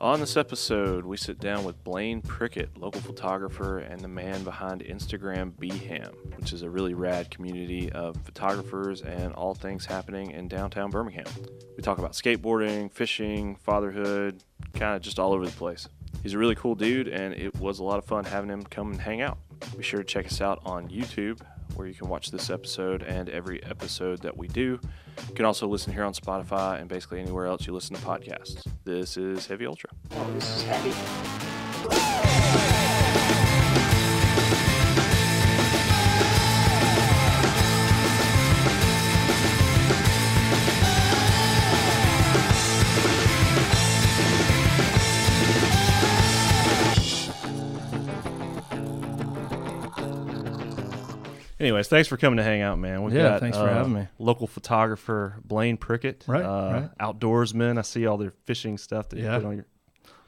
On 0.00 0.18
this 0.18 0.38
episode, 0.38 1.04
we 1.04 1.18
sit 1.18 1.38
down 1.40 1.62
with 1.62 1.84
Blaine 1.84 2.22
Prickett, 2.22 2.74
local 2.78 3.02
photographer 3.02 3.80
and 3.80 4.00
the 4.00 4.08
man 4.08 4.42
behind 4.44 4.82
Instagram 4.82 5.52
BHAM, 5.60 6.38
which 6.38 6.54
is 6.54 6.62
a 6.62 6.70
really 6.70 6.94
rad 6.94 7.30
community 7.30 7.92
of 7.92 8.16
photographers 8.24 9.02
and 9.02 9.34
all 9.34 9.54
things 9.54 9.84
happening 9.84 10.30
in 10.30 10.48
downtown 10.48 10.90
Birmingham. 10.90 11.26
We 11.76 11.82
talk 11.82 11.98
about 11.98 12.12
skateboarding, 12.12 12.90
fishing, 12.90 13.56
fatherhood, 13.56 14.42
kind 14.72 14.96
of 14.96 15.02
just 15.02 15.18
all 15.18 15.34
over 15.34 15.44
the 15.44 15.52
place. 15.52 15.86
He's 16.22 16.32
a 16.32 16.38
really 16.38 16.54
cool 16.54 16.74
dude, 16.74 17.06
and 17.06 17.34
it 17.34 17.54
was 17.60 17.78
a 17.78 17.84
lot 17.84 17.98
of 17.98 18.06
fun 18.06 18.24
having 18.24 18.48
him 18.48 18.62
come 18.62 18.92
and 18.92 19.00
hang 19.02 19.20
out. 19.20 19.36
Be 19.76 19.82
sure 19.82 19.98
to 19.98 20.04
check 20.04 20.24
us 20.24 20.40
out 20.40 20.62
on 20.64 20.88
YouTube, 20.88 21.42
where 21.80 21.88
you 21.88 21.94
can 21.94 22.10
watch 22.10 22.30
this 22.30 22.50
episode 22.50 23.02
and 23.02 23.30
every 23.30 23.64
episode 23.64 24.20
that 24.20 24.36
we 24.36 24.46
do. 24.48 24.78
You 25.28 25.34
can 25.34 25.46
also 25.46 25.66
listen 25.66 25.94
here 25.94 26.04
on 26.04 26.12
Spotify 26.12 26.78
and 26.78 26.90
basically 26.90 27.20
anywhere 27.20 27.46
else 27.46 27.66
you 27.66 27.72
listen 27.72 27.96
to 27.96 28.02
podcasts. 28.02 28.66
This 28.84 29.16
is 29.16 29.46
Heavy 29.46 29.64
Ultra. 29.64 29.88
Oh, 30.10 30.30
this 30.34 30.56
is 30.56 30.62
heavy. 30.64 30.90
Anyways, 51.60 51.88
thanks 51.88 52.08
for 52.08 52.16
coming 52.16 52.38
to 52.38 52.42
hang 52.42 52.62
out, 52.62 52.78
man. 52.78 53.02
We've 53.02 53.14
Yeah, 53.14 53.28
got, 53.28 53.40
thanks 53.40 53.58
for 53.58 53.68
uh, 53.68 53.74
having 53.74 53.92
me. 53.92 54.08
Local 54.18 54.46
photographer 54.46 55.36
Blaine 55.44 55.76
Prickett, 55.76 56.24
Right, 56.26 56.42
uh, 56.42 56.72
right. 56.72 56.98
outdoorsman. 56.98 57.78
I 57.78 57.82
see 57.82 58.06
all 58.06 58.16
their 58.16 58.32
fishing 58.46 58.78
stuff 58.78 59.10
that 59.10 59.18
Yeah. 59.18 59.34
you 59.36 59.40
put 59.40 59.46
on 59.46 59.56
your 59.56 59.66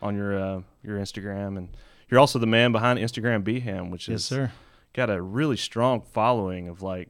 on 0.03 0.17
your 0.17 0.39
uh, 0.39 0.61
your 0.83 0.99
Instagram, 0.99 1.57
and 1.57 1.69
you're 2.11 2.21
also 2.21 2.39
the 2.39 2.47
man 2.47 2.71
behind 2.73 2.99
Instagram 2.99 3.43
BHAM, 3.45 3.91
which 3.91 4.09
Yes, 4.09 4.21
is 4.21 4.25
sir. 4.27 4.53
got 4.93 5.09
a 5.11 5.23
really 5.23 5.57
strong 5.57 6.03
following 6.03 6.69
of 6.69 6.83
like 6.83 7.09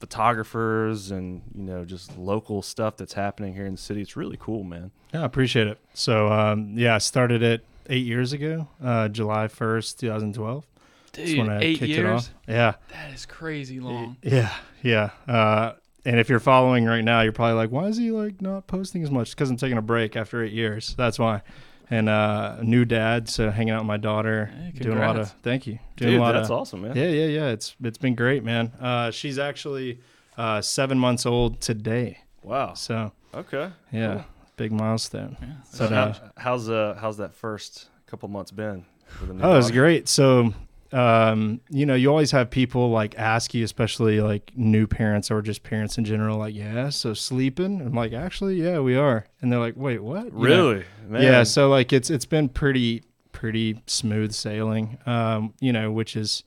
photographers 0.00 1.10
and 1.10 1.42
you 1.54 1.62
know 1.62 1.84
just 1.84 2.18
local 2.18 2.60
stuff 2.60 2.96
that's 2.96 3.12
happening 3.14 3.54
here 3.54 3.66
in 3.66 3.72
the 3.72 3.80
city. 3.80 4.00
It's 4.02 4.16
really 4.16 4.36
cool, 4.38 4.64
man. 4.64 4.90
Yeah, 5.12 5.22
I 5.22 5.24
appreciate 5.26 5.68
it. 5.68 5.78
So, 5.94 6.30
um, 6.32 6.72
yeah, 6.76 6.96
I 6.96 6.98
started 6.98 7.42
it 7.42 7.64
eight 7.88 8.04
years 8.04 8.32
ago, 8.32 8.66
uh, 8.82 9.08
July 9.08 9.46
1st, 9.46 9.98
2012. 9.98 10.64
That's 10.64 10.73
Dude, 11.14 11.38
when 11.38 11.50
I 11.50 11.60
eight 11.62 11.78
kicked 11.78 11.90
it 11.90 11.96
years? 11.96 12.28
off. 12.28 12.30
Yeah, 12.48 12.74
That 12.92 13.12
is 13.14 13.26
crazy 13.26 13.80
long. 13.80 14.16
yeah, 14.22 14.52
yeah. 14.82 15.10
Uh, 15.28 15.72
and 16.04 16.20
if 16.20 16.28
you're 16.28 16.40
following 16.40 16.84
right 16.84 17.02
now, 17.04 17.22
you're 17.22 17.32
probably 17.32 17.54
like, 17.54 17.70
why 17.70 17.86
is 17.86 17.96
he 17.96 18.10
like 18.10 18.42
not 18.42 18.66
posting 18.66 19.02
as 19.02 19.10
much? 19.10 19.30
Because 19.30 19.48
I'm 19.50 19.56
taking 19.56 19.78
a 19.78 19.82
break 19.82 20.16
after 20.16 20.42
eight 20.42 20.52
years. 20.52 20.94
That's 20.98 21.18
why. 21.18 21.42
And 21.90 22.08
uh, 22.08 22.56
new 22.62 22.84
dad, 22.84 23.28
so 23.28 23.50
hanging 23.50 23.72
out 23.74 23.80
with 23.80 23.86
my 23.86 23.96
daughter, 23.98 24.46
Hey, 24.46 24.72
doing 24.80 24.96
a 24.98 25.00
lot 25.00 25.18
of. 25.18 25.30
Thank 25.42 25.66
you. 25.66 25.78
Doing 25.96 26.12
Dude, 26.12 26.20
a 26.20 26.22
lot 26.22 26.32
that's 26.32 26.48
of, 26.50 26.58
awesome, 26.60 26.82
man. 26.82 26.96
Yeah, 26.96 27.08
yeah, 27.08 27.26
yeah. 27.26 27.46
It's 27.48 27.76
it's 27.82 27.98
been 27.98 28.14
great, 28.14 28.42
man. 28.42 28.72
Uh, 28.80 29.10
she's 29.10 29.38
actually 29.38 30.00
uh, 30.38 30.60
seven 30.62 30.98
months 30.98 31.26
old 31.26 31.60
today. 31.60 32.18
Wow. 32.42 32.72
So 32.74 33.12
Okay. 33.34 33.70
yeah, 33.92 34.14
Cool. 34.14 34.24
big 34.56 34.72
milestone. 34.72 35.36
Yeah. 35.40 35.48
So 35.70 35.88
But, 35.88 35.92
how, 35.94 36.02
uh, 36.04 36.14
how's 36.38 36.68
uh 36.70 36.96
how's 37.00 37.18
that 37.18 37.34
first 37.34 37.88
couple 38.06 38.28
months 38.28 38.50
been? 38.50 38.84
with 39.20 39.28
the 39.28 39.34
new 39.34 39.42
Oh, 39.42 39.52
it 39.52 39.56
was 39.56 39.70
great. 39.70 40.08
So, 40.08 40.52
um, 40.94 41.60
you 41.70 41.84
know, 41.84 41.96
you 41.96 42.08
always 42.08 42.30
have 42.30 42.50
people 42.50 42.90
like 42.90 43.18
ask 43.18 43.52
you, 43.52 43.64
especially 43.64 44.20
like 44.20 44.52
new 44.54 44.86
parents 44.86 45.28
or 45.28 45.42
just 45.42 45.64
parents 45.64 45.98
in 45.98 46.04
general, 46.04 46.38
like, 46.38 46.54
yeah, 46.54 46.88
so 46.90 47.14
sleeping? 47.14 47.80
I'm 47.80 47.94
like, 47.94 48.12
actually, 48.12 48.62
yeah, 48.62 48.78
we 48.78 48.94
are. 48.96 49.26
And 49.40 49.50
they're 49.50 49.58
like, 49.58 49.74
wait, 49.76 50.00
what? 50.00 50.26
You? 50.26 50.30
Really? 50.32 50.84
Yeah. 51.10 51.42
So 51.42 51.68
like, 51.68 51.92
it's 51.92 52.10
it's 52.10 52.26
been 52.26 52.48
pretty 52.48 53.02
pretty 53.32 53.82
smooth 53.86 54.32
sailing. 54.32 54.98
Um, 55.04 55.52
you 55.58 55.72
know, 55.72 55.90
which 55.90 56.14
is 56.14 56.44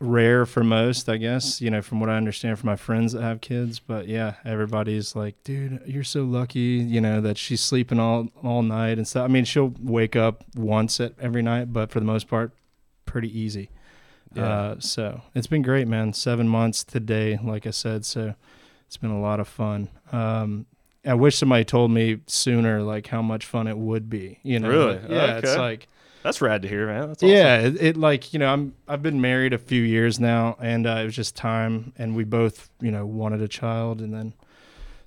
rare 0.00 0.44
for 0.44 0.64
most, 0.64 1.08
I 1.08 1.16
guess. 1.16 1.60
You 1.60 1.70
know, 1.70 1.80
from 1.80 2.00
what 2.00 2.10
I 2.10 2.16
understand 2.16 2.58
from 2.58 2.66
my 2.66 2.76
friends 2.76 3.12
that 3.12 3.22
have 3.22 3.40
kids. 3.40 3.78
But 3.78 4.08
yeah, 4.08 4.34
everybody's 4.44 5.14
like, 5.14 5.36
dude, 5.44 5.80
you're 5.86 6.02
so 6.02 6.24
lucky. 6.24 6.58
You 6.58 7.00
know 7.00 7.20
that 7.20 7.38
she's 7.38 7.60
sleeping 7.60 8.00
all 8.00 8.30
all 8.42 8.62
night 8.62 8.98
and 8.98 9.06
stuff. 9.06 9.24
I 9.24 9.28
mean, 9.28 9.44
she'll 9.44 9.74
wake 9.80 10.16
up 10.16 10.42
once 10.56 10.98
at 10.98 11.12
every 11.20 11.42
night, 11.42 11.72
but 11.72 11.92
for 11.92 12.00
the 12.00 12.06
most 12.06 12.26
part, 12.26 12.50
pretty 13.08 13.36
easy. 13.38 13.70
Yeah. 14.34 14.44
Uh, 14.44 14.76
so 14.80 15.22
it's 15.34 15.46
been 15.46 15.62
great, 15.62 15.88
man. 15.88 16.12
Seven 16.12 16.48
months 16.48 16.84
today, 16.84 17.38
like 17.42 17.66
I 17.66 17.70
said. 17.70 18.04
So 18.04 18.34
it's 18.86 18.96
been 18.96 19.10
a 19.10 19.20
lot 19.20 19.40
of 19.40 19.48
fun. 19.48 19.88
Um, 20.12 20.66
I 21.04 21.14
wish 21.14 21.36
somebody 21.36 21.64
told 21.64 21.90
me 21.90 22.20
sooner, 22.26 22.82
like 22.82 23.06
how 23.06 23.22
much 23.22 23.46
fun 23.46 23.66
it 23.66 23.78
would 23.78 24.10
be. 24.10 24.38
You 24.42 24.60
know, 24.60 24.68
Really? 24.68 24.96
But, 24.96 25.10
yeah. 25.10 25.38
It's 25.38 25.56
like 25.56 25.88
That's 26.22 26.40
rad 26.40 26.62
to 26.62 26.68
hear, 26.68 26.86
man. 26.86 27.08
That's 27.08 27.22
awesome. 27.22 27.34
yeah, 27.34 27.58
it, 27.60 27.82
it 27.82 27.96
like 27.96 28.32
you 28.32 28.38
know 28.38 28.52
I'm 28.52 28.74
I've 28.86 29.02
been 29.02 29.20
married 29.20 29.52
a 29.52 29.58
few 29.58 29.82
years 29.82 30.20
now, 30.20 30.56
and 30.60 30.86
uh, 30.86 30.98
it 31.00 31.04
was 31.04 31.16
just 31.16 31.34
time, 31.34 31.92
and 31.96 32.14
we 32.14 32.24
both 32.24 32.70
you 32.80 32.90
know 32.90 33.06
wanted 33.06 33.40
a 33.40 33.48
child, 33.48 34.00
and 34.00 34.12
then 34.12 34.34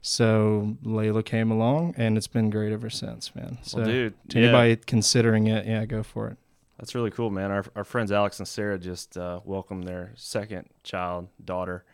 so 0.01 0.77
Layla 0.83 1.23
came 1.23 1.51
along, 1.51 1.93
and 1.97 2.17
it's 2.17 2.27
been 2.27 2.49
great 2.49 2.71
ever 2.71 2.89
since, 2.89 3.35
man. 3.35 3.59
So 3.61 3.79
well, 3.79 3.87
dude. 3.87 4.29
to 4.29 4.39
yeah. 4.39 4.45
anybody 4.45 4.75
considering 4.77 5.47
it, 5.47 5.67
yeah, 5.67 5.85
go 5.85 6.01
for 6.01 6.29
it. 6.29 6.37
That's 6.81 6.93
really 6.95 7.11
cool, 7.11 7.29
man. 7.29 7.51
Our 7.51 7.63
our 7.75 7.83
friends 7.85 8.11
Alex 8.11 8.39
and 8.39 8.47
Sarah 8.47 8.77
just 8.77 9.17
uh, 9.17 9.39
welcomed 9.45 9.85
their 9.87 10.11
second 10.15 10.67
child, 10.83 11.27
daughter, 11.45 11.85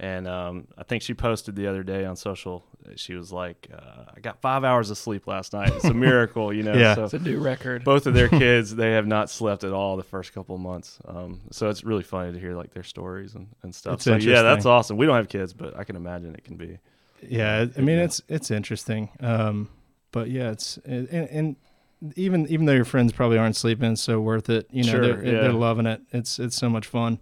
and 0.00 0.26
um, 0.28 0.68
I 0.78 0.84
think 0.84 1.02
she 1.02 1.14
posted 1.14 1.56
the 1.56 1.66
other 1.66 1.82
day 1.82 2.04
on 2.06 2.16
social. 2.16 2.64
She 2.94 3.14
was 3.14 3.32
like, 3.32 3.68
uh, 3.76 4.04
"I 4.16 4.20
got 4.20 4.40
five 4.40 4.62
hours 4.62 4.88
of 4.90 4.98
sleep 4.98 5.26
last 5.26 5.52
night. 5.52 5.72
It's 5.74 5.84
a 5.84 5.92
miracle, 6.08 6.52
you 6.52 6.62
know." 6.62 6.74
Yeah. 6.74 6.94
So 6.94 7.04
It's 7.04 7.14
a 7.14 7.18
new 7.18 7.40
record. 7.40 7.82
both 7.82 8.06
of 8.06 8.14
their 8.14 8.28
kids, 8.44 8.74
they 8.76 8.92
have 8.92 9.06
not 9.06 9.28
slept 9.30 9.64
at 9.64 9.72
all 9.72 9.96
the 9.96 10.04
first 10.04 10.32
couple 10.32 10.54
of 10.54 10.60
months. 10.60 11.00
Um, 11.08 11.40
so 11.50 11.68
it's 11.68 11.82
really 11.82 12.04
funny 12.04 12.32
to 12.32 12.38
hear 12.38 12.54
like 12.54 12.72
their 12.72 12.84
stories 12.84 13.34
and, 13.34 13.48
and 13.64 13.74
stuff. 13.74 13.94
It's 13.94 14.04
so 14.04 14.14
yeah, 14.14 14.42
that's 14.42 14.64
awesome. 14.64 14.96
We 14.96 15.06
don't 15.06 15.16
have 15.16 15.28
kids, 15.28 15.52
but 15.52 15.76
I 15.76 15.82
can 15.82 15.96
imagine 15.96 16.34
it 16.36 16.44
can 16.44 16.56
be. 16.56 16.78
Yeah, 17.26 17.66
I 17.76 17.80
mean 17.80 17.98
Yeah. 17.98 18.04
it's 18.04 18.22
it's 18.28 18.50
interesting, 18.52 19.08
um, 19.18 19.68
but 20.12 20.30
yeah, 20.30 20.52
it's 20.52 20.76
and, 20.84 21.08
and 21.10 21.56
even 22.14 22.46
even 22.48 22.66
though 22.66 22.72
your 22.74 22.84
friends 22.84 23.12
probably 23.12 23.38
aren't 23.38 23.56
sleeping, 23.56 23.92
it's 23.92 24.02
so 24.02 24.20
worth 24.20 24.48
it. 24.50 24.66
You 24.70 24.84
know, 24.84 24.92
Sure, 24.92 25.00
they're, 25.02 25.24
yeah. 25.24 25.40
they're 25.42 25.52
loving 25.52 25.86
it. 25.86 26.00
It's 26.12 26.38
it's 26.38 26.56
so 26.56 26.68
much 26.68 26.86
fun, 26.86 27.18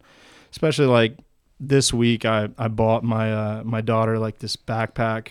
especially 0.51 0.87
like 0.87 1.17
this 1.61 1.93
week. 1.93 2.25
I 2.25 2.49
I 2.59 2.69
bought 2.69 3.05
my 3.05 3.33
uh, 3.33 3.63
my 3.65 3.81
daughter 3.81 4.19
like 4.19 4.39
this 4.39 4.57
backpack, 4.57 5.29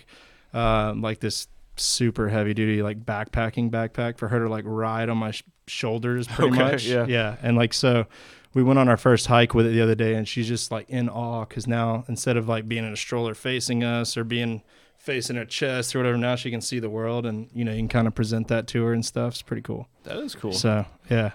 uh, 0.52 0.94
like 0.96 1.20
this 1.20 1.48
super 1.76 2.28
heavy 2.28 2.54
duty 2.54 2.82
like 2.82 3.04
backpacking 3.04 3.70
backpack 3.70 4.16
for 4.16 4.28
her 4.28 4.38
to 4.40 4.48
like 4.48 4.64
ride 4.66 5.08
on 5.08 5.16
my 5.18 5.32
sh- 5.32 5.42
shoulders 5.66 6.28
pretty 6.28 6.52
Okay, 6.52 6.70
much. 6.72 6.84
yeah. 6.86 7.04
yeah, 7.06 7.36
and 7.42 7.56
like 7.56 7.72
so. 7.74 8.06
We 8.54 8.62
went 8.62 8.78
on 8.78 8.88
our 8.88 8.96
first 8.96 9.26
hike 9.26 9.52
with 9.52 9.66
it 9.66 9.70
the 9.70 9.80
other 9.80 9.96
day, 9.96 10.14
and 10.14 10.28
she's 10.28 10.46
just 10.46 10.70
like 10.70 10.88
in 10.88 11.08
awe 11.08 11.44
because 11.44 11.66
now 11.66 12.04
instead 12.06 12.36
of 12.36 12.48
like 12.48 12.68
being 12.68 12.84
in 12.84 12.92
a 12.92 12.96
stroller 12.96 13.34
facing 13.34 13.82
us 13.82 14.16
or 14.16 14.22
being 14.22 14.62
facing 15.04 15.36
her 15.36 15.44
chest 15.44 15.94
or 15.94 15.98
whatever. 15.98 16.16
Now 16.16 16.34
she 16.34 16.50
can 16.50 16.60
see 16.60 16.78
the 16.78 16.90
world, 16.90 17.26
and 17.26 17.48
you 17.52 17.64
know 17.64 17.72
you 17.72 17.78
can 17.78 17.88
kind 17.88 18.06
of 18.08 18.14
present 18.14 18.48
that 18.48 18.66
to 18.68 18.82
her 18.84 18.92
and 18.92 19.04
stuff. 19.04 19.34
It's 19.34 19.42
pretty 19.42 19.62
cool. 19.62 19.86
That 20.04 20.16
is 20.18 20.34
cool. 20.34 20.52
So 20.52 20.86
yeah, 21.10 21.32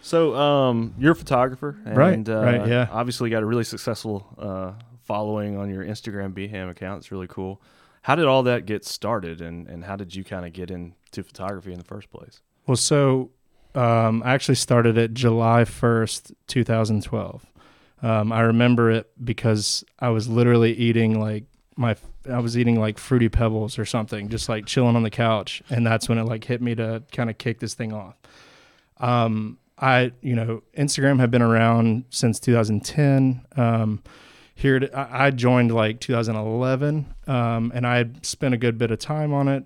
So, 0.00 0.34
um, 0.36 0.94
you're 0.98 1.12
a 1.12 1.16
photographer, 1.16 1.76
and, 1.84 1.96
Right, 1.96 2.28
Uh, 2.28 2.42
right, 2.42 2.68
yeah. 2.68 2.86
Obviously, 2.90 3.30
got 3.30 3.42
a 3.42 3.46
really 3.46 3.64
successful 3.64 4.26
uh, 4.38 4.72
following 5.02 5.56
on 5.56 5.68
your 5.68 5.84
Instagram 5.84 6.32
BHAM 6.32 6.70
account. 6.70 6.98
It's 6.98 7.10
really 7.10 7.26
cool. 7.28 7.60
How 8.02 8.14
did 8.14 8.26
all 8.26 8.44
that 8.44 8.64
get 8.64 8.84
started, 8.84 9.40
and, 9.40 9.66
and 9.66 9.84
how 9.84 9.96
did 9.96 10.14
you 10.14 10.22
kind 10.24 10.46
of 10.46 10.52
get 10.52 10.70
into 10.70 11.22
photography 11.22 11.72
in 11.72 11.78
the 11.78 11.84
first 11.84 12.10
place? 12.10 12.40
well, 12.66 12.76
so 12.76 13.30
um, 13.74 14.22
I 14.24 14.32
actually 14.34 14.54
started 14.54 14.96
it 14.96 15.12
July 15.14 15.64
first, 15.64 16.32
two 16.46 16.62
thousand 16.64 17.02
twelve. 17.02 17.44
Um, 18.00 18.30
I 18.30 18.40
remember 18.42 18.90
it 18.92 19.10
because 19.22 19.84
I 19.98 20.10
was 20.10 20.28
literally 20.28 20.72
eating 20.72 21.18
like 21.20 21.44
my 21.76 21.96
I 22.30 22.40
was 22.40 22.56
eating 22.56 22.78
like 22.78 22.98
fruity 22.98 23.28
pebbles 23.28 23.78
or 23.78 23.84
something, 23.84 24.28
just 24.28 24.48
like 24.48 24.66
chilling 24.66 24.96
on 24.96 25.02
the 25.02 25.10
couch, 25.10 25.62
and 25.70 25.86
that's 25.86 26.08
when 26.08 26.18
it 26.18 26.24
like 26.24 26.44
hit 26.44 26.60
me 26.60 26.74
to 26.74 27.02
kind 27.12 27.30
of 27.30 27.38
kick 27.38 27.60
this 27.60 27.74
thing 27.74 27.92
off. 27.92 28.16
Um, 28.98 29.58
I 29.78 30.12
you 30.20 30.34
know 30.34 30.62
Instagram 30.76 31.20
had 31.20 31.30
been 31.30 31.42
around 31.42 32.04
since 32.10 32.40
2010. 32.40 33.44
Um, 33.56 34.02
here 34.54 34.80
to, 34.80 34.90
I 34.98 35.30
joined 35.30 35.72
like 35.72 36.00
2011, 36.00 37.14
um, 37.28 37.70
and 37.72 37.86
I 37.86 38.06
spent 38.22 38.54
a 38.54 38.56
good 38.56 38.76
bit 38.76 38.90
of 38.90 38.98
time 38.98 39.32
on 39.32 39.46
it 39.46 39.64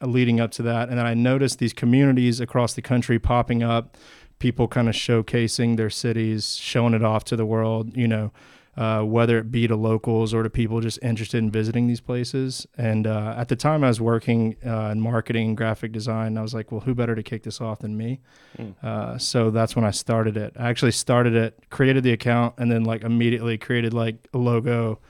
uh, 0.00 0.06
leading 0.06 0.40
up 0.40 0.50
to 0.52 0.62
that, 0.62 0.88
and 0.88 0.98
then 0.98 1.06
I 1.06 1.14
noticed 1.14 1.60
these 1.60 1.72
communities 1.72 2.40
across 2.40 2.74
the 2.74 2.82
country 2.82 3.20
popping 3.20 3.62
up, 3.62 3.96
people 4.40 4.66
kind 4.66 4.88
of 4.88 4.96
showcasing 4.96 5.76
their 5.76 5.90
cities, 5.90 6.56
showing 6.56 6.92
it 6.92 7.04
off 7.04 7.22
to 7.26 7.36
the 7.36 7.46
world. 7.46 7.96
You 7.96 8.08
know, 8.08 8.32
uh, 8.76 9.02
whether 9.02 9.38
it 9.38 9.50
be 9.50 9.66
to 9.66 9.76
locals 9.76 10.32
or 10.32 10.42
to 10.42 10.48
people 10.48 10.80
just 10.80 10.98
interested 11.02 11.38
in 11.38 11.50
visiting 11.50 11.88
these 11.88 12.00
places. 12.00 12.66
And 12.78 13.06
uh, 13.06 13.34
at 13.36 13.48
the 13.48 13.56
time, 13.56 13.84
I 13.84 13.88
was 13.88 14.00
working 14.00 14.56
uh, 14.64 14.88
in 14.88 15.00
marketing 15.00 15.48
and 15.48 15.56
graphic 15.56 15.92
design. 15.92 16.38
I 16.38 16.42
was 16.42 16.54
like, 16.54 16.72
well, 16.72 16.80
who 16.80 16.94
better 16.94 17.14
to 17.14 17.22
kick 17.22 17.42
this 17.42 17.60
off 17.60 17.80
than 17.80 17.96
me? 17.96 18.20
Mm. 18.58 18.74
Uh, 18.82 19.18
so 19.18 19.50
that's 19.50 19.76
when 19.76 19.84
I 19.84 19.90
started 19.90 20.38
it. 20.38 20.54
I 20.58 20.70
actually 20.70 20.92
started 20.92 21.34
it, 21.34 21.64
created 21.68 22.02
the 22.02 22.12
account, 22.12 22.54
and 22.56 22.72
then 22.72 22.84
like 22.84 23.02
immediately 23.02 23.58
created 23.58 23.92
like 23.92 24.26
a 24.32 24.38
logo, 24.38 25.00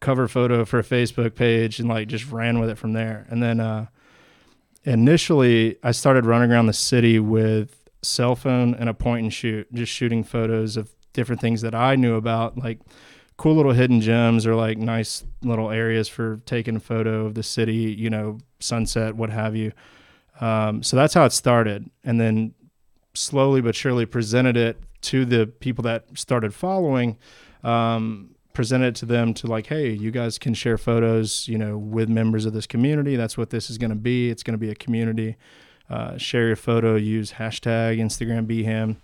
cover 0.00 0.26
photo 0.26 0.64
for 0.64 0.80
a 0.80 0.84
Facebook 0.84 1.36
page, 1.36 1.78
and 1.78 1.88
like 1.88 2.08
just 2.08 2.28
ran 2.32 2.58
with 2.58 2.70
it 2.70 2.78
from 2.78 2.92
there. 2.92 3.26
And 3.30 3.40
then 3.40 3.60
uh, 3.60 3.86
initially, 4.82 5.76
I 5.84 5.92
started 5.92 6.26
running 6.26 6.50
around 6.50 6.66
the 6.66 6.72
city 6.72 7.20
with 7.20 7.88
cell 8.02 8.34
phone 8.34 8.74
and 8.74 8.88
a 8.88 8.94
point 8.94 9.22
and 9.22 9.32
shoot, 9.32 9.72
just 9.72 9.92
shooting 9.92 10.24
photos 10.24 10.76
of 10.76 10.92
different 11.12 11.40
things 11.40 11.60
that 11.60 11.74
I 11.74 11.94
knew 11.94 12.16
about, 12.16 12.58
like 12.58 12.80
cool 13.42 13.56
little 13.56 13.72
hidden 13.72 14.00
gems 14.00 14.46
or 14.46 14.54
like 14.54 14.78
nice 14.78 15.24
little 15.42 15.72
areas 15.72 16.06
for 16.06 16.36
taking 16.46 16.76
a 16.76 16.80
photo 16.80 17.26
of 17.26 17.34
the 17.34 17.42
city, 17.42 17.74
you 17.74 18.08
know, 18.08 18.38
sunset, 18.60 19.16
what 19.16 19.30
have 19.30 19.56
you. 19.56 19.72
Um, 20.40 20.84
so 20.84 20.96
that's 20.96 21.12
how 21.12 21.24
it 21.24 21.32
started, 21.32 21.90
and 22.04 22.20
then 22.20 22.54
slowly 23.14 23.60
but 23.60 23.74
surely 23.74 24.06
presented 24.06 24.56
it 24.56 24.80
to 25.02 25.24
the 25.24 25.48
people 25.48 25.82
that 25.82 26.04
started 26.14 26.54
following. 26.54 27.18
Um, 27.64 28.36
presented 28.52 28.94
to 28.96 29.06
them 29.06 29.34
to 29.34 29.48
like, 29.48 29.66
hey, 29.66 29.90
you 29.90 30.12
guys 30.12 30.38
can 30.38 30.54
share 30.54 30.78
photos, 30.78 31.48
you 31.48 31.58
know, 31.58 31.76
with 31.76 32.08
members 32.08 32.46
of 32.46 32.52
this 32.52 32.68
community. 32.68 33.16
That's 33.16 33.36
what 33.36 33.50
this 33.50 33.70
is 33.70 33.76
going 33.76 33.90
to 33.90 33.96
be. 33.96 34.30
It's 34.30 34.44
going 34.44 34.54
to 34.54 34.58
be 34.58 34.70
a 34.70 34.74
community. 34.76 35.36
Uh, 35.90 36.16
share 36.16 36.46
your 36.46 36.56
photo, 36.56 36.94
use 36.94 37.32
hashtag 37.32 37.98
Instagram 37.98 38.46
BHAM, 38.46 38.98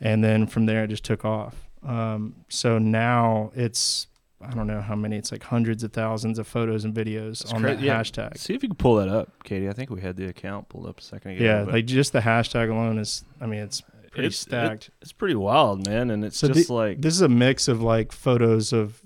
and 0.00 0.24
then 0.24 0.46
from 0.46 0.64
there 0.64 0.84
it 0.84 0.88
just 0.88 1.04
took 1.04 1.26
off. 1.26 1.68
Um, 1.84 2.36
so 2.48 2.78
now 2.78 3.50
it's 3.54 4.06
I 4.40 4.50
don't 4.50 4.66
know 4.66 4.80
how 4.80 4.96
many. 4.96 5.16
It's 5.16 5.30
like 5.32 5.42
hundreds 5.44 5.84
of 5.84 5.92
thousands 5.92 6.38
of 6.38 6.46
photos 6.48 6.84
and 6.84 6.92
videos 6.94 7.40
That's 7.42 7.52
on 7.52 7.60
cra- 7.60 7.74
that 7.76 7.80
yeah. 7.80 8.00
hashtag. 8.00 8.36
See 8.38 8.54
if 8.54 8.62
you 8.62 8.68
can 8.68 8.76
pull 8.76 8.96
that 8.96 9.08
up, 9.08 9.30
Katie. 9.44 9.68
I 9.68 9.72
think 9.72 9.90
we 9.90 10.00
had 10.00 10.16
the 10.16 10.26
account 10.26 10.68
pulled 10.68 10.86
up 10.86 10.98
a 10.98 11.02
second 11.02 11.32
ago. 11.32 11.44
Yeah, 11.44 11.62
like 11.62 11.86
just 11.86 12.12
the 12.12 12.20
hashtag 12.20 12.70
alone 12.70 12.98
is. 12.98 13.24
I 13.40 13.46
mean, 13.46 13.60
it's 13.60 13.82
pretty 14.10 14.26
it's 14.28 14.38
stacked. 14.38 14.88
it- 14.88 14.94
it's 15.02 15.12
pretty 15.12 15.34
wild, 15.36 15.86
man, 15.86 16.10
and 16.10 16.24
it's 16.24 16.38
So 16.38 16.48
just 16.48 16.70
like 16.70 17.00
this 17.00 17.14
is 17.14 17.20
a 17.22 17.28
mix 17.28 17.68
of 17.68 17.82
like 17.82 18.10
photos 18.12 18.72
of 18.72 19.00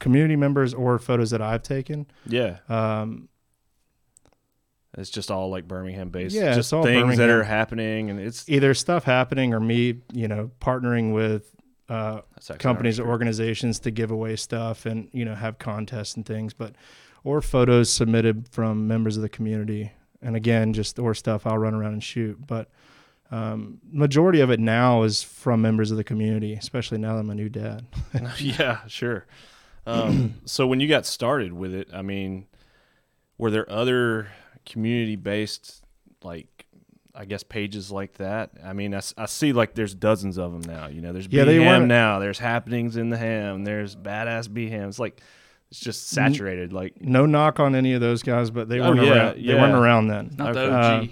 community 0.00 0.36
members 0.36 0.74
or 0.74 0.98
photos 0.98 1.30
that 1.30 1.40
I've 1.40 1.62
taken. 1.62 2.06
yeah, 2.26 2.58
Um, 2.68 3.28
it's 4.98 5.10
just 5.10 5.30
all 5.30 5.48
like 5.50 5.68
Birmingham 5.68 6.08
based. 6.10 6.34
Yeah, 6.34 6.48
just 6.54 6.58
it's 6.58 6.72
all 6.72 6.82
things 6.82 7.18
that 7.18 7.28
are 7.30 7.42
happening, 7.44 8.10
and 8.10 8.18
it's 8.18 8.48
either 8.48 8.74
stuff 8.74 9.04
happening 9.04 9.52
or 9.54 9.60
me, 9.60 10.00
you 10.12 10.26
know, 10.28 10.50
partnering 10.60 11.12
with 11.12 11.52
uh, 11.88 12.20
companies 12.58 12.98
or 12.98 13.08
organizations 13.08 13.78
to 13.80 13.90
give 13.90 14.10
away 14.10 14.36
stuff 14.36 14.86
and 14.86 15.08
you 15.12 15.24
know 15.24 15.34
have 15.34 15.58
contests 15.58 16.16
and 16.16 16.26
things, 16.26 16.52
but 16.52 16.74
or 17.24 17.40
photos 17.40 17.90
submitted 17.90 18.48
from 18.48 18.86
members 18.86 19.16
of 19.16 19.22
the 19.22 19.28
community. 19.28 19.92
And 20.22 20.34
again, 20.34 20.72
just 20.72 20.98
or 20.98 21.14
stuff 21.14 21.46
I'll 21.46 21.58
run 21.58 21.74
around 21.74 21.94
and 21.94 22.02
shoot, 22.02 22.46
but. 22.46 22.70
Um, 23.28 23.80
majority 23.90 24.38
of 24.38 24.50
it 24.50 24.60
now 24.60 25.02
is 25.02 25.20
from 25.20 25.60
members 25.60 25.90
of 25.90 25.96
the 25.96 26.04
community, 26.04 26.52
especially 26.52 26.98
now 26.98 27.14
that 27.14 27.18
I'm 27.22 27.30
a 27.30 27.34
new 27.34 27.48
dad. 27.48 27.84
yeah, 28.38 28.86
sure. 28.86 29.26
Um, 29.84 30.34
so 30.44 30.66
when 30.68 30.78
you 30.78 30.86
got 30.86 31.06
started 31.06 31.52
with 31.52 31.74
it, 31.74 31.88
I 31.92 32.02
mean, 32.02 32.46
were 33.36 33.50
there 33.50 33.68
other 33.68 34.28
community 34.64 35.16
based 35.16 35.82
like 36.22 36.55
I 37.16 37.24
guess 37.24 37.42
pages 37.42 37.90
like 37.90 38.14
that? 38.14 38.50
I 38.64 38.72
mean, 38.72 38.94
I 38.94 39.00
see 39.26 39.52
like 39.52 39.74
there's 39.74 39.94
dozens 39.94 40.36
of 40.38 40.52
them 40.52 40.72
now. 40.72 40.88
You 40.88 41.00
know, 41.00 41.12
there's 41.12 41.26
Yeah, 41.28 41.44
they 41.44 41.58
B 41.58 41.64
Ham 41.64 41.88
now. 41.88 42.18
There's 42.18 42.38
happenings 42.38 42.96
in 42.96 43.08
the 43.10 43.16
ham. 43.16 43.64
There's 43.64 43.96
badass 43.96 44.52
B 44.52 44.68
Ham. 44.70 44.88
It's 44.88 44.98
like 44.98 45.20
it's 45.70 45.80
just 45.80 46.08
saturated. 46.08 46.72
Like 46.72 47.00
No 47.00 47.26
knock 47.26 47.58
on 47.58 47.74
any 47.74 47.94
of 47.94 48.00
those 48.00 48.22
guys, 48.22 48.50
but 48.50 48.68
they 48.68 48.80
Oh, 48.80 48.90
weren't 48.90 49.02
yeah, 49.02 49.12
around. 49.14 49.46
They 49.46 49.54
weren't 49.54 49.74
around 49.74 50.08
then. 50.08 50.34
Not 50.36 50.54
the 50.54 50.72
OG. 50.72 51.08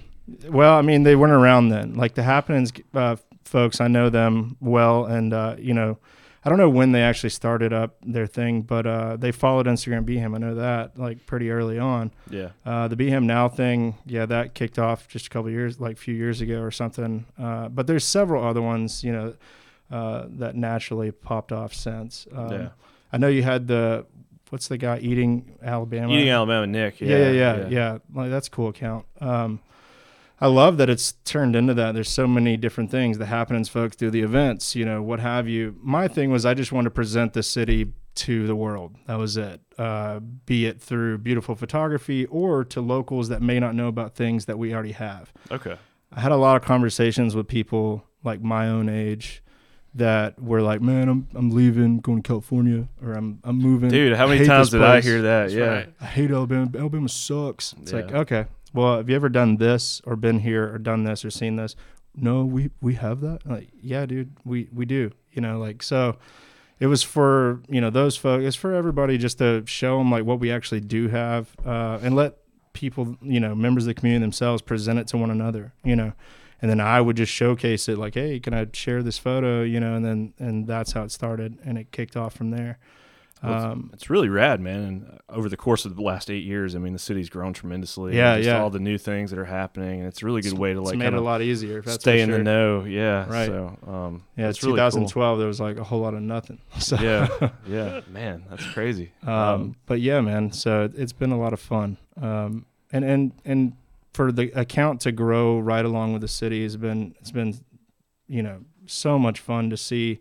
Uh, 0.46 0.50
Well, 0.50 0.74
I 0.76 0.82
mean, 0.82 1.02
they 1.02 1.16
weren't 1.16 1.32
around 1.32 1.68
then. 1.70 1.94
Like 1.94 2.14
the 2.14 2.22
happenings, 2.22 2.72
uh, 2.94 3.16
folks, 3.44 3.80
I 3.80 3.88
know 3.88 4.10
them 4.10 4.56
well, 4.60 5.04
and 5.06 5.32
uh, 5.34 5.56
you 5.58 5.74
know, 5.74 5.98
I 6.44 6.50
don't 6.50 6.58
know 6.58 6.68
when 6.68 6.92
they 6.92 7.02
actually 7.02 7.30
started 7.30 7.72
up 7.72 7.96
their 8.02 8.26
thing, 8.26 8.62
but 8.62 8.86
uh, 8.86 9.16
they 9.16 9.32
followed 9.32 9.66
Instagram 9.66 10.04
BHAM. 10.04 10.34
I 10.34 10.38
know 10.38 10.54
that 10.56 10.98
like 10.98 11.24
pretty 11.24 11.50
early 11.50 11.78
on. 11.78 12.10
yeah, 12.28 12.50
Uh, 12.66 12.86
the 12.88 12.96
BHAM 12.96 13.24
Now 13.24 13.48
thing, 13.48 13.96
yeah, 14.04 14.26
that 14.26 14.54
kicked 14.54 14.78
off 14.78 15.08
just 15.08 15.26
a 15.26 15.30
couple 15.30 15.50
years, 15.50 15.80
like 15.80 15.96
a 15.96 16.00
few 16.00 16.14
years 16.14 16.42
ago 16.42 16.60
or 16.60 16.70
something. 16.70 17.24
Uh, 17.38 17.68
but 17.68 17.86
there's 17.86 18.04
several 18.04 18.44
other 18.44 18.60
ones, 18.60 19.02
you 19.02 19.12
know, 19.12 19.34
uh, 19.90 20.26
that 20.28 20.54
naturally 20.54 21.10
popped 21.12 21.50
off 21.52 21.72
since. 21.72 22.26
Um, 22.34 22.52
Yeah. 22.52 22.68
I 23.12 23.16
know 23.16 23.28
you 23.28 23.42
had 23.42 23.66
the 23.68 24.04
what's 24.50 24.68
the 24.68 24.76
guy 24.76 24.98
eating 24.98 25.56
Alabama? 25.62 26.12
eating 26.12 26.28
Alabama 26.30 26.66
Nick. 26.66 27.00
Yeah, 27.00 27.08
Yeah, 27.08 27.30
yeah, 27.30 27.56
yeah, 27.56 27.68
yeah. 27.68 27.98
Like 28.12 28.30
that's 28.30 28.48
a 28.48 28.50
cool 28.50 28.68
account. 28.68 29.06
Um, 29.20 29.60
I 30.44 30.48
love 30.48 30.76
that 30.76 30.90
it's 30.90 31.12
turned 31.24 31.56
into 31.56 31.72
that. 31.72 31.94
There's 31.94 32.10
so 32.10 32.26
many 32.26 32.58
different 32.58 32.90
things, 32.90 33.16
the 33.16 33.24
happenings 33.24 33.70
folks 33.70 33.96
do, 33.96 34.10
the 34.10 34.20
events, 34.20 34.76
you 34.76 34.84
know, 34.84 35.00
what 35.00 35.18
have 35.20 35.48
you. 35.48 35.74
My 35.80 36.06
thing 36.06 36.30
was 36.30 36.44
I 36.44 36.52
just 36.52 36.70
wanted 36.70 36.90
to 36.90 36.90
present 36.90 37.32
the 37.32 37.42
city 37.42 37.94
to 38.16 38.46
the 38.46 38.54
world. 38.54 38.94
That 39.06 39.16
was 39.16 39.38
it. 39.38 39.62
Uh, 39.78 40.20
be 40.20 40.66
it 40.66 40.82
through 40.82 41.16
beautiful 41.16 41.54
photography 41.54 42.26
or 42.26 42.62
to 42.66 42.82
locals 42.82 43.30
that 43.30 43.40
may 43.40 43.58
not 43.58 43.74
know 43.74 43.88
about 43.88 44.16
things 44.16 44.44
that 44.44 44.58
we 44.58 44.74
already 44.74 44.92
have. 44.92 45.32
Okay. 45.50 45.78
I 46.12 46.20
had 46.20 46.30
a 46.30 46.36
lot 46.36 46.56
of 46.56 46.62
conversations 46.62 47.34
with 47.34 47.48
people 47.48 48.04
like 48.22 48.42
my 48.42 48.68
own 48.68 48.90
age 48.90 49.42
that 49.94 50.38
were 50.42 50.60
like, 50.60 50.82
"Man, 50.82 51.08
I'm 51.08 51.28
I'm 51.34 51.52
leaving, 51.52 52.00
going 52.00 52.22
to 52.22 52.28
California, 52.28 52.88
or 53.02 53.12
I'm 53.12 53.40
I'm 53.44 53.56
moving." 53.56 53.88
Dude, 53.88 54.14
how 54.14 54.26
many 54.26 54.40
hate 54.40 54.46
times 54.46 54.70
this 54.70 54.78
did 54.78 54.86
I 54.86 55.00
hear 55.00 55.22
that? 55.22 55.42
That's 55.44 55.54
yeah. 55.54 55.64
right. 55.64 55.94
I 56.00 56.06
hate 56.06 56.30
Alabama. 56.30 56.70
Alabama 56.76 57.08
sucks. 57.08 57.74
It's 57.80 57.92
like, 57.92 58.12
okay, 58.12 58.46
well, 58.74 58.96
have 58.96 59.08
you 59.08 59.16
ever 59.16 59.28
done 59.28 59.56
this 59.56 60.02
or 60.04 60.16
been 60.16 60.40
here 60.40 60.74
or 60.74 60.78
done 60.78 61.04
this 61.04 61.24
or 61.24 61.30
seen 61.30 61.56
this? 61.56 61.76
No, 62.16 62.44
we 62.44 62.70
we 62.80 62.94
have 62.94 63.20
that. 63.22 63.46
Like, 63.46 63.70
yeah, 63.80 64.04
dude, 64.04 64.36
we 64.44 64.68
we 64.72 64.84
do. 64.84 65.12
You 65.32 65.40
know, 65.40 65.58
like 65.58 65.82
so. 65.82 66.16
It 66.80 66.88
was 66.88 67.04
for 67.04 67.62
you 67.68 67.80
know 67.80 67.90
those 67.90 68.16
folks. 68.16 68.44
It's 68.44 68.56
for 68.56 68.74
everybody 68.74 69.16
just 69.16 69.38
to 69.38 69.62
show 69.64 69.98
them 69.98 70.10
like 70.10 70.24
what 70.24 70.40
we 70.40 70.50
actually 70.50 70.80
do 70.80 71.08
have, 71.08 71.54
uh, 71.64 72.00
and 72.02 72.16
let 72.16 72.38
people 72.72 73.16
you 73.22 73.38
know 73.38 73.54
members 73.54 73.84
of 73.84 73.88
the 73.88 73.94
community 73.94 74.22
themselves 74.22 74.60
present 74.60 74.98
it 74.98 75.06
to 75.08 75.16
one 75.16 75.30
another. 75.30 75.72
You 75.84 75.94
know, 75.94 76.12
and 76.60 76.70
then 76.70 76.80
I 76.80 77.00
would 77.00 77.16
just 77.16 77.32
showcase 77.32 77.88
it 77.88 77.96
like, 77.96 78.14
hey, 78.14 78.40
can 78.40 78.54
I 78.54 78.66
share 78.72 79.02
this 79.02 79.18
photo? 79.18 79.62
You 79.62 79.78
know, 79.78 79.94
and 79.94 80.04
then 80.04 80.34
and 80.38 80.66
that's 80.66 80.92
how 80.92 81.04
it 81.04 81.12
started, 81.12 81.58
and 81.64 81.78
it 81.78 81.92
kicked 81.92 82.16
off 82.16 82.34
from 82.34 82.50
there. 82.50 82.78
It's- 83.42 83.62
Um, 83.62 83.90
It's 83.92 84.08
really 84.08 84.28
rad, 84.30 84.60
man. 84.60 84.82
And 84.84 85.04
uh, 85.06 85.32
over 85.36 85.48
the 85.50 85.56
course 85.56 85.84
of 85.84 85.96
the 85.96 86.02
last 86.02 86.30
eight 86.30 86.44
years, 86.44 86.74
I 86.74 86.78
mean, 86.78 86.92
the 86.94 86.98
city's 86.98 87.28
grown 87.28 87.52
tremendously. 87.52 88.16
Yeah, 88.16 88.36
just 88.36 88.46
yeah. 88.48 88.60
All 88.62 88.70
the 88.70 88.78
new 88.78 88.96
things 88.96 89.30
that 89.30 89.38
are 89.38 89.44
happening, 89.44 89.98
and 90.00 90.08
it's 90.08 90.22
a 90.22 90.24
really 90.26 90.40
good 90.40 90.58
way 90.58 90.72
to 90.72 90.80
it's 90.80 90.90
like 90.90 90.98
made 90.98 91.08
it 91.08 91.14
a 91.14 91.18
of 91.18 91.24
lot 91.24 91.42
easier. 91.42 91.82
Stay 91.82 92.20
in 92.22 92.30
the 92.30 92.38
know. 92.38 92.84
Yeah, 92.84 93.26
Right. 93.28 93.46
So, 93.46 93.78
um, 93.86 94.22
Yeah, 94.36 94.48
it's 94.48 94.58
it's 94.58 94.64
really 94.64 94.78
cool. 94.78 94.90
2012. 94.90 95.38
There 95.38 95.46
was 95.48 95.60
like 95.60 95.76
a 95.78 95.84
whole 95.84 96.00
lot 96.00 96.14
of 96.14 96.22
nothing. 96.22 96.58
So, 96.78 96.96
Yeah, 96.96 97.28
yeah, 97.68 98.00
man, 98.10 98.44
that's 98.48 98.64
crazy. 98.72 99.12
um, 99.26 99.76
but 99.86 100.00
yeah, 100.00 100.20
man. 100.22 100.50
So 100.52 100.84
it- 100.84 100.94
it's 100.96 101.12
been 101.12 101.32
a 101.32 101.38
lot 101.38 101.52
of 101.52 101.60
fun. 101.60 101.98
Um, 102.20 102.64
and 102.92 103.04
and 103.04 103.32
and 103.44 103.72
for 104.14 104.30
the 104.32 104.52
account 104.58 105.00
to 105.02 105.12
grow 105.12 105.58
right 105.58 105.84
along 105.84 106.12
with 106.12 106.22
the 106.22 106.28
city 106.28 106.62
has 106.62 106.76
been 106.76 107.14
it's 107.20 107.32
been, 107.32 107.54
you 108.28 108.42
know, 108.42 108.60
so 108.86 109.18
much 109.18 109.40
fun 109.40 109.68
to 109.70 109.76
see. 109.76 110.20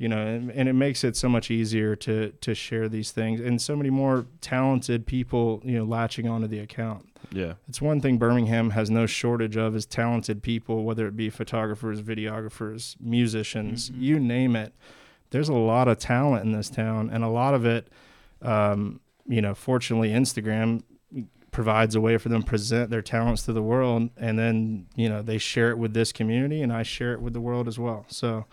You 0.00 0.08
know, 0.08 0.16
and, 0.26 0.50
and 0.52 0.66
it 0.66 0.72
makes 0.72 1.04
it 1.04 1.14
so 1.14 1.28
much 1.28 1.50
easier 1.50 1.94
to 1.96 2.30
to 2.40 2.54
share 2.54 2.88
these 2.88 3.10
things, 3.10 3.38
and 3.38 3.60
so 3.60 3.76
many 3.76 3.90
more 3.90 4.24
talented 4.40 5.04
people, 5.06 5.60
you 5.62 5.76
know, 5.76 5.84
latching 5.84 6.26
onto 6.26 6.46
the 6.46 6.58
account. 6.58 7.06
yeah, 7.32 7.52
It's 7.68 7.82
one 7.82 8.00
thing 8.00 8.16
Birmingham 8.16 8.70
has 8.70 8.88
no 8.90 9.04
shortage 9.04 9.58
of 9.58 9.76
is 9.76 9.84
talented 9.84 10.42
people, 10.42 10.84
whether 10.84 11.06
it 11.06 11.16
be 11.16 11.28
photographers, 11.28 12.00
videographers, 12.00 12.96
musicians, 12.98 13.90
Mhm. 13.90 14.00
you 14.00 14.18
name 14.18 14.56
it. 14.56 14.72
There's 15.32 15.50
a 15.50 15.54
lot 15.54 15.86
of 15.86 15.98
talent 15.98 16.46
in 16.46 16.52
this 16.52 16.70
town, 16.70 17.10
and 17.12 17.22
a 17.22 17.28
lot 17.28 17.52
of 17.52 17.66
it, 17.66 17.88
um, 18.40 19.00
you 19.28 19.42
know, 19.42 19.54
fortunately, 19.54 20.08
Instagram 20.12 20.82
provides 21.50 21.94
a 21.94 22.00
way 22.00 22.16
for 22.16 22.30
them 22.30 22.40
to 22.42 22.48
present 22.48 22.88
their 22.88 23.02
talents 23.02 23.42
to 23.44 23.52
the 23.52 23.62
world, 23.62 24.08
and 24.16 24.38
then 24.38 24.86
you 24.96 25.10
know 25.10 25.20
they 25.20 25.36
share 25.36 25.68
it 25.70 25.76
with 25.76 25.92
this 25.92 26.10
community, 26.10 26.62
and 26.62 26.72
I 26.72 26.84
share 26.84 27.12
it 27.12 27.20
with 27.20 27.34
the 27.34 27.40
world 27.42 27.68
as 27.68 27.78
well. 27.78 28.06
So 28.08 28.46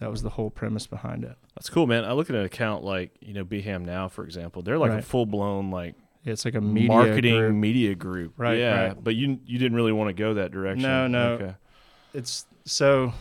that 0.00 0.10
was 0.10 0.22
the 0.22 0.30
whole 0.30 0.50
premise 0.50 0.86
behind 0.86 1.22
it. 1.24 1.36
that's 1.54 1.70
cool, 1.70 1.86
man. 1.86 2.04
I 2.04 2.12
look 2.12 2.28
at 2.28 2.36
an 2.36 2.44
account 2.44 2.82
like 2.84 3.12
you 3.20 3.32
know 3.34 3.44
BHAM 3.44 3.84
now, 3.84 4.08
for 4.08 4.24
example. 4.24 4.62
They're 4.62 4.78
like 4.78 4.90
a 4.92 5.02
full 5.02 5.26
blown 5.26 5.70
like 5.70 5.94
It's 6.24 6.44
like 6.44 6.54
a 6.56 6.60
media 6.60 6.88
marketing 6.88 7.36
group. 7.38 7.54
media 7.54 7.94
group, 7.94 8.34
Right, 8.36 8.58
Yeah, 8.58 8.86
right. 8.88 9.04
but 9.04 9.14
you 9.14 9.38
you 9.46 9.58
didn't 9.58 9.76
really 9.76 9.92
want 9.92 10.08
to 10.08 10.14
go 10.14 10.34
that 10.34 10.50
direction. 10.50 10.82
No, 10.82 11.06
no. 11.06 11.32
Okay. 11.34 11.54
it's 12.14 12.44
so 12.64 13.12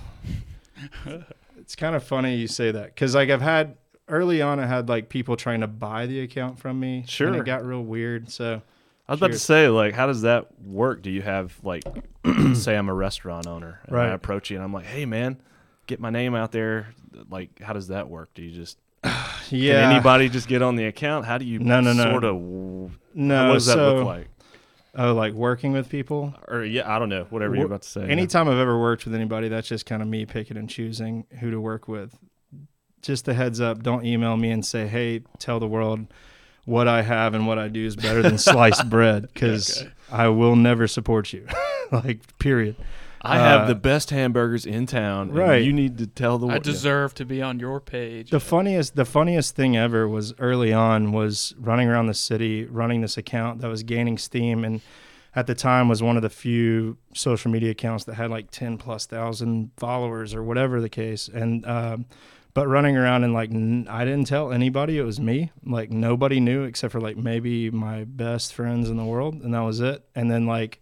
it's 1.57 1.75
kind 1.75 1.95
of 1.95 2.03
funny 2.03 2.35
you 2.35 2.47
say 2.47 2.71
that 2.71 2.85
because 2.95 3.13
like 3.15 3.29
i've 3.29 3.41
had 3.41 3.75
early 4.07 4.41
on 4.41 4.59
i 4.59 4.65
had 4.65 4.87
like 4.89 5.09
people 5.09 5.35
trying 5.35 5.61
to 5.61 5.67
buy 5.67 6.05
the 6.05 6.21
account 6.21 6.57
from 6.59 6.79
me 6.79 6.99
and 6.99 7.09
Sure. 7.09 7.33
it 7.35 7.45
got 7.45 7.65
real 7.65 7.83
weird 7.83 8.29
so 8.31 8.61
I 9.07 9.13
was 9.13 9.19
about 9.21 9.31
to 9.31 9.39
say, 9.39 9.69
like, 9.69 9.95
how 9.95 10.05
does 10.05 10.21
that 10.21 10.49
work? 10.61 11.01
Do 11.01 11.09
you 11.09 11.23
have 11.23 11.57
like, 11.63 11.81
say, 12.53 12.75
I'm 12.77 12.89
a 12.89 12.93
restaurant 12.93 13.47
owner, 13.47 13.81
and 13.87 13.97
I 13.97 14.09
approach 14.09 14.51
you, 14.51 14.57
and 14.57 14.63
I'm 14.63 14.71
like, 14.71 14.85
hey, 14.85 15.07
man, 15.07 15.41
get 15.89 15.99
my 15.99 16.09
name 16.09 16.35
out 16.35 16.51
there. 16.53 16.93
Like, 17.29 17.59
how 17.61 17.73
does 17.73 17.89
that 17.89 18.07
work? 18.09 18.29
Do 18.33 18.41
you 18.43 18.51
just 18.51 18.77
yeah 19.03 19.81
can 19.81 19.91
anybody 19.91 20.29
just 20.29 20.47
get 20.47 20.61
on 20.61 20.75
the 20.77 20.85
account? 20.85 21.25
How 21.25 21.37
do 21.37 21.45
you 21.45 21.59
No, 21.59 21.81
no, 21.81 21.91
no. 21.93 22.11
sort 22.11 22.23
of 22.23 22.35
no 23.13 23.47
what 23.47 23.53
does 23.55 23.65
that 23.65 23.75
look 23.77 24.05
like? 24.05 24.27
oh 24.95 25.13
like 25.13 25.33
working 25.33 25.71
with 25.71 25.87
people 25.89 26.33
Or 26.47 26.63
yeah, 26.63 26.89
I 26.93 26.99
don't 26.99 27.09
know, 27.09 27.25
whatever 27.29 27.55
you're 27.55 27.65
about 27.65 27.83
to 27.83 27.87
say. 27.89 28.01
anytime 28.09 28.47
i've 28.49 28.57
ever 28.57 28.77
worked 28.79 29.05
with 29.05 29.13
anybody 29.13 29.47
that's 29.47 29.67
just 29.67 29.85
kind 29.85 30.01
of 30.01 30.07
me 30.07 30.25
picking 30.25 30.57
and 30.57 30.67
choosing 30.67 31.25
who 31.39 31.51
to 31.51 31.61
work 31.61 31.87
with 31.87 32.17
just 33.01 33.27
a 33.27 33.33
heads 33.33 33.61
up 33.61 33.83
don't 33.83 34.03
email 34.03 34.35
me 34.35 34.49
and 34.49 34.65
say 34.65 34.87
hey 34.87 35.21
tell 35.37 35.59
the 35.59 35.67
world 35.67 36.07
what 36.65 36.87
I 36.87 37.01
have 37.01 37.33
and 37.33 37.47
what 37.47 37.57
I 37.57 37.67
do 37.67 37.83
is 37.85 37.95
better 37.95 38.21
than 38.21 38.37
sliced 38.51 38.89
bread 38.89 39.27
because 39.33 39.85
I 40.11 40.27
will 40.27 40.55
never 40.55 40.87
support 40.87 41.33
you. 41.33 41.47
like, 41.91 42.37
period. 42.37 42.75
I 43.21 43.37
have 43.39 43.61
Uh, 43.61 43.65
the 43.67 43.75
best 43.75 44.09
hamburgers 44.11 44.65
in 44.65 44.85
town. 44.85 45.29
and 45.29 45.37
right. 45.37 45.61
You 45.63 45.73
need 45.73 45.97
to 45.97 46.07
tell 46.07 46.37
the 46.37 46.45
world. 46.47 46.51
I 46.53 46.55
world. 46.55 46.63
deserve 46.63 47.13
to 47.15 47.25
be 47.25 47.41
on 47.41 47.59
your 47.59 47.79
page. 47.81 48.29
The 48.31 48.39
funniest, 48.39 48.95
the 48.95 49.05
funniest 49.05 49.55
thing 49.55 49.75
ever 49.75 50.07
was 50.07 50.33
early 50.39 50.71
on 50.71 51.11
was 51.11 51.53
running 51.59 51.89
around 51.89 52.07
the 52.07 52.13
city, 52.13 52.65
running 52.65 53.01
this 53.01 53.17
account 53.17 53.59
that 53.61 53.67
was 53.67 53.83
gaining 53.83 54.17
steam, 54.17 54.63
and 54.63 54.81
at 55.35 55.47
the 55.47 55.53
time 55.55 55.87
was 55.89 56.01
one 56.01 56.15
of 56.15 56.23
the 56.23 56.29
few 56.29 56.97
social 57.13 57.51
media 57.51 57.71
accounts 57.71 58.05
that 58.05 58.15
had 58.15 58.29
like 58.31 58.51
ten 58.51 58.77
plus 58.77 59.05
thousand 59.05 59.71
followers 59.77 60.33
or 60.33 60.41
whatever 60.43 60.79
the 60.81 60.89
case. 60.89 61.27
And 61.31 61.65
um, 61.67 62.05
but 62.53 62.67
running 62.67 62.97
around 62.97 63.23
and 63.25 63.33
like 63.33 63.51
n- 63.51 63.85
I 63.89 64.05
didn't 64.05 64.25
tell 64.27 64.51
anybody 64.51 64.97
it 64.97 65.03
was 65.03 65.19
me. 65.19 65.51
Like 65.63 65.91
nobody 65.91 66.39
knew 66.39 66.63
except 66.63 66.91
for 66.93 66.99
like 67.01 67.15
maybe 67.17 67.69
my 67.69 68.05
best 68.05 68.53
friends 68.53 68.89
in 68.89 68.95
the 68.97 69.05
world, 69.05 69.35
and 69.41 69.53
that 69.53 69.59
was 69.61 69.81
it. 69.81 70.03
And 70.15 70.31
then 70.31 70.45
like 70.47 70.79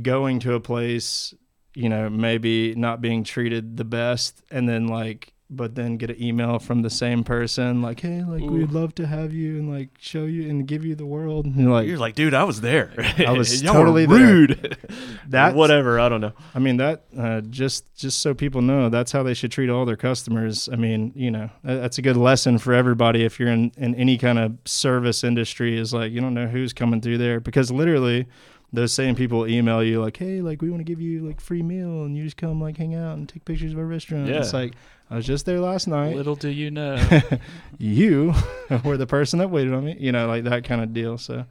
going 0.00 0.38
to 0.40 0.52
a 0.54 0.60
place 0.60 1.34
you 1.76 1.90
know, 1.90 2.08
maybe 2.08 2.74
not 2.74 3.02
being 3.02 3.22
treated 3.22 3.76
the 3.76 3.84
best, 3.84 4.42
and 4.50 4.66
then 4.66 4.88
like, 4.88 5.34
but 5.50 5.74
then 5.74 5.98
get 5.98 6.10
an 6.10 6.20
email 6.20 6.58
from 6.58 6.80
the 6.80 6.88
same 6.90 7.22
person, 7.22 7.82
like, 7.82 8.00
hey, 8.00 8.22
like 8.22 8.42
we'd 8.42 8.72
love 8.72 8.94
to 8.96 9.06
have 9.06 9.32
you 9.32 9.58
and 9.58 9.70
like 9.70 9.90
show 9.98 10.24
you 10.24 10.48
and 10.48 10.66
give 10.66 10.86
you 10.86 10.94
the 10.94 11.04
world. 11.04 11.44
And 11.44 11.54
you're 11.56 11.70
like, 11.70 11.86
You're 11.86 11.98
like, 11.98 12.14
dude, 12.14 12.32
I 12.32 12.44
was 12.44 12.62
there. 12.62 12.92
I 13.18 13.32
was 13.32 13.60
totally 13.62 14.06
rude. 14.06 14.78
that 15.28 15.54
whatever. 15.54 16.00
I 16.00 16.08
don't 16.08 16.22
know. 16.22 16.32
I 16.54 16.58
mean 16.60 16.78
that 16.78 17.04
uh, 17.16 17.42
just 17.42 17.94
just 17.94 18.20
so 18.20 18.32
people 18.32 18.62
know 18.62 18.88
that's 18.88 19.12
how 19.12 19.22
they 19.22 19.34
should 19.34 19.52
treat 19.52 19.68
all 19.68 19.84
their 19.84 19.96
customers. 19.96 20.68
I 20.72 20.76
mean, 20.76 21.12
you 21.14 21.30
know, 21.30 21.50
that's 21.62 21.98
a 21.98 22.02
good 22.02 22.16
lesson 22.16 22.56
for 22.56 22.72
everybody 22.72 23.22
if 23.22 23.38
you're 23.38 23.50
in 23.50 23.70
in 23.76 23.94
any 23.96 24.16
kind 24.16 24.38
of 24.38 24.56
service 24.64 25.22
industry. 25.22 25.78
Is 25.78 25.92
like 25.92 26.10
you 26.10 26.22
don't 26.22 26.34
know 26.34 26.46
who's 26.46 26.72
coming 26.72 27.02
through 27.02 27.18
there 27.18 27.38
because 27.38 27.70
literally. 27.70 28.26
Those 28.72 28.92
same 28.92 29.14
people 29.14 29.46
email 29.46 29.82
you 29.82 30.02
like, 30.02 30.16
"Hey, 30.16 30.40
like 30.40 30.60
we 30.60 30.70
want 30.70 30.80
to 30.80 30.84
give 30.84 31.00
you 31.00 31.26
like 31.26 31.40
free 31.40 31.62
meal, 31.62 32.04
and 32.04 32.16
you 32.16 32.24
just 32.24 32.36
come 32.36 32.60
like 32.60 32.76
hang 32.76 32.94
out 32.94 33.16
and 33.16 33.28
take 33.28 33.44
pictures 33.44 33.72
of 33.72 33.78
our 33.78 33.84
restaurant." 33.84 34.28
Yeah. 34.28 34.38
It's 34.38 34.52
like 34.52 34.74
I 35.10 35.16
was 35.16 35.26
just 35.26 35.46
there 35.46 35.60
last 35.60 35.86
night. 35.86 36.16
Little 36.16 36.34
do 36.34 36.48
you 36.48 36.70
know. 36.70 37.00
you 37.78 38.34
were 38.84 38.96
the 38.96 39.06
person 39.06 39.38
that 39.38 39.50
waited 39.50 39.72
on 39.72 39.84
me, 39.84 39.96
you 39.98 40.12
know, 40.12 40.26
like 40.26 40.44
that 40.44 40.64
kind 40.64 40.82
of 40.82 40.92
deal. 40.92 41.16
So, 41.16 41.44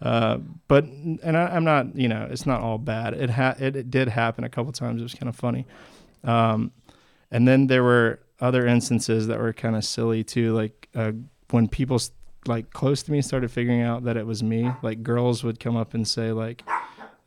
uh, 0.00 0.38
but 0.68 0.84
and 0.84 1.36
I, 1.36 1.46
I'm 1.46 1.64
not, 1.64 1.96
you 1.96 2.08
know, 2.08 2.28
it's 2.30 2.46
not 2.46 2.60
all 2.60 2.78
bad. 2.78 3.14
It 3.14 3.30
ha- 3.30 3.56
it, 3.58 3.74
it 3.74 3.90
did 3.90 4.08
happen 4.08 4.44
a 4.44 4.48
couple 4.48 4.72
times. 4.72 5.00
It 5.00 5.04
was 5.04 5.14
kind 5.14 5.28
of 5.28 5.36
funny. 5.36 5.66
Um, 6.22 6.72
and 7.30 7.48
then 7.48 7.66
there 7.66 7.82
were 7.82 8.20
other 8.40 8.66
instances 8.66 9.26
that 9.26 9.38
were 9.38 9.52
kind 9.52 9.76
of 9.76 9.84
silly 9.84 10.24
too, 10.24 10.54
like 10.54 10.88
uh, 10.94 11.12
when 11.50 11.68
people 11.68 12.00
like 12.46 12.70
close 12.70 13.02
to 13.04 13.12
me 13.12 13.20
started 13.22 13.50
figuring 13.50 13.82
out 13.82 14.04
that 14.04 14.16
it 14.16 14.26
was 14.26 14.42
me. 14.42 14.70
Like 14.82 15.02
girls 15.02 15.44
would 15.44 15.60
come 15.60 15.76
up 15.76 15.94
and 15.94 16.06
say 16.06 16.32
like, 16.32 16.62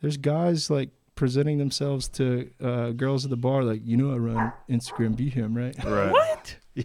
"There's 0.00 0.16
guys 0.16 0.70
like." 0.70 0.90
Presenting 1.16 1.58
themselves 1.58 2.08
to 2.08 2.50
uh, 2.60 2.90
girls 2.90 3.22
at 3.24 3.30
the 3.30 3.36
bar, 3.36 3.62
like 3.62 3.82
you 3.84 3.96
know, 3.96 4.12
I 4.12 4.16
run 4.16 4.52
Instagram 4.68 5.14
BHAM, 5.14 5.54
right? 5.56 5.84
Right. 5.84 6.10
what? 6.10 6.56
Yeah, 6.74 6.84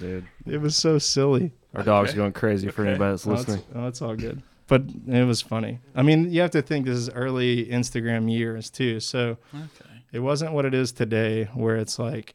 dude. 0.00 0.24
It 0.46 0.62
was 0.62 0.74
so 0.76 0.96
silly. 0.98 1.52
Our 1.74 1.82
dog's 1.82 2.14
going 2.14 2.32
crazy 2.32 2.70
for 2.70 2.86
anybody 2.86 3.12
that's 3.12 3.26
Oh, 3.26 3.32
it's- 3.32 3.46
listening. 3.48 3.66
oh, 3.74 3.86
it's 3.86 4.00
all 4.00 4.16
good. 4.16 4.42
But 4.66 4.84
it 5.06 5.24
was 5.24 5.42
funny. 5.42 5.78
I 5.94 6.00
mean, 6.02 6.32
you 6.32 6.40
have 6.40 6.52
to 6.52 6.62
think 6.62 6.86
this 6.86 6.96
is 6.96 7.10
early 7.10 7.66
Instagram 7.66 8.32
years 8.32 8.70
too. 8.70 8.98
So 8.98 9.36
Okay. 9.54 9.90
it 10.10 10.20
wasn't 10.20 10.54
what 10.54 10.64
it 10.64 10.72
is 10.72 10.90
today, 10.90 11.50
where 11.52 11.76
it's 11.76 11.98
like 11.98 12.34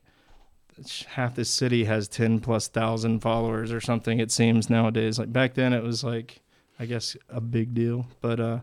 half 1.09 1.35
the 1.35 1.45
city 1.45 1.83
has 1.85 2.07
ten 2.07 2.39
plus 2.39 2.67
thousand 2.67 3.19
followers 3.19 3.71
or 3.71 3.81
something. 3.81 4.19
It 4.19 4.31
seems 4.31 4.69
nowadays. 4.69 5.19
Like 5.19 5.31
back 5.33 5.53
then, 5.53 5.73
it 5.73 5.83
was 5.83 6.03
like, 6.03 6.41
I 6.79 6.85
guess, 6.85 7.15
a 7.29 7.41
big 7.41 7.73
deal. 7.73 8.07
But 8.21 8.39
uh, 8.39 8.59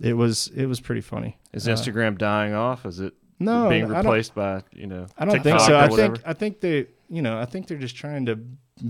it 0.00 0.14
was 0.14 0.48
it 0.54 0.66
was 0.66 0.80
pretty 0.80 1.00
funny. 1.02 1.38
Is 1.52 1.66
Uh, 1.68 1.72
Instagram 1.72 2.18
dying 2.18 2.54
off? 2.54 2.86
Is 2.86 3.00
it 3.00 3.14
no 3.38 3.68
being 3.68 3.86
replaced 3.88 4.34
by, 4.34 4.62
you 4.72 4.86
know, 4.86 5.06
I 5.18 5.24
don't 5.24 5.42
think 5.42 5.60
so. 5.60 5.76
I 5.78 5.88
think 5.88 6.20
I 6.26 6.32
think 6.32 6.60
they 6.60 6.86
you 7.08 7.22
know 7.22 7.38
I 7.38 7.44
think 7.46 7.66
they're 7.66 7.78
just 7.78 7.96
trying 7.96 8.26
to 8.26 8.38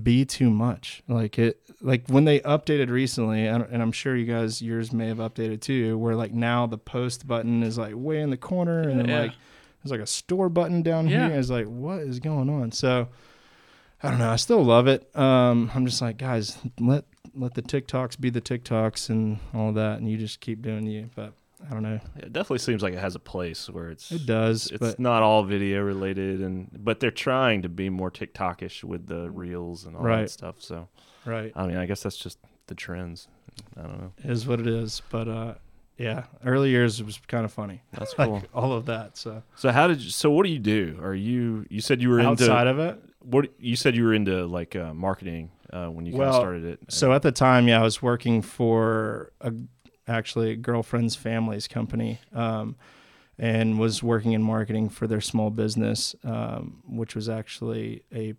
be 0.02 0.24
too 0.24 0.50
much. 0.50 1.02
Like 1.08 1.38
it 1.38 1.60
like 1.80 2.08
when 2.08 2.24
they 2.24 2.40
updated 2.40 2.90
recently, 2.90 3.46
and 3.46 3.62
and 3.64 3.80
I'm 3.82 3.92
sure 3.92 4.14
you 4.16 4.26
guys 4.26 4.60
yours 4.60 4.92
may 4.92 5.08
have 5.08 5.18
updated 5.18 5.60
too, 5.62 5.96
where 5.98 6.14
like 6.14 6.32
now 6.32 6.66
the 6.66 6.78
post 6.78 7.26
button 7.26 7.62
is 7.62 7.78
like 7.78 7.94
way 7.96 8.20
in 8.20 8.30
the 8.30 8.36
corner, 8.36 8.80
and 8.88 9.06
Yeah. 9.08 9.20
like 9.20 9.32
there's 9.82 9.90
like 9.92 10.00
a 10.00 10.06
store 10.06 10.48
button 10.48 10.82
down 10.82 11.08
Yeah. 11.08 11.28
here. 11.28 11.38
It's 11.38 11.50
like 11.50 11.66
what 11.66 12.00
is 12.00 12.20
going 12.20 12.48
on? 12.50 12.72
So 12.72 13.08
I 14.02 14.10
don't 14.10 14.18
know. 14.18 14.30
I 14.30 14.36
still 14.36 14.64
love 14.64 14.86
it. 14.86 15.14
Um, 15.16 15.70
I'm 15.74 15.84
just 15.86 16.00
like 16.02 16.16
guys, 16.18 16.58
let 16.78 17.04
let 17.34 17.54
the 17.54 17.62
TikToks 17.62 18.18
be 18.20 18.30
the 18.30 18.40
TikToks 18.40 19.08
and 19.10 19.38
all 19.54 19.72
that, 19.72 19.98
and 20.00 20.10
you 20.10 20.16
just 20.16 20.40
keep 20.40 20.62
doing 20.62 20.86
you. 20.86 21.10
But 21.14 21.32
I 21.68 21.72
don't 21.74 21.82
know. 21.82 22.00
it 22.16 22.32
definitely 22.32 22.58
seems 22.58 22.82
like 22.82 22.94
it 22.94 22.98
has 23.00 23.14
a 23.14 23.18
place 23.20 23.68
where 23.68 23.90
it's 23.90 24.10
It 24.10 24.24
does, 24.24 24.68
it's 24.68 24.98
not 24.98 25.22
all 25.22 25.42
video 25.44 25.82
related 25.82 26.40
and 26.40 26.70
but 26.72 27.00
they're 27.00 27.10
trying 27.10 27.60
to 27.62 27.68
be 27.68 27.90
more 27.90 28.10
TikTokish 28.10 28.82
with 28.82 29.06
the 29.06 29.30
reels 29.30 29.84
and 29.84 29.94
all 29.94 30.02
Right. 30.02 30.22
that 30.22 30.30
stuff. 30.30 30.56
So 30.60 30.88
right. 31.26 31.52
I 31.54 31.66
mean, 31.66 31.76
I 31.76 31.84
guess 31.84 32.02
that's 32.02 32.16
just 32.16 32.38
the 32.68 32.74
trends. 32.74 33.28
I 33.76 33.82
don't 33.82 33.98
know. 34.00 34.12
is 34.24 34.46
what 34.46 34.58
it 34.60 34.66
is. 34.66 35.02
But 35.10 35.28
uh, 35.28 35.54
yeah, 36.00 36.24
early 36.44 36.70
years 36.70 37.02
was 37.02 37.20
kind 37.28 37.44
of 37.44 37.52
funny. 37.52 37.82
That's 37.92 38.14
Like 38.18 38.28
cool. 38.28 38.42
all 38.54 38.72
of 38.72 38.86
that. 38.86 39.16
So 39.16 39.42
so 39.56 39.70
how 39.70 39.86
did 39.86 40.00
you, 40.00 40.10
so 40.10 40.30
what 40.30 40.44
do 40.46 40.52
you 40.52 40.58
do? 40.58 40.98
Are 41.02 41.14
you 41.14 41.66
you 41.68 41.80
said 41.80 42.00
you 42.02 42.08
were 42.10 42.20
outside 42.20 42.66
into 42.66 42.82
of 42.82 42.94
it, 42.96 43.02
what 43.20 43.50
you 43.58 43.76
said 43.76 43.94
you 43.94 44.04
were 44.04 44.14
into 44.14 44.46
like 44.46 44.74
uh, 44.76 44.94
marketing 44.94 45.50
uh, 45.72 45.86
when 45.86 46.06
you 46.06 46.12
kind 46.12 46.20
Well, 46.20 46.30
of 46.36 46.40
started 46.42 46.64
it. 46.64 46.78
so 46.88 47.12
at 47.12 47.22
the 47.22 47.32
time, 47.32 47.68
yeah, 47.68 47.80
I 47.80 47.84
was 47.84 48.00
working 48.02 48.42
for 48.42 49.32
a 49.40 49.52
actually 50.08 50.50
a 50.52 50.56
girlfriend's 50.56 51.14
family's 51.16 51.68
company. 51.68 52.18
Um, 52.32 52.76
and 53.42 53.78
was 53.78 54.02
working 54.02 54.32
in 54.32 54.42
marketing 54.42 54.90
for 54.90 55.06
their 55.06 55.22
small 55.22 55.48
business, 55.48 56.14
um, 56.24 56.82
which 56.86 57.14
was 57.14 57.26
actually 57.26 58.02
a 58.12 58.34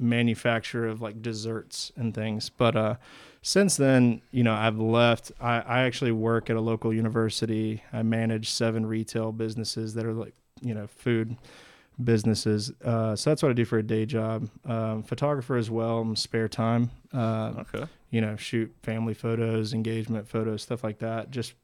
manufacturer 0.00 0.88
of 0.88 1.00
like 1.00 1.22
desserts 1.22 1.92
and 1.96 2.12
things. 2.14 2.50
But 2.50 2.74
uh, 2.76 2.94
since 3.42 3.76
then, 3.76 4.22
you 4.30 4.42
know, 4.42 4.54
I've 4.54 4.78
left. 4.78 5.32
I, 5.40 5.60
I 5.60 5.80
actually 5.82 6.12
work 6.12 6.50
at 6.50 6.56
a 6.56 6.60
local 6.60 6.92
university. 6.92 7.82
I 7.92 8.02
manage 8.02 8.50
seven 8.50 8.86
retail 8.86 9.32
businesses 9.32 9.94
that 9.94 10.04
are 10.04 10.12
like, 10.12 10.34
you 10.60 10.74
know, 10.74 10.86
food 10.86 11.36
businesses. 12.02 12.72
Uh, 12.84 13.16
so 13.16 13.30
that's 13.30 13.42
what 13.42 13.50
I 13.50 13.52
do 13.54 13.64
for 13.64 13.78
a 13.78 13.82
day 13.82 14.06
job. 14.06 14.48
Um, 14.64 15.02
photographer 15.02 15.56
as 15.56 15.70
well. 15.70 16.00
in 16.02 16.16
spare 16.16 16.48
time. 16.48 16.90
Uh, 17.12 17.52
okay. 17.58 17.86
you 18.10 18.20
know, 18.20 18.36
shoot 18.36 18.74
family 18.82 19.14
photos, 19.14 19.72
engagement 19.74 20.28
photos, 20.28 20.62
stuff 20.62 20.84
like 20.84 20.98
that. 20.98 21.30
Just, 21.30 21.54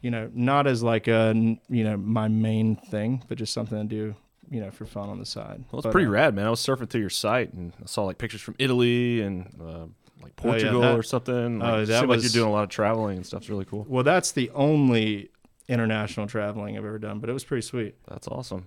you 0.00 0.10
know, 0.10 0.30
not 0.34 0.66
as 0.66 0.82
like 0.82 1.08
a, 1.08 1.32
you 1.68 1.84
know, 1.84 1.96
my 1.96 2.28
main 2.28 2.76
thing, 2.76 3.22
but 3.28 3.38
just 3.38 3.52
something 3.52 3.78
to 3.78 3.84
do, 3.84 4.14
you 4.50 4.60
know, 4.60 4.70
for 4.70 4.84
fun 4.84 5.08
on 5.08 5.18
the 5.18 5.26
side. 5.26 5.64
Well, 5.70 5.80
it's 5.80 5.84
But, 5.84 5.92
pretty 5.92 6.06
uh, 6.08 6.10
rad, 6.10 6.34
man. 6.34 6.46
I 6.46 6.50
was 6.50 6.60
surfing 6.60 6.88
through 6.88 7.02
your 7.02 7.10
site 7.10 7.52
and 7.52 7.72
I 7.82 7.86
saw 7.86 8.04
like 8.04 8.18
pictures 8.18 8.40
from 8.40 8.56
Italy 8.58 9.20
and 9.20 9.48
uh, 9.60 9.86
like 10.22 10.32
Oh, 10.38 10.46
yeah, 10.46 10.50
Portugal 10.52 10.80
that- 10.82 10.98
or 10.98 11.02
something. 11.02 11.58
Like, 11.58 11.72
oh, 11.72 11.84
that 11.84 11.98
seemed 11.98 12.10
like 12.10 12.22
you're 12.22 12.30
doing 12.30 12.48
a 12.48 12.52
lot 12.52 12.64
of 12.64 12.68
traveling 12.70 13.16
and 13.18 13.26
stuff. 13.26 13.42
stuff's 13.42 13.50
really 13.50 13.64
cool. 13.64 13.86
Well, 13.88 14.04
that's 14.04 14.32
the 14.32 14.50
only 14.50 15.30
international 15.68 16.26
traveling 16.26 16.76
I've 16.76 16.84
ever 16.84 16.98
done, 16.98 17.20
but 17.20 17.30
it 17.30 17.32
was 17.32 17.44
pretty 17.44 17.62
sweet. 17.62 17.94
That's 18.08 18.26
awesome. 18.28 18.66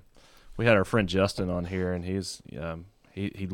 We 0.58 0.66
had 0.66 0.76
our 0.78 0.86
friend 0.86 1.10
Justin 1.10 1.50
on 1.50 1.66
here, 1.66 1.94
and 1.94 2.06
he's 2.06 2.42
um, 2.60 2.86
he 3.12 3.32
he 3.36 3.50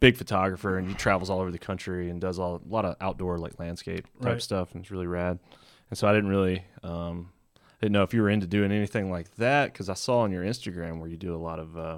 big 0.00 0.16
photographer, 0.16 0.76
and 0.78 0.86
he 0.88 0.94
travels 0.94 1.30
all 1.30 1.40
over 1.40 1.50
the 1.50 1.58
country 1.58 2.10
and 2.10 2.20
does 2.20 2.38
all, 2.38 2.56
a 2.64 2.68
lot 2.72 2.84
of 2.84 2.96
outdoor 3.00 3.38
like 3.38 3.58
landscape 3.58 4.06
type 4.20 4.32
Right. 4.32 4.42
stuff, 4.42 4.72
and 4.74 4.82
it's 4.82 4.90
really 4.90 5.06
rad. 5.06 5.38
And 5.90 5.98
so 5.98 6.06
I 6.06 6.12
didn't 6.12 6.30
really 6.30 6.64
um, 6.82 7.30
didn't 7.80 7.92
know 7.92 8.02
if 8.02 8.12
you 8.12 8.20
were 8.22 8.28
into 8.30 8.46
doing 8.46 8.70
anything 8.72 9.10
like 9.10 9.34
that 9.36 9.72
because 9.72 9.88
I 9.88 9.94
saw 9.94 10.20
on 10.20 10.32
your 10.32 10.44
Instagram 10.44 10.98
where 10.98 11.08
you 11.08 11.16
do 11.16 11.34
a 11.34 11.38
lot 11.38 11.58
of 11.58 11.76
uh, 11.78 11.96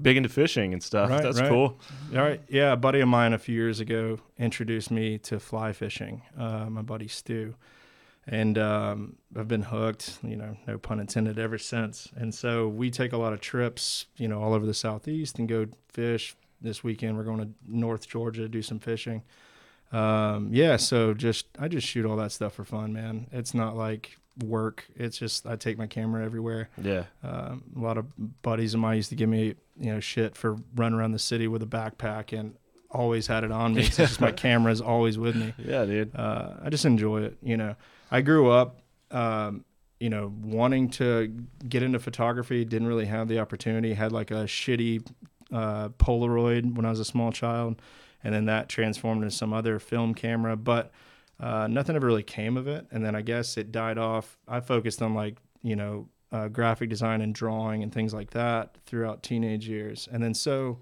big 0.00 0.16
into 0.16 0.28
fishing 0.28 0.72
and 0.72 0.82
stuff. 0.82 1.10
Right, 1.10 1.22
That's 1.22 1.40
right. 1.40 1.48
cool. 1.48 1.78
All 2.14 2.22
right. 2.22 2.40
Yeah. 2.48 2.72
A 2.72 2.76
buddy 2.76 3.00
of 3.00 3.08
mine 3.08 3.32
a 3.32 3.38
few 3.38 3.54
years 3.54 3.80
ago 3.80 4.18
introduced 4.38 4.90
me 4.90 5.18
to 5.18 5.38
fly 5.40 5.72
fishing, 5.72 6.22
uh, 6.38 6.66
my 6.70 6.82
buddy 6.82 7.08
Stu. 7.08 7.54
And 8.26 8.58
um, 8.58 9.16
I've 9.36 9.48
been 9.48 9.62
hooked, 9.62 10.18
you 10.22 10.36
know, 10.36 10.56
no 10.66 10.78
pun 10.78 11.00
intended, 11.00 11.38
ever 11.38 11.58
since. 11.58 12.08
And 12.16 12.32
so 12.34 12.68
we 12.68 12.90
take 12.90 13.12
a 13.12 13.16
lot 13.16 13.32
of 13.32 13.40
trips, 13.40 14.06
you 14.16 14.28
know, 14.28 14.40
all 14.40 14.54
over 14.54 14.66
the 14.66 14.74
Southeast 14.74 15.38
and 15.38 15.48
go 15.48 15.66
fish. 15.88 16.36
This 16.62 16.84
weekend, 16.84 17.16
we're 17.16 17.24
going 17.24 17.40
to 17.40 17.48
North 17.66 18.06
Georgia 18.06 18.42
to 18.42 18.48
do 18.48 18.60
some 18.60 18.78
fishing. 18.78 19.22
Um, 19.92 20.50
yeah. 20.52 20.76
So 20.76 21.14
just, 21.14 21.46
I 21.58 21.68
just 21.68 21.86
shoot 21.86 22.04
all 22.04 22.16
that 22.16 22.32
stuff 22.32 22.52
for 22.52 22.64
fun, 22.64 22.92
man. 22.92 23.26
It's 23.32 23.54
not 23.54 23.76
like 23.76 24.18
work. 24.44 24.84
It's 24.94 25.16
just, 25.18 25.46
I 25.46 25.56
take 25.56 25.78
my 25.78 25.86
camera 25.86 26.22
everywhere. 26.24 26.68
Yeah, 26.80 27.04
Um, 27.24 27.64
a 27.74 27.80
lot 27.80 27.96
of 27.98 28.06
buddies 28.42 28.74
of 28.74 28.80
mine 28.80 28.96
used 28.96 29.08
to 29.08 29.16
give 29.16 29.28
me, 29.30 29.54
you 29.80 29.92
know, 29.92 29.98
shit 30.00 30.36
for 30.36 30.56
running 30.76 30.98
around 30.98 31.12
the 31.12 31.18
city 31.18 31.48
with 31.48 31.62
a 31.62 31.66
backpack 31.66 32.38
and 32.38 32.54
always 32.90 33.26
had 33.26 33.44
it 33.44 33.50
on 33.50 33.74
me. 33.74 33.82
It's 33.86 33.96
just 33.96 34.20
my 34.20 34.30
camera's 34.30 34.80
always 34.80 35.18
with 35.18 35.34
me. 35.36 35.54
yeah, 35.58 35.84
dude. 35.84 36.14
Uh, 36.14 36.54
I 36.62 36.70
just 36.70 36.84
enjoy 36.84 37.22
it. 37.22 37.38
You 37.42 37.56
know, 37.56 37.76
I 38.10 38.20
grew 38.20 38.50
up, 38.50 38.82
um, 39.10 39.64
you 39.98 40.10
know, 40.10 40.32
wanting 40.42 40.90
to 40.90 41.34
get 41.68 41.82
into 41.82 41.98
photography. 41.98 42.64
Didn't 42.64 42.88
really 42.88 43.06
have 43.06 43.28
the 43.28 43.38
opportunity. 43.38 43.94
Had 43.94 44.12
like 44.12 44.30
a 44.30 44.44
shitty 44.44 45.06
uh, 45.52 45.88
Polaroid 45.90 46.74
when 46.74 46.84
I 46.84 46.90
was 46.90 47.00
a 47.00 47.04
small 47.04 47.32
child, 47.32 47.80
and 48.22 48.34
then 48.34 48.44
that 48.46 48.68
transformed 48.68 49.22
into 49.22 49.34
some 49.34 49.52
other 49.52 49.78
film 49.78 50.14
camera. 50.14 50.56
But 50.56 50.90
uh, 51.38 51.68
nothing 51.68 51.96
ever 51.96 52.06
really 52.06 52.22
came 52.22 52.56
of 52.56 52.68
it. 52.68 52.86
And 52.90 53.04
then 53.04 53.14
I 53.14 53.22
guess 53.22 53.56
it 53.56 53.72
died 53.72 53.98
off. 53.98 54.38
I 54.46 54.60
focused 54.60 55.00
on 55.00 55.14
like 55.14 55.38
you 55.62 55.76
know 55.76 56.08
uh, 56.32 56.48
graphic 56.48 56.88
design 56.88 57.20
and 57.20 57.34
drawing 57.34 57.82
and 57.82 57.92
things 57.92 58.14
like 58.14 58.30
that 58.30 58.76
throughout 58.86 59.22
teenage 59.22 59.66
years. 59.68 60.08
And 60.12 60.22
then 60.22 60.34
so 60.34 60.78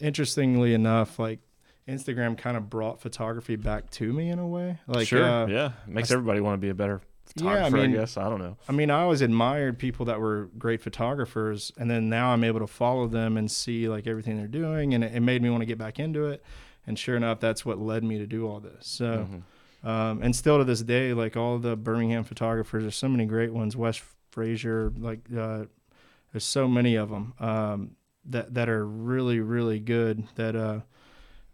interestingly 0.00 0.74
enough, 0.74 1.18
like 1.18 1.40
Instagram 1.88 2.36
kind 2.36 2.56
of 2.56 2.68
brought 2.68 3.00
photography 3.00 3.56
back 3.56 3.90
to 3.90 4.12
me 4.12 4.28
in 4.30 4.38
a 4.38 4.46
way. 4.46 4.78
Like 4.86 5.06
sure, 5.08 5.24
uh, 5.24 5.46
yeah, 5.46 5.72
makes 5.86 6.10
I 6.10 6.14
everybody 6.14 6.40
want 6.40 6.54
to 6.54 6.58
be 6.58 6.68
a 6.68 6.74
better 6.74 7.00
Yeah, 7.36 7.44
I 7.50 7.54
photographer. 7.54 7.76
I, 7.76 7.80
mean- 7.86 7.92
guess 7.96 8.16
I 8.16 8.28
don't 8.28 8.40
know. 8.40 8.56
I 8.68 8.72
mean, 8.72 8.90
I 8.90 9.02
always 9.02 9.20
admired 9.22 9.78
people 9.78 10.06
that 10.06 10.20
were 10.20 10.50
great 10.58 10.82
photographers, 10.82 11.72
and 11.78 11.90
then 11.90 12.08
now 12.08 12.30
I'm 12.32 12.44
able 12.44 12.60
to 12.60 12.66
follow 12.66 13.06
them 13.06 13.36
and 13.36 13.50
see 13.50 13.88
like 13.88 14.06
everything 14.06 14.36
they're 14.36 14.46
doing, 14.46 14.94
and 14.94 15.02
it, 15.04 15.14
it 15.14 15.20
made 15.20 15.42
me 15.42 15.50
want 15.50 15.62
to 15.62 15.66
get 15.66 15.78
back 15.78 15.98
into 15.98 16.26
it. 16.26 16.42
And 16.86 16.98
sure 16.98 17.16
enough, 17.16 17.38
that's 17.40 17.66
what 17.66 17.78
led 17.78 18.02
me 18.02 18.18
to 18.18 18.26
do 18.26 18.48
all 18.48 18.60
this. 18.60 18.86
So, 18.86 19.26
Mhm. 19.84 19.86
um, 19.88 20.22
and 20.22 20.34
still 20.34 20.56
to 20.58 20.64
this 20.64 20.82
day, 20.82 21.12
like 21.12 21.36
all 21.36 21.58
the 21.58 21.76
Birmingham 21.76 22.24
photographers, 22.24 22.82
there's 22.84 22.96
so 22.96 23.08
many 23.08 23.26
great 23.26 23.52
ones. 23.52 23.76
Wes 23.76 24.00
Frazier, 24.30 24.92
like 24.98 25.20
uh, 25.36 25.64
there's 26.32 26.44
so 26.44 26.68
many 26.68 26.96
of 26.96 27.10
them 27.10 27.34
um, 27.40 27.90
that 28.26 28.54
that 28.54 28.68
are 28.68 28.86
really 28.86 29.40
really 29.40 29.80
good. 29.80 30.24
That 30.36 30.54
uh, 30.56 30.80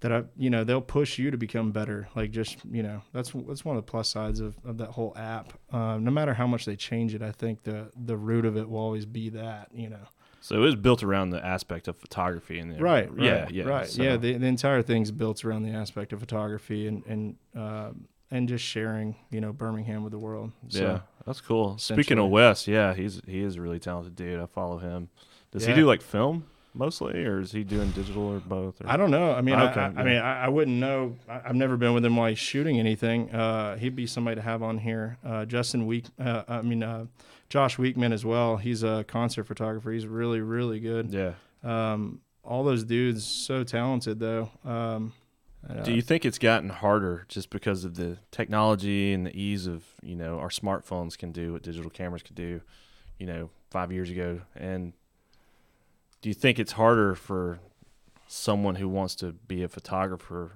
that 0.01 0.13
I, 0.13 0.25
you 0.37 0.51
know, 0.51 0.65
they'll 0.65 0.81
push 0.83 1.19
you 1.19 1.31
to 1.31 1.37
become 1.39 1.73
better. 1.73 2.09
Like 2.15 2.31
just 2.31 2.59
you 2.71 2.83
know, 2.83 3.03
that's 3.13 3.33
that's 3.47 3.65
one 3.65 3.77
of 3.77 3.85
the 3.85 3.91
plus 3.91 4.09
sides 4.09 4.41
of, 4.41 4.57
of 4.65 4.79
that 4.79 4.91
whole 4.91 5.15
app. 5.17 5.53
Uh, 5.73 5.99
no 5.99 6.11
matter 6.11 6.35
how 6.35 6.47
much 6.47 6.65
they 6.65 6.77
change 6.77 7.15
it, 7.15 7.23
I 7.23 7.33
think 7.33 7.63
the 7.63 7.91
the 7.97 8.17
root 8.17 8.45
of 8.45 8.57
it 8.57 8.69
will 8.69 8.79
always 8.81 9.07
be 9.07 9.31
that. 9.31 9.69
You 9.73 9.91
know. 9.91 10.09
So 10.41 10.57
it 10.57 10.59
was 10.59 10.77
built 10.77 11.03
around 11.03 11.31
the 11.31 11.43
aspect 11.43 11.89
of 11.89 11.97
photography 11.97 12.59
and 12.59 12.79
Right, 12.79 13.09
yeah, 13.17 13.45
right, 13.45 13.51
yeah, 13.51 13.65
right. 13.65 13.87
so- 13.87 14.03
Yeah, 14.03 14.19
the, 14.19 14.35
the 14.37 14.45
entire 14.47 14.83
thing's 14.83 15.11
built 15.11 15.43
around 15.43 15.63
the 15.63 15.71
aspect 15.71 16.13
of 16.13 16.21
photography 16.21 16.87
and 16.87 17.03
and 17.07 17.37
um, 17.57 18.09
and 18.31 18.49
just 18.49 18.65
sharing, 18.65 19.17
you 19.31 19.41
know, 19.41 19.53
Birmingham 19.53 20.03
with 20.03 20.13
the 20.13 20.19
world. 20.19 20.53
So, 20.69 20.81
yeah, 20.83 20.99
that's 21.27 21.41
cool. 21.41 21.79
Speaking 21.79 22.19
of 22.19 22.31
Wes, 22.31 22.67
yeah, 22.67 22.95
he's 22.95 23.21
he 23.27 23.41
is 23.43 23.57
a 23.57 23.61
really 23.61 23.79
talented 23.79 24.17
dude. 24.17 24.41
I 24.41 24.47
follow 24.47 24.79
him. 24.79 25.09
Does 25.53 25.63
Yeah. 25.65 25.71
he 25.75 25.81
do 25.81 25.87
like 25.87 26.03
film 26.03 26.47
mostly, 26.77 27.25
or 27.25 27.39
is 27.41 27.53
he 27.53 27.63
doing 27.63 27.91
digital 27.93 28.23
or 28.25 28.41
both? 28.41 28.81
Or? 28.81 28.89
I 28.91 28.97
don't 28.97 29.13
know. 29.13 29.33
I 29.33 29.41
mean, 29.41 29.55
Okay, 29.55 29.81
I, 29.81 29.85
I, 29.87 29.91
yeah. 29.93 30.01
I 30.01 30.05
mean, 30.05 30.17
I, 30.17 30.45
I 30.47 30.49
wouldn't 30.49 30.77
know. 30.77 31.15
I, 31.29 31.43
I've 31.47 31.55
never 31.55 31.77
been 31.77 31.95
with 31.95 32.05
him 32.05 32.17
while 32.17 32.29
he's 32.29 32.39
shooting 32.39 32.81
anything. 32.81 33.31
Uh, 33.31 33.77
he'd 33.77 33.95
be 33.95 34.07
somebody 34.07 34.37
to 34.37 34.43
have 34.43 34.63
on 34.63 34.79
here. 34.79 35.17
Uh, 35.25 35.45
Justin 35.45 35.87
Week, 35.87 36.07
uh, 36.19 36.43
I 36.49 36.63
mean, 36.63 36.83
uh, 36.83 37.07
Josh 37.49 37.79
Weekman 37.79 38.13
as 38.13 38.25
well. 38.25 38.57
He's 38.57 38.83
a 38.83 39.05
concert 39.07 39.45
photographer. 39.45 39.93
He's 39.93 40.07
really, 40.09 40.41
really 40.41 40.81
good. 40.81 41.13
Yeah. 41.13 41.35
Um, 41.63 42.21
all 42.43 42.65
those 42.65 42.83
dudes, 42.85 43.25
so 43.25 43.63
talented 43.65 44.19
though. 44.19 44.51
Um, 44.65 45.13
Do 45.85 45.93
you 45.93 46.03
uh, 46.03 46.05
think 46.05 46.25
it's 46.25 46.39
gotten 46.39 46.69
harder 46.69 47.25
just 47.29 47.51
because 47.51 47.85
of 47.85 47.95
the 47.95 48.19
technology 48.31 49.13
and 49.13 49.27
the 49.27 49.39
ease 49.39 49.67
of 49.67 49.85
you 50.03 50.15
know 50.15 50.39
our 50.39 50.49
smartphones 50.49 51.17
can 51.17 51.33
do 51.33 51.53
what 51.53 51.63
digital 51.63 51.91
cameras 51.91 52.23
could 52.23 52.35
do, 52.35 52.61
you 53.19 53.27
know, 53.27 53.51
five 53.71 53.91
years 53.91 54.11
ago? 54.11 54.43
And 54.55 54.93
do 56.21 56.29
you 56.29 56.35
think 56.35 56.59
it's 56.59 56.73
harder 56.73 57.15
for 57.15 57.61
someone 58.27 58.77
who 58.77 58.89
wants 58.89 59.15
to 59.17 59.33
be 59.33 59.63
a 59.63 59.69
photographer 59.69 60.53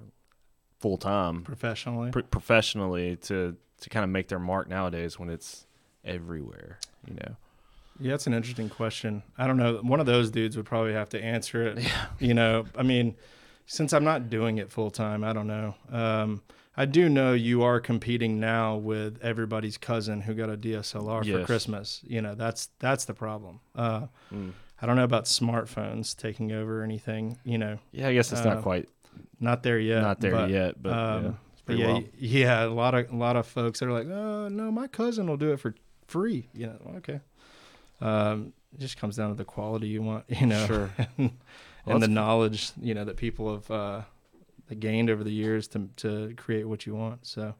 full 0.78 0.98
time, 0.98 1.42
professionally? 1.42 2.10
pr- 2.10 2.20
professionally, 2.20 3.16
to 3.16 3.56
to 3.80 3.90
kind 3.90 4.04
of 4.04 4.10
make 4.10 4.28
their 4.28 4.38
mark 4.38 4.68
nowadays 4.68 5.18
when 5.18 5.30
it's 5.30 5.66
everywhere? 6.04 6.78
You 7.06 7.14
know. 7.14 7.36
Yeah, 8.00 8.12
that's 8.12 8.26
an 8.26 8.34
interesting 8.34 8.68
question. 8.68 9.22
I 9.36 9.46
don't 9.46 9.56
know. 9.56 9.78
One 9.82 9.98
of 10.00 10.06
those 10.06 10.30
dudes 10.30 10.56
would 10.56 10.66
probably 10.66 10.92
have 10.92 11.08
to 11.10 11.22
answer 11.22 11.66
it. 11.66 11.78
Yeah. 11.82 12.06
You 12.20 12.34
know, 12.34 12.66
I 12.76 12.82
mean, 12.82 13.16
since 13.68 13.92
I'm 13.92 14.02
not 14.04 14.28
doing 14.30 14.58
it 14.58 14.72
full 14.72 14.90
time, 14.90 15.22
I 15.22 15.32
don't 15.32 15.46
know. 15.46 15.74
Um, 15.92 16.42
I 16.76 16.84
do 16.84 17.08
know 17.08 17.32
you 17.32 17.62
are 17.62 17.80
competing 17.80 18.38
now 18.40 18.76
with 18.76 19.18
everybody's 19.22 19.76
cousin 19.76 20.20
who 20.22 20.34
got 20.34 20.48
a 20.48 20.56
DSLR 20.56 21.24
for 21.24 21.44
Christmas. 21.44 22.00
You 22.06 22.22
know, 22.22 22.34
that's 22.34 22.70
that's 22.80 23.04
the 23.04 23.14
problem. 23.14 23.60
Uh, 23.76 24.06
Mm. 24.32 24.52
I 24.80 24.86
don't 24.86 24.94
know 24.94 25.02
about 25.02 25.24
smartphones 25.24 26.16
taking 26.16 26.52
over 26.52 26.80
or 26.80 26.84
anything. 26.84 27.36
You 27.44 27.58
know, 27.58 27.78
Yeah, 27.90 28.08
I 28.08 28.14
guess 28.14 28.30
it's 28.32 28.42
Uh, 28.42 28.54
not 28.54 28.62
quite 28.62 28.88
not 29.40 29.62
there 29.64 29.78
yet. 29.80 30.02
not 30.02 30.20
there 30.20 30.30
but, 30.30 30.50
yet, 30.50 30.80
but 30.80 30.92
um, 30.92 31.24
yeah, 31.24 31.32
But 31.66 31.76
yeah, 31.78 31.86
well. 31.88 32.04
yeah, 32.16 32.64
a 32.64 32.68
lot 32.68 32.94
of 32.94 33.12
a 33.12 33.16
lot 33.16 33.34
of 33.36 33.46
folks 33.46 33.80
that 33.80 33.86
are 33.88 33.92
like, 33.92 34.06
oh 34.08 34.46
no, 34.48 34.70
my 34.70 34.86
cousin 34.86 35.26
will 35.26 35.36
do 35.36 35.50
it 35.52 35.58
for 35.60 35.74
free. 36.06 36.48
You 36.54 36.66
know, 36.68 36.92
okay. 36.98 37.20
Um, 38.00 38.52
it 38.72 38.78
just 38.80 38.96
comes 38.98 39.16
down 39.16 39.30
to 39.30 39.34
the 39.34 39.44
quality 39.44 39.88
you 39.88 40.00
want, 40.02 40.24
you 40.28 40.46
know, 40.46 40.64
Sure. 40.66 40.90
and, 41.88 41.94
Well, 41.94 42.02
and 42.02 42.02
the 42.02 42.08
knowledge, 42.08 42.72
you 42.80 42.94
know, 42.94 43.04
that 43.04 43.16
people 43.16 43.52
have 43.54 43.70
uh, 43.70 44.02
gained 44.78 45.10
over 45.10 45.24
the 45.24 45.32
years 45.32 45.68
to 45.68 45.88
to 45.96 46.34
create 46.36 46.64
what 46.68 46.86
you 46.86 46.94
want. 46.94 47.26
So 47.26 47.54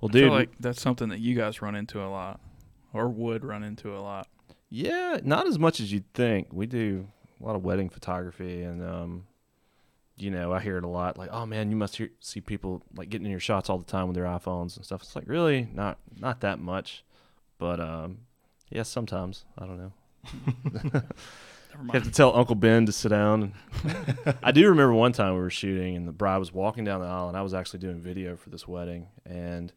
Well, 0.00 0.10
I 0.10 0.12
feel 0.12 0.22
dude, 0.22 0.32
like 0.32 0.50
that's 0.60 0.80
something 0.80 1.08
that 1.10 1.20
you 1.20 1.34
guys 1.34 1.60
run 1.62 1.74
into 1.74 2.02
a 2.02 2.08
lot, 2.08 2.40
or 2.92 3.08
would 3.08 3.44
run 3.44 3.62
into 3.62 3.96
a 3.96 4.00
lot. 4.00 4.28
Yeah, 4.68 5.18
not 5.24 5.46
as 5.46 5.58
much 5.58 5.80
as 5.80 5.92
you'd 5.92 6.12
think. 6.14 6.48
We 6.52 6.66
do 6.66 7.08
a 7.40 7.44
lot 7.44 7.56
of 7.56 7.64
wedding 7.64 7.88
photography, 7.88 8.62
and 8.62 8.82
um, 8.84 9.26
you 10.16 10.30
know, 10.30 10.52
I 10.52 10.60
hear 10.60 10.76
it 10.76 10.84
a 10.84 10.88
lot. 10.88 11.18
Like, 11.18 11.30
oh 11.32 11.46
man, 11.46 11.70
you 11.70 11.76
must 11.76 11.96
hear, 11.96 12.10
see 12.20 12.40
people 12.40 12.82
like 12.94 13.08
getting 13.08 13.24
in 13.24 13.30
your 13.30 13.40
shots 13.40 13.68
all 13.68 13.78
the 13.78 13.84
time 13.84 14.06
with 14.06 14.14
their 14.14 14.26
iPhones 14.26 14.76
and 14.76 14.84
stuff. 14.84 15.02
It's 15.02 15.16
like 15.16 15.26
really 15.26 15.68
not 15.72 15.98
not 16.18 16.40
that 16.40 16.58
much, 16.60 17.04
but 17.58 17.80
um, 17.80 18.18
yeah, 18.70 18.84
sometimes 18.84 19.44
I 19.58 19.66
don't 19.66 19.78
know. 19.78 21.02
Never 21.72 21.84
You 21.84 21.90
have 21.92 22.02
to 22.04 22.10
tell 22.10 22.36
Uncle 22.36 22.54
Ben 22.54 22.86
to 22.86 22.92
sit 22.92 23.08
down. 23.08 23.54
I 24.42 24.52
do 24.52 24.68
remember 24.68 24.92
one 24.94 25.12
time 25.12 25.34
we 25.34 25.40
were 25.40 25.50
shooting, 25.50 25.96
and 25.96 26.06
the 26.06 26.12
bride 26.12 26.38
was 26.38 26.52
walking 26.52 26.84
down 26.84 27.00
the 27.00 27.06
aisle, 27.06 27.28
and 27.28 27.36
I 27.36 27.42
was 27.42 27.54
actually 27.54 27.80
doing 27.80 28.00
video 28.00 28.36
for 28.36 28.50
this 28.50 28.66
wedding, 28.68 29.06
and 29.24 29.72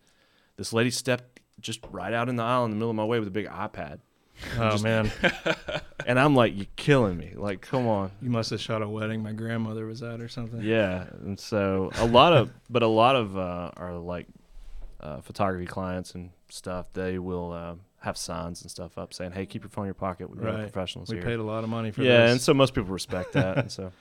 this 0.58 0.73
lady 0.73 0.89
stepped 0.91 1.39
just 1.60 1.79
right 1.91 2.13
out 2.13 2.29
in 2.29 2.36
the 2.36 2.43
aisle 2.43 2.65
in 2.65 2.71
the 2.71 2.75
middle 2.75 2.89
of 2.89 2.95
my 2.95 3.06
way 3.06 3.19
with 3.19 3.27
a 3.27 3.32
big 3.32 3.47
iPad. 3.47 3.99
oh 4.58 4.71
Just- 4.71 4.84
man, 4.84 5.12
And 6.06 6.19
I'm 6.19 6.36
like, 6.36 6.56
you're 6.56 6.65
killing 6.75 7.17
me. 7.17 7.32
Like, 7.36 7.62
come 7.62 7.88
on. 7.88 8.12
you 8.21 8.29
must 8.29 8.49
have 8.49 8.60
shot 8.60 8.82
a 8.82 8.89
wedding 8.89 9.23
my 9.23 9.32
grandmother 9.32 9.86
was 9.86 10.03
at 10.03 10.19
or 10.19 10.27
something. 10.27 10.62
Yeah. 10.62 11.06
And 11.21 11.39
so 11.39 11.91
a 11.95 12.06
lot 12.06 12.34
of, 12.34 12.51
but 12.69 12.84
a 12.84 12.88
lot 12.88 13.15
of 13.15 13.38
uh, 13.38 13.71
our 13.77 13.93
like 13.97 14.27
uh, 14.99 15.21
photography 15.21 15.65
clients 15.65 16.13
and 16.15 16.32
stuff, 16.49 16.88
they 16.93 17.19
will 17.19 17.51
uh, 17.53 17.75
have 18.04 18.18
signs 18.18 18.62
and 18.62 18.70
stuff 18.70 18.98
up 18.98 19.13
saying, 19.13 19.32
hey, 19.32 19.46
keep 19.46 19.63
your 19.63 19.70
phone 19.70 19.86
in 19.86 19.88
your 19.88 19.94
pocket. 19.94 20.30
We're 20.30 20.44
Right. 20.44 20.60
professionals 20.62 21.10
we 21.10 21.16
here. 21.16 21.26
We 21.26 21.32
paid 21.32 21.39
a 21.39 21.44
lot 21.44 21.63
of 21.63 21.70
money 21.70 21.89
for 21.92 22.02
this. 22.02 22.08
yeah. 22.08 22.24
this. 22.24 22.32
And 22.34 22.42
so 22.42 22.54
most 22.54 22.74
people 22.74 22.92
respect 22.92 23.32
that. 23.34 23.58
and 23.58 23.72
so 23.72 23.84
we 23.86 23.92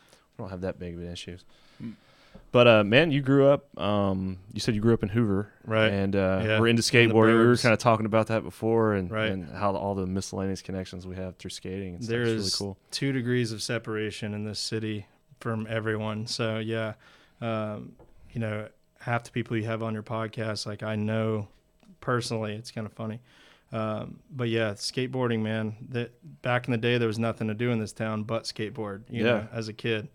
don't 0.43 0.51
have 0.51 0.63
that 0.63 0.79
big 0.79 0.95
of 0.95 1.01
an 1.01 1.13
issue. 1.13 1.37
Mm. 1.83 1.93
But 2.51 2.67
uh, 2.67 2.83
man, 2.85 3.13
you 3.13 3.21
grew 3.23 3.47
up. 3.47 3.79
Um, 3.79 4.39
you 4.53 4.59
said 4.61 4.75
you 4.75 4.81
grew 4.81 4.93
up 4.95 5.03
in 5.05 5.09
Hoover, 5.11 5.53
Right. 5.65 5.93
And 5.93 6.17
uh, 6.17 6.43
Yeah. 6.45 6.59
we're 6.61 6.67
into 6.69 6.81
In 6.99 7.11
skateboarding. 7.11 7.39
We 7.39 7.47
were 7.47 7.57
kind 7.57 7.73
of 7.73 7.79
talking 7.79 8.05
about 8.07 8.27
that 8.27 8.43
before, 8.43 8.95
and, 8.95 9.11
Right. 9.11 9.31
and 9.31 9.49
how 9.51 9.75
all 9.77 9.95
the 9.95 10.07
miscellaneous 10.07 10.63
connections 10.63 11.07
we 11.07 11.15
have 11.17 11.37
through 11.37 11.51
skating. 11.51 11.95
And. 11.95 12.03
There 12.03 12.23
is 12.23 12.37
really 12.37 12.51
cool. 12.59 12.79
two 12.91 13.13
degrees 13.13 13.53
of 13.53 13.63
separation 13.63 14.35
in 14.35 14.45
this 14.45 14.59
city 14.59 15.07
from 15.41 15.67
everyone. 15.71 16.27
So 16.27 16.59
yeah, 16.59 16.95
um, 17.41 17.93
you 18.33 18.41
know, 18.41 18.69
half 19.01 19.23
the 19.25 19.31
people 19.31 19.57
you 19.57 19.65
have 19.65 19.83
on 19.83 19.95
your 19.95 20.03
podcast, 20.03 20.67
like 20.67 20.83
I 20.83 20.97
know 20.97 21.47
personally, 22.01 22.55
it's 22.55 22.71
kind 22.73 22.87
of 22.87 22.93
funny. 22.93 23.21
Um, 23.73 24.19
but 24.31 24.49
yeah, 24.49 24.73
skateboarding, 24.73 25.41
man. 25.41 25.77
That 25.91 26.13
back 26.43 26.67
in 26.69 26.73
the 26.73 26.79
day, 26.79 26.99
there 26.99 27.09
was 27.09 27.19
nothing 27.19 27.49
to 27.49 27.55
do 27.55 27.71
in 27.71 27.79
this 27.79 27.93
town 27.93 28.25
but 28.25 28.45
skateboard. 28.45 29.03
You 29.09 29.25
Yeah. 29.25 29.31
know, 29.33 29.49
as 29.53 29.69
a 29.69 29.73
kid, 29.73 30.09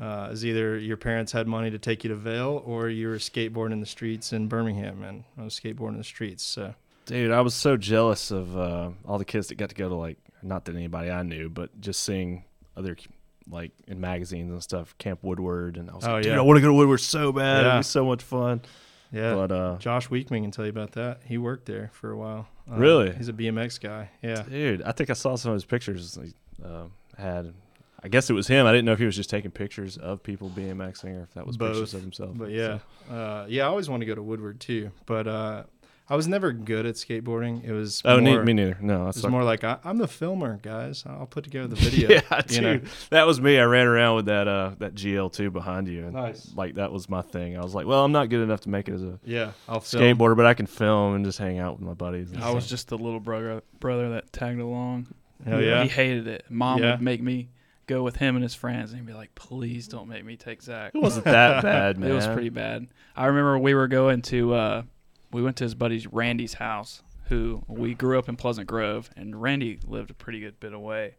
uh, 0.00 0.30
is 0.32 0.44
either 0.44 0.78
your 0.78 0.96
parents 0.96 1.30
had 1.32 1.46
money 1.46 1.70
to 1.70 1.78
take 1.78 2.02
you 2.04 2.08
to 2.08 2.16
Vail, 2.16 2.62
or 2.64 2.88
you 2.88 3.08
were 3.08 3.16
skateboarding 3.16 3.72
in 3.72 3.80
the 3.80 3.86
streets 3.86 4.32
in 4.32 4.48
Birmingham, 4.48 5.02
and 5.02 5.24
I 5.38 5.42
was 5.44 5.58
skateboarding 5.58 5.90
in 5.92 5.98
the 5.98 6.04
streets. 6.04 6.42
So 6.42 6.74
Dude, 7.06 7.30
I 7.30 7.42
was 7.42 7.52
so 7.54 7.76
jealous 7.76 8.30
of 8.30 8.56
uh, 8.56 8.90
all 9.04 9.18
the 9.18 9.26
kids 9.26 9.48
that 9.48 9.56
got 9.56 9.68
to 9.68 9.74
go 9.74 9.90
to 9.90 9.94
like 9.94 10.16
not 10.42 10.64
that 10.64 10.74
anybody 10.74 11.10
I 11.10 11.22
knew, 11.22 11.50
but 11.50 11.78
just 11.80 12.02
seeing 12.02 12.44
other 12.76 12.96
like 13.50 13.72
in 13.86 14.00
magazines 14.00 14.50
and 14.50 14.62
stuff, 14.62 14.96
Camp 14.96 15.18
Woodward, 15.22 15.76
and 15.76 15.90
I 15.90 15.94
was 15.94 16.04
Oh, 16.06 16.12
like, 16.14 16.22
dude, 16.22 16.32
yeah. 16.32 16.38
I 16.38 16.42
want 16.42 16.56
to 16.56 16.62
go 16.62 16.68
to 16.68 16.72
Woodward 16.74 17.00
so 17.02 17.30
bad. 17.30 17.66
It'd 17.66 17.78
be 17.80 17.82
so 17.82 18.06
much 18.06 18.22
fun. 18.22 18.62
Yeah, 19.14 19.34
But 19.34 19.52
uh, 19.52 19.76
Josh 19.78 20.10
Weekman 20.10 20.42
can 20.42 20.50
tell 20.50 20.64
you 20.64 20.70
about 20.70 20.92
that. 20.92 21.20
He 21.24 21.38
worked 21.38 21.66
there 21.66 21.90
for 21.92 22.10
a 22.10 22.16
while. 22.16 22.48
Uh, 22.70 22.76
Really? 22.76 23.12
He's 23.14 23.28
a 23.28 23.32
BMX 23.32 23.80
guy. 23.80 24.10
Yeah. 24.22 24.42
dude, 24.42 24.82
I 24.82 24.92
think 24.92 25.10
I 25.10 25.12
saw 25.14 25.36
some 25.36 25.52
of 25.52 25.56
his 25.56 25.64
pictures. 25.64 26.18
He 26.20 26.32
uh, 26.64 26.84
had, 27.16 27.54
I 28.02 28.08
guess 28.08 28.28
it 28.28 28.32
was 28.32 28.46
him. 28.48 28.66
I 28.66 28.72
didn't 28.72 28.84
know 28.86 28.92
if 28.92 28.98
he 28.98 29.06
was 29.06 29.16
just 29.16 29.30
taking 29.30 29.50
pictures 29.50 29.96
of 29.96 30.22
people 30.22 30.50
BMXing 30.50 31.18
or 31.18 31.22
if 31.22 31.34
that 31.34 31.46
was 31.46 31.56
pictures 31.56 31.94
of 31.94 32.00
himself. 32.00 32.32
But 32.36 32.50
yeah, 32.50 32.78
uh, 33.10 33.46
yeah, 33.48 33.64
I 33.64 33.66
always 33.66 33.88
want 33.88 34.00
to 34.00 34.06
go 34.06 34.14
to 34.14 34.22
Woodward 34.22 34.60
too. 34.60 34.90
But 35.06 35.26
uh, 35.26 35.64
I 36.08 36.16
was 36.16 36.28
never 36.28 36.52
good 36.52 36.84
at 36.84 36.96
skateboarding. 36.96 37.64
It 37.64 37.72
was 37.72 38.02
Oh, 38.04 38.20
more, 38.20 38.44
me 38.44 38.52
neither. 38.52 38.76
No, 38.80 39.02
It 39.02 39.04
that's 39.06 39.16
was 39.18 39.24
like, 39.24 39.30
more 39.30 39.42
like 39.44 39.64
I, 39.64 39.78
I'm 39.84 39.96
the 39.96 40.06
filmer, 40.06 40.58
guys. 40.62 41.02
I'll 41.06 41.26
put 41.26 41.44
together 41.44 41.66
the 41.68 41.76
video. 41.90 42.10
yeah, 42.10 42.40
dude, 42.42 42.62
know? 42.62 42.80
that 43.10 43.26
was 43.26 43.40
me. 43.40 43.58
I 43.58 43.64
ran 43.64 43.86
around 43.86 44.16
with 44.16 44.26
that 44.26 44.46
uh, 44.46 44.72
that 44.80 44.94
GL2 44.94 45.50
behind 45.52 45.88
you, 45.88 46.04
and 46.04 46.12
Nice. 46.12 46.52
like 46.54 46.74
that 46.74 46.92
was 46.92 47.08
my 47.08 47.22
thing. 47.22 47.56
I 47.56 47.62
was 47.62 47.74
like, 47.74 47.86
well, 47.86 48.04
I'm 48.04 48.12
not 48.12 48.28
good 48.28 48.42
enough 48.42 48.60
to 48.62 48.68
make 48.68 48.88
it 48.88 48.92
as 48.94 49.02
a 49.02 49.18
Yeah, 49.24 49.52
I'll 49.66 49.80
film. 49.80 50.02
skateboarder, 50.02 50.36
but 50.36 50.44
I 50.44 50.52
can 50.52 50.66
film 50.66 51.14
and 51.14 51.24
just 51.24 51.38
hang 51.38 51.58
out 51.58 51.78
with 51.78 51.86
my 51.88 51.94
buddies. 51.94 52.32
and 52.32 52.44
I 52.44 52.50
was 52.50 52.66
just 52.68 52.88
the 52.88 52.98
little 52.98 53.20
brother 53.20 53.62
brother 53.80 54.10
that 54.10 54.30
tagged 54.32 54.60
along. 54.60 55.06
Hell 55.46 55.62
yeah. 55.62 55.82
He 55.84 55.88
hated 55.88 56.26
it. 56.26 56.44
Mom 56.50 56.82
Yeah. 56.82 56.92
would 56.92 57.02
make 57.02 57.22
me 57.22 57.48
go 57.86 58.02
with 58.02 58.16
him 58.16 58.34
and 58.36 58.42
his 58.42 58.54
friends, 58.54 58.90
and 58.92 59.00
he'd 59.00 59.06
be 59.06 59.12
like, 59.14 59.34
"Please 59.34 59.88
don't 59.88 60.08
make 60.08 60.24
me 60.24 60.36
take 60.36 60.62
Zach." 60.62 60.92
It 60.94 61.00
wasn't 61.02 61.24
that 61.24 61.62
bad, 61.62 61.98
man. 61.98 62.10
It 62.10 62.14
was 62.14 62.26
pretty 62.26 62.50
bad. 62.50 62.88
I 63.16 63.26
remember 63.26 63.58
we 63.58 63.72
were 63.74 63.88
going 63.88 64.20
to 64.22 64.54
uh, 64.54 64.82
we 65.34 65.42
went 65.42 65.56
to 65.58 65.64
his 65.64 65.74
buddy 65.74 66.06
Randy's 66.10 66.54
house, 66.54 67.02
who 67.28 67.62
we 67.66 67.94
grew 67.94 68.18
up 68.18 68.28
in 68.28 68.36
Pleasant 68.36 68.66
Grove, 68.66 69.10
and 69.16 69.40
Randy 69.40 69.78
lived 69.86 70.10
a 70.10 70.14
pretty 70.14 70.40
good 70.40 70.58
bit 70.60 70.72
away. 70.72 71.16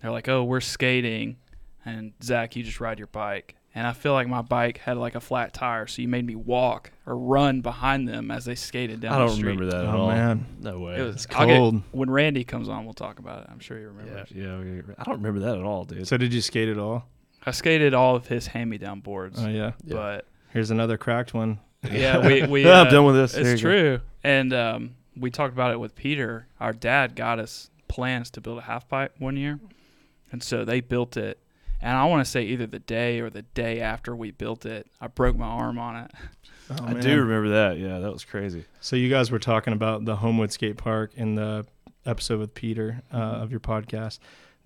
They're 0.00 0.10
like, 0.12 0.28
"Oh, 0.28 0.44
we're 0.44 0.60
skating," 0.60 1.36
and 1.84 2.12
Zach, 2.22 2.54
you 2.56 2.62
just 2.62 2.80
ride 2.80 2.98
your 2.98 3.08
bike. 3.08 3.54
And 3.74 3.86
I 3.86 3.92
feel 3.92 4.12
like 4.12 4.26
my 4.28 4.42
bike 4.42 4.78
had 4.78 4.96
like 4.96 5.14
a 5.14 5.20
flat 5.20 5.52
tire, 5.52 5.86
so 5.86 6.02
you 6.02 6.08
made 6.08 6.26
me 6.26 6.34
walk 6.34 6.90
or 7.06 7.16
run 7.16 7.60
behind 7.60 8.08
them 8.08 8.30
as 8.30 8.44
they 8.44 8.54
skated 8.54 9.00
down 9.00 9.12
I 9.12 9.18
the 9.18 9.26
don't 9.26 9.36
street. 9.36 9.42
remember 9.50 9.66
that 9.66 9.84
at 9.84 9.94
Oh, 9.94 9.98
all. 10.00 10.08
man. 10.08 10.46
no 10.60 10.78
way. 10.80 10.96
It 10.98 11.02
was 11.02 11.16
It's 11.16 11.26
I'll 11.36 11.46
get- 11.46 11.56
cold. 11.58 11.82
when 11.92 12.10
Randy 12.10 12.44
comes 12.44 12.68
on, 12.68 12.84
we'll 12.84 12.94
talk 12.94 13.18
about 13.18 13.42
it. 13.44 13.48
I'm 13.52 13.60
sure 13.60 13.78
you 13.78 13.88
remember. 13.88 14.24
yeah, 14.34 14.58
we- 14.58 14.82
I 14.98 15.04
don't 15.04 15.16
remember 15.16 15.40
that 15.40 15.56
at 15.58 15.62
all, 15.64 15.84
dude. 15.84 16.08
So 16.08 16.16
did 16.16 16.32
you 16.34 16.40
skate 16.40 16.68
at 16.68 16.78
all? 16.78 17.06
I 17.46 17.52
skated 17.52 17.94
all 17.94 18.16
of 18.16 18.26
his 18.26 18.48
hand-me-down 18.48 19.00
boards, 19.00 19.38
Oh 19.42 19.48
yeah. 19.48 19.72
Yeah. 19.84 19.94
but 19.94 20.26
Here's 20.50 20.70
another 20.70 20.96
cracked 20.98 21.32
one. 21.34 21.60
yeah, 21.90 22.26
we 22.26 22.42
we 22.46 22.64
Yeah, 22.64 22.80
I'm 22.80 22.86
uh, 22.88 22.90
done 22.90 23.04
with 23.04 23.16
this. 23.16 23.34
It's 23.34 23.48
you 23.48 23.56
go. 23.56 23.60
true. 23.60 24.00
And 24.24 24.52
um, 24.52 24.96
we 25.16 25.30
talked 25.30 25.52
about 25.52 25.72
it 25.72 25.80
with 25.80 25.94
Peter. 25.94 26.46
Our 26.60 26.72
dad 26.72 27.14
got 27.14 27.38
us 27.38 27.70
plans 27.88 28.30
to 28.32 28.40
build 28.40 28.58
a 28.58 28.62
half 28.62 28.88
pipe 28.88 29.14
one 29.18 29.36
year. 29.36 29.60
And 30.30 30.42
so 30.42 30.64
they 30.64 30.80
built 30.80 31.16
it. 31.16 31.38
And 31.80 31.96
I 31.96 32.04
want 32.06 32.24
to 32.24 32.30
say 32.30 32.42
either 32.42 32.66
the 32.66 32.80
day 32.80 33.20
or 33.20 33.30
the 33.30 33.42
day 33.42 33.80
after 33.80 34.14
we 34.14 34.32
built 34.32 34.66
it, 34.66 34.88
I 35.00 35.06
broke 35.06 35.36
my 35.36 35.46
arm 35.46 35.78
on 35.78 35.96
it. 35.96 36.10
Oh, 36.70 36.84
I 36.84 36.94
man. 36.94 37.02
do 37.02 37.20
remember 37.20 37.48
that. 37.50 37.78
Yeah, 37.78 38.00
that 38.00 38.12
was 38.12 38.24
crazy. 38.24 38.64
So 38.80 38.96
you 38.96 39.08
guys 39.08 39.30
were 39.30 39.38
talking 39.38 39.72
about 39.72 40.04
the 40.04 40.16
Homewood 40.16 40.52
Skate 40.52 40.76
Park 40.76 41.12
in 41.14 41.34
the 41.34 41.64
episode 42.04 42.40
with 42.40 42.54
Peter 42.54 43.02
uh, 43.12 43.16
of 43.16 43.50
your 43.50 43.60
podcast. 43.60 44.18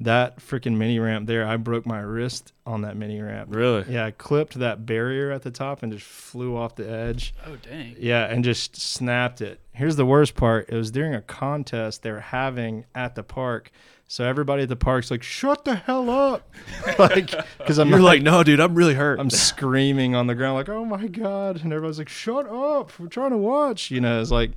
That 0.05 0.39
freaking 0.39 0.77
mini 0.77 0.99
ramp 0.99 1.27
there, 1.27 1.47
I 1.47 1.57
broke 1.57 1.87
my 1.87 2.01
wrist 2.01 2.53
on 2.67 2.81
that 2.83 2.97
mini 2.97 3.21
ramp. 3.21 3.49
Really? 3.55 3.85
Yeah, 3.89 4.07
I 4.07 4.11
clipped 4.11 4.55
that 4.59 4.85
barrier 4.87 5.31
at 5.31 5.43
the 5.43 5.51
top 5.51 5.83
and 5.83 5.93
just 5.93 6.05
flew 6.05 6.57
off 6.57 6.77
the 6.77 6.89
edge. 6.91 7.35
Oh, 7.47 7.57
dang. 7.63 7.95
Yeah, 7.99 8.25
and 8.25 8.43
just 8.43 8.75
snapped 8.77 9.41
it. 9.41 9.61
Here's 9.73 9.97
the 9.97 10.07
worst 10.07 10.35
part: 10.35 10.69
it 10.69 10.77
was 10.77 10.91
during 10.91 11.15
a 11.15 11.21
contest 11.23 12.03
they 12.03 12.11
were 12.11 12.21
having 12.21 12.85
at 12.95 13.15
the 13.15 13.23
park. 13.23 13.71
So 14.09 14.25
everybody 14.25 14.65
at 14.65 14.69
the 14.69 14.77
park's 14.77 15.11
like, 15.11 15.23
"Shut 15.23 15.65
the 15.65 15.75
hell 15.77 16.11
up!" 16.11 16.51
like, 16.99 17.33
because 17.59 17.79
I'm 17.79 17.89
You're 17.89 17.99
not- 17.99 18.05
like, 18.05 18.23
no, 18.23 18.43
dude, 18.43 18.61
I'm 18.61 18.75
really 18.75 18.95
hurt. 18.95 19.21
I'm 19.21 19.31
screaming 19.31 20.15
on 20.15 20.27
the 20.27 20.35
ground 20.35 20.55
like, 20.57 20.69
"Oh 20.69 20.85
my 20.85 21.07
god!" 21.07 21.63
And 21.63 21.73
everybody's 21.73 21.99
like, 21.99 22.09
"Shut 22.09 22.47
up! 22.49 22.99
We're 22.99 23.07
trying 23.07 23.31
to 23.31 23.39
watch." 23.39 23.91
You 23.91 24.01
know, 24.01 24.21
it's 24.21 24.31
like, 24.31 24.51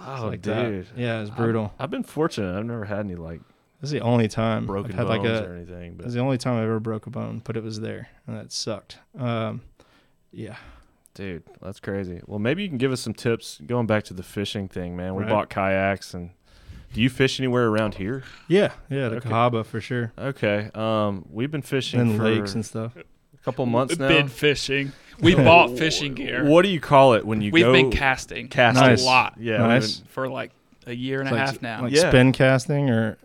oh, 0.00 0.26
like 0.26 0.42
dude. 0.42 0.86
that. 0.88 0.98
Yeah, 0.98 1.20
it's 1.20 1.30
brutal. 1.30 1.72
I've 1.78 1.90
been 1.90 2.02
fortunate. 2.02 2.58
I've 2.58 2.64
never 2.66 2.84
had 2.86 3.00
any 3.00 3.14
like 3.14 3.40
This 3.84 3.92
is 3.92 4.00
the 4.00 4.00
only 4.06 4.28
time 4.28 4.64
broken 4.66 4.92
I've 4.92 4.98
had 4.98 5.06
bones 5.08 5.24
like 5.28 5.42
a. 5.42 5.46
or 5.50 5.54
anything. 5.56 5.90
It 5.92 5.96
But 5.98 6.04
was 6.06 6.14
the 6.14 6.20
only 6.20 6.38
time 6.38 6.58
I 6.58 6.62
ever 6.64 6.80
broke 6.80 7.06
a 7.06 7.10
bone, 7.10 7.42
but 7.44 7.56
it 7.56 7.62
was 7.62 7.80
there, 7.80 8.08
and 8.26 8.36
that 8.36 8.50
sucked. 8.50 8.98
Um, 9.18 9.60
yeah. 10.32 10.56
dude, 11.12 11.42
that's 11.60 11.80
crazy. 11.80 12.20
Well, 12.26 12.38
maybe 12.38 12.62
you 12.62 12.68
can 12.68 12.78
give 12.78 12.92
us 12.92 13.00
some 13.02 13.12
tips 13.14 13.60
going 13.66 13.86
back 13.86 14.04
to 14.04 14.14
the 14.14 14.22
fishing 14.22 14.68
thing, 14.68 14.96
man. 14.96 15.14
We 15.14 15.22
Right. 15.24 15.30
bought 15.30 15.50
kayaks 15.50 16.14
and 16.14 16.30
do 16.94 17.00
you 17.02 17.10
fish 17.10 17.38
anywhere 17.38 17.66
around 17.68 17.96
here? 17.96 18.22
Yeah, 18.48 18.72
yeah, 18.88 19.10
the 19.10 19.16
Okay. 19.16 19.28
Cahaba 19.28 19.64
for 19.66 19.80
sure, 19.80 20.12
Okay. 20.18 20.70
Um, 20.74 21.26
we've 21.30 21.50
been 21.50 21.62
fishing 21.62 22.00
and 22.00 22.16
for 22.16 22.24
lakes 22.24 22.54
and 22.54 22.64
stuff. 22.64 22.96
a 22.96 23.04
couple 23.44 23.66
months 23.66 23.98
now. 23.98 24.08
Been 24.08 24.28
fishing. 24.28 24.92
We 25.20 25.34
bought 25.34 25.76
fishing 25.78 26.14
gear. 26.14 26.44
What 26.46 26.62
do 26.62 26.68
you 26.68 26.80
call 26.80 27.12
it 27.14 27.24
when 27.26 27.40
you 27.42 27.52
We've 27.52 27.64
go 27.64 27.72
been 27.72 27.90
casting, 27.90 28.48
casting? 28.48 28.82
Nice. 28.86 29.02
a 29.02 29.06
lot 29.06 29.34
Yeah, 29.38 29.58
Nice. 29.58 30.02
for 30.08 30.26
like 30.28 30.50
a 30.86 30.94
year 30.94 31.20
and 31.20 31.28
It's 31.28 31.32
a 31.32 31.38
like- 31.38 31.46
half 31.46 31.62
now. 31.62 31.82
Like 31.82 31.92
Yeah. 31.92 32.08
spin 32.08 32.32
casting, 32.32 32.90
or 32.90 33.18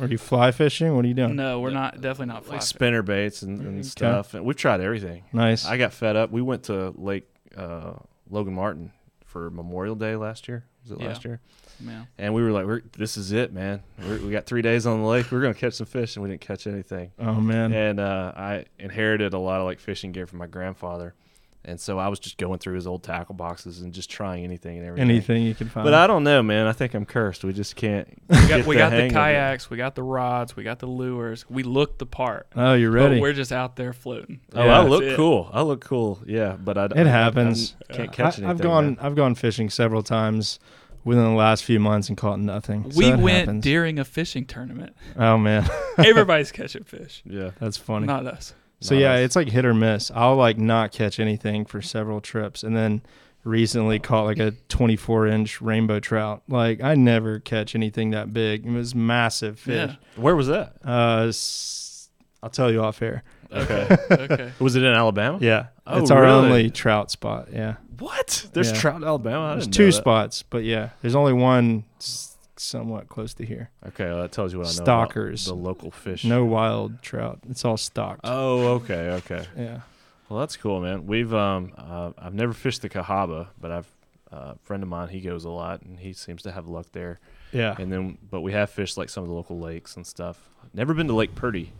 are 0.00 0.06
you 0.06 0.18
fly 0.18 0.50
fishing? 0.52 0.94
What 0.96 1.04
are 1.04 1.08
you 1.08 1.14
doing? 1.14 1.36
no, 1.36 1.60
we're 1.60 1.70
not. 1.70 2.00
Definitely 2.00 2.26
not. 2.34 2.42
like 2.42 2.44
fly 2.46 2.58
spinner 2.60 3.02
baits 3.02 3.42
and, 3.42 3.60
and 3.60 3.78
Okay. 3.80 3.82
stuff. 3.82 4.34
And 4.34 4.44
we've 4.44 4.56
tried 4.56 4.80
everything. 4.80 5.24
Nice. 5.32 5.66
I 5.66 5.76
got 5.76 5.92
fed 5.92 6.16
up. 6.16 6.30
We 6.30 6.42
went 6.42 6.64
to 6.64 6.92
Lake 6.96 7.28
uh, 7.56 7.94
Logan 8.30 8.54
Martin 8.54 8.92
for 9.24 9.50
Memorial 9.50 9.94
Day 9.94 10.16
last 10.16 10.48
year. 10.48 10.64
Was 10.82 10.92
it 10.92 11.00
Yeah. 11.00 11.08
last 11.08 11.24
year? 11.24 11.40
Yeah. 11.84 12.04
And 12.18 12.34
we 12.34 12.42
were 12.42 12.50
like, 12.52 12.66
we're, 12.66 12.82
"This 12.96 13.16
is 13.16 13.32
it, 13.32 13.52
man. 13.52 13.82
We're, 13.98 14.18
we 14.18 14.30
got 14.30 14.46
three 14.46 14.62
days 14.62 14.86
on 14.86 15.00
the 15.00 15.06
lake. 15.06 15.30
We're 15.32 15.40
gonna 15.40 15.54
catch 15.54 15.74
some 15.74 15.86
fish, 15.86 16.14
and 16.16 16.22
we 16.22 16.28
didn't 16.28 16.40
catch 16.40 16.66
anything." 16.68 17.10
oh 17.18 17.34
man. 17.34 17.72
And 17.72 17.98
uh, 18.00 18.32
I 18.36 18.66
inherited 18.78 19.34
a 19.34 19.38
lot 19.38 19.58
of 19.60 19.66
like 19.66 19.80
fishing 19.80 20.12
gear 20.12 20.26
from 20.28 20.38
my 20.38 20.46
grandfather, 20.46 21.14
and 21.64 21.80
so 21.80 21.98
I 21.98 22.08
was 22.08 22.18
just 22.18 22.36
going 22.38 22.58
through 22.58 22.74
his 22.74 22.86
old 22.86 23.02
tackle 23.02 23.34
boxes 23.34 23.80
and 23.80 23.92
just 23.92 24.10
trying 24.10 24.44
anything 24.44 24.78
and 24.78 24.86
everything. 24.86 25.10
Anything 25.10 25.42
you 25.44 25.54
can 25.54 25.68
find. 25.68 25.84
But 25.84 25.94
I 25.94 26.06
don't 26.06 26.24
know, 26.24 26.42
man. 26.42 26.66
I 26.66 26.72
think 26.72 26.94
I'm 26.94 27.04
cursed. 27.04 27.44
We 27.44 27.52
just 27.52 27.76
can't. 27.76 28.06
We 28.28 28.36
got, 28.36 28.48
get 28.48 28.66
we 28.66 28.76
got 28.76 28.92
hang 28.92 29.00
the 29.00 29.06
of 29.06 29.10
it. 29.12 29.32
kayaks, 29.32 29.70
we 29.70 29.76
got 29.76 29.94
the 29.94 30.02
rods, 30.02 30.56
we 30.56 30.62
got 30.64 30.78
the 30.78 30.86
lures. 30.86 31.44
We 31.48 31.62
look 31.62 31.98
the 31.98 32.06
part. 32.06 32.46
oh, 32.56 32.74
you're 32.74 32.92
But 32.92 32.98
ready. 33.10 33.20
we're 33.20 33.32
just 33.32 33.52
out 33.52 33.76
there 33.76 33.92
floating. 33.92 34.40
Oh, 34.54 34.64
Yeah. 34.64 34.80
I 34.80 34.84
look 34.84 35.02
it. 35.04 35.16
cool. 35.16 35.50
I 35.52 35.62
look 35.62 35.80
cool. 35.84 36.20
Yeah, 36.26 36.56
but 36.62 36.76
I. 36.78 36.84
It 36.86 37.06
happens. 37.06 37.76
I, 37.90 37.92
can't 37.94 38.12
catch 38.12 38.24
anything. 38.38 38.44
I, 38.44 38.48
have 38.48 38.60
gone. 38.60 38.84
man. 38.86 38.98
I've 39.00 39.14
gone 39.14 39.34
fishing 39.34 39.70
several 39.70 40.02
times 40.02 40.58
within 41.04 41.22
the 41.24 41.30
last 41.30 41.64
few 41.64 41.78
months 41.78 42.08
and 42.08 42.16
caught 42.16 42.40
nothing. 42.40 42.90
So 42.90 42.98
we 42.98 43.14
went 43.14 43.40
happens. 43.40 43.62
during 43.64 43.98
a 43.98 44.04
fishing 44.04 44.46
tournament. 44.46 44.96
Oh 45.18 45.36
man, 45.36 45.68
Everybody's 45.98 46.50
catching 46.50 46.84
fish, 46.84 47.22
Yeah. 47.26 47.50
that's 47.60 47.76
funny. 47.76 48.06
not 48.06 48.26
us. 48.26 48.54
So 48.84 48.94
No, 48.94 49.00
yeah, 49.00 49.16
it's 49.16 49.34
like 49.34 49.48
hit 49.48 49.64
or 49.64 49.72
miss. 49.74 50.10
I'll 50.14 50.36
like 50.36 50.58
not 50.58 50.92
catch 50.92 51.18
anything 51.18 51.64
for 51.64 51.80
several 51.80 52.20
trips, 52.20 52.62
and 52.62 52.76
then 52.76 53.02
recently 53.44 53.98
caught 53.98 54.24
like 54.24 54.38
a 54.38 54.52
24 54.68 55.26
inch 55.26 55.60
rainbow 55.60 56.00
trout. 56.00 56.42
Like 56.48 56.82
I 56.82 56.94
never 56.94 57.38
catch 57.40 57.74
anything 57.74 58.10
that 58.10 58.32
big. 58.32 58.66
It 58.66 58.70
was 58.72 58.94
massive 58.94 59.58
fish. 59.58 59.90
Yeah. 59.90 59.96
Where 60.22 60.36
was 60.36 60.48
that? 60.48 60.76
Uh, 60.84 61.26
s- 61.28 62.08
I'll 62.42 62.50
tell 62.50 62.70
you 62.70 62.82
off 62.82 63.00
air. 63.02 63.22
Okay. 63.52 63.96
Okay. 64.10 64.52
was 64.58 64.76
it 64.76 64.82
in 64.82 64.92
Alabama? 64.92 65.38
Yeah, 65.40 65.66
Oh, 65.86 66.00
it's 66.00 66.10
our 66.10 66.22
really? 66.22 66.46
only 66.46 66.70
trout 66.70 67.10
spot. 67.10 67.48
Yeah, 67.52 67.76
What? 67.98 68.46
There's 68.52 68.70
Yeah. 68.72 68.78
trout 68.78 68.96
in 68.96 69.04
Alabama. 69.04 69.44
I 69.46 69.50
there's 69.52 69.64
didn't 69.66 69.74
two 69.74 69.82
know 69.84 69.90
that. 69.90 69.92
spots, 69.96 70.42
but 70.42 70.64
yeah, 70.64 70.90
there's 71.00 71.14
only 71.14 71.32
one 71.32 71.84
s- 71.98 72.33
somewhat 72.60 73.08
close 73.08 73.34
to 73.34 73.44
here. 73.44 73.70
Okay, 73.88 74.06
well, 74.06 74.22
that 74.22 74.32
tells 74.32 74.52
you 74.52 74.58
what 74.58 74.68
I 74.68 74.70
know. 74.70 74.84
Stockers. 74.84 75.46
The 75.46 75.54
local 75.54 75.90
fish. 75.90 76.24
No 76.24 76.44
wild 76.44 77.02
trout. 77.02 77.40
It's 77.48 77.64
all 77.64 77.76
stocked. 77.76 78.20
Oh, 78.24 78.74
okay, 78.74 79.10
okay. 79.10 79.46
yeah. 79.56 79.80
Well, 80.28 80.40
that's 80.40 80.56
cool, 80.56 80.80
man. 80.80 81.06
We've 81.06 81.32
um, 81.34 81.72
uh, 81.76 82.12
I've 82.18 82.34
never 82.34 82.52
fished 82.52 82.82
the 82.82 82.88
Cahaba, 82.88 83.48
but 83.60 83.70
I've 83.70 83.88
uh, 84.32 84.54
a 84.54 84.58
friend 84.62 84.82
of 84.82 84.88
mine. 84.88 85.08
He 85.08 85.20
goes 85.20 85.44
a 85.44 85.50
lot, 85.50 85.82
and 85.82 85.98
he 85.98 86.12
seems 86.12 86.42
to 86.42 86.52
have 86.52 86.66
luck 86.66 86.86
there. 86.92 87.20
Yeah. 87.52 87.76
And 87.78 87.92
then, 87.92 88.18
but 88.30 88.40
we 88.40 88.52
have 88.52 88.70
fished 88.70 88.96
like 88.96 89.08
some 89.08 89.22
of 89.22 89.28
the 89.28 89.34
local 89.34 89.58
lakes 89.58 89.96
and 89.96 90.06
stuff. 90.06 90.50
Never 90.72 90.92
been 90.94 91.06
to 91.06 91.14
Lake 91.14 91.34
Purdy. 91.34 91.72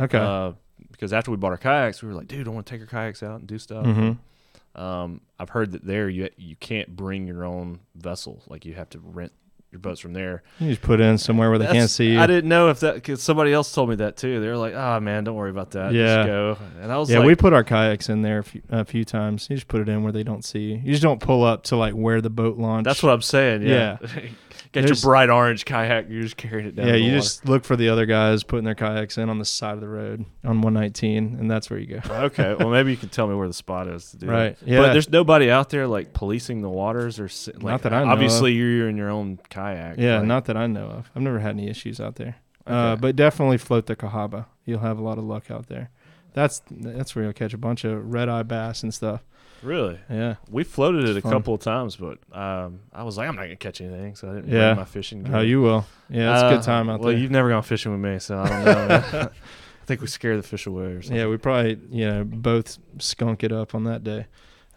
Okay. 0.00 0.18
Uh, 0.18 0.52
because 0.90 1.12
after 1.12 1.30
we 1.30 1.36
bought 1.36 1.52
our 1.52 1.58
kayaks, 1.58 2.02
we 2.02 2.08
were 2.08 2.14
like, 2.14 2.26
dude, 2.26 2.48
I 2.48 2.50
want 2.50 2.66
to 2.66 2.72
take 2.72 2.80
our 2.80 2.86
kayaks 2.86 3.22
out 3.22 3.40
and 3.40 3.46
do 3.46 3.58
stuff. 3.58 3.86
Mm-hmm. 3.86 4.80
Um, 4.80 5.20
I've 5.38 5.50
heard 5.50 5.72
that 5.72 5.84
there 5.84 6.08
you 6.08 6.28
you 6.36 6.56
can't 6.56 6.94
bring 6.94 7.26
your 7.26 7.44
own 7.44 7.80
vessel. 7.94 8.42
Like 8.48 8.64
you 8.64 8.74
have 8.74 8.88
to 8.90 8.98
rent 8.98 9.32
your 9.70 9.80
boats 9.80 10.00
from 10.00 10.12
there. 10.12 10.42
You 10.58 10.70
just 10.70 10.82
put 10.82 11.00
in 11.00 11.16
somewhere 11.16 11.48
where 11.48 11.58
they 11.58 11.66
can't 11.66 11.90
see 11.90 12.12
you. 12.12 12.20
I 12.20 12.26
didn't 12.26 12.48
know 12.48 12.70
if 12.70 12.80
that 12.80 12.94
because 12.94 13.22
somebody 13.22 13.52
else 13.52 13.72
told 13.72 13.88
me 13.88 13.96
that 13.96 14.16
too. 14.16 14.40
They 14.40 14.48
were 14.48 14.56
like, 14.56 14.74
"Oh 14.74 14.98
man, 15.00 15.24
don't 15.24 15.36
worry 15.36 15.50
about 15.50 15.70
that. 15.72 15.92
Yeah. 15.92 16.16
Just 16.16 16.26
go." 16.26 16.58
And 16.82 16.90
I 16.92 16.98
was 16.98 17.10
yeah, 17.10 17.18
like, 17.18 17.26
we 17.26 17.34
put 17.36 17.52
our 17.52 17.62
kayaks 17.62 18.08
in 18.08 18.22
there 18.22 18.40
a 18.40 18.44
few, 18.44 18.62
a 18.70 18.84
few 18.84 19.04
times. 19.04 19.48
You 19.48 19.56
just 19.56 19.68
put 19.68 19.80
it 19.80 19.88
in 19.88 20.02
where 20.02 20.12
they 20.12 20.24
don't 20.24 20.44
see 20.44 20.72
you. 20.72 20.80
You 20.82 20.90
just 20.90 21.02
don't 21.02 21.20
pull 21.20 21.44
up 21.44 21.64
to 21.64 21.76
like 21.76 21.94
where 21.94 22.20
the 22.20 22.30
boat 22.30 22.58
launched. 22.58 22.84
"That's 22.84 23.02
what 23.02 23.12
I'm 23.12 23.22
saying." 23.22 23.62
Yeah, 23.62 23.98
get 24.72 24.86
your 24.86 24.96
bright 24.96 25.30
orange 25.30 25.64
kayak. 25.64 26.06
You're 26.08 26.22
just 26.22 26.36
carrying 26.36 26.68
it 26.68 26.76
down. 26.76 26.88
Yeah, 26.88 26.94
you 26.94 27.12
water. 27.12 27.16
just 27.16 27.44
look 27.46 27.64
for 27.64 27.76
the 27.76 27.88
other 27.88 28.06
guys 28.06 28.42
putting 28.42 28.64
their 28.64 28.74
kayaks 28.74 29.18
in 29.18 29.28
on 29.28 29.38
the 29.38 29.44
side 29.44 29.74
of 29.74 29.80
the 29.80 29.88
road 29.88 30.24
on 30.44 30.60
119, 30.62 31.36
and 31.38 31.50
that's 31.50 31.70
where 31.70 31.78
you 31.78 31.86
go. 31.86 32.00
okay. 32.26 32.54
Well, 32.54 32.70
maybe 32.70 32.90
you 32.90 32.96
can 32.96 33.08
tell 33.08 33.26
me 33.26 33.34
where 33.34 33.48
the 33.48 33.54
spot 33.54 33.88
is 33.88 34.10
to 34.12 34.16
do 34.18 34.26
that. 34.26 34.32
Right. 34.32 34.58
But 34.60 34.92
there's 34.92 35.08
nobody 35.08 35.50
out 35.50 35.70
there 35.70 35.86
like 35.86 36.12
policing 36.12 36.62
the 36.62 36.70
waters 36.70 37.18
or 37.18 37.28
like. 37.60 37.82
that 37.82 37.92
I 37.92 38.04
know 38.04 38.10
obviously, 38.10 38.52
you're 38.52 38.88
in 38.88 38.96
your 38.96 39.10
own 39.10 39.38
kayak. 39.48 39.98
Yeah, 39.98 40.18
like- 40.18 40.26
not 40.26 40.44
that 40.46 40.56
I 40.56 40.66
know 40.66 40.86
of. 40.86 41.10
I've 41.14 41.22
never 41.22 41.38
had 41.38 41.50
any 41.50 41.68
issues 41.68 42.00
out 42.00 42.16
there. 42.16 42.36
Uh, 42.66 42.94
but 42.94 43.16
definitely 43.16 43.58
float 43.58 43.86
the 43.86 43.96
Cahaba. 43.96 44.46
You'll 44.64 44.80
have 44.80 44.98
a 44.98 45.02
lot 45.02 45.18
of 45.18 45.24
luck 45.24 45.50
out 45.50 45.66
there. 45.66 45.90
That's 46.32 46.62
that's 46.70 47.16
where 47.16 47.24
you'll 47.24 47.32
catch 47.32 47.52
a 47.52 47.58
bunch 47.58 47.84
of 47.84 48.12
red 48.12 48.28
eye 48.28 48.44
bass 48.44 48.82
and 48.82 48.94
stuff. 48.94 49.24
Really. 49.62 49.98
Yeah. 50.10 50.36
We 50.50 50.64
floated 50.64 51.04
it 51.04 51.10
It's 51.10 51.18
a 51.18 51.22
fun. 51.22 51.32
couple 51.32 51.54
of 51.54 51.60
times, 51.60 51.96
but 51.96 52.18
um, 52.32 52.80
I 52.92 53.02
was 53.02 53.16
like, 53.16 53.28
I'm 53.28 53.36
not 53.36 53.42
gonna 53.42 53.56
catch 53.56 53.80
anything, 53.80 54.14
so 54.14 54.30
I 54.30 54.34
didn't 54.36 54.48
Yeah. 54.50 54.70
bring 54.70 54.76
my 54.76 54.84
fishing. 54.84 55.30
Oh, 55.34 55.40
you 55.40 55.60
will. 55.60 55.86
Yeah, 56.08 56.32
it's 56.34 56.42
a 56.42 56.46
Uh, 56.46 56.50
good 56.56 56.62
time 56.62 56.88
out 56.90 57.00
well, 57.00 57.10
there. 57.10 57.18
you've 57.18 57.30
never 57.30 57.48
gone 57.48 57.62
fishing 57.62 57.92
with 57.92 58.00
me, 58.00 58.18
so 58.18 58.38
I 58.38 58.48
don't 58.48 58.64
know. 58.64 59.28
I 59.82 59.86
think 59.86 60.00
we 60.00 60.06
scare 60.06 60.36
the 60.36 60.42
fish 60.42 60.66
away 60.66 60.84
or 60.84 61.02
something. 61.02 61.16
Yeah, 61.16 61.26
we 61.26 61.36
probably 61.36 61.78
you 61.90 62.06
know 62.08 62.24
both 62.24 62.78
skunk 62.98 63.42
it 63.42 63.52
up 63.52 63.74
on 63.74 63.84
that 63.84 64.04
day. 64.04 64.26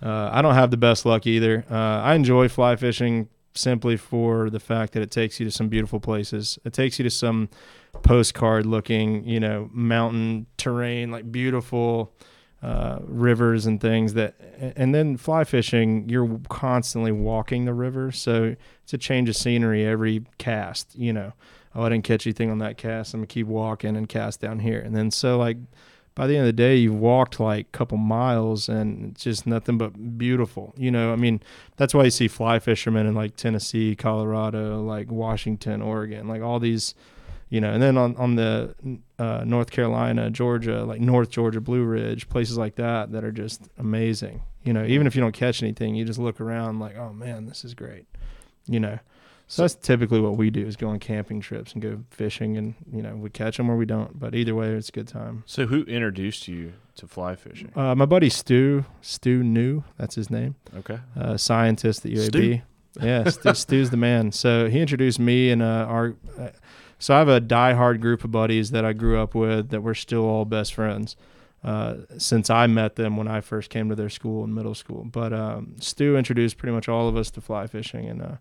Uh, 0.02 0.30
I 0.34 0.42
don't 0.42 0.56
have 0.56 0.72
the 0.72 0.78
best 0.78 1.06
luck 1.06 1.26
either. 1.28 1.64
Uh, 1.70 1.76
I 1.76 2.16
enjoy 2.16 2.50
fly 2.50 2.76
fishing 2.76 3.30
simply 3.56 3.96
for 3.96 4.50
the 4.50 4.60
fact 4.60 4.94
that 4.94 5.04
it 5.04 5.12
takes 5.12 5.40
you 5.40 5.46
to 5.46 5.52
some 5.52 5.70
beautiful 5.70 6.00
places. 6.00 6.58
It 6.66 6.74
takes 6.74 6.98
you 6.98 7.04
to 7.04 7.10
some 7.12 7.50
postcard 8.02 8.66
looking, 8.66 9.24
you 9.28 9.40
know, 9.40 9.70
mountain 9.72 10.48
terrain, 10.58 11.12
like 11.12 11.32
beautiful 11.32 12.12
uh, 12.64 13.00
rivers 13.02 13.66
and 13.66 13.80
things 13.80 14.14
that. 14.14 14.36
And 14.76 14.96
then 14.96 15.18
fly 15.18 15.44
fishing, 15.44 16.08
you're 16.08 16.40
constantly 16.50 17.12
walking 17.12 17.66
the 17.66 17.74
river, 17.74 18.12
so 18.12 18.56
it's 18.84 18.94
a 18.94 18.98
change 18.98 19.28
of 19.28 19.36
scenery 19.36 19.86
every 19.86 20.26
cast. 20.38 20.96
You 20.96 21.14
know, 21.14 21.34
oh, 21.76 21.84
I 21.84 21.90
didn't 21.90 22.06
catch 22.06 22.26
anything 22.26 22.50
on 22.50 22.60
that 22.60 22.78
cast. 22.78 23.14
I'm 23.14 23.20
gonna 23.20 23.28
keep 23.28 23.48
walking 23.48 23.98
and 23.98 24.08
cast 24.08 24.40
down 24.40 24.60
here. 24.60 24.80
And 24.80 24.96
then 24.96 25.12
so 25.12 25.38
like 25.38 25.58
by 26.16 26.28
the 26.28 26.36
end 26.36 26.42
of 26.42 26.48
the 26.48 26.54
day, 26.54 26.76
you've 26.78 26.96
walked 26.96 27.40
like 27.40 27.68
a 27.68 27.78
couple 27.78 27.98
miles 27.98 28.70
and 28.70 29.12
it's 29.12 29.24
just 29.24 29.48
nothing 29.48 29.78
but 29.78 30.18
beautiful. 30.18 30.74
You 30.78 30.92
know, 30.92 31.12
I 31.12 31.16
mean, 31.16 31.42
that's 31.78 31.94
why 31.94 32.04
you 32.04 32.12
see 32.12 32.28
fly 32.28 32.60
fishermen 32.60 33.08
in 33.08 33.16
like 33.16 33.36
Tennessee, 33.36 33.96
Colorado, 33.96 34.82
like 34.84 35.10
Washington, 35.10 35.82
Oregon, 35.82 36.28
like 36.28 36.42
all 36.42 36.60
these, 36.60 36.94
you 37.54 37.62
know, 37.62 37.72
and 37.72 37.80
then 37.84 38.00
on, 38.00 38.16
on 38.16 38.34
the 38.36 38.74
uh, 39.20 39.44
North 39.46 39.70
Carolina, 39.70 40.32
Georgia, 40.32 40.84
like 40.86 41.00
North 41.00 41.30
Georgia, 41.30 41.62
Blue 41.62 41.84
Ridge, 41.84 42.28
places 42.28 42.58
like 42.58 42.74
that 42.78 43.12
that 43.12 43.24
are 43.24 43.32
just 43.32 43.70
amazing. 43.78 44.42
You 44.64 44.74
know, 44.74 44.84
even 44.86 45.06
if 45.06 45.16
you 45.16 45.22
don't 45.22 45.34
catch 45.36 45.62
anything, 45.62 45.94
you 45.94 46.04
just 46.04 46.18
look 46.18 46.42
around 46.42 46.80
like, 46.80 46.98
oh 46.98 47.14
man, 47.14 47.46
this 47.46 47.64
is 47.64 47.76
great. 47.76 48.08
You 48.66 48.80
know, 48.80 48.98
so 49.48 49.62
that's 49.62 49.76
typically 49.76 50.20
what 50.20 50.36
we 50.36 50.50
do 50.50 50.66
is 50.66 50.76
go 50.76 50.88
on 50.90 50.98
camping 50.98 51.42
trips 51.42 51.74
and 51.74 51.82
go 51.84 52.00
fishing, 52.10 52.58
and 52.58 52.74
you 52.92 53.04
know 53.04 53.16
we 53.16 53.30
catch 53.30 53.58
them 53.58 53.70
or 53.70 53.78
we 53.78 53.86
don't. 53.86 54.20
But 54.20 54.34
either 54.34 54.56
way, 54.56 54.70
it's 54.70 54.90
a 54.90 54.92
good 54.92 55.08
time. 55.08 55.44
So 55.46 55.68
who 55.68 55.84
introduced 55.84 56.48
you 56.48 56.74
to 56.96 57.08
fly 57.08 57.36
fishing? 57.36 57.72
Uh, 57.76 57.94
my 57.94 58.06
buddy 58.08 58.30
Stu, 58.32 58.84
Stu 59.02 59.44
New, 59.44 59.84
that's 60.00 60.16
his 60.16 60.32
name, 60.32 60.56
Okay. 60.80 60.98
uh, 61.16 61.38
scientist 61.38 62.04
at 62.04 62.12
UAB. 62.14 62.26
Stu? 62.26 62.62
Yeah, 63.02 63.30
Stu, 63.30 63.54
Stu's 63.54 63.90
the 63.92 63.98
man. 63.98 64.32
So 64.32 64.70
he 64.70 64.80
introduced 64.80 65.20
me 65.20 65.52
and 65.52 65.62
uh, 65.62 65.86
our. 65.88 66.16
So 67.04 67.14
I 67.14 67.20
have 67.20 67.28
a 67.28 67.42
diehard 67.42 68.00
group 68.00 68.24
of 68.24 68.32
buddies 68.32 68.72
that 68.72 68.86
I 68.86 68.94
grew 68.94 69.20
up 69.20 69.36
with 69.36 69.72
that 69.72 69.82
we're 69.82 69.94
still 69.94 70.24
all 70.24 70.46
best 70.46 70.74
friends. 70.74 71.18
Uh, 71.62 71.96
since 72.18 72.50
I 72.50 72.66
met 72.68 72.96
them 72.96 73.18
when 73.18 73.28
I 73.28 73.42
first 73.42 73.70
came 73.70 73.90
to 73.90 73.96
their 73.96 74.10
school 74.10 74.46
in 74.46 74.54
middle 74.54 74.74
school, 74.74 75.04
but 75.04 75.34
um, 75.34 75.76
Stu 75.82 76.16
introduced 76.16 76.58
pretty 76.58 76.74
much 76.74 76.88
all 76.88 77.10
of 77.10 77.18
us 77.18 77.30
to 77.32 77.42
fly 77.42 77.68
fishing, 77.68 78.08
and 78.08 78.22
uh, 78.22 78.36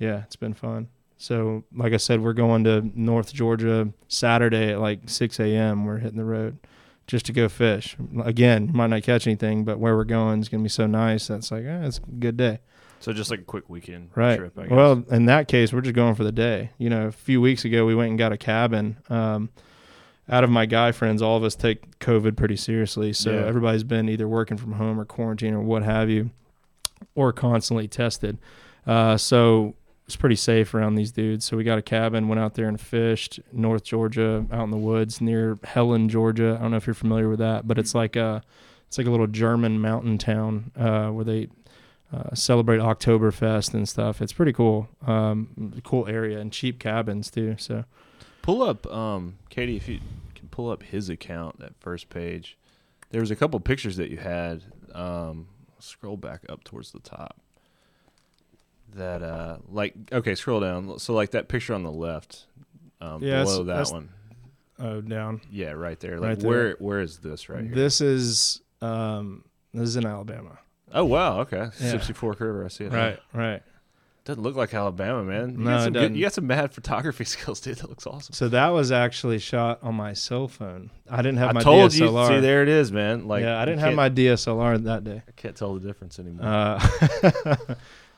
yeah, 0.00 0.22
it's 0.24 0.34
been 0.34 0.52
fun. 0.52 0.88
So, 1.16 1.62
like 1.72 1.92
I 1.92 1.96
said, 1.96 2.22
we're 2.22 2.32
going 2.32 2.64
to 2.64 2.90
North 2.92 3.32
Georgia 3.32 3.92
Saturday 4.08 4.72
at 4.72 4.80
like 4.80 5.08
6 5.08 5.38
a.m. 5.38 5.84
We're 5.84 5.98
hitting 5.98 6.18
the 6.18 6.24
road 6.24 6.58
just 7.06 7.26
to 7.26 7.32
go 7.32 7.48
fish. 7.48 7.96
Again, 8.24 8.70
might 8.72 8.88
not 8.88 9.04
catch 9.04 9.28
anything, 9.28 9.64
but 9.64 9.78
where 9.78 9.94
we're 9.94 10.02
going 10.02 10.40
is 10.40 10.48
going 10.48 10.62
to 10.62 10.64
be 10.64 10.70
so 10.70 10.88
nice. 10.88 11.28
That's 11.28 11.52
like, 11.52 11.64
eh, 11.64 11.86
it's 11.86 11.98
a 11.98 12.10
good 12.18 12.36
day. 12.36 12.58
So 13.02 13.12
just 13.12 13.30
like 13.30 13.40
a 13.40 13.44
quick 13.44 13.68
weekend 13.68 14.10
Right. 14.14 14.36
trip, 14.38 14.58
I 14.58 14.62
guess. 14.62 14.70
Well, 14.70 15.04
in 15.10 15.26
that 15.26 15.48
case, 15.48 15.72
we're 15.72 15.80
just 15.80 15.94
going 15.94 16.14
for 16.14 16.24
the 16.24 16.32
day. 16.32 16.70
You 16.78 16.88
know, 16.90 17.06
a 17.08 17.12
few 17.12 17.40
weeks 17.40 17.64
ago, 17.64 17.84
we 17.84 17.94
went 17.94 18.10
and 18.10 18.18
got 18.18 18.32
a 18.32 18.36
cabin. 18.36 18.96
Um, 19.10 19.50
out 20.28 20.44
of 20.44 20.50
my 20.50 20.66
guy 20.66 20.92
friends, 20.92 21.20
all 21.20 21.36
of 21.36 21.42
us 21.44 21.54
take 21.56 21.98
COVID 21.98 22.36
pretty 22.36 22.56
seriously. 22.56 23.12
So 23.12 23.30
Yeah. 23.32 23.44
everybody's 23.46 23.84
been 23.84 24.08
either 24.08 24.28
working 24.28 24.56
from 24.56 24.72
home 24.72 24.98
or 25.00 25.04
quarantine 25.04 25.52
or 25.52 25.60
what 25.62 25.82
have 25.82 26.08
you, 26.08 26.30
or 27.14 27.32
constantly 27.32 27.88
tested. 27.88 28.38
Uh, 28.86 29.16
so 29.16 29.74
it's 30.06 30.16
pretty 30.16 30.36
safe 30.36 30.72
around 30.74 30.94
these 30.94 31.10
dudes. 31.10 31.44
So 31.44 31.56
we 31.56 31.64
got 31.64 31.78
a 31.78 31.82
cabin, 31.82 32.28
went 32.28 32.40
out 32.40 32.54
there 32.54 32.68
and 32.68 32.80
fished 32.80 33.40
North 33.52 33.82
Georgia, 33.84 34.46
out 34.52 34.64
in 34.64 34.70
the 34.70 34.76
woods 34.76 35.20
near 35.20 35.58
Helen, 35.64 36.08
Georgia. 36.08 36.56
I 36.58 36.62
don't 36.62 36.70
know 36.70 36.76
if 36.76 36.86
you're 36.86 36.94
familiar 36.94 37.28
with 37.28 37.38
that, 37.40 37.66
but 37.66 37.78
it's 37.78 37.94
like 37.94 38.14
a 38.16 38.42
it's 38.86 38.98
like 38.98 39.06
a 39.06 39.10
little 39.10 39.26
German 39.26 39.80
mountain 39.80 40.18
town 40.18 40.70
uh, 40.76 41.08
where 41.08 41.24
they 41.24 41.48
uh, 42.12 42.34
celebrate 42.34 42.78
Oktoberfest 42.80 43.72
and 43.74 43.88
stuff. 43.88 44.20
It's 44.20 44.32
pretty 44.32 44.52
cool, 44.52 44.88
um, 45.06 45.72
cool 45.84 46.06
area 46.08 46.38
and 46.38 46.52
cheap 46.52 46.78
cabins 46.78 47.30
too. 47.30 47.56
So 47.58 47.84
pull 48.42 48.62
up, 48.62 48.86
um, 48.92 49.38
Katie, 49.48 49.76
if 49.76 49.88
you 49.88 50.00
can 50.34 50.48
pull 50.48 50.70
up 50.70 50.82
his 50.82 51.08
account, 51.08 51.58
that 51.60 51.72
first 51.80 52.08
page. 52.10 52.56
There 53.10 53.20
was 53.20 53.30
a 53.30 53.36
couple 53.36 53.58
pictures 53.60 53.96
that 53.96 54.10
you 54.10 54.16
had. 54.18 54.62
Um, 54.94 55.48
scroll 55.78 56.16
back 56.16 56.42
up 56.48 56.62
towards 56.64 56.92
the 56.92 57.00
top. 57.00 57.38
That 58.94 59.22
uh, 59.22 59.56
like 59.70 59.94
okay, 60.12 60.34
scroll 60.34 60.60
down. 60.60 60.98
So 60.98 61.14
like 61.14 61.30
that 61.30 61.48
picture 61.48 61.72
on 61.72 61.82
the 61.82 61.90
left, 61.90 62.44
um, 63.00 63.22
Yeah, 63.22 63.42
below 63.42 63.58
that 63.64 63.72
that's- 63.72 63.90
one. 63.92 64.10
oh, 64.78 65.00
down. 65.00 65.40
Yeah, 65.50 65.70
right 65.72 65.98
there. 65.98 66.18
Like 66.18 66.28
Right 66.28 66.40
there. 66.40 66.48
where 66.50 66.76
where 66.78 67.00
is 67.00 67.18
this 67.18 67.48
right 67.48 67.64
here? 67.64 67.74
This 67.74 68.02
is 68.02 68.60
um, 68.82 69.44
this 69.72 69.88
is 69.88 69.96
in 69.96 70.04
Alabama. 70.06 70.58
Oh 70.94 71.04
wow, 71.04 71.40
okay. 71.40 71.68
Yeah. 71.80 71.94
Sipsey 71.94 72.14
Fork 72.14 72.40
River. 72.40 72.64
I 72.64 72.68
see 72.68 72.84
it. 72.84 72.92
Right, 72.92 73.18
right. 73.32 73.62
Doesn't 74.24 74.42
look 74.44 74.54
like 74.54 74.72
Alabama, 74.72 75.24
man. 75.24 75.50
You 75.52 75.58
No, 75.58 75.64
got 75.70 75.80
it 75.80 75.82
some 75.84 75.92
good, 75.94 75.98
doesn't. 76.00 76.14
you 76.16 76.22
got 76.22 76.32
some 76.32 76.46
mad 76.46 76.72
photography 76.72 77.24
skills, 77.34 77.58
dude. 77.60 77.78
That 77.78 77.88
looks 77.88 78.06
awesome. 78.06 78.32
So 78.34 78.48
that 78.50 78.68
was 78.68 78.92
actually 78.92 79.40
shot 79.40 79.80
on 79.82 79.96
my 79.96 80.12
cell 80.12 80.46
phone. 80.46 80.90
I 81.10 81.16
didn't 81.22 81.38
have 81.38 81.50
I 81.50 81.52
my 81.54 81.62
told 81.62 81.90
DSLR. 81.90 82.30
you. 82.30 82.36
See, 82.36 82.40
there 82.40 82.62
it 82.62 82.68
is, 82.68 82.92
man. 82.92 83.26
Like 83.26 83.42
yeah, 83.42 83.60
I 83.60 83.64
didn't 83.64 83.80
have 83.80 83.88
can't- 83.88 83.96
my 83.96 84.10
DSLR 84.10 84.84
that 84.84 85.02
day. 85.02 85.22
I 85.26 85.30
can't 85.32 85.56
tell 85.56 85.74
the 85.74 85.80
difference 85.80 86.18
anymore. 86.20 86.46
Uh, 86.46 87.56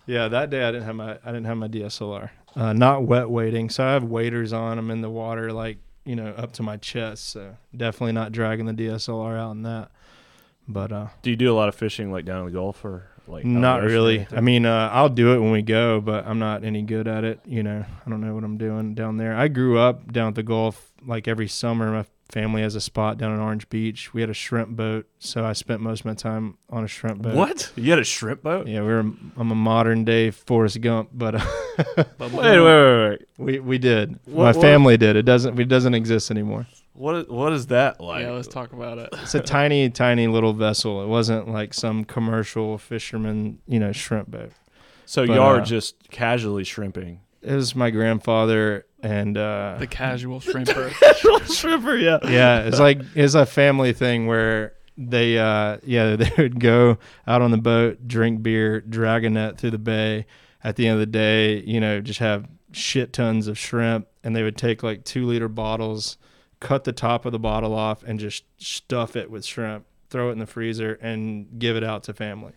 yeah, 0.06 0.28
that 0.28 0.50
day 0.50 0.62
I 0.64 0.70
didn't 0.72 0.84
have 0.84 0.96
my 0.96 1.12
I 1.24 1.26
didn't 1.32 1.44
have 1.44 1.56
my 1.56 1.68
DSLR. 1.68 2.30
Uh, 2.56 2.72
not 2.72 3.04
wet 3.04 3.30
wading, 3.30 3.70
so 3.70 3.84
I 3.84 3.92
have 3.92 4.04
waders 4.04 4.52
on. 4.52 4.78
I'm 4.78 4.90
in 4.90 5.00
the 5.00 5.10
water 5.10 5.52
like 5.52 5.78
you 6.04 6.16
know 6.16 6.28
up 6.36 6.52
to 6.52 6.62
my 6.62 6.76
chest. 6.76 7.28
So 7.30 7.56
definitely 7.74 8.12
not 8.12 8.30
dragging 8.32 8.66
the 8.66 8.74
DSLR 8.74 9.38
out 9.38 9.52
in 9.52 9.62
that. 9.62 9.90
But 10.68 10.92
uh, 10.92 11.06
do 11.22 11.30
you 11.30 11.36
do 11.36 11.52
a 11.52 11.56
lot 11.56 11.68
of 11.68 11.74
fishing 11.74 12.10
like 12.12 12.24
down 12.24 12.40
in 12.40 12.46
the 12.46 12.52
Gulf 12.52 12.84
or 12.84 13.08
like 13.26 13.42
out 13.44 13.46
in 13.46 13.54
the 13.54 13.60
not 13.60 13.82
really. 13.82 14.26
I 14.32 14.40
mean, 14.40 14.64
uh, 14.66 14.90
I'll 14.92 15.08
do 15.08 15.34
it 15.34 15.38
when 15.40 15.50
we 15.52 15.62
go, 15.62 16.00
but 16.00 16.26
I'm 16.26 16.38
not 16.38 16.64
any 16.64 16.82
good 16.82 17.06
at 17.08 17.24
it. 17.24 17.40
You 17.46 17.62
know, 17.62 17.84
I 18.06 18.10
don't 18.10 18.20
know 18.20 18.34
what 18.34 18.44
I'm 18.44 18.56
doing 18.58 18.94
down 18.94 19.16
there. 19.18 19.36
I 19.36 19.48
grew 19.48 19.78
up 19.78 20.12
down 20.12 20.28
at 20.28 20.34
the 20.34 20.42
Gulf 20.42 20.92
like 21.06 21.28
every 21.28 21.48
summer. 21.48 21.90
My 21.92 22.06
family 22.30 22.62
has 22.62 22.74
a 22.74 22.80
spot 22.80 23.18
down 23.18 23.32
in 23.34 23.40
Orange 23.40 23.68
Beach. 23.68 24.14
We 24.14 24.22
had 24.22 24.30
a 24.30 24.34
shrimp 24.34 24.70
boat, 24.70 25.06
so 25.18 25.44
I 25.44 25.52
spent 25.52 25.80
most 25.82 26.00
of 26.00 26.06
my 26.06 26.14
time 26.14 26.56
on 26.70 26.82
a 26.82 26.88
shrimp 26.88 27.20
boat. 27.22 27.34
what? 27.34 27.70
You 27.76 27.90
had 27.90 27.98
a 27.98 28.04
shrimp 28.04 28.42
boat? 28.42 28.66
Yeah, 28.66 28.80
we're 28.80 29.00
I'm 29.00 29.32
a 29.36 29.54
modern 29.54 30.04
day 30.04 30.30
Forrest 30.30 30.80
Gump, 30.80 31.10
but 31.12 31.34
uh, 31.36 31.46
Wait, 31.96 32.32
wait, 32.32 32.60
wait, 32.60 33.08
wait. 33.08 33.20
we 33.38 33.58
we 33.60 33.78
did. 33.78 34.18
What- 34.24 34.34
My 34.36 34.52
what- 34.52 34.56
family 34.62 34.96
did. 34.96 35.16
It 35.16 35.22
doesn't 35.24 35.58
it 35.60 35.68
doesn't 35.68 35.94
exist 35.94 36.30
anymore. 36.30 36.66
What 36.94 37.14
is, 37.16 37.28
what 37.28 37.52
is 37.52 37.66
that 37.66 38.00
like? 38.00 38.22
yeah, 38.22 38.30
let's 38.30 38.48
talk 38.48 38.72
about 38.72 38.98
it. 38.98 39.08
It's 39.12 39.34
a 39.34 39.40
tiny 39.40 39.90
tiny 39.90 40.28
little 40.28 40.52
vessel. 40.52 41.02
It 41.02 41.08
wasn't 41.08 41.48
like 41.48 41.74
some 41.74 42.04
commercial 42.04 42.78
fisherman, 42.78 43.58
you 43.66 43.80
know, 43.80 43.92
shrimp 43.92 44.30
boat. 44.30 44.52
so 45.04 45.26
but, 45.26 45.34
y'all 45.34 45.44
are 45.44 45.60
uh, 45.60 45.64
just 45.64 46.08
casually 46.10 46.64
shrimping. 46.64 47.20
It 47.42 47.52
was 47.52 47.74
my 47.74 47.90
grandfather 47.90 48.86
and 49.02 49.36
uh 49.36 49.76
The 49.78 49.86
casual 49.86 50.40
shrimper. 50.40 50.90
Casual 51.00 51.40
Shrimper, 51.40 52.00
yeah. 52.00 52.30
yeah, 52.30 52.60
it's 52.60 52.78
like 52.78 53.00
it's 53.14 53.34
a 53.34 53.44
family 53.44 53.92
thing 53.92 54.26
where 54.26 54.74
they 54.96 55.38
uh 55.38 55.78
yeah, 55.84 56.16
they 56.16 56.30
would 56.38 56.58
go 56.58 56.98
out 57.26 57.42
on 57.42 57.50
the 57.50 57.58
boat, 57.58 58.08
drink 58.08 58.42
beer, 58.42 58.80
drag 58.80 59.24
a 59.24 59.30
net 59.30 59.58
through 59.58 59.72
the 59.72 59.78
bay. 59.78 60.26
At 60.62 60.76
the 60.76 60.86
end 60.86 60.94
of 60.94 61.00
the 61.00 61.06
day, 61.06 61.60
you 61.60 61.78
know, 61.80 62.00
just 62.00 62.20
have 62.20 62.48
shit 62.72 63.12
tons 63.12 63.48
of 63.48 63.58
shrimp 63.58 64.06
and 64.22 64.34
they 64.34 64.42
would 64.42 64.56
take 64.56 64.82
like 64.82 65.04
2 65.04 65.26
liter 65.26 65.48
bottles, 65.48 66.16
cut 66.64 66.84
the 66.84 66.92
top 66.92 67.24
of 67.24 67.32
the 67.32 67.38
bottle 67.38 67.74
off 67.74 68.02
and 68.02 68.18
just 68.18 68.44
stuff 68.58 69.14
it 69.16 69.30
with 69.30 69.44
shrimp, 69.44 69.84
throw 70.10 70.30
it 70.30 70.32
in 70.32 70.38
the 70.38 70.46
freezer 70.46 70.98
and 71.00 71.58
give 71.58 71.76
it 71.76 71.84
out 71.84 72.02
to 72.04 72.14
family. 72.14 72.52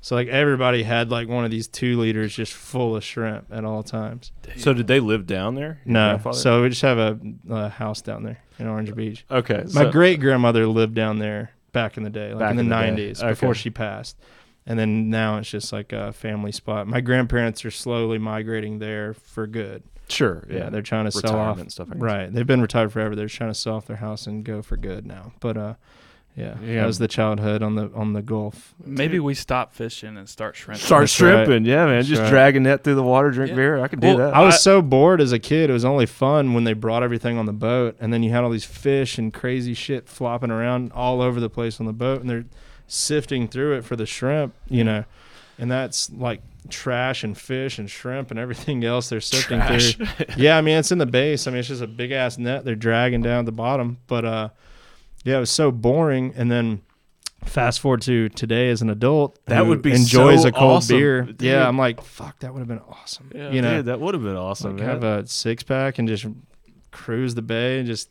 So 0.00 0.14
like 0.14 0.28
everybody 0.28 0.84
had 0.84 1.10
like 1.10 1.28
one 1.28 1.44
of 1.44 1.50
these 1.50 1.66
2 1.66 1.98
liters 1.98 2.34
just 2.34 2.52
full 2.52 2.94
of 2.96 3.02
shrimp 3.02 3.46
at 3.50 3.64
all 3.64 3.82
times. 3.82 4.30
So 4.56 4.72
did 4.72 4.86
they 4.86 5.00
live 5.00 5.26
down 5.26 5.56
there? 5.56 5.80
No. 5.84 6.20
So 6.32 6.62
we 6.62 6.68
just 6.68 6.82
have 6.82 6.98
a, 6.98 7.18
a 7.50 7.68
house 7.68 8.00
down 8.00 8.22
there 8.22 8.38
in 8.58 8.66
Orange 8.68 8.94
Beach. 8.94 9.24
okay. 9.30 9.64
My 9.74 9.82
so- 9.84 9.90
great 9.90 10.20
grandmother 10.20 10.66
lived 10.66 10.94
down 10.94 11.18
there 11.18 11.50
back 11.72 11.96
in 11.96 12.04
the 12.04 12.10
day, 12.10 12.30
like 12.30 12.38
Back 12.38 12.50
in 12.52 12.56
the 12.56 12.62
in 12.62 12.68
the 12.68 12.74
day. 12.74 12.80
nineties, 12.80 13.22
before 13.22 13.54
she 13.54 13.70
passed. 13.70 14.16
And 14.66 14.78
then 14.78 15.08
now 15.10 15.38
it's 15.38 15.48
just 15.50 15.72
like 15.72 15.92
a 15.92 16.12
family 16.12 16.52
spot. 16.52 16.86
My 16.86 17.00
grandparents 17.00 17.64
are 17.64 17.70
slowly 17.70 18.18
migrating 18.18 18.78
there 18.78 19.14
for 19.14 19.46
good. 19.46 19.82
Sure. 20.08 20.44
Yeah, 20.50 20.70
they're 20.70 20.82
trying 20.82 21.04
to 21.04 21.12
sell 21.12 21.30
off. 21.36 21.48
Retirement 21.56 21.72
stuff. 21.72 21.88
Like 21.88 21.98
guess. 21.98 22.02
Right, 22.02 22.32
they've 22.32 22.46
been 22.46 22.62
retired 22.62 22.92
forever. 22.92 23.14
They're 23.14 23.28
trying 23.28 23.50
to 23.50 23.54
sell 23.58 23.74
off 23.76 23.86
their 23.86 23.96
house 23.96 24.26
and 24.26 24.44
go 24.44 24.62
for 24.62 24.76
good 24.76 25.06
now. 25.06 25.32
But 25.40 25.56
uh, 25.56 25.74
yeah, 26.36 26.54
Yeah. 26.62 26.80
that 26.82 26.86
was 26.86 26.98
the 26.98 27.08
childhood 27.08 27.62
on 27.62 27.74
the 27.74 27.90
on 27.94 28.12
the 28.12 28.22
Gulf. 28.22 28.74
Maybe 28.84 29.18
we 29.18 29.34
stop 29.34 29.72
fishing 29.74 30.16
and 30.16 30.28
start 30.28 30.54
shrimping. 30.56 30.84
Start 30.84 31.02
That's 31.02 31.20
right. 31.20 31.48
yeah, 31.48 31.86
man. 31.86 31.96
That's 31.96 32.08
Just 32.08 32.22
right. 32.22 32.30
dragging 32.30 32.62
net 32.62 32.84
through 32.84 32.94
the 32.94 33.02
water, 33.02 33.30
drink 33.30 33.50
Yeah. 33.50 33.56
beer. 33.56 33.78
I 33.82 33.88
could 33.88 34.00
do 34.00 34.16
that. 34.16 34.34
I 34.34 34.42
was 34.42 34.62
so 34.62 34.80
bored 34.80 35.20
as 35.20 35.32
a 35.32 35.38
kid. 35.38 35.68
It 35.68 35.72
was 35.72 35.84
only 35.84 36.06
fun 36.06 36.54
when 36.54 36.64
they 36.64 36.74
brought 36.74 37.02
everything 37.02 37.36
on 37.38 37.46
the 37.46 37.52
boat, 37.52 37.96
and 38.00 38.12
then 38.12 38.22
you 38.22 38.30
had 38.30 38.44
all 38.44 38.50
these 38.50 38.64
fish 38.64 39.18
and 39.18 39.32
crazy 39.34 39.74
shit 39.74 40.08
flopping 40.08 40.50
around 40.50 40.92
all 40.92 41.20
over 41.20 41.40
the 41.40 41.50
place 41.50 41.80
on 41.80 41.86
the 41.86 41.92
boat, 41.92 42.20
and 42.20 42.30
they're 42.30 42.44
sifting 42.86 43.48
through 43.48 43.76
it 43.76 43.84
for 43.84 43.96
the 43.96 44.06
shrimp, 44.06 44.54
you 44.68 44.84
know, 44.84 45.04
and 45.58 45.70
that's 45.70 46.10
like 46.12 46.40
trash 46.70 47.24
and 47.24 47.36
fish 47.36 47.78
and 47.78 47.90
shrimp 47.90 48.30
and 48.30 48.38
everything 48.38 48.84
else 48.84 49.08
they're 49.08 49.20
sifting 49.20 49.58
Trash. 49.58 49.94
through. 49.96 50.06
yeah, 50.36 50.56
I 50.58 50.60
mean 50.60 50.78
it's 50.78 50.92
in 50.92 50.98
the 50.98 51.06
base. 51.06 51.46
I 51.46 51.50
mean 51.50 51.60
it's 51.60 51.68
just 51.68 51.82
a 51.82 51.86
big 51.86 52.12
ass 52.12 52.38
net 52.38 52.64
they're 52.64 52.74
dragging 52.74 53.22
down 53.22 53.40
at 53.40 53.46
the 53.46 53.52
bottom, 53.52 53.98
but 54.06 54.24
uh, 54.24 54.48
yeah, 55.24 55.36
it 55.36 55.40
was 55.40 55.50
so 55.50 55.70
boring. 55.70 56.32
And 56.36 56.50
then 56.50 56.82
fast 57.44 57.80
forward 57.80 58.02
to 58.02 58.28
today 58.30 58.68
as 58.70 58.82
an 58.82 58.90
adult, 58.90 59.38
That 59.46 59.66
would 59.66 59.80
be 59.82 59.92
enjoys 59.92 60.42
so 60.42 60.48
a 60.48 60.52
cold 60.52 60.76
awesome, 60.78 60.96
beer. 60.98 61.22
dude. 61.22 61.42
Yeah, 61.42 61.66
I'm 61.68 61.78
like, 61.78 62.02
fuck, 62.02 62.38
that 62.40 62.52
would 62.52 62.58
have 62.60 62.68
been 62.68 62.80
awesome. 62.88 63.30
Yeah. 63.34 63.50
you 63.50 63.62
know, 63.62 63.76
Dude, 63.76 63.86
that 63.86 64.00
would 64.00 64.14
have 64.14 64.22
been 64.22 64.36
awesome, 64.36 64.76
like 64.76 64.86
have 64.86 65.04
a 65.04 65.26
six 65.26 65.62
pack 65.62 65.98
and 65.98 66.08
just 66.08 66.26
cruise 66.90 67.34
the 67.34 67.42
bay 67.42 67.78
and 67.78 67.86
just 67.86 68.10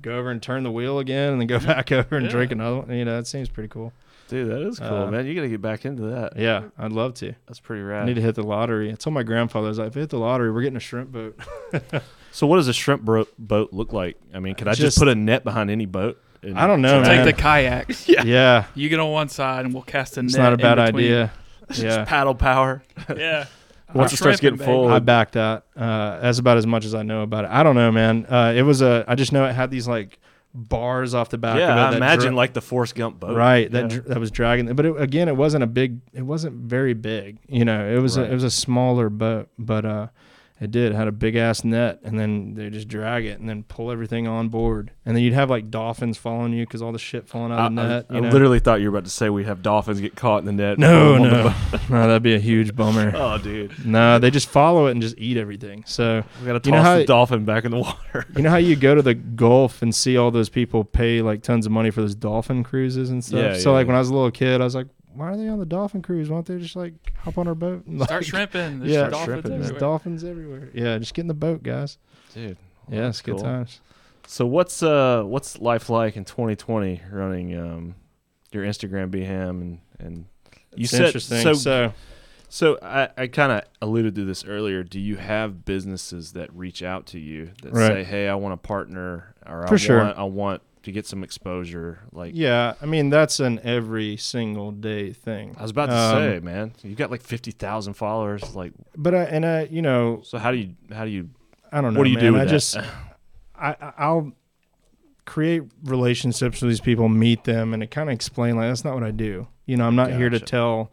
go 0.00 0.16
over 0.18 0.30
and 0.30 0.40
turn 0.42 0.62
the 0.62 0.70
wheel 0.70 0.98
again 0.98 1.32
and 1.32 1.40
then 1.40 1.46
go 1.48 1.58
back 1.66 1.90
over 1.92 2.16
and 2.16 2.26
Yeah. 2.26 2.30
drink 2.32 2.52
another 2.52 2.78
one. 2.78 2.90
You 2.96 3.04
know, 3.04 3.16
that 3.16 3.26
seems 3.26 3.48
pretty 3.48 3.68
cool. 3.68 3.92
Dude, 4.30 4.50
that 4.50 4.62
is 4.62 4.78
cool, 4.78 4.88
Uh, 4.88 5.10
man. 5.10 5.26
You 5.26 5.34
got 5.34 5.42
to 5.42 5.48
get 5.48 5.60
back 5.60 5.84
into 5.84 6.02
that. 6.04 6.36
Yeah, 6.36 6.64
I'd 6.78 6.92
love 6.92 7.14
to. 7.14 7.34
That's 7.46 7.60
pretty 7.60 7.82
rad. 7.82 8.02
I 8.02 8.06
need 8.06 8.14
to 8.14 8.22
hit 8.22 8.34
the 8.36 8.42
lottery. 8.42 8.90
I 8.90 8.94
told 8.94 9.12
my 9.14 9.22
grandfather, 9.22 9.66
I 9.66 9.68
was 9.68 9.78
like, 9.78 9.88
if 9.88 9.96
I 9.96 10.00
hit 10.00 10.10
the 10.10 10.18
lottery, 10.18 10.50
we're 10.50 10.62
getting 10.62 10.76
a 10.76 10.80
shrimp 10.80 11.12
boat. 11.12 11.38
So 12.32 12.46
what 12.46 12.58
does 12.58 12.68
a 12.68 12.72
shrimp 12.72 13.02
bro- 13.02 13.26
boat 13.40 13.72
look 13.72 13.92
like? 13.92 14.16
I 14.32 14.38
mean, 14.38 14.54
could 14.54 14.68
I 14.68 14.70
just, 14.70 14.80
Just- 14.82 14.98
put 14.98 15.08
a 15.08 15.16
net 15.16 15.42
behind 15.42 15.68
any 15.68 15.84
boat? 15.86 16.16
and- 16.44 16.56
I 16.56 16.68
don't 16.68 16.80
know, 16.80 17.02
Take 17.02 17.24
the 17.24 17.32
kayaks. 17.32 18.08
yeah, 18.08 18.22
yeah. 18.22 18.64
You 18.76 18.88
get 18.88 19.00
on 19.00 19.10
one 19.10 19.28
side, 19.28 19.64
and 19.64 19.74
we'll 19.74 19.82
cast 19.82 20.16
a 20.16 20.22
net. 20.22 20.28
it's 20.28 20.36
not 20.38 20.52
a 20.52 20.56
bad 20.56 20.76
between. 20.76 21.06
idea. 21.06 21.32
Just 21.70 21.82
Yeah, 21.82 22.04
paddle 22.04 22.36
power. 22.36 22.84
Yeah. 23.16 23.46
Once 23.92 24.12
it 24.12 24.18
starts 24.18 24.38
getting 24.38 24.60
full. 24.60 24.86
I 24.86 25.00
backed 25.00 25.32
that. 25.32 25.64
Uh, 25.76 26.20
that's 26.20 26.38
about 26.38 26.56
as 26.56 26.68
much 26.68 26.84
as 26.84 26.94
I 26.94 27.02
know 27.02 27.22
about 27.22 27.46
it. 27.46 27.50
I 27.50 27.64
don't 27.64 27.74
know, 27.74 27.90
man. 27.90 28.24
Uh, 28.26 28.52
it 28.54 28.62
was 28.62 28.80
a. 28.80 29.04
I 29.08 29.16
just 29.16 29.32
know 29.32 29.44
it 29.46 29.52
had 29.52 29.72
these 29.72 29.88
like 29.88 30.19
bars 30.54 31.14
off 31.14 31.28
the 31.30 31.38
back 31.38 31.58
yeah, 31.58 31.72
of 31.88 31.92
it. 31.92 31.94
I 31.94 31.96
imagine 31.96 32.28
dra- 32.30 32.36
like 32.36 32.52
the 32.54 32.60
Forrest 32.60 32.94
Gump 32.94 33.20
boat. 33.20 33.36
right 33.36 33.70
that 33.70 33.82
Yeah. 33.82 33.88
dr- 33.98 34.04
that 34.08 34.18
was 34.20 34.30
dragging. 34.30 34.72
But 34.74 34.86
it, 34.86 35.00
again, 35.00 35.28
it 35.28 35.36
wasn't 35.36 35.62
a 35.64 35.66
big. 35.66 36.00
It 36.12 36.22
wasn't 36.22 36.54
very 36.56 36.94
big. 36.94 37.38
You 37.48 37.64
know, 37.64 37.86
it 37.88 38.00
was 38.00 38.18
Right. 38.18 38.28
a, 38.28 38.30
it 38.30 38.34
was 38.34 38.44
a 38.44 38.50
smaller 38.50 39.08
boat, 39.10 39.48
but 39.58 39.84
uh, 39.84 40.06
it 40.60 40.70
did 40.70 40.92
it 40.92 40.94
had 40.94 41.08
a 41.08 41.12
big 41.12 41.36
ass 41.36 41.64
net, 41.64 42.00
and 42.04 42.18
then 42.18 42.54
they 42.54 42.68
just 42.70 42.86
drag 42.88 43.24
it 43.24 43.40
and 43.40 43.48
then 43.48 43.62
pull 43.62 43.90
everything 43.90 44.26
on 44.28 44.48
board, 44.48 44.90
and 45.06 45.16
then 45.16 45.22
you'd 45.24 45.32
have 45.32 45.48
like 45.50 45.70
dolphins 45.70 46.18
following 46.18 46.52
you 46.52 46.66
because 46.66 46.82
all 46.82 46.92
the 46.92 46.98
shit 46.98 47.26
falling 47.28 47.50
out 47.52 47.58
I, 47.60 47.66
of 47.66 47.74
the 47.74 47.88
net. 47.88 48.06
I- 48.10 48.16
I 48.16 48.30
literally 48.30 48.60
thought 48.60 48.80
you 48.80 48.90
were 48.90 48.98
about 48.98 49.06
to 49.06 49.10
say 49.10 49.30
we 49.30 49.44
have 49.44 49.62
dolphins 49.62 50.00
get 50.00 50.14
caught 50.16 50.40
in 50.40 50.44
the 50.44 50.52
net. 50.52 50.78
no, 50.78 51.16
no, 51.18 51.54
no, 51.88 52.06
that'd 52.06 52.22
be 52.22 52.34
a 52.34 52.38
huge 52.38 52.76
bummer. 52.76 53.12
Oh, 53.16 53.38
dude, 53.38 53.84
No, 53.86 54.18
they 54.18 54.30
just 54.30 54.48
follow 54.48 54.86
it 54.86 54.92
and 54.92 55.02
just 55.02 55.16
eat 55.18 55.36
everything. 55.36 55.84
So 55.86 56.22
we 56.40 56.46
gotta 56.46 56.60
toss 56.60 56.66
You 56.66 56.72
know 56.72 56.82
how- 56.82 56.96
the 56.98 57.04
dolphin 57.06 57.44
back 57.44 57.64
in 57.64 57.70
the 57.70 57.78
water. 57.78 58.26
You 58.36 58.42
know 58.42 58.50
how 58.50 58.56
you 58.56 58.76
go 58.76 58.94
to 58.94 59.02
the 59.02 59.14
Gulf 59.14 59.82
and 59.82 59.94
see 59.94 60.16
all 60.16 60.30
those 60.30 60.48
people 60.48 60.84
pay 60.84 61.22
like 61.22 61.42
tons 61.42 61.64
of 61.66 61.72
money 61.72 61.90
for 61.90 62.00
those 62.02 62.14
dolphin 62.14 62.62
cruises 62.64 63.10
and 63.10 63.24
stuff? 63.24 63.40
Yeah, 63.40 63.58
so 63.58 63.70
yeah, 63.70 63.76
like 63.78 63.86
when 63.86 63.96
I 63.96 63.98
was 63.98 64.08
a 64.08 64.14
little 64.14 64.30
kid, 64.30 64.60
I 64.60 64.64
was 64.64 64.74
like, 64.74 64.86
why 65.14 65.28
are 65.30 65.36
they 65.36 65.48
on 65.48 65.58
the 65.58 65.66
dolphin 65.66 66.02
cruise? 66.02 66.28
Why 66.30 66.36
don't 66.36 66.46
they 66.46 66.58
just 66.58 66.76
like 66.76 66.94
hop 67.18 67.38
on 67.38 67.48
our 67.48 67.54
boat? 67.54 67.86
And, 67.86 68.00
Start 68.04 68.24
shrimping. 68.24 68.80
There's 68.80 68.92
Yeah, 68.92 69.08
dolphins 69.10 69.24
shrimping, 69.24 69.50
man. 69.52 69.60
There's 69.60 69.80
dolphins 69.80 70.24
everywhere. 70.24 70.70
Yeah, 70.74 70.98
just 70.98 71.14
get 71.14 71.22
in 71.22 71.28
the 71.28 71.34
boat, 71.34 71.62
guys. 71.62 71.98
dude. 72.34 72.56
Yeah, 72.88 73.08
it's 73.08 73.20
good 73.22 73.36
cool. 73.36 73.42
times. 73.44 73.80
So 74.26 74.46
what's 74.46 74.82
uh 74.82 75.22
what's 75.24 75.58
life 75.58 75.88
like 75.90 76.16
in 76.16 76.24
2020 76.24 77.02
running 77.10 77.58
um 77.58 77.94
your 78.52 78.64
Instagram 78.64 79.10
BHAM 79.10 79.60
and 79.60 79.78
and 79.98 80.24
you 80.74 80.84
It's 80.84 80.90
said 80.90 81.06
interesting. 81.06 81.42
so 81.42 81.52
So, 81.54 81.92
so 82.48 82.78
I, 82.82 83.08
I 83.16 83.26
kind 83.28 83.52
of 83.52 83.62
alluded 83.82 84.14
to 84.16 84.24
this 84.24 84.44
earlier. 84.44 84.82
Do 84.82 84.98
you 85.00 85.16
have 85.16 85.64
businesses 85.64 86.32
that 86.32 86.52
reach 86.54 86.82
out 86.82 87.06
to 87.06 87.18
you 87.18 87.50
that 87.62 87.72
Right. 87.72 87.86
say, 87.88 88.04
"Hey, 88.04 88.28
I 88.28 88.34
want 88.36 88.60
to 88.60 88.66
partner," 88.66 89.34
or 89.46 89.66
For 89.68 89.74
I 89.74 89.76
sure. 89.76 89.98
want 89.98 90.18
I 90.18 90.24
want 90.24 90.62
to 90.82 90.92
get 90.92 91.06
some 91.06 91.22
exposure? 91.24 92.00
Like 92.12 92.32
yeah, 92.34 92.74
I 92.80 92.86
mean 92.86 93.10
that's 93.10 93.40
an 93.40 93.60
every 93.62 94.16
single 94.16 94.70
day 94.72 95.12
thing. 95.12 95.54
I 95.58 95.62
was 95.62 95.70
about 95.70 95.86
to 95.86 95.96
Um, 95.96 96.14
say, 96.16 96.40
man, 96.40 96.72
you've 96.82 96.98
got 96.98 97.10
like 97.10 97.22
50,000 97.22 97.94
followers. 97.94 98.54
Like, 98.54 98.72
But 98.96 99.14
I 99.14 99.22
and 99.24 99.44
I, 99.46 99.64
you 99.70 99.82
know, 99.82 100.20
so 100.24 100.38
how 100.38 100.50
do 100.50 100.58
you 100.58 100.74
how 100.92 101.04
do 101.04 101.10
you 101.10 101.30
I 101.72 101.80
don't 101.80 101.94
know. 101.94 101.98
what 102.00 102.04
do 102.04 102.10
you 102.10 102.16
man. 102.16 102.24
do 102.24 102.32
with 102.32 102.42
I 102.42 102.44
that? 102.46 102.50
just 102.50 102.76
I, 103.56 103.76
I'll 103.98 104.32
create 105.26 105.62
relationships 105.84 106.60
with 106.62 106.70
these 106.70 106.80
people, 106.80 107.08
meet 107.08 107.44
them, 107.44 107.72
and 107.74 107.82
it 107.82 107.90
kind 107.90 108.08
of 108.08 108.14
explain 108.14 108.56
like 108.56 108.68
that's 108.68 108.84
not 108.84 108.94
what 108.94 109.04
I 109.04 109.10
do. 109.10 109.46
You 109.66 109.76
know, 109.76 109.86
I'm 109.86 109.94
not 109.96 110.10
here 110.12 110.30
to 110.30 110.40
tell. 110.40 110.90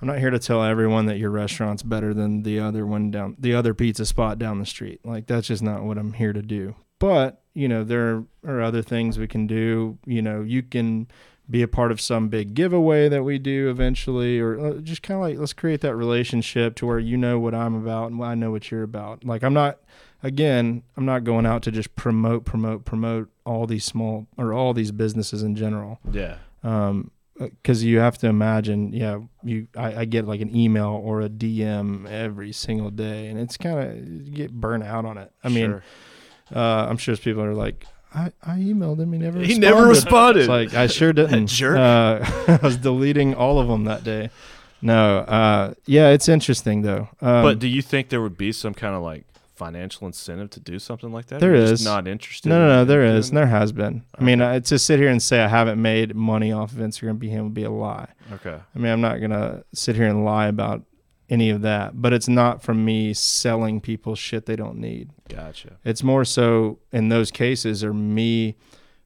I'm 0.00 0.06
not 0.06 0.18
here 0.18 0.30
to 0.30 0.38
tell 0.38 0.62
everyone 0.62 1.06
that 1.06 1.18
your 1.18 1.30
restaurant's 1.30 1.82
better 1.82 2.14
than 2.14 2.44
the 2.44 2.60
other 2.60 2.86
one 2.86 3.10
down 3.10 3.34
the 3.38 3.54
other 3.54 3.74
pizza 3.74 4.06
spot 4.06 4.38
down 4.38 4.60
the 4.60 4.66
street. 4.66 5.00
Like 5.04 5.26
that's 5.26 5.48
just 5.48 5.62
not 5.62 5.82
what 5.82 5.98
I'm 5.98 6.12
here 6.12 6.32
to 6.32 6.42
do. 6.42 6.76
But 6.98 7.42
you 7.54 7.68
know, 7.68 7.84
there 7.84 8.24
are 8.46 8.60
other 8.60 8.82
things 8.82 9.18
we 9.18 9.26
can 9.26 9.46
do. 9.46 9.98
You 10.06 10.22
know, 10.22 10.42
you 10.42 10.62
can 10.62 11.08
be 11.50 11.62
a 11.62 11.68
part 11.68 11.90
of 11.90 12.00
some 12.00 12.28
big 12.28 12.54
giveaway 12.54 13.08
that 13.08 13.24
we 13.24 13.38
do 13.38 13.70
eventually, 13.70 14.38
or 14.38 14.58
uh, 14.58 14.74
just 14.74 15.02
kind 15.02 15.16
of 15.16 15.22
like 15.22 15.38
let's 15.38 15.52
create 15.52 15.80
that 15.80 15.96
relationship 15.96 16.74
to 16.76 16.86
where 16.86 16.98
you 16.98 17.16
know 17.16 17.38
what 17.38 17.54
I'm 17.54 17.74
about 17.74 18.10
and 18.10 18.22
I 18.22 18.34
know 18.34 18.50
what 18.50 18.70
you're 18.70 18.82
about. 18.82 19.24
Like 19.24 19.42
I'm 19.42 19.54
not 19.54 19.78
again, 20.22 20.82
I'm 20.96 21.06
not 21.06 21.24
going 21.24 21.46
out 21.46 21.62
to 21.62 21.70
just 21.70 21.94
promote, 21.96 22.44
promote, 22.44 22.84
promote 22.84 23.30
all 23.44 23.66
these 23.66 23.84
small 23.84 24.26
or 24.36 24.52
all 24.52 24.74
these 24.74 24.92
businesses 24.92 25.42
in 25.42 25.56
general. 25.56 26.00
yeah. 26.10 26.38
Um, 26.62 27.12
because 27.38 27.84
you 27.84 28.00
have 28.00 28.18
to 28.18 28.26
imagine, 28.26 28.92
yeah, 28.92 29.20
you 29.44 29.68
I, 29.76 30.00
I 30.00 30.04
get 30.06 30.26
like 30.26 30.40
an 30.40 30.54
email 30.54 30.88
or 30.88 31.20
a 31.20 31.28
DM 31.28 32.04
every 32.10 32.50
single 32.50 32.90
day, 32.90 33.28
and 33.28 33.38
it's 33.38 33.56
kind 33.56 33.78
of 33.78 34.34
get 34.34 34.52
burnt 34.52 34.82
out 34.82 35.04
on 35.04 35.18
it. 35.18 35.30
I 35.44 35.48
mean, 35.48 35.70
Sure. 35.70 35.84
Uh, 36.54 36.86
I'm 36.88 36.96
sure 36.96 37.16
people 37.16 37.42
are 37.42 37.54
like, 37.54 37.86
I, 38.14 38.32
I 38.42 38.56
emailed 38.58 38.98
him, 39.00 39.12
he 39.12 39.18
never 39.18 39.38
he 39.38 39.44
responded. 39.54 39.60
never 39.66 39.86
responded. 39.86 40.40
It's 40.40 40.48
like 40.48 40.74
I 40.74 40.86
sure 40.86 41.12
didn't. 41.20 41.46
jerk. 41.48 41.76
Uh, 41.76 42.20
I 42.48 42.60
was 42.62 42.76
deleting 42.78 43.34
all 43.34 43.58
of 43.60 43.68
them 43.68 43.84
that 43.84 44.02
day. 44.04 44.30
No, 44.80 45.18
uh, 45.18 45.74
yeah, 45.86 46.10
it's 46.10 46.28
interesting 46.28 46.82
though. 46.82 47.08
Um, 47.20 47.42
but 47.42 47.58
do 47.58 47.66
you 47.68 47.82
think 47.82 48.08
there 48.10 48.22
would 48.22 48.38
be 48.38 48.52
some 48.52 48.74
kind 48.74 48.94
of 48.94 49.02
like 49.02 49.24
financial 49.56 50.06
incentive 50.06 50.50
to 50.50 50.60
do 50.60 50.78
something 50.78 51.10
like 51.12 51.26
that? 51.26 51.40
There 51.40 51.54
is 51.54 51.84
not 51.84 52.06
interested. 52.06 52.48
No, 52.48 52.60
no, 52.60 52.68
no. 52.68 52.84
There 52.84 53.04
is. 53.04 53.28
And 53.30 53.36
there 53.36 53.48
has 53.48 53.72
been. 53.72 54.04
I 54.16 54.22
mean, 54.22 54.40
Okay. 54.40 54.56
uh, 54.56 54.60
to 54.60 54.78
sit 54.78 55.00
here 55.00 55.08
and 55.08 55.20
say 55.20 55.40
I 55.42 55.48
haven't 55.48 55.82
made 55.82 56.14
money 56.14 56.52
off 56.52 56.70
of 56.72 56.78
Instagram 56.78 57.18
BHAM 57.18 57.42
would 57.42 57.54
be 57.54 57.64
a 57.64 57.70
lie. 57.70 58.06
Okay. 58.34 58.56
I 58.74 58.78
mean, 58.78 58.92
I'm 58.92 59.00
not 59.00 59.20
gonna 59.20 59.64
sit 59.74 59.96
here 59.96 60.06
and 60.06 60.24
lie 60.24 60.46
about 60.46 60.84
any 61.30 61.50
of 61.50 61.62
that. 61.62 62.00
But 62.00 62.12
it's 62.12 62.28
not 62.28 62.62
from 62.62 62.84
me 62.84 63.12
selling 63.14 63.80
people 63.80 64.14
shit 64.14 64.46
they 64.46 64.56
don't 64.56 64.78
need. 64.78 65.10
Gotcha. 65.28 65.78
It's 65.84 66.02
more 66.02 66.24
so 66.24 66.78
in 66.92 67.08
those 67.08 67.30
cases 67.30 67.84
are 67.84 67.94
me, 67.94 68.56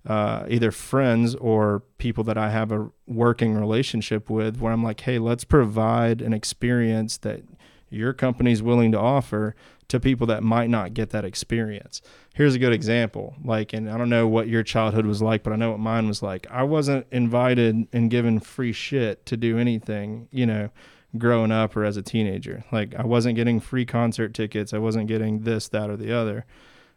uh, 0.07 0.45
either 0.49 0.71
friends 0.71 1.35
or 1.37 1.83
people 1.99 2.25
that 2.25 2.39
I 2.39 2.51
have 2.51 2.73
a 2.73 2.91
working 3.07 3.55
relationship 3.55 4.31
with, 4.31 4.59
where 4.59 4.73
I'm 4.73 4.83
like, 4.83 5.01
hey, 5.01 5.19
let's 5.19 5.45
provide 5.45 6.21
an 6.21 6.33
experience 6.33 7.19
that 7.19 7.43
your 7.89 8.13
company's 8.13 8.63
willing 8.63 8.91
to 8.93 8.99
offer 8.99 9.55
to 9.89 10.01
people 10.01 10.27
that 10.27 10.43
might 10.43 10.71
not 10.71 10.95
get 10.95 11.11
that 11.11 11.25
experience. 11.25 12.01
Here's 12.35 12.55
a 12.55 12.59
good 12.59 12.73
example. 12.73 13.35
Like, 13.45 13.75
and 13.75 13.91
I 13.91 13.99
don't 13.99 14.09
know 14.09 14.27
what 14.27 14.49
your 14.49 14.63
childhood 14.63 15.05
was 15.05 15.21
like, 15.21 15.43
but 15.43 15.53
I 15.53 15.57
know 15.57 15.73
what 15.73 15.81
mine 15.81 16.09
was 16.09 16.23
like. 16.23 16.47
I 16.51 16.63
wasn't 16.63 17.07
invited 17.13 17.87
and 17.93 18.11
given 18.11 18.41
free 18.41 18.73
shit 18.73 19.27
to 19.27 19.37
do 19.37 19.59
anything, 19.59 20.29
you 20.31 20.47
know, 20.47 20.71
growing 21.19 21.51
up 21.53 21.77
or 21.77 21.85
as 21.85 21.97
a 21.97 22.03
teenager. 22.03 22.65
Like, 22.73 22.95
I 22.95 23.05
wasn't 23.05 23.37
getting 23.37 23.61
free 23.61 23.85
concert 23.85 24.35
tickets. 24.35 24.73
I 24.73 24.79
wasn't 24.79 25.09
getting 25.09 25.41
this, 25.41 25.69
that, 25.69 25.91
or 25.91 25.97
the 25.97 26.13
other. 26.13 26.45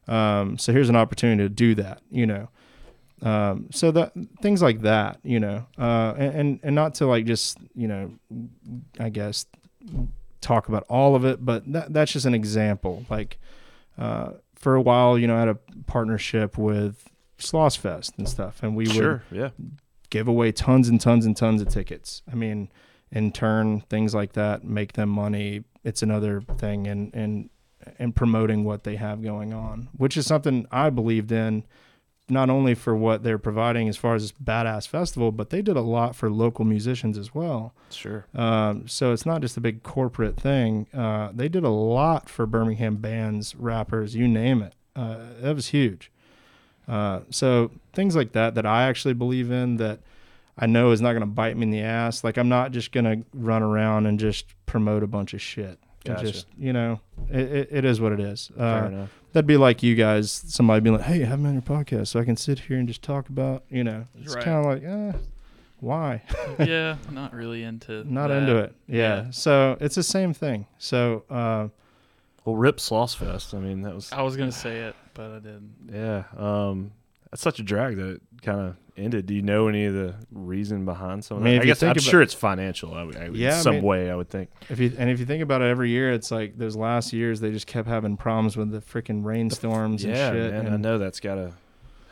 Um, 0.07 0.57
so 0.57 0.71
here's 0.71 0.89
an 0.89 0.95
opportunity 0.95 1.43
to 1.43 1.49
do 1.49 1.75
that, 1.75 2.01
you 2.11 2.25
know. 2.25 2.49
Um, 3.21 3.67
so 3.71 3.91
that 3.91 4.11
things 4.41 4.61
like 4.61 4.81
that, 4.81 5.19
you 5.23 5.39
know, 5.39 5.65
uh, 5.77 6.13
and, 6.17 6.59
and 6.61 6.75
not 6.75 6.95
to 6.95 7.07
like 7.07 7.25
just 7.25 7.57
you 7.73 7.87
know, 7.87 8.11
I 8.99 9.09
guess 9.09 9.45
talk 10.41 10.67
about 10.67 10.83
all 10.89 11.15
of 11.15 11.23
it, 11.25 11.43
but 11.43 11.63
that 11.71 11.93
that's 11.93 12.11
just 12.11 12.25
an 12.25 12.33
example. 12.35 13.05
Like 13.09 13.39
uh, 13.97 14.31
for 14.55 14.75
a 14.75 14.81
while, 14.81 15.17
you 15.17 15.27
know, 15.27 15.35
I 15.37 15.39
had 15.39 15.47
a 15.47 15.57
partnership 15.87 16.57
with 16.57 17.09
Sloss 17.39 17.77
Fest 17.77 18.13
and 18.17 18.27
stuff, 18.27 18.61
and 18.61 18.75
we 18.75 18.85
would 18.89 19.21
Yeah. 19.31 19.49
give 20.09 20.27
away 20.27 20.51
tons 20.51 20.89
and 20.89 20.99
tons 20.99 21.25
and 21.25 21.35
tons 21.37 21.61
of 21.61 21.69
tickets. 21.69 22.21
I 22.31 22.35
mean, 22.35 22.69
in 23.15 23.31
turn, 23.31 23.81
things 23.89 24.13
like 24.13 24.33
that 24.33 24.63
make 24.63 24.93
them 24.93 25.09
money. 25.09 25.63
It's 25.83 26.03
another 26.03 26.41
thing 26.57 26.85
in 26.85 27.09
in 27.11 27.49
in 27.97 28.11
promoting 28.11 28.63
what 28.63 28.83
they 28.83 28.97
have 28.97 29.23
going 29.23 29.53
on, 29.53 29.89
which 29.97 30.17
is 30.17 30.27
something 30.27 30.67
I 30.71 30.91
believed 30.91 31.31
in. 31.31 31.63
Not 32.27 32.49
only 32.49 32.73
for 32.73 32.95
what 32.95 33.21
they're 33.21 33.37
providing 33.37 33.87
as 33.87 33.97
far 33.97 34.15
as 34.15 34.23
this 34.23 34.31
badass 34.31 34.87
festival, 34.87 35.31
but 35.31 35.51
they 35.51 35.61
did 35.61 35.77
a 35.77 35.81
lot 35.81 36.15
for 36.15 36.31
local 36.31 36.65
musicians 36.65 37.19
as 37.19 37.35
well. 37.35 37.75
Sure. 37.91 38.25
Um, 38.33 38.87
so 38.87 39.13
it's 39.13 39.27
not 39.27 39.41
just 39.41 39.57
a 39.57 39.61
big 39.61 39.83
corporate 39.83 40.35
thing. 40.35 40.87
Uh, 40.91 41.29
they 41.31 41.47
did 41.47 41.63
a 41.63 41.69
lot 41.69 42.27
for 42.27 42.47
Birmingham 42.47 42.95
bands, 42.95 43.53
rappers, 43.55 44.15
you 44.15 44.27
name 44.27 44.63
it. 44.63 44.73
Uh, 44.95 45.17
that 45.41 45.53
was 45.53 45.67
huge. 45.67 46.11
Uh, 46.87 47.19
so 47.29 47.69
things 47.93 48.15
like 48.15 48.31
that 48.31 48.55
that 48.55 48.65
I 48.65 48.87
actually 48.87 49.13
believe 49.13 49.51
in 49.51 49.77
that 49.77 49.99
I 50.57 50.65
know 50.67 50.91
is 50.91 51.01
not 51.01 51.11
going 51.11 51.21
to 51.21 51.25
bite 51.27 51.57
me 51.57 51.63
in 51.63 51.69
the 51.71 51.81
ass. 51.81 52.23
Like 52.23 52.37
I'm 52.37 52.49
not 52.49 52.71
just 52.71 52.91
going 52.91 53.03
to 53.05 53.25
run 53.33 53.61
around 53.63 54.05
and 54.05 54.19
just 54.19 54.45
promote 54.65 55.03
a 55.03 55.07
bunch 55.07 55.33
of 55.33 55.41
shit. 55.41 55.79
And 56.05 56.15
Gotcha. 56.17 56.31
Just 56.31 56.47
you 56.57 56.71
know, 56.71 56.99
it, 57.29 57.39
it, 57.51 57.67
it 57.71 57.85
is 57.85 57.99
what 57.99 58.11
it 58.11 58.19
is. 58.19 58.51
Fair 58.55 58.65
Uh, 58.65 58.87
enough. 58.87 59.09
that'd 59.33 59.47
be 59.47 59.57
like 59.57 59.81
you 59.83 59.95
guys. 59.95 60.31
Somebody 60.31 60.81
being 60.81 60.95
like, 60.95 61.05
"Hey, 61.05 61.19
have 61.21 61.39
me 61.39 61.47
on 61.49 61.53
your 61.55 61.61
podcast 61.63 62.07
so 62.09 62.19
I 62.19 62.23
can 62.25 62.37
sit 62.37 62.59
here 62.59 62.77
and 62.77 62.87
just 62.87 63.01
talk 63.01 63.27
about." 63.29 63.63
You 63.69 63.83
know, 63.83 64.05
it's 64.21 64.35
Right. 64.35 64.43
kind 64.45 64.57
of 64.59 64.65
like, 64.65 64.83
eh, 64.83 65.17
why? 65.79 66.21
yeah, 66.59 66.97
not 67.11 67.33
really 67.33 67.63
into. 67.63 68.03
not 68.11 68.27
that. 68.27 68.37
into 68.43 68.55
it. 68.57 68.75
Yeah. 68.87 69.23
Yeah. 69.25 69.29
So 69.31 69.77
it's 69.81 69.95
the 69.95 70.03
same 70.03 70.31
thing. 70.33 70.67
So 70.77 71.23
uh, 71.29 71.69
Well, 72.45 72.55
Rip 72.55 72.77
Sloss 72.77 73.15
Fest. 73.15 73.55
I 73.55 73.57
mean, 73.59 73.81
that 73.81 73.95
was 73.95 74.11
I 74.13 74.21
was 74.21 74.37
gonna 74.37 74.51
say 74.51 74.81
it, 74.81 74.95
but 75.15 75.31
I 75.31 75.39
didn't. 75.39 75.73
yeah. 75.91 76.23
Um, 76.37 76.91
that's 77.35 77.41
such 77.43 77.59
a 77.59 77.63
drag 77.63 77.97
that 77.97 78.11
it 78.11 78.21
kind 78.43 78.61
of 78.61 78.77
ended. 78.95 79.25
Do 79.25 79.33
you 79.33 79.41
know 79.41 79.67
any 79.67 79.83
of 79.87 79.93
the 79.93 80.15
reason 80.31 80.85
behind 80.85 81.25
some 81.25 81.35
of 81.35 81.43
I 81.43 81.45
mean, 81.45 81.55
that? 81.55 81.63
I 81.63 81.65
guess 81.65 81.83
I'm 81.83 81.91
about- 81.91 82.01
sure 82.01 82.21
it's 82.21 82.33
financial. 82.33 82.93
I, 82.93 83.03
would- 83.03 83.17
I, 83.17 83.27
would- 83.27 83.37
Yeah, 83.37 83.57
in 83.57 83.61
some 83.61 83.75
mean- 83.75 83.83
way, 83.83 84.09
I 84.09 84.15
would 84.15 84.29
think. 84.29 84.51
if 84.69 84.79
you 84.79 84.93
and 84.97 85.09
if 85.09 85.19
you 85.19 85.25
think 85.25 85.43
about 85.43 85.61
it, 85.61 85.65
every 85.65 85.89
year 85.89 86.13
it's 86.13 86.31
like 86.31 86.57
those 86.57 86.77
last 86.77 87.11
years 87.11 87.41
they 87.41 87.51
just 87.51 87.67
kept 87.67 87.89
having 87.89 88.15
problems 88.15 88.55
with 88.55 88.71
the 88.71 88.79
freaking 88.79 89.25
rainstorms 89.25 90.05
yeah, 90.05 90.29
and 90.29 90.37
shit. 90.37 90.53
man. 90.53 90.73
I 90.73 90.77
know 90.77 90.97
that's 90.97 91.19
gotta 91.19 91.51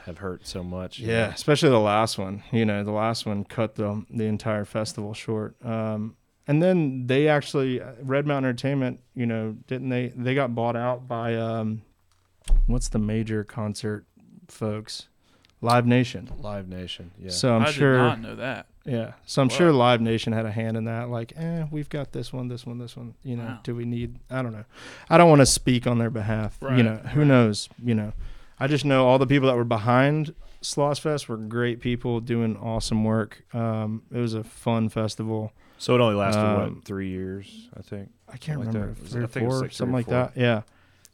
have 0.04 0.18
hurt 0.18 0.46
so 0.46 0.62
much. 0.62 1.00
Yeah, 1.00 1.28
know. 1.28 1.34
especially 1.34 1.70
the 1.70 1.80
last 1.80 2.18
one. 2.18 2.44
You 2.52 2.66
know, 2.66 2.84
the 2.84 2.92
last 2.92 3.26
one 3.26 3.46
cut 3.46 3.76
the 3.76 4.04
the 4.10 4.26
entire 4.26 4.66
festival 4.66 5.14
short. 5.14 5.56
Um, 5.66 6.18
and 6.48 6.62
then 6.62 7.08
they 7.08 7.30
actually 7.30 7.82
Red 8.02 8.28
Mountain 8.28 8.50
Entertainment. 8.50 9.00
You 9.16 9.26
know, 9.26 9.56
didn't 9.68 9.88
they? 9.88 10.10
They 10.14 10.36
got 10.36 10.54
bought 10.54 10.76
out 10.76 11.08
by 11.08 11.38
um, 11.38 11.84
what's 12.68 12.90
the 12.90 13.00
major 13.00 13.46
concert 13.46 14.06
folks? 14.50 15.08
Live 15.64 15.86
Nation. 15.88 16.30
Live 16.42 16.68
Nation. 16.68 17.12
Yeah. 17.18 17.30
So 17.30 17.56
I'm 17.56 17.64
I 17.64 17.72
sure. 17.72 17.94
did 17.94 17.98
not 18.04 18.22
know 18.22 18.36
that. 18.36 18.68
Yeah. 18.86 19.14
So 19.26 19.42
I'm 19.42 19.48
Wow. 19.48 19.56
sure 19.56 19.72
Live 19.72 20.02
Nation 20.02 20.34
had 20.34 20.46
a 20.46 20.52
hand 20.52 20.76
in 20.76 20.84
that. 20.86 21.10
Like, 21.10 21.32
eh, 21.38 21.66
we've 21.72 21.88
got 21.90 22.12
this 22.12 22.34
one, 22.34 22.50
this 22.50 22.66
one, 22.66 22.78
this 22.80 22.98
one. 22.98 23.14
You 23.24 23.38
know, 23.38 23.46
Wow. 23.46 23.60
do 23.64 23.74
we 23.76 23.86
need? 23.86 24.20
I 24.30 24.42
don't 24.42 24.52
know. 24.52 24.66
I 25.10 25.18
don't 25.18 25.30
want 25.30 25.40
to 25.40 25.46
speak 25.46 25.88
on 25.88 25.98
their 26.00 26.10
behalf. 26.10 26.58
Right. 26.62 26.78
you 26.78 26.84
know, 26.84 26.98
who 26.98 27.22
right. 27.22 27.28
knows? 27.28 27.70
You 27.82 27.96
know, 27.96 28.12
I 28.60 28.68
just 28.68 28.84
know 28.84 29.08
all 29.08 29.18
the 29.18 29.26
people 29.28 29.48
that 29.48 29.56
were 29.56 29.64
behind 29.64 30.36
Sloss 30.62 31.00
Fest 31.00 31.28
were 31.30 31.38
great 31.38 31.80
people 31.80 32.20
doing 32.20 32.56
awesome 32.58 33.04
work. 33.06 33.44
Um, 33.54 34.04
it 34.14 34.20
was 34.20 34.34
a 34.34 34.44
fun 34.44 34.90
festival. 34.90 35.52
so 35.78 35.96
it 35.96 36.02
only 36.02 36.16
lasted 36.16 36.40
Um, 36.42 36.76
what 36.76 36.86
three 36.86 37.10
years, 37.10 37.68
I 37.78 37.82
think. 37.82 38.10
I 38.32 38.38
can't 38.38 38.60
Like 38.60 38.68
remember 38.68 38.94
that. 38.94 39.08
three 39.08 39.22
I 39.22 39.24
or 39.24 39.28
think 39.28 39.46
it 39.46 39.50
four, 39.50 39.54
like 39.54 39.60
three 39.62 39.68
or 39.68 39.72
something 39.72 39.94
like 39.94 40.06
four. 40.06 40.14
that. 40.14 40.32
Yeah. 40.38 40.62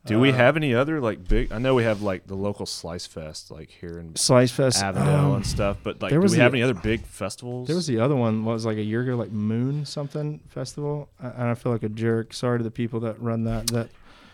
Do 0.05 0.19
we 0.19 0.29
Uh, 0.31 0.35
have 0.35 0.55
any 0.55 0.73
other 0.73 1.01
like 1.01 1.27
big? 1.27 1.51
I 1.51 1.57
know 1.57 1.75
we 1.75 1.83
have 1.83 2.01
like 2.01 2.25
the 2.25 2.35
local 2.35 2.65
Slice 2.65 3.05
Fest, 3.05 3.51
like 3.51 3.69
here 3.69 3.99
in 3.99 4.15
Slice 4.15 4.51
Fest? 4.51 4.81
Avondale 4.81 5.31
Um, 5.31 5.35
and 5.37 5.45
stuff. 5.45 5.77
But 5.83 6.01
like, 6.01 6.09
there 6.09 6.19
do 6.19 6.23
was 6.23 6.31
we 6.31 6.37
have 6.39 6.53
any 6.53 6.63
other 6.63 6.73
big 6.73 7.01
festivals? 7.05 7.67
There 7.67 7.75
was 7.75 7.85
the 7.87 7.99
other 7.99 8.15
one. 8.15 8.45
What 8.45 8.53
was 8.53 8.65
it, 8.65 8.69
like 8.69 8.77
a 8.77 8.83
year 8.83 9.01
ago, 9.01 9.15
like 9.17 9.31
Moon 9.31 9.85
something 9.85 10.39
festival. 10.47 11.09
I, 11.21 11.27
and 11.27 11.43
I 11.49 11.53
feel 11.53 11.71
like 11.71 11.83
a 11.83 11.89
jerk. 11.89 12.33
Sorry 12.33 12.59
to 12.59 12.63
the 12.63 12.71
people 12.71 13.01
that 13.01 13.21
run 13.21 13.43
that. 13.43 13.67
That 13.67 13.89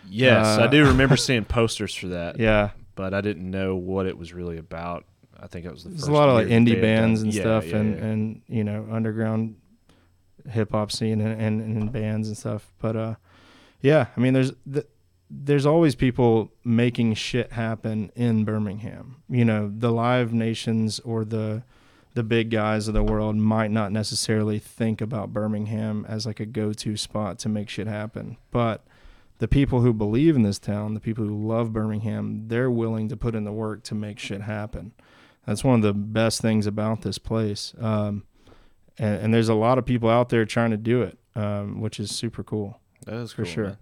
yes, 0.08 0.46
I 0.46 0.62
uh, 0.62 0.66
do 0.68 0.84
remember 0.86 1.16
seeing 1.26 1.44
posters 1.44 1.94
for 1.94 2.06
that. 2.08 2.38
yeah, 2.38 2.70
but 2.94 3.12
I 3.12 3.20
didn't 3.20 3.50
know 3.50 3.74
what 3.74 4.06
it 4.06 4.16
was 4.16 4.32
really 4.32 4.58
about. 4.58 5.04
I 5.38 5.48
think 5.48 5.66
it 5.66 5.72
was 5.72 5.82
the 5.82 5.90
there's 5.90 6.02
first 6.02 6.10
a 6.10 6.14
lot 6.14 6.28
of 6.28 6.36
like 6.36 6.48
year 6.48 6.58
that 6.60 6.64
they 6.64 6.70
indie 6.72 6.74
had 6.76 6.82
bands 6.82 7.20
done- 7.20 7.26
and 7.26 7.34
Yeah, 7.34 7.42
stuff, 7.42 7.66
yeah, 7.66 7.76
and 7.76 7.96
yeah. 7.98 8.04
and 8.04 8.42
you 8.48 8.62
know 8.64 8.86
underground 8.90 9.56
hip 10.48 10.70
hop 10.70 10.92
scene 10.92 11.20
and, 11.20 11.40
and 11.40 11.60
and 11.60 11.92
bands 11.92 12.28
and 12.28 12.36
stuff. 12.38 12.72
But 12.80 12.96
uh, 12.96 13.14
yeah, 13.82 14.06
I 14.16 14.20
mean, 14.20 14.32
there's 14.32 14.52
th- 14.72 14.86
there's 15.28 15.66
always 15.66 15.94
people 15.94 16.52
making 16.64 17.14
shit 17.14 17.52
happen 17.52 18.10
in 18.14 18.44
Birmingham. 18.44 19.22
You 19.28 19.44
know, 19.44 19.72
the 19.76 19.90
Live 19.90 20.32
Nations 20.32 21.00
or 21.00 21.24
the 21.24 21.62
the 22.14 22.22
big 22.22 22.50
guys 22.50 22.88
of 22.88 22.94
the 22.94 23.02
world 23.02 23.36
might 23.36 23.70
not 23.70 23.92
necessarily 23.92 24.58
think 24.58 25.02
about 25.02 25.34
Birmingham 25.34 26.06
as 26.08 26.24
like 26.24 26.40
a 26.40 26.46
go-to 26.46 26.96
spot 26.96 27.38
to 27.40 27.48
make 27.50 27.68
shit 27.68 27.86
happen, 27.86 28.38
but 28.50 28.86
the 29.36 29.46
people 29.46 29.82
who 29.82 29.92
believe 29.92 30.34
in 30.34 30.40
this 30.40 30.58
town, 30.58 30.94
the 30.94 31.00
people 31.00 31.26
who 31.26 31.46
love 31.46 31.74
Birmingham, 31.74 32.48
they're 32.48 32.70
willing 32.70 33.10
to 33.10 33.18
put 33.18 33.34
in 33.34 33.44
the 33.44 33.52
work 33.52 33.82
to 33.84 33.94
make 33.94 34.18
shit 34.18 34.40
happen. 34.40 34.92
That's 35.46 35.62
one 35.62 35.74
of 35.74 35.82
the 35.82 35.92
best 35.92 36.40
things 36.40 36.66
about 36.66 37.02
this 37.02 37.18
place. 37.18 37.74
Um, 37.78 38.24
and, 38.98 39.24
and 39.24 39.34
there's 39.34 39.50
a 39.50 39.54
lot 39.54 39.76
of 39.76 39.84
people 39.84 40.08
out 40.08 40.30
there 40.30 40.46
trying 40.46 40.70
to 40.70 40.78
do 40.78 41.02
it, 41.02 41.18
um, 41.34 41.82
which 41.82 42.00
is 42.00 42.10
super 42.10 42.42
cool. 42.42 42.80
that 43.04 43.16
is 43.16 43.32
for 43.32 43.44
cool, 43.44 43.52
sure. 43.52 43.64
man. 43.64 43.78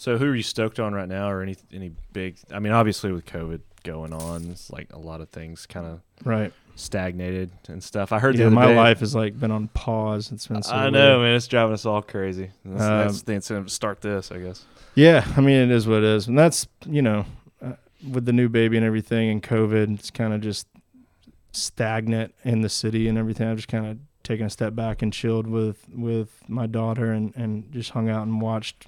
So 0.00 0.16
who 0.16 0.30
are 0.30 0.34
you 0.34 0.42
stoked 0.42 0.80
on 0.80 0.94
right 0.94 1.06
now, 1.08 1.28
or 1.30 1.42
any 1.42 1.56
any 1.70 1.90
big? 2.14 2.38
I 2.50 2.58
mean, 2.58 2.72
obviously 2.72 3.12
with 3.12 3.26
COVID 3.26 3.60
going 3.84 4.14
on, 4.14 4.48
it's 4.50 4.70
like 4.70 4.90
a 4.94 4.98
lot 4.98 5.20
of 5.20 5.28
things 5.28 5.66
kind 5.66 5.84
of 5.84 6.00
Right. 6.24 6.54
stagnated 6.74 7.50
and 7.68 7.84
stuff. 7.84 8.10
I 8.10 8.18
heard 8.18 8.34
the 8.38 8.44
Yeah, 8.44 8.48
my 8.48 8.68
day- 8.68 8.76
life 8.78 9.00
has 9.00 9.14
like 9.14 9.38
been 9.38 9.50
on 9.50 9.68
pause. 9.68 10.32
It's 10.32 10.46
been 10.46 10.62
so 10.62 10.72
I 10.74 10.88
know, 10.88 11.20
man. 11.20 11.34
It's 11.34 11.46
driving 11.46 11.74
us 11.74 11.84
all 11.84 12.00
crazy. 12.00 12.48
That's, 12.64 12.80
Um, 12.82 12.98
that's 13.00 13.22
the 13.24 13.34
incentive 13.34 13.66
to 13.66 13.74
start 13.74 14.00
this, 14.00 14.32
I 14.32 14.38
guess. 14.38 14.64
Yeah, 14.94 15.22
I 15.36 15.42
mean 15.42 15.56
it 15.56 15.70
is 15.70 15.86
what 15.86 15.98
it 15.98 16.04
is, 16.04 16.28
and 16.28 16.38
that's 16.38 16.66
you 16.86 17.02
know, 17.02 17.26
uh, 17.62 17.72
with 18.10 18.24
the 18.24 18.32
new 18.32 18.48
baby 18.48 18.78
and 18.78 18.86
everything, 18.86 19.28
and 19.28 19.42
COVID, 19.42 19.92
it's 19.98 20.10
kind 20.10 20.32
of 20.32 20.40
just 20.40 20.66
stagnant 21.52 22.34
in 22.42 22.62
the 22.62 22.70
city 22.70 23.06
and 23.06 23.18
everything. 23.18 23.48
I've 23.48 23.56
just 23.56 23.68
kind 23.68 23.84
of 23.86 23.98
taken 24.22 24.46
a 24.46 24.50
step 24.50 24.74
back 24.74 25.02
and 25.02 25.12
chilled 25.12 25.46
with 25.46 25.86
with 25.94 26.42
my 26.48 26.66
daughter 26.66 27.12
and 27.12 27.34
and 27.36 27.70
just 27.70 27.90
hung 27.90 28.08
out 28.08 28.22
and 28.26 28.40
watched 28.40 28.86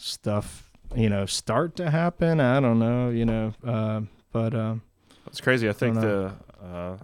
stuff, 0.00 0.70
you 0.96 1.08
know, 1.08 1.26
start 1.26 1.76
to 1.76 1.90
happen. 1.90 2.40
I 2.40 2.60
don't 2.60 2.78
know, 2.78 3.10
you 3.10 3.24
know, 3.24 3.54
uh, 3.64 4.02
but 4.32 4.54
um, 4.54 4.82
It's 5.26 5.40
crazy. 5.40 5.68
I 5.68 5.72
think 5.72 5.94
don't 5.96 6.04
the 6.04 6.32
uh, 6.64 6.96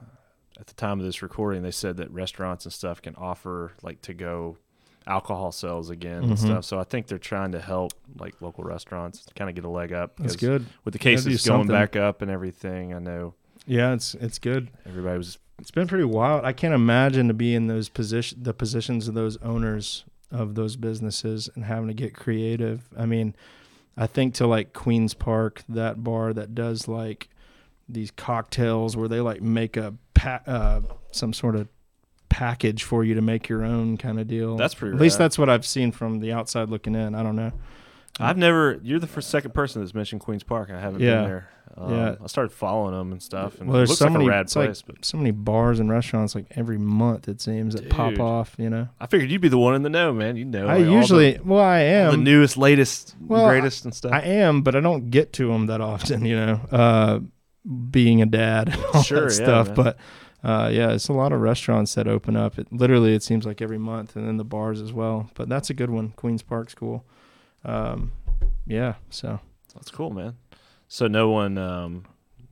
at 0.58 0.66
the 0.66 0.74
time 0.74 0.98
of 0.98 1.06
this 1.06 1.22
recording, 1.22 1.62
they 1.62 1.70
said 1.70 1.96
that 1.98 2.10
restaurants 2.10 2.64
and 2.64 2.72
stuff 2.72 3.00
can 3.02 3.14
offer 3.16 3.72
like 3.82 4.00
to 4.02 4.14
go 4.14 4.56
alcohol 5.06 5.52
sales 5.52 5.88
again 5.90 6.24
and 6.24 6.32
Mhm. 6.32 6.38
stuff. 6.38 6.64
So 6.64 6.80
I 6.80 6.84
think 6.84 7.06
they're 7.06 7.18
trying 7.18 7.52
to 7.52 7.60
help 7.60 7.92
like 8.18 8.34
local 8.40 8.64
restaurants 8.64 9.24
to 9.26 9.34
kind 9.34 9.48
of 9.48 9.54
get 9.54 9.64
a 9.64 9.68
leg 9.68 9.92
up. 9.92 10.16
that's 10.16 10.34
good. 10.34 10.66
with 10.84 10.92
the 10.92 10.98
cases 10.98 11.46
going 11.46 11.68
back 11.68 11.94
up 11.94 12.22
and 12.22 12.30
everything. 12.30 12.92
I 12.92 12.98
know 12.98 13.34
Yeah, 13.66 13.92
it's 13.92 14.14
it's 14.16 14.38
good. 14.40 14.70
everybody 14.84 15.16
was 15.18 15.38
It's 15.60 15.70
been 15.70 15.86
pretty 15.86 16.04
wild. 16.04 16.44
I 16.44 16.52
can't 16.52 16.74
imagine 16.74 17.28
to 17.28 17.34
be 17.34 17.54
in 17.54 17.66
those 17.68 17.88
position 17.88 18.42
the 18.42 18.52
positions 18.52 19.06
of 19.08 19.14
those 19.14 19.36
owners 19.38 20.04
of 20.30 20.54
those 20.54 20.76
businesses 20.76 21.48
and 21.54 21.64
having 21.64 21.88
to 21.88 21.94
get 21.94 22.14
creative. 22.14 22.88
I 22.96 23.06
mean, 23.06 23.34
I 23.96 24.06
think 24.06 24.34
to 24.34 24.46
like 24.46 24.72
Queens 24.72 25.14
Park, 25.14 25.62
that 25.68 26.02
bar 26.02 26.32
that 26.32 26.54
does 26.54 26.88
like 26.88 27.28
these 27.88 28.10
cocktails 28.10 28.96
where 28.96 29.08
they 29.08 29.20
like 29.20 29.40
make 29.40 29.76
a 29.76 29.94
pa- 30.14 30.42
uh, 30.46 30.80
some 31.12 31.32
sort 31.32 31.54
of 31.54 31.68
package 32.28 32.82
for 32.82 33.04
you 33.04 33.14
to 33.14 33.22
make 33.22 33.48
your 33.48 33.64
own 33.64 33.96
kind 33.96 34.18
of 34.18 34.26
deal. 34.26 34.56
That's 34.56 34.74
pretty 34.74 34.96
At 34.96 35.00
least 35.00 35.18
that's 35.18 35.38
what 35.38 35.48
I've 35.48 35.64
seen 35.64 35.92
from 35.92 36.20
the 36.20 36.32
outside 36.32 36.68
looking 36.68 36.94
in. 36.94 37.14
I 37.14 37.22
don't 37.22 37.36
know. 37.36 37.52
I've 38.18 38.38
never. 38.38 38.80
You're 38.82 38.98
the 38.98 39.06
first 39.06 39.28
second 39.30 39.52
person 39.54 39.82
that's 39.82 39.94
mentioned 39.94 40.20
Queens 40.22 40.42
Park. 40.42 40.70
I 40.70 40.80
haven't 40.80 41.00
Yeah. 41.00 41.16
been 41.20 41.24
there. 41.24 41.48
Um, 41.76 41.90
Yeah. 41.94 42.14
I 42.22 42.26
started 42.28 42.52
following 42.52 42.94
them 42.94 43.12
and 43.12 43.22
stuff, 43.22 43.58
and 43.60 43.68
Well, 43.68 43.76
it 43.76 43.78
there's 43.80 43.88
looks 43.90 43.98
so 43.98 44.04
like 44.06 44.12
many- 44.14 44.26
a 44.26 44.30
rad 44.30 44.40
it's 44.42 44.56
like- 44.56 44.68
place. 44.68 44.82
but 44.82 45.04
So 45.04 45.18
many 45.18 45.30
bars 45.32 45.78
and 45.80 45.90
restaurants 45.90 46.34
like 46.34 46.46
every 46.52 46.78
month 46.78 47.28
it 47.28 47.42
seems 47.42 47.74
that 47.74 47.90
pop 47.90 48.10
Dude. 48.10 48.20
off. 48.20 48.54
You 48.56 48.70
know. 48.70 48.88
I 48.98 49.06
figured 49.06 49.30
you'd 49.30 49.42
be 49.42 49.48
the 49.48 49.58
one 49.58 49.74
in 49.74 49.82
the 49.82 49.90
know, 49.90 50.14
man. 50.14 50.36
You 50.36 50.46
know, 50.46 50.66
I 50.66 50.78
like, 50.78 50.86
all 50.86 50.92
usually, 50.94 51.38
well, 51.44 51.60
I 51.62 51.80
the, 51.80 51.84
am. 51.90 52.10
the 52.12 52.16
newest, 52.16 52.56
latest, 52.56 53.14
Well, 53.20 53.46
greatest, 53.48 53.84
and 53.84 53.92
stuff. 53.94 54.12
I 54.12 54.20
am, 54.20 54.62
but 54.62 54.74
I 54.74 54.80
don't 54.80 55.10
get 55.10 55.34
to 55.34 55.48
them 55.48 55.66
that 55.66 55.80
often, 55.82 56.24
you 56.24 56.36
know, 56.36 56.60
uh, 56.72 57.18
being 57.90 58.22
a 58.22 58.26
dad 58.26 58.68
and 58.70 58.82
all 58.94 59.02
Sure, 59.02 59.28
that 59.28 59.38
yeah, 59.38 59.44
stuff. 59.44 59.66
man. 59.68 59.74
But 59.76 59.96
uh, 60.44 60.70
yeah, 60.72 60.92
it's 60.92 61.08
a 61.08 61.12
lot 61.12 61.32
of 61.32 61.40
restaurants 61.40 61.94
that 61.96 62.06
open 62.08 62.36
up. 62.36 62.58
It 62.58 62.72
literally, 62.72 63.14
it 63.14 63.22
seems 63.24 63.44
like 63.44 63.60
every 63.60 63.78
month, 63.78 64.16
and 64.16 64.26
then 64.26 64.36
the 64.38 64.44
bars 64.44 64.80
as 64.80 64.92
well. 64.92 65.28
But 65.34 65.48
that's 65.50 65.68
a 65.68 65.74
good 65.74 65.90
one. 65.90 66.10
Queens 66.16 66.42
Park 66.42 66.70
School. 66.70 67.04
Um, 67.66 68.12
yeah, 68.66 68.94
so 69.10 69.40
That's 69.74 69.90
cool, 69.90 70.10
man. 70.10 70.36
So 70.88 71.06
no 71.08 71.28
one, 71.30 71.58
um, 71.58 72.04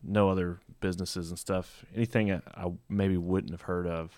no 0.02 0.28
other 0.28 0.58
businesses 0.80 1.30
and 1.30 1.38
stuff. 1.38 1.84
Anything 1.94 2.32
I, 2.32 2.40
I 2.54 2.72
maybe 2.88 3.16
wouldn't 3.16 3.52
have 3.52 3.62
heard 3.62 3.86
of, 3.86 4.10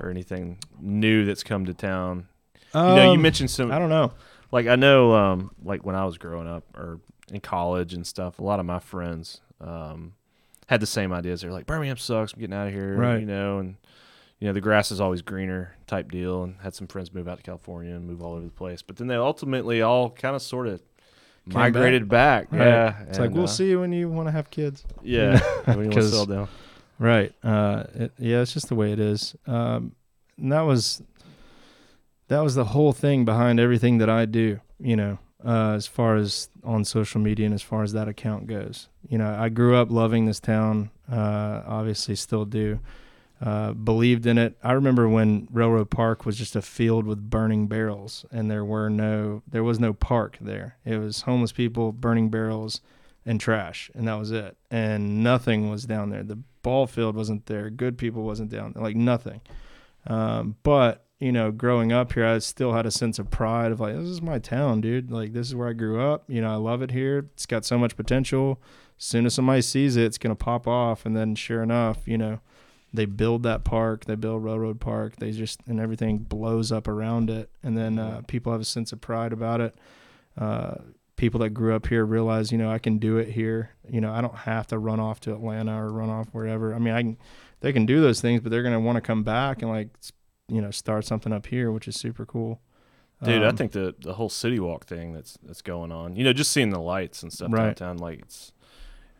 or 0.00 0.10
anything 0.10 0.58
new 0.80 1.24
that's 1.24 1.42
come 1.42 1.64
to 1.66 1.72
town. 1.74 2.26
you 2.74 2.80
know, 2.80 3.04
you 3.04 3.10
Um, 3.12 3.22
mentioned 3.22 3.50
some. 3.50 3.70
I 3.72 3.78
don't 3.78 3.88
know. 3.90 4.12
like 4.50 4.66
I 4.66 4.74
know, 4.76 5.14
um, 5.14 5.50
like 5.62 5.86
when 5.86 5.94
I 5.96 6.04
was 6.04 6.18
growing 6.18 6.48
up 6.48 6.64
or 6.76 7.00
in 7.32 7.40
college 7.40 7.94
and 7.94 8.06
stuff, 8.06 8.38
a 8.38 8.42
lot 8.42 8.60
of 8.60 8.66
my 8.66 8.80
friends 8.80 9.40
um, 9.60 10.14
had 10.66 10.80
the 10.80 10.86
same 10.86 11.12
ideas. 11.12 11.40
They're 11.42 11.52
like, 11.52 11.66
Birmingham 11.66 11.96
sucks. 11.96 12.32
I'm 12.32 12.40
getting 12.40 12.54
out 12.54 12.66
of 12.68 12.72
here, 12.74 12.96
Right. 12.96 13.20
You 13.20 13.26
know, 13.26 13.58
and 13.60 13.76
you 14.44 14.50
know 14.50 14.52
the 14.52 14.60
grass 14.60 14.92
is 14.92 15.00
always 15.00 15.22
greener 15.22 15.74
type 15.86 16.12
deal. 16.12 16.42
And 16.42 16.56
had 16.60 16.74
some 16.74 16.86
friends 16.86 17.14
move 17.14 17.26
out 17.26 17.38
to 17.38 17.42
California 17.42 17.94
and 17.94 18.06
move 18.06 18.22
all 18.22 18.34
over 18.34 18.44
the 18.44 18.50
place. 18.50 18.82
But 18.82 18.96
then 18.96 19.06
they 19.06 19.14
ultimately 19.14 19.80
all 19.80 20.10
kind 20.10 20.36
of 20.36 20.42
sort 20.42 20.66
of 20.66 20.82
migrated 21.46 22.10
back. 22.10 22.52
Right. 22.52 22.66
Yeah, 22.66 23.02
It's 23.08 23.18
like 23.18 23.30
we'll 23.30 23.44
uh, 23.44 23.46
see 23.46 23.70
you 23.70 23.80
when 23.80 23.94
you 23.94 24.10
want 24.10 24.28
to 24.28 24.32
have 24.32 24.50
kids. 24.50 24.84
Yeah, 25.02 25.40
when 25.64 25.78
you 25.78 25.82
want 25.84 25.94
to 25.94 26.02
settle 26.02 26.26
down. 26.26 26.48
Right. 26.98 27.32
Uh, 27.42 27.84
it, 27.94 28.12
yeah, 28.18 28.42
it's 28.42 28.52
just 28.52 28.68
the 28.68 28.74
way 28.74 28.92
it 28.92 29.00
is. 29.00 29.34
Um, 29.46 29.92
and 30.36 30.52
that 30.52 30.60
was 30.60 31.02
that 32.28 32.40
was 32.40 32.54
the 32.54 32.66
whole 32.66 32.92
thing 32.92 33.24
behind 33.24 33.58
everything 33.58 33.96
that 33.96 34.10
I 34.10 34.26
do. 34.26 34.60
You 34.78 34.96
know, 34.96 35.18
uh, 35.42 35.72
as 35.72 35.86
far 35.86 36.16
as 36.16 36.50
on 36.62 36.84
social 36.84 37.18
media 37.18 37.46
and 37.46 37.54
as 37.54 37.62
far 37.62 37.82
as 37.82 37.94
that 37.94 38.08
account 38.08 38.46
goes. 38.46 38.90
You 39.08 39.16
know, 39.16 39.34
I 39.38 39.48
grew 39.48 39.74
up 39.74 39.90
loving 39.90 40.26
this 40.26 40.38
town. 40.38 40.90
Uh, 41.10 41.62
obviously, 41.66 42.14
still 42.14 42.44
do. 42.44 42.78
Uh, 43.44 43.74
believed 43.74 44.24
in 44.24 44.38
it. 44.38 44.56
I 44.64 44.72
remember 44.72 45.06
when 45.06 45.48
Railroad 45.52 45.90
Park 45.90 46.24
was 46.24 46.38
just 46.38 46.56
a 46.56 46.62
field 46.62 47.04
with 47.04 47.28
burning 47.28 47.66
barrels, 47.66 48.24
and 48.32 48.50
there 48.50 48.64
were 48.64 48.88
no, 48.88 49.42
there 49.46 49.62
was 49.62 49.78
no 49.78 49.92
park 49.92 50.38
there. 50.40 50.78
It 50.86 50.96
was 50.96 51.22
homeless 51.22 51.52
people 51.52 51.92
burning 51.92 52.30
barrels 52.30 52.80
and 53.26 53.38
trash, 53.38 53.90
and 53.94 54.08
that 54.08 54.14
was 54.14 54.30
it. 54.30 54.56
And 54.70 55.22
nothing 55.22 55.68
was 55.68 55.84
down 55.84 56.08
there. 56.08 56.22
The 56.22 56.38
ball 56.62 56.86
field 56.86 57.16
wasn't 57.16 57.44
there. 57.44 57.68
Good 57.68 57.98
people 57.98 58.22
wasn't 58.22 58.48
down 58.48 58.72
there. 58.72 58.82
Like 58.82 58.96
nothing. 58.96 59.42
Um, 60.06 60.56
but 60.62 61.04
you 61.20 61.30
know, 61.30 61.50
growing 61.50 61.92
up 61.92 62.14
here, 62.14 62.24
I 62.24 62.38
still 62.38 62.72
had 62.72 62.86
a 62.86 62.90
sense 62.90 63.18
of 63.18 63.30
pride 63.30 63.72
of 63.72 63.78
like, 63.78 63.94
this 63.94 64.08
is 64.08 64.22
my 64.22 64.38
town, 64.38 64.80
dude. 64.80 65.10
Like 65.10 65.34
this 65.34 65.48
is 65.48 65.54
where 65.54 65.68
I 65.68 65.74
grew 65.74 66.00
up. 66.00 66.24
You 66.28 66.40
know, 66.40 66.50
I 66.50 66.56
love 66.56 66.80
it 66.80 66.92
here. 66.92 67.28
It's 67.34 67.44
got 67.44 67.66
so 67.66 67.76
much 67.76 67.94
potential. 67.94 68.62
As 68.98 69.04
soon 69.04 69.26
as 69.26 69.34
somebody 69.34 69.60
sees 69.60 69.96
it, 69.96 70.04
it's 70.04 70.18
gonna 70.18 70.34
pop 70.34 70.66
off. 70.66 71.04
And 71.04 71.14
then, 71.14 71.34
sure 71.34 71.62
enough, 71.62 72.08
you 72.08 72.16
know, 72.16 72.40
they 72.94 73.04
build 73.06 73.42
that 73.42 73.64
park. 73.64 74.04
They 74.06 74.14
build 74.14 74.42
Railroad 74.44 74.80
Park. 74.80 75.16
They 75.16 75.32
just 75.32 75.60
and 75.66 75.78
everything 75.80 76.18
blows 76.18 76.70
up 76.72 76.86
around 76.88 77.28
it. 77.28 77.50
And 77.62 77.76
then 77.76 77.98
uh, 77.98 78.22
people 78.28 78.52
have 78.52 78.60
a 78.60 78.64
sense 78.64 78.92
of 78.92 79.00
pride 79.00 79.32
about 79.32 79.60
it. 79.60 79.76
Uh, 80.38 80.76
people 81.16 81.40
that 81.40 81.50
grew 81.50 81.74
up 81.74 81.86
here 81.88 82.04
realize, 82.04 82.50
you 82.52 82.58
know, 82.58 82.70
I 82.70 82.78
can 82.78 82.98
do 82.98 83.18
it 83.18 83.28
here. 83.28 83.70
You 83.88 84.00
know, 84.00 84.12
I 84.12 84.20
don't 84.20 84.34
have 84.36 84.66
to 84.68 84.78
run 84.78 85.00
off 85.00 85.20
to 85.20 85.32
Atlanta 85.32 85.82
or 85.84 85.92
run 85.92 86.08
off 86.08 86.28
wherever. 86.32 86.72
I 86.74 86.78
mean, 86.78 86.94
I 86.94 87.02
can, 87.02 87.18
they 87.60 87.72
can 87.72 87.84
do 87.86 88.00
those 88.00 88.20
things, 88.20 88.40
but 88.40 88.50
they're 88.50 88.62
going 88.62 88.74
to 88.74 88.80
want 88.80 88.96
to 88.96 89.00
come 89.00 89.22
back 89.24 89.60
and 89.62 89.70
like, 89.70 89.88
you 90.48 90.60
know, 90.62 90.70
start 90.70 91.04
something 91.04 91.32
up 91.32 91.46
here, 91.46 91.70
which 91.72 91.88
is 91.88 91.96
super 91.96 92.24
cool. 92.24 92.60
Dude, 93.24 93.42
I 93.42 93.48
Um, 93.48 93.56
think 93.56 93.72
the 93.72 93.94
the 94.00 94.14
whole 94.14 94.28
city 94.28 94.60
walk 94.60 94.84
thing 94.86 95.14
that's 95.14 95.38
that's 95.42 95.62
going 95.62 95.90
on. 95.92 96.14
You 96.16 96.24
know, 96.24 96.32
just 96.32 96.52
seeing 96.52 96.70
the 96.70 96.80
lights 96.80 97.22
and 97.22 97.32
stuff 97.32 97.50
Right. 97.52 97.74
downtown, 97.76 97.96
like 97.98 98.18
it's, 98.20 98.52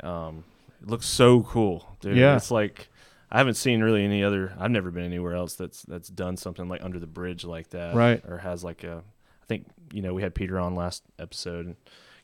um, 0.02 0.44
it 0.82 0.88
looks 0.88 1.06
so 1.06 1.42
cool, 1.42 1.96
dude. 2.00 2.16
Yeah. 2.16 2.36
it's 2.36 2.50
like 2.50 2.88
I 3.34 3.38
haven't 3.38 3.54
seen 3.54 3.82
really 3.82 4.04
any 4.04 4.22
other. 4.22 4.52
I've 4.60 4.70
never 4.70 4.92
been 4.92 5.04
anywhere 5.04 5.34
else 5.34 5.54
that's 5.54 5.82
that's 5.82 6.08
done 6.08 6.36
something 6.36 6.68
like 6.68 6.84
under 6.84 7.00
the 7.00 7.08
bridge 7.08 7.44
like 7.44 7.70
that, 7.70 7.96
Right. 7.96 8.22
Or 8.28 8.38
has 8.38 8.62
like 8.62 8.84
a. 8.84 9.02
I 9.42 9.46
think 9.46 9.66
you 9.92 10.02
know 10.02 10.14
we 10.14 10.22
had 10.22 10.36
Peter 10.36 10.56
on 10.58 10.76
last 10.76 11.02
episode 11.18 11.66
and 11.66 11.76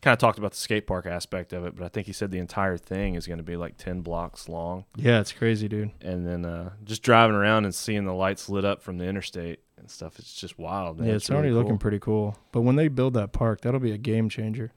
kind 0.03 0.13
of 0.13 0.21
talked 0.21 0.39
about 0.39 0.53
the 0.53 0.57
skate 0.57 0.87
park 0.87 1.07
aspect 1.07 1.53
of 1.53 1.67
it, 1.67 1.75
but 1.75 1.85
I 1.85 1.89
think 1.89 2.07
he 2.07 2.13
said 2.13 2.31
the 2.31 2.39
entire 2.39 2.79
thing 2.79 3.17
is 3.17 3.27
going 3.27 3.39
to 3.39 3.45
be 3.45 3.57
like 3.57 3.77
ten 3.77 4.03
blocks 4.03 4.49
long, 4.49 4.85
yeah, 4.95 5.21
it's 5.21 5.33
crazy, 5.33 5.69
dude. 5.69 5.91
and 6.01 6.25
then 6.25 6.45
uh, 6.45 6.71
just 6.85 7.03
driving 7.03 7.35
around 7.35 7.65
and 7.65 7.75
seeing 7.75 8.05
the 8.05 8.15
lights 8.15 8.49
lit 8.49 8.65
up 8.65 8.81
from 8.81 8.99
the 8.99 9.05
interstate 9.05 9.59
and 9.77 9.91
stuff. 9.91 10.19
It's 10.21 10.33
just 10.33 10.61
wild, 10.61 11.01
man. 11.01 11.09
yeah, 11.09 11.15
it's, 11.15 11.29
really 11.29 11.39
already 11.39 11.53
cool. 11.53 11.63
looking 11.63 11.79
pretty 11.79 11.99
cool. 11.99 12.39
But 12.53 12.61
when 12.61 12.77
they 12.77 12.87
build 12.87 13.15
that 13.15 13.33
park, 13.33 13.63
that'll 13.63 13.81
be 13.81 13.93
a 13.93 13.99
game 13.99 14.29
changer. 14.29 14.73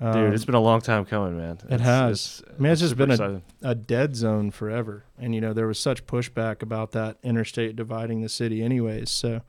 Dude, 0.00 0.08
Um, 0.16 0.32
it's 0.32 0.44
been 0.44 0.54
a 0.56 0.60
long 0.60 0.80
time 0.80 1.04
coming, 1.04 1.36
man. 1.38 1.58
It 1.70 1.80
has. 1.80 2.42
I 2.48 2.60
mean, 2.60 2.72
it's 2.72 2.80
just 2.80 2.96
been 2.96 3.10
a- 3.12 3.42
a 3.62 3.74
dead 3.74 4.16
zone 4.16 4.50
forever. 4.50 5.04
And 5.18 5.34
you 5.34 5.40
know, 5.40 5.52
there 5.52 5.66
was 5.66 5.78
such 5.78 6.06
pushback 6.06 6.62
about 6.62 6.92
that 6.92 7.16
interstate 7.22 7.76
dividing 7.76 8.20
the 8.20 8.28
city 8.28 8.62
anyways. 8.62 9.10
So 9.10 9.42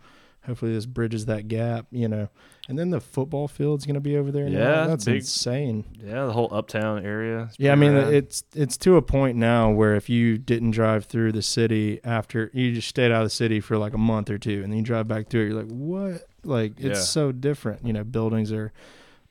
hopefully 0.46 0.74
this 0.74 0.86
bridges 0.86 1.26
that 1.26 1.48
gap, 1.48 1.88
you 1.92 2.08
know. 2.08 2.30
And 2.70 2.80
then 2.80 2.90
the 2.92 3.00
football 3.02 3.48
field's 3.48 3.86
gonna 3.86 4.00
be 4.00 4.18
over 4.18 4.32
there 4.32 4.48
now. 4.50 4.58
Yeah, 4.60 4.88
That's 4.88 5.06
big- 5.06 5.16
insane. 5.18 5.84
yeah, 6.04 6.26
the 6.26 6.34
whole 6.34 6.50
uptown 6.52 7.04
area. 7.06 7.50
Yeah, 7.58 7.72
I 7.74 7.76
mean 7.76 7.94
rad. 7.94 8.14
it's 8.14 8.44
it's 8.56 8.78
to 8.78 8.96
a 8.98 9.02
point 9.02 9.38
now 9.38 9.72
where 9.72 9.96
if 9.96 10.10
you 10.10 10.38
didn't 10.38 10.72
drive 10.72 11.06
through 11.06 11.32
the 11.32 11.42
city 11.44 12.00
after 12.04 12.50
you 12.54 12.72
just 12.74 12.88
stayed 12.88 13.12
out 13.12 13.22
of 13.22 13.26
the 13.28 13.30
city 13.32 13.60
for 13.60 13.78
like 13.78 13.94
a 13.94 13.98
month 14.00 14.30
or 14.30 14.38
two 14.38 14.62
and 14.64 14.72
then 14.72 14.78
you 14.78 14.84
drive 14.86 15.08
back 15.08 15.28
through 15.28 15.42
it, 15.42 15.50
you're 15.50 15.62
like, 15.64 15.72
What? 15.72 16.28
Like 16.44 16.74
it's 16.78 17.00
Yeah. 17.00 17.04
so 17.06 17.32
different. 17.32 17.86
You 17.86 17.94
know, 17.94 18.04
buildings 18.04 18.52
are 18.52 18.72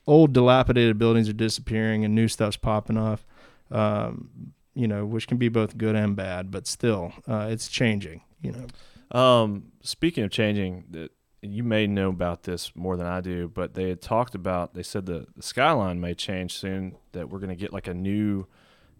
old 0.06 0.32
dilapidated 0.32 0.98
buildings 0.98 1.28
are 1.28 1.34
disappearing 1.34 2.04
and 2.04 2.14
new 2.14 2.28
stuff's 2.28 2.56
popping 2.56 2.96
off. 2.96 3.26
Um, 3.70 4.52
you 4.74 4.88
know, 4.88 5.06
which 5.06 5.28
can 5.28 5.38
be 5.38 5.48
both 5.48 5.78
good 5.78 5.94
and 5.94 6.16
bad, 6.16 6.50
but 6.50 6.66
still, 6.66 7.12
uh, 7.28 7.46
it's 7.48 7.68
changing, 7.68 8.22
you 8.40 8.52
know. 8.52 9.18
Um, 9.18 9.72
speaking 9.82 10.24
of 10.24 10.30
changing, 10.30 11.08
you 11.42 11.62
may 11.62 11.86
know 11.86 12.08
about 12.08 12.42
this 12.42 12.74
more 12.74 12.96
than 12.96 13.06
I 13.06 13.20
do, 13.20 13.48
but 13.48 13.74
they 13.74 13.88
had 13.88 14.02
talked 14.02 14.34
about. 14.34 14.74
They 14.74 14.82
said 14.82 15.06
the, 15.06 15.26
the 15.36 15.42
skyline 15.42 16.00
may 16.00 16.14
change 16.14 16.58
soon. 16.58 16.96
That 17.12 17.30
we're 17.30 17.38
going 17.38 17.50
to 17.50 17.56
get 17.56 17.72
like 17.72 17.86
a 17.86 17.94
new 17.94 18.46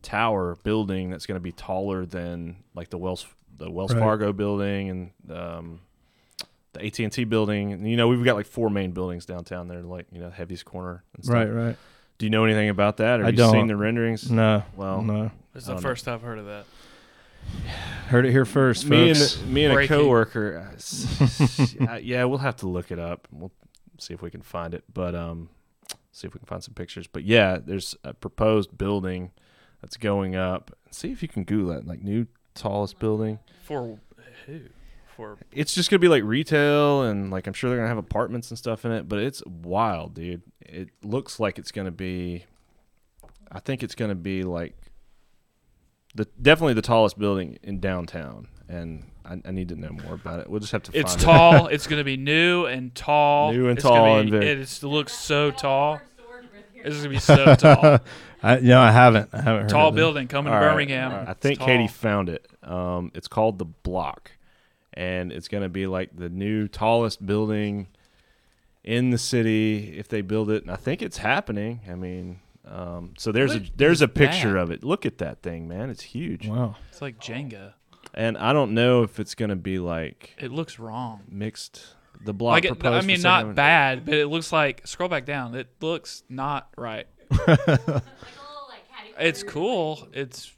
tower 0.03 0.57
building 0.63 1.11
that's 1.11 1.27
going 1.27 1.37
to 1.37 1.43
be 1.43 1.53
taller 1.53 2.07
than 2.07 2.57
like 2.75 2.91
the 2.91 2.99
Wells 2.99 3.27
the 3.57 3.71
Wells 3.71 3.95
Right. 3.95 4.01
Fargo 4.01 4.33
building 4.33 4.91
and 4.91 5.11
um, 5.31 5.81
the 6.75 6.85
AT 6.85 6.99
and 7.01 7.13
T 7.13 7.25
building. 7.25 7.73
And 7.73 7.89
you 7.89 7.97
know 7.97 8.09
we've 8.09 8.25
got 8.25 8.37
like 8.37 8.47
four 8.47 8.71
main 8.71 8.93
buildings 8.93 9.25
downtown 9.27 9.69
there, 9.69 9.83
like 9.83 10.07
you 10.13 10.21
know 10.21 10.31
Heaviest 10.31 10.65
Corner 10.65 11.03
and 11.15 11.25
stuff. 11.25 11.35
Right, 11.35 11.49
right. 11.49 11.77
Do 12.19 12.27
you 12.27 12.31
know 12.31 12.45
anything 12.45 12.69
about 12.69 12.99
that? 12.99 13.21
Or 13.21 13.25
I 13.25 13.27
have 13.27 13.35
you 13.35 13.45
seen 13.45 13.53
don't. 13.55 13.67
the 13.69 13.77
renderings? 13.77 14.31
No. 14.31 14.63
Well, 14.77 15.03
no. 15.03 15.31
This 15.53 15.63
is 15.63 15.67
the 15.67 15.73
don't 15.75 15.83
know. 15.83 15.89
first 15.89 16.07
I've 16.09 16.23
heard 16.23 16.39
of 16.39 16.47
that. 16.47 16.65
Heard 18.09 18.25
it 18.27 18.31
here 18.31 18.45
first, 18.45 18.87
me 18.87 19.13
folks. 19.13 19.37
and 19.41 19.53
me 19.53 19.65
and 19.65 19.73
a 19.73 19.75
Breaking. 19.77 19.97
coworker. 19.97 20.71
uh, 20.71 21.89
uh, 21.91 21.97
yeah, 21.97 22.25
we'll 22.25 22.39
have 22.39 22.57
to 22.57 22.69
look 22.69 22.91
it 22.91 22.99
up. 22.99 23.27
We'll 23.33 23.53
see 23.99 24.15
if 24.15 24.23
we 24.23 24.31
can 24.31 24.43
find 24.43 24.75
it, 24.75 24.85
but 24.93 25.15
um, 25.15 25.49
see 26.13 26.27
if 26.27 26.35
we 26.35 26.39
can 26.39 26.47
find 26.47 26.63
some 26.63 26.75
pictures. 26.75 27.07
But 27.07 27.25
yeah, 27.25 27.59
there's 27.63 27.95
a 28.05 28.15
proposed 28.15 28.77
building 28.79 29.33
that's 29.81 29.97
going 29.97 30.37
up. 30.37 30.71
See 30.91 31.11
if 31.13 31.23
you 31.23 31.29
can 31.29 31.45
Google 31.45 31.75
that, 31.75 31.87
Like 31.87 32.03
new 32.03 32.27
tallest 32.55 32.99
building. 32.99 33.41
For 33.65 33.99
who? 34.47 34.61
For 35.17 35.39
It's 35.53 35.75
just 35.75 35.91
gonna 35.91 36.01
be 36.01 36.09
like 36.09 36.23
retail 36.25 37.03
and 37.03 37.31
like 37.31 37.47
I'm 37.47 37.53
sure 37.53 37.71
they're 37.71 37.79
gonna 37.79 37.89
have 37.89 37.99
apartments 37.99 38.51
and 38.51 38.59
stuff 38.59 38.85
in 38.85 38.93
it. 38.93 39.09
But 39.09 39.21
it's 39.21 39.43
wild, 39.47 40.15
dude. 40.15 40.43
It 40.61 40.89
looks 41.03 41.39
like 41.39 41.59
it's 41.59 41.71
gonna 41.73 41.91
be. 41.91 42.45
I 43.53 43.61
think 43.61 43.83
it's 43.83 43.95
gonna 43.95 44.15
be 44.17 44.43
like 44.43 44.75
the 46.15 46.27
definitely 46.41 46.75
the 46.75 46.83
tallest 46.83 47.19
building 47.19 47.59
in 47.63 47.81
downtown, 47.81 48.49
and 48.69 49.05
I, 49.25 49.41
I 49.45 49.51
need 49.53 49.69
to 49.69 49.77
know 49.77 49.91
more 49.91 50.15
about 50.15 50.41
it. 50.41 50.49
We'll 50.51 50.61
just 50.61 50.73
have 50.73 50.83
to. 50.85 50.99
it's 50.99 51.13
find 51.13 51.23
it. 51.23 51.25
tall. 51.25 51.67
it's 51.69 51.87
gonna 51.87 52.05
be 52.05 52.17
new 52.17 52.67
and 52.67 52.95
tall. 52.95 53.53
New 53.53 53.69
and 53.69 53.79
It's 53.79 53.85
gonna 53.85 53.97
tall 53.97 54.15
be- 54.17 54.21
and 54.23 54.31
big. 54.31 54.43
It 54.43 54.59
is- 54.59 54.83
looks 54.83 55.13
so 55.13 55.51
tall. 55.51 56.01
It's 56.77 56.97
gonna 56.99 57.09
be 57.09 57.19
so 57.19 57.55
tall. 57.57 57.99
I, 58.43 58.61
no, 58.61 58.79
I 58.81 58.91
haven't. 58.91 59.31
I 59.33 59.39
haven't 59.41 59.63
heard 59.63 59.69
tall 59.71 59.89
of 59.89 59.95
it. 59.95 59.97
building 59.97 60.29
coming 60.29 60.51
to 60.51 60.57
All 60.57 60.63
right, 60.63 60.71
Birmingham. 60.73 61.13
all 61.13 61.19
right. 61.19 61.29
I 61.29 61.31
It's 61.31 61.41
think 61.41 61.59
tall. 61.61 61.67
Katie 61.69 61.89
found 61.89 62.29
it. 62.29 62.47
Um, 62.63 63.11
it's 63.15 63.27
called 63.29 63.59
the 63.59 63.65
Block, 63.65 64.33
and 64.95 65.31
it's 65.33 65.49
going 65.49 65.63
to 65.63 65.69
be 65.69 65.87
like 65.87 66.17
the 66.17 66.29
new 66.29 66.67
tallest 66.69 67.25
building 67.27 67.89
in 68.83 69.11
the 69.11 69.19
city 69.19 69.97
if 69.99 70.09
they 70.09 70.21
build 70.23 70.51
it. 70.51 70.63
And 70.63 70.71
I 70.71 70.77
think 70.77 71.03
it's 71.03 71.19
happening. 71.19 71.81
I 71.91 71.95
mean, 71.95 72.41
um, 72.67 73.15
so 73.19 73.31
there's 73.33 73.55
a 73.55 73.63
there's 73.77 74.01
a 74.03 74.09
picture 74.09 74.53
that? 74.55 74.59
of 74.61 74.71
it. 74.71 74.83
Look 74.85 75.05
at 75.07 75.19
that 75.19 75.43
thing, 75.43 75.69
man. 75.69 75.91
It's 75.91 76.03
huge. 76.03 76.49
Wow. 76.49 76.77
It's 76.91 77.03
like 77.03 77.19
Jenga. 77.21 77.75
And 78.15 78.39
I 78.39 78.53
don't 78.53 78.75
know 78.75 79.03
if 79.03 79.19
it's 79.19 79.35
going 79.35 79.49
to 79.49 79.57
be 79.57 79.79
like 79.79 80.35
It 80.39 80.53
looks 80.53 80.79
wrong. 80.79 81.23
mixed. 81.29 81.85
The 82.25 82.33
block 82.33 82.53
Like 82.53 82.65
it, 82.65 82.69
proposed 82.79 83.05
I 83.05 83.07
mean, 83.07 83.21
not 83.23 83.45
one- 83.47 83.55
bad, 83.55 84.05
but 84.07 84.15
it 84.15 84.29
looks 84.29 84.53
like. 84.53 84.87
Scroll 84.87 85.09
back 85.11 85.27
down. 85.27 85.55
It 85.55 85.69
looks 85.81 86.23
not 86.29 86.69
right. 86.79 87.07
It's 89.19 89.43
cool. 89.45 90.09
It's 90.13 90.53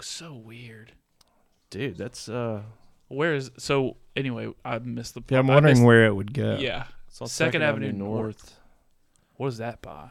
so 0.00 0.34
weird. 0.34 0.92
dude. 1.70 1.96
That's 1.96 2.28
uh, 2.28 2.62
Where 3.12 3.34
is 3.34 3.50
so? 3.58 3.96
Anyway, 4.16 4.52
I 4.64 4.78
missed 4.78 5.14
the. 5.14 5.22
Yeah, 5.28 5.38
I'm 5.38 5.50
I 5.50 5.54
wondering 5.54 5.74
missed- 5.76 5.84
where 5.86 6.06
it 6.06 6.14
would 6.14 6.34
go. 6.34 6.56
Yeah. 6.60 6.84
it's 7.08 7.20
on 7.20 7.28
Second 7.28 7.62
Avenue 7.62 7.92
North. 7.92 8.56
What 9.36 9.48
is 9.48 9.58
that 9.58 9.80
by? 9.82 10.10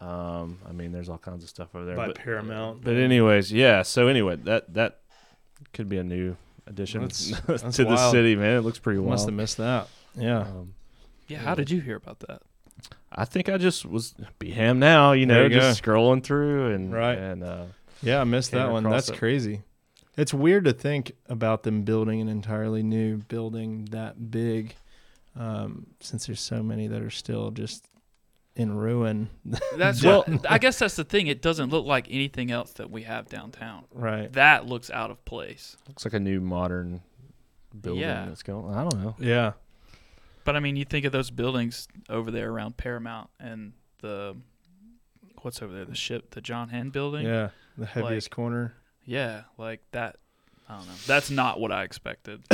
Um, 0.00 0.58
I 0.68 0.72
mean, 0.72 0.90
there's 0.92 1.08
all 1.08 1.18
kinds 1.18 1.44
of 1.44 1.48
stuff 1.50 1.68
over 1.74 1.84
there. 1.84 1.94
By 1.96 2.08
but, 2.08 2.16
Paramount. 2.16 2.82
But 2.82 2.94
anyways, 2.96 3.52
yeah. 3.52 3.82
So 3.82 4.08
anyway, 4.08 4.36
that 4.44 4.74
that 4.74 4.98
could 5.72 5.88
be 5.88 5.98
a 5.98 6.04
new 6.04 6.36
addition 6.66 7.02
That's- 7.02 7.26
to 7.46 7.46
that's 7.46 7.76
the 7.76 7.84
wild. 7.86 8.12
city, 8.12 8.34
man. 8.36 8.56
It 8.56 8.60
looks 8.62 8.78
pretty 8.78 8.98
wild. 8.98 9.10
Must 9.10 9.26
have 9.26 9.34
missed 9.34 9.56
that. 9.58 9.88
Yeah. 10.16 10.40
Um, 10.40 10.74
Yeah. 11.28 11.38
How 11.38 11.54
did 11.54 11.70
you 11.70 11.80
hear 11.80 11.96
about 11.96 12.18
that? 12.20 12.42
I 13.12 13.24
think 13.26 13.48
I 13.48 13.58
just 13.58 13.84
was 13.86 14.14
BHAM 14.40 14.78
Now, 14.78 15.12
you 15.12 15.26
There 15.26 15.36
know, 15.48 15.54
you 15.54 15.60
just 15.60 15.82
scrolling 15.82 16.22
through 16.24 16.72
and 16.72 16.92
Right. 16.92 17.16
and 17.18 17.44
uh, 17.44 17.64
Yeah, 18.02 18.20
I 18.20 18.24
missed 18.24 18.50
Came 18.50 18.60
that 18.60 18.72
one. 18.72 18.84
across 18.86 19.06
That's 19.06 19.16
it. 19.16 19.20
crazy. 19.20 19.62
It's 20.16 20.34
weird 20.34 20.64
to 20.66 20.72
think 20.72 21.12
about 21.28 21.62
them 21.62 21.82
building 21.82 22.20
an 22.20 22.28
entirely 22.28 22.82
new 22.82 23.16
building 23.18 23.86
that 23.92 24.30
big, 24.30 24.74
um, 25.36 25.86
since 26.00 26.26
there's 26.26 26.40
so 26.40 26.62
many 26.62 26.86
that 26.88 27.00
are 27.02 27.10
still 27.10 27.50
just 27.50 27.88
in 28.54 28.76
ruin. 28.76 29.30
That's 29.76 30.02
Well- 30.04 30.24
well. 30.28 30.40
I 30.48 30.58
guess 30.58 30.78
that's 30.78 30.96
the 30.96 31.04
thing. 31.04 31.26
It 31.28 31.40
doesn't 31.40 31.70
look 31.70 31.86
like 31.86 32.06
anything 32.10 32.50
else 32.50 32.72
that 32.74 32.90
we 32.90 33.04
have 33.04 33.26
downtown. 33.30 33.84
right. 33.94 34.30
That 34.34 34.66
looks 34.66 34.90
out 34.90 35.10
of 35.10 35.24
place. 35.24 35.78
looks 35.88 36.04
like 36.04 36.12
a 36.12 36.20
new 36.20 36.40
modern 36.42 37.00
building 37.80 38.02
Yeah. 38.02 38.26
that's 38.26 38.42
going. 38.42 38.74
I 38.74 38.82
don't 38.86 39.02
know. 39.02 39.16
Yeah. 39.18 39.52
But 40.44 40.56
I 40.56 40.60
mean, 40.60 40.76
you 40.76 40.84
think 40.84 41.06
of 41.06 41.12
those 41.12 41.30
buildings 41.30 41.88
over 42.10 42.30
there 42.30 42.50
around 42.50 42.76
Paramount 42.76 43.30
and 43.40 43.72
the 44.02 44.36
what's 45.40 45.62
over 45.62 45.72
there? 45.72 45.86
The 45.86 45.94
ship, 45.94 46.32
the 46.32 46.42
John 46.42 46.68
Hand 46.68 46.92
building. 46.92 47.24
Yeah. 47.24 47.50
The 47.78 47.86
heaviest 47.86 48.30
corner. 48.30 48.74
Yeah, 49.04 49.42
like 49.58 49.80
that. 49.92 50.16
I 50.68 50.76
don't 50.78 50.86
know. 50.86 50.92
That's 51.06 51.30
not 51.30 51.60
what 51.60 51.72
I 51.72 51.82
expected. 51.82 52.42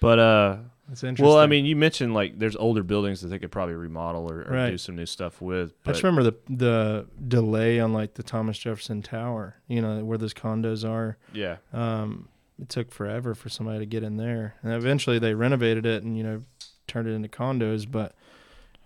But 0.00 0.18
uh, 0.18 0.56
That's 0.88 1.04
interesting. 1.04 1.26
well, 1.26 1.38
I 1.38 1.46
mean, 1.46 1.66
you 1.66 1.76
mentioned 1.76 2.14
like 2.14 2.38
there's 2.38 2.56
older 2.56 2.82
buildings 2.82 3.20
that 3.20 3.28
they 3.28 3.38
could 3.38 3.52
probably 3.52 3.74
remodel 3.74 4.30
or, 4.32 4.40
or 4.48 4.52
Right. 4.54 4.70
do 4.70 4.78
some 4.78 4.96
new 4.96 5.04
stuff 5.04 5.42
with. 5.42 5.70
I 5.70 5.74
But 5.84 5.92
just 5.92 6.02
remember 6.02 6.22
the 6.22 6.36
the 6.48 7.06
delay 7.28 7.80
on 7.80 7.92
like 7.92 8.14
the 8.14 8.22
Thomas 8.22 8.56
Jefferson 8.58 9.02
Tower. 9.02 9.56
You 9.68 9.82
know 9.82 10.02
where 10.02 10.16
those 10.16 10.32
condos 10.32 10.88
are. 10.88 11.18
yeah, 11.34 11.56
Um, 11.74 12.28
it 12.58 12.70
took 12.70 12.90
forever 12.90 13.34
for 13.34 13.50
somebody 13.50 13.80
to 13.80 13.86
get 13.86 14.02
in 14.02 14.16
there, 14.16 14.54
and 14.62 14.72
eventually 14.72 15.18
they 15.18 15.34
renovated 15.34 15.84
it 15.84 16.02
and 16.02 16.16
you 16.16 16.22
know 16.22 16.42
turned 16.86 17.06
it 17.06 17.12
into 17.12 17.28
condos. 17.28 17.86
But 17.90 18.14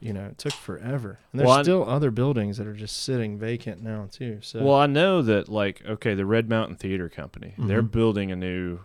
you 0.05 0.13
know 0.13 0.27
it 0.27 0.37
took 0.39 0.53
forever. 0.53 1.19
And 1.33 1.41
there's 1.41 1.49
Well, 1.49 1.59
I- 1.59 1.63
still 1.63 1.89
other 1.89 2.11
buildings 2.11 2.59
that 2.59 2.67
are 2.67 2.75
just 2.75 3.03
sitting 3.03 3.39
vacant 3.39 3.83
now 3.83 4.07
too. 4.11 4.39
So 4.43 4.63
Well, 4.63 4.75
I 4.75 4.87
know 4.87 5.23
that 5.23 5.49
like 5.49 5.85
okay, 5.87 6.15
the 6.15 6.27
Red 6.27 6.49
Mountain 6.49 6.77
Theater 6.77 7.09
Company, 7.09 7.55
they're 7.59 7.83
Mhm. 7.83 7.91
building 7.91 8.31
a 8.31 8.37
new 8.37 8.81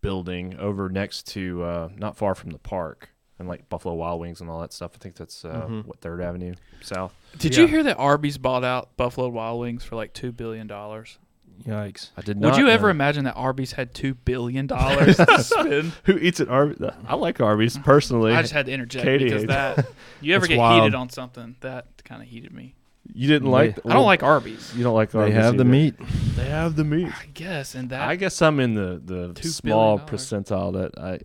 building 0.00 0.56
over 0.58 0.88
next 0.88 1.26
to 1.28 1.62
uh 1.62 1.88
not 1.96 2.16
far 2.16 2.34
from 2.34 2.50
the 2.50 2.58
park 2.58 3.10
and 3.38 3.48
like 3.48 3.68
Buffalo 3.68 3.94
Wild 3.94 4.20
Wings 4.20 4.40
and 4.40 4.48
all 4.50 4.60
that 4.60 4.72
stuff. 4.72 4.92
I 4.94 4.98
think 4.98 5.16
that's 5.16 5.44
uh 5.44 5.66
Mhm. 5.68 5.86
what 5.86 6.00
3rd 6.00 6.20
Avenue 6.22 6.54
South. 6.82 7.14
Did 7.38 7.54
Yeah. 7.56 7.62
you 7.62 7.68
hear 7.68 7.82
that 7.82 7.96
Arby's 7.98 8.38
bought 8.38 8.64
out 8.64 8.96
Buffalo 8.96 9.28
Wild 9.28 9.60
Wings 9.60 9.82
for 9.84 9.96
like 9.96 10.12
two 10.12 10.30
billion 10.30 10.66
dollars? 10.66 11.18
Yikes. 11.66 12.10
I 12.16 12.20
did 12.22 12.38
not 12.40 12.52
Would 12.52 12.60
you 12.60 12.68
ever 12.68 12.88
know. 12.88 12.90
imagine 12.92 13.24
that 13.24 13.34
Arby's 13.34 13.72
had 13.72 13.94
two 13.94 14.14
billion 14.14 14.66
dollars 14.66 15.16
to 15.16 15.42
spend? 15.42 15.92
Who 16.04 16.16
eats 16.18 16.40
at 16.40 16.48
Arby's? 16.48 16.78
I 17.06 17.14
like 17.14 17.40
Arby's 17.40 17.78
personally. 17.78 18.32
I 18.32 18.40
just 18.42 18.52
had 18.52 18.66
to 18.66 18.72
interject 18.72 19.04
Katie 19.04 19.24
because 19.24 19.44
that 19.46 19.86
you 20.20 20.34
ever 20.34 20.46
get 20.46 20.58
wild. 20.58 20.82
heated 20.82 20.94
on 20.94 21.08
something 21.10 21.56
that 21.60 21.86
kind 22.04 22.20
of 22.22 22.28
heated 22.28 22.52
me. 22.52 22.74
you 23.12 23.28
didn't 23.28 23.44
They- 23.48 23.52
like 23.52 23.78
I 23.86 23.92
don't 23.92 24.06
like 24.06 24.22
Arby's. 24.22 24.72
You 24.76 24.82
don't 24.84 24.94
like 24.94 25.10
They 25.10 25.18
Arby's 25.20 25.34
have 25.36 25.56
the 25.56 25.64
meat. 25.64 25.94
They 26.36 26.46
have 26.48 26.76
the 26.76 26.84
meat. 26.84 27.08
I 27.08 27.26
guess 27.34 27.74
and 27.74 27.90
that 27.90 28.02
I 28.08 28.16
guess 28.16 28.40
I'm 28.42 28.60
in 28.60 28.74
the 28.74 29.00
the 29.34 29.42
small 29.48 29.98
percentile 29.98 30.72
that 30.74 30.98
I 30.98 31.18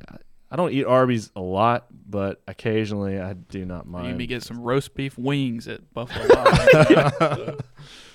I 0.51 0.55
don't 0.55 0.71
eat 0.73 0.85
Arby's 0.85 1.29
a 1.35 1.41
lot, 1.41 1.85
but 2.09 2.41
occasionally 2.47 3.19
I 3.19 3.33
do 3.33 3.65
not 3.65 3.85
You 3.85 3.91
mind. 3.91 4.17
need 4.17 4.23
to 4.23 4.27
get 4.27 4.41
some 4.43 4.59
roast 4.61 4.95
beef 4.95 5.15
wings 5.17 5.67
at 5.67 5.93
Buffalo 5.93 6.25
Wild. 6.27 7.63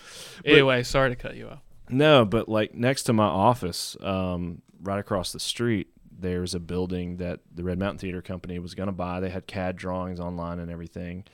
anyway, 0.45 0.83
sorry 0.83 1.11
to 1.11 1.17
cut 1.17 1.37
you 1.37 1.49
off. 1.49 1.61
No, 1.89 2.25
but 2.25 2.49
like 2.49 2.75
next 2.75 3.05
to 3.05 3.13
my 3.13 3.27
office, 3.27 3.97
um, 4.01 4.63
right 4.83 4.99
across 4.99 5.33
the 5.33 5.41
street, 5.41 5.89
there's 6.11 6.55
a 6.55 6.61
building 6.61 7.19
that 7.19 7.41
the 7.53 7.65
Red 7.65 7.79
Mountain 7.79 7.99
Theater 7.99 8.23
Company 8.23 8.59
was 8.59 8.75
going 8.75 8.87
to 8.87 8.93
buy. 8.93 9.21
They 9.21 9.31
had 9.31 9.47
CAD 9.47 9.77
drawings 9.77 10.21
online 10.21 10.59
and 10.59 10.71
everything, 10.71 11.25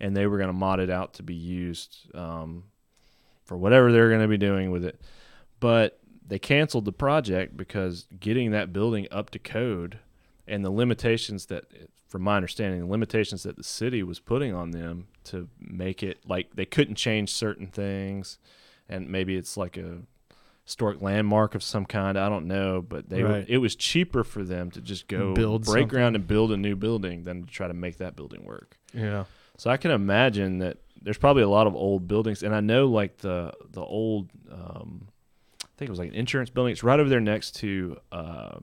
and 0.00 0.16
they 0.16 0.26
were 0.26 0.38
going 0.38 0.48
to 0.48 0.54
mod 0.54 0.80
it 0.80 0.90
out 0.90 1.14
to 1.14 1.22
be 1.22 1.34
used 1.34 2.14
um, 2.14 2.64
for 3.44 3.56
whatever 3.56 3.92
they're 3.92 4.08
going 4.08 4.22
to 4.22 4.28
be 4.28 4.38
doing 4.38 4.70
with 4.70 4.84
it. 4.84 5.00
But 5.60 6.00
they 6.26 6.38
canceled 6.38 6.84
the 6.84 6.92
project 6.92 7.56
because 7.56 8.06
getting 8.18 8.50
that 8.52 8.72
building 8.72 9.06
up 9.10 9.30
to 9.30 9.38
code 9.38 9.98
and 10.46 10.64
the 10.64 10.70
limitations 10.70 11.46
that, 11.46 11.64
from 12.08 12.22
my 12.22 12.36
understanding, 12.36 12.80
the 12.80 12.86
limitations 12.86 13.42
that 13.42 13.56
the 13.56 13.64
city 13.64 14.02
was 14.02 14.18
putting 14.18 14.54
on 14.54 14.70
them 14.70 15.08
to 15.24 15.48
make 15.60 16.02
it 16.02 16.18
like 16.26 16.54
they 16.54 16.64
couldn't 16.64 16.94
change 16.96 17.32
certain 17.32 17.66
things 17.66 18.38
and 18.90 19.08
maybe 19.08 19.36
it's 19.36 19.56
like 19.56 19.76
a 19.78 19.98
historic 20.64 21.00
landmark 21.00 21.54
of 21.54 21.62
some 21.62 21.86
kind. 21.86 22.18
I 22.18 22.28
don't 22.28 22.46
know, 22.46 22.82
but 22.82 23.08
they 23.08 23.22
Right. 23.22 23.44
it 23.48 23.58
was 23.58 23.74
cheaper 23.74 24.22
for 24.24 24.44
them 24.44 24.70
to 24.72 24.80
just 24.82 25.08
go 25.08 25.32
Build 25.34 25.64
break 25.64 25.82
something. 25.82 25.88
ground 25.88 26.16
and 26.16 26.26
build 26.26 26.52
a 26.52 26.56
new 26.58 26.76
building 26.76 27.24
than 27.24 27.44
to 27.44 27.50
try 27.50 27.66
to 27.66 27.74
make 27.74 27.96
that 27.96 28.14
building 28.16 28.44
work. 28.44 28.76
Yeah. 28.92 29.24
So 29.56 29.70
I 29.70 29.76
can 29.78 29.90
imagine 29.90 30.58
that 30.58 30.76
there's 31.02 31.18
probably 31.18 31.42
a 31.42 31.48
lot 31.48 31.66
of 31.66 31.74
old 31.74 32.06
buildings, 32.06 32.42
and 32.42 32.54
I 32.54 32.60
know 32.60 32.86
like 32.86 33.16
the 33.18 33.52
the 33.70 33.80
old, 33.82 34.28
um, 34.52 35.08
I 35.64 35.66
think 35.78 35.88
it 35.88 35.90
was 35.90 35.98
like 35.98 36.08
an 36.10 36.14
insurance 36.14 36.50
building. 36.50 36.72
It's 36.72 36.82
right 36.84 37.00
over 37.00 37.08
there 37.08 37.20
next 37.20 37.56
to 37.56 37.96
uh, 38.12 38.58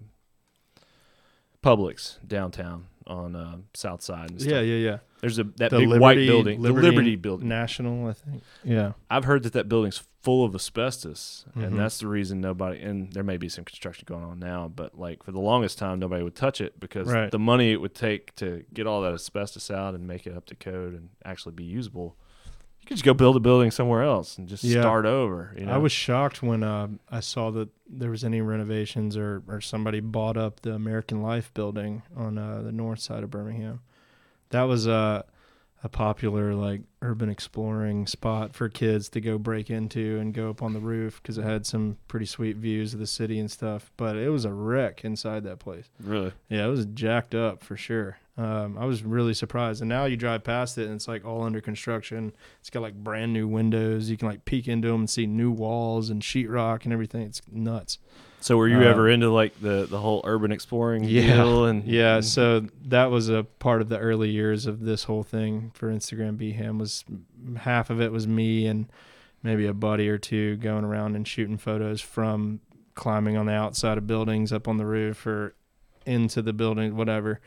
Publix 1.64 2.18
downtown 2.26 2.86
on 3.06 3.36
uh, 3.36 3.58
South 3.74 4.02
Side. 4.02 4.32
Yeah, 4.42 4.62
yeah, 4.62 4.76
yeah. 4.76 4.98
There's 5.22 5.40
a 5.40 5.44
that 5.58 5.72
The 5.72 5.80
big 5.80 5.88
Liberty, 5.90 6.00
white 6.02 6.16
building, 6.28 6.62
Liberty 6.62 6.86
the 6.88 6.92
Liberty 6.92 7.16
building. 7.16 7.48
National, 7.48 8.08
I 8.08 8.14
think. 8.14 8.44
Yeah. 8.64 8.94
I've 9.10 9.24
heard 9.26 9.44
that 9.44 9.54
that 9.54 9.68
building's 9.68 10.04
full 10.28 10.44
of 10.44 10.54
asbestos, 10.54 11.46
Mhm. 11.56 11.64
and 11.68 11.80
that's 11.80 12.00
the 12.00 12.08
reason 12.08 12.42
nobody. 12.42 12.82
And 12.82 13.14
there 13.14 13.24
may 13.24 13.38
be 13.38 13.48
some 13.48 13.64
construction 13.64 14.04
going 14.06 14.26
on 14.26 14.40
now, 14.40 14.68
but 14.68 15.00
like 15.00 15.24
for 15.24 15.32
the 15.32 15.40
longest 15.40 15.78
time, 15.78 16.00
nobody 16.00 16.22
would 16.22 16.36
touch 16.36 16.60
it 16.60 16.78
because 16.82 17.08
Right. 17.10 17.32
the 17.32 17.40
money 17.40 17.72
it 17.72 17.80
would 17.80 17.96
take 17.96 18.36
to 18.36 18.66
get 18.74 18.86
all 18.88 19.02
that 19.04 19.14
asbestos 19.14 19.72
out 19.72 19.96
and 19.96 20.06
make 20.06 20.28
it 20.28 20.36
up 20.36 20.46
to 20.48 20.56
code 20.56 20.94
and 20.96 21.10
actually 21.24 21.54
be 21.54 21.64
usable. 21.64 22.18
You 22.82 22.88
could 22.88 22.98
just 22.98 23.06
go 23.06 23.14
build 23.14 23.38
a 23.38 23.40
building 23.40 23.72
somewhere 23.72 24.04
else 24.04 24.38
and 24.38 24.50
just 24.50 24.66
Yeah. 24.66 24.82
start 24.82 25.06
over. 25.06 25.54
You 25.58 25.66
know? 25.68 25.72
I 25.72 25.78
was 25.78 25.94
shocked 25.94 26.44
when 26.44 26.62
uh, 26.62 26.90
I 27.10 27.22
saw 27.22 27.50
that 27.52 27.70
there 27.90 28.10
was 28.12 28.26
any 28.26 28.42
renovations 28.42 29.16
or, 29.16 29.44
or 29.48 29.62
somebody 29.62 30.02
bought 30.02 30.36
up 30.36 30.60
the 30.60 30.74
American 30.74 31.22
Life 31.22 31.54
building 31.54 32.02
on 32.18 32.38
uh, 32.38 32.62
the 32.64 32.74
north 32.74 33.00
side 33.00 33.24
of 33.24 33.30
Birmingham. 33.32 33.80
That 34.50 34.64
was 34.64 34.90
uh, 34.90 35.24
a 35.88 35.90
popular 35.90 36.54
like 36.54 36.82
urban 37.02 37.30
exploring 37.30 38.06
spot 38.06 38.54
for 38.54 38.68
kids 38.68 39.08
to 39.08 39.22
go 39.22 39.38
break 39.38 39.70
into 39.70 40.20
and 40.20 40.34
go 40.34 40.50
up 40.50 40.62
on 40.62 40.74
the 40.74 40.82
roof 40.82 41.22
because 41.22 41.38
it 41.38 41.44
had 41.44 41.66
some 41.66 41.96
pretty 42.10 42.26
sweet 42.26 42.58
views 42.58 42.94
of 42.94 43.00
the 43.00 43.08
city 43.08 43.40
and 43.40 43.50
stuff. 43.50 43.90
But 43.96 44.18
it 44.18 44.28
was 44.28 44.44
a 44.44 44.52
wreck 44.52 45.06
inside 45.06 45.46
that 45.46 45.60
place. 45.60 45.86
really. 46.04 46.34
Yeah, 46.50 46.66
it 46.66 46.70
was 46.70 46.86
jacked 46.88 47.34
up 47.34 47.64
for 47.64 47.78
sure. 47.78 48.18
Um, 48.38 48.78
I 48.78 48.84
was 48.84 49.02
really 49.02 49.34
surprised. 49.34 49.82
And 49.82 49.88
now 49.88 50.04
you 50.04 50.18
drive 50.18 50.44
past 50.44 50.78
it 50.78 50.88
and 50.88 50.96
it's 50.96 51.08
like 51.08 51.24
all 51.24 51.44
under 51.44 51.62
construction. 51.62 52.34
It's 52.60 52.70
got 52.70 52.82
like 52.82 52.96
brand 52.96 53.32
new 53.32 53.48
windows. 53.48 54.10
You 54.10 54.18
can 54.18 54.28
like 54.28 54.44
peek 54.44 54.68
into 54.68 54.90
them 54.90 55.02
and 55.02 55.10
see 55.10 55.26
new 55.26 55.52
walls 55.52 56.10
and 56.10 56.22
sheetrock 56.22 56.84
and 56.84 56.92
everything. 56.92 57.22
It's 57.22 57.42
nuts. 57.50 57.98
So 58.40 58.56
were 58.56 58.68
you 58.68 58.78
Uh, 58.80 58.92
ever 58.92 59.10
into 59.10 59.30
like 59.32 59.60
the 59.62 59.88
the 59.90 59.98
whole 60.00 60.22
urban 60.24 60.52
exploring 60.52 61.04
Yeah. 61.04 61.36
deal? 61.44 61.66
And 61.66 61.84
Yeah, 61.86 62.20
so 62.22 62.66
that 62.86 63.10
was 63.12 63.30
a 63.30 63.44
part 63.60 63.82
of 63.82 63.90
the 63.90 63.98
early 63.98 64.30
years 64.30 64.66
of 64.68 64.82
this 64.82 65.06
whole 65.06 65.24
thing 65.24 65.72
for 65.74 65.92
Instagram 65.92 66.38
BHAM 66.38 66.78
was 66.78 67.04
half 67.58 67.90
of 67.90 68.00
it 68.02 68.12
was 68.12 68.28
me 68.28 68.68
and 68.68 68.88
maybe 69.44 69.66
a 69.66 69.74
buddy 69.74 70.08
or 70.10 70.18
two 70.18 70.56
going 70.58 70.84
around 70.86 71.16
and 71.16 71.28
shooting 71.28 71.58
photos 71.58 72.00
from 72.02 72.60
climbing 72.96 73.38
on 73.38 73.46
the 73.48 73.54
outside 73.54 73.98
of 73.98 74.08
buildings 74.08 74.52
up 74.54 74.68
on 74.68 74.78
the 74.78 74.86
roof 74.86 75.26
or 75.28 75.54
into 76.06 76.42
the 76.42 76.54
building 76.54 76.96
whatever. 76.96 77.40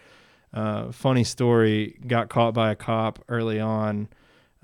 Uh, 0.52 0.90
funny 0.90 1.22
story, 1.24 1.98
got 2.06 2.28
caught 2.28 2.52
by 2.54 2.70
a 2.72 2.74
cop 2.76 3.24
early 3.28 3.60
on. 3.60 4.08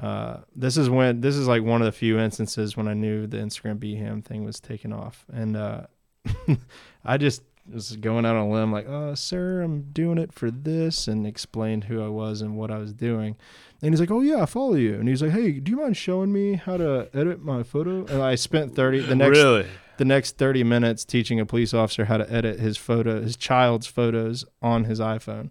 Uh, 0.02 0.38
this 0.54 0.76
is 0.76 0.90
when 0.90 1.20
this 1.20 1.36
is 1.36 1.46
like 1.48 1.62
one 1.62 1.80
of 1.80 1.86
the 1.86 1.92
few 1.92 2.18
instances 2.18 2.76
when 2.76 2.88
I 2.88 2.94
knew 2.94 3.26
the 3.26 3.38
Instagram 3.38 3.78
BHAM 3.78 4.22
thing 4.24 4.44
was 4.44 4.60
taking 4.60 4.92
off, 4.92 5.24
and 5.32 5.56
uh, 5.56 5.86
I 7.04 7.16
just 7.16 7.42
was 7.72 7.96
going 7.96 8.24
out 8.24 8.36
on 8.36 8.48
a 8.48 8.50
limb, 8.50 8.72
like, 8.72 8.88
uh, 8.88 9.14
sir, 9.14 9.62
I'm 9.62 9.82
doing 9.92 10.18
it 10.18 10.32
for 10.32 10.50
this, 10.50 11.08
and 11.08 11.26
explained 11.26 11.84
who 11.84 12.02
I 12.02 12.08
was 12.08 12.40
and 12.40 12.56
what 12.56 12.70
I 12.70 12.78
was 12.78 12.92
doing. 12.92 13.36
And 13.82 13.92
he's 13.92 14.00
like, 14.00 14.10
oh, 14.10 14.20
yeah, 14.20 14.42
I 14.42 14.46
follow 14.46 14.74
you. 14.74 14.94
And 14.94 15.08
he's 15.08 15.22
like, 15.22 15.32
hey, 15.32 15.52
do 15.52 15.70
you 15.70 15.78
mind 15.78 15.96
showing 15.96 16.32
me 16.32 16.54
how 16.54 16.76
to 16.76 17.08
edit 17.12 17.42
my 17.42 17.62
photo? 17.62 18.06
And 18.06 18.22
I 18.22 18.34
spent 18.34 18.74
30, 18.74 19.00
the 19.00 19.14
next, 19.16 19.38
really. 19.38 19.66
the 19.98 20.04
next 20.04 20.38
30 20.38 20.64
minutes 20.64 21.04
teaching 21.04 21.40
a 21.40 21.46
police 21.46 21.74
officer 21.74 22.06
how 22.06 22.16
to 22.16 22.32
edit 22.32 22.58
his 22.58 22.76
photo, 22.76 23.20
his 23.20 23.36
child's 23.36 23.86
photos 23.86 24.44
on 24.62 24.84
his 24.84 25.00
iPhone. 25.00 25.50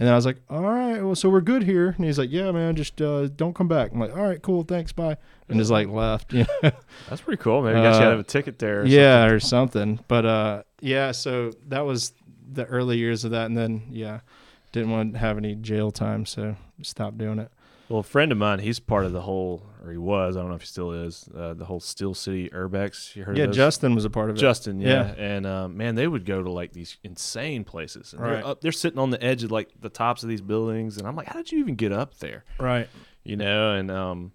And 0.00 0.06
then 0.06 0.14
I 0.14 0.16
was 0.16 0.24
like, 0.24 0.38
all 0.48 0.62
right, 0.62 1.02
well, 1.02 1.14
so 1.14 1.28
we're 1.28 1.42
good 1.42 1.62
here. 1.62 1.88
And 1.94 2.06
he's 2.06 2.18
like, 2.18 2.30
yeah, 2.30 2.50
man, 2.52 2.74
just 2.74 3.02
uh, 3.02 3.28
don't 3.28 3.54
come 3.54 3.68
back. 3.68 3.92
I'm 3.92 4.00
like, 4.00 4.16
all 4.16 4.22
right, 4.22 4.40
cool, 4.40 4.62
thanks, 4.62 4.92
bye. 4.92 5.18
And 5.46 5.58
just 5.58 5.70
like 5.70 5.88
left. 5.88 6.32
You 6.32 6.46
know? 6.62 6.70
That's 7.10 7.20
pretty 7.20 7.42
cool. 7.42 7.60
Maybe 7.60 7.76
you 7.80 7.84
got 7.84 8.00
you 8.00 8.06
Uh, 8.06 8.10
have 8.12 8.18
a 8.18 8.22
ticket 8.22 8.58
there. 8.58 8.80
Or 8.80 8.86
yeah, 8.86 9.26
or 9.26 9.38
something. 9.38 10.00
But 10.08 10.24
uh, 10.24 10.62
yeah, 10.80 11.12
so 11.12 11.52
that 11.68 11.84
was 11.84 12.14
the 12.50 12.64
early 12.64 12.96
years 12.96 13.26
of 13.26 13.32
that, 13.32 13.44
and 13.44 13.54
then 13.58 13.82
yeah, 13.90 14.20
didn't 14.72 14.90
want 14.90 15.12
to 15.12 15.18
have 15.18 15.36
any 15.36 15.54
jail 15.54 15.90
time, 15.90 16.24
so 16.24 16.56
stopped 16.80 17.18
doing 17.18 17.38
it. 17.38 17.52
Well, 17.90 17.98
a 17.98 18.04
friend 18.04 18.30
of 18.30 18.38
mine, 18.38 18.60
he's 18.60 18.78
part 18.78 19.04
of 19.04 19.12
the 19.12 19.20
whole, 19.22 19.66
or 19.84 19.90
he 19.90 19.98
was. 19.98 20.36
I 20.36 20.40
don't 20.40 20.48
know 20.50 20.54
if 20.54 20.60
he 20.62 20.68
still 20.68 20.92
is. 20.92 21.28
Uh, 21.36 21.54
the 21.54 21.64
whole 21.64 21.80
Steel 21.80 22.14
City 22.14 22.48
Urbex. 22.50 23.16
You 23.16 23.24
heard 23.24 23.36
yeah, 23.36 23.44
of 23.44 23.48
those? 23.48 23.56
Justin 23.56 23.96
was 23.96 24.04
a 24.04 24.10
part 24.10 24.30
of 24.30 24.36
it. 24.36 24.38
Justin, 24.38 24.80
yeah, 24.80 25.08
Yeah. 25.08 25.14
and 25.22 25.44
um, 25.44 25.76
man, 25.76 25.96
they 25.96 26.06
would 26.06 26.24
go 26.24 26.40
to 26.40 26.50
like 26.52 26.72
these 26.72 26.98
insane 27.02 27.64
places. 27.64 28.12
And 28.12 28.22
Right. 28.22 28.30
they're 28.34 28.46
up, 28.46 28.60
they're 28.60 28.70
sitting 28.70 29.00
on 29.00 29.10
the 29.10 29.20
edge 29.22 29.42
of 29.42 29.50
like 29.50 29.70
the 29.80 29.88
tops 29.88 30.22
of 30.22 30.28
these 30.28 30.40
buildings, 30.40 30.98
and 30.98 31.06
I'm 31.08 31.16
like, 31.16 31.26
how 31.26 31.34
did 31.34 31.50
you 31.50 31.58
even 31.58 31.74
get 31.74 31.90
up 31.90 32.18
there? 32.18 32.44
right 32.60 32.88
You 33.24 33.34
know, 33.36 33.74
and 33.74 33.90
um, 33.90 34.32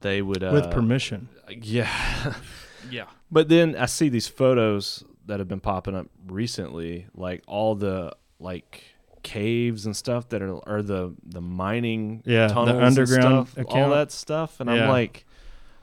they 0.00 0.20
would 0.20 0.44
uh, 0.44 0.50
with 0.52 0.70
permission. 0.70 1.28
yeah. 1.50 2.34
Yeah. 2.90 3.04
but 3.30 3.48
then 3.48 3.76
I 3.76 3.86
see 3.86 4.08
these 4.10 4.26
photos 4.28 5.04
that 5.26 5.38
have 5.38 5.48
been 5.48 5.60
popping 5.60 5.94
up 5.94 6.08
recently, 6.26 7.06
like 7.14 7.42
all 7.46 7.76
the 7.76 8.12
like 8.40 8.82
caves 9.22 9.86
and 9.86 9.96
stuff 9.96 10.28
that 10.30 10.42
are 10.42 10.58
are 10.68 10.82
the 10.82 11.14
the 11.24 11.40
mining 11.40 12.22
Yeah, 12.24 12.48
the 12.48 12.54
tunnels 12.54 12.76
and 12.76 12.84
underground 12.84 13.48
stuff, 13.48 13.64
all 13.68 13.90
that 13.90 14.12
stuff, 14.12 14.60
and 14.60 14.70
I'm 14.70 14.88
like. 14.88 15.24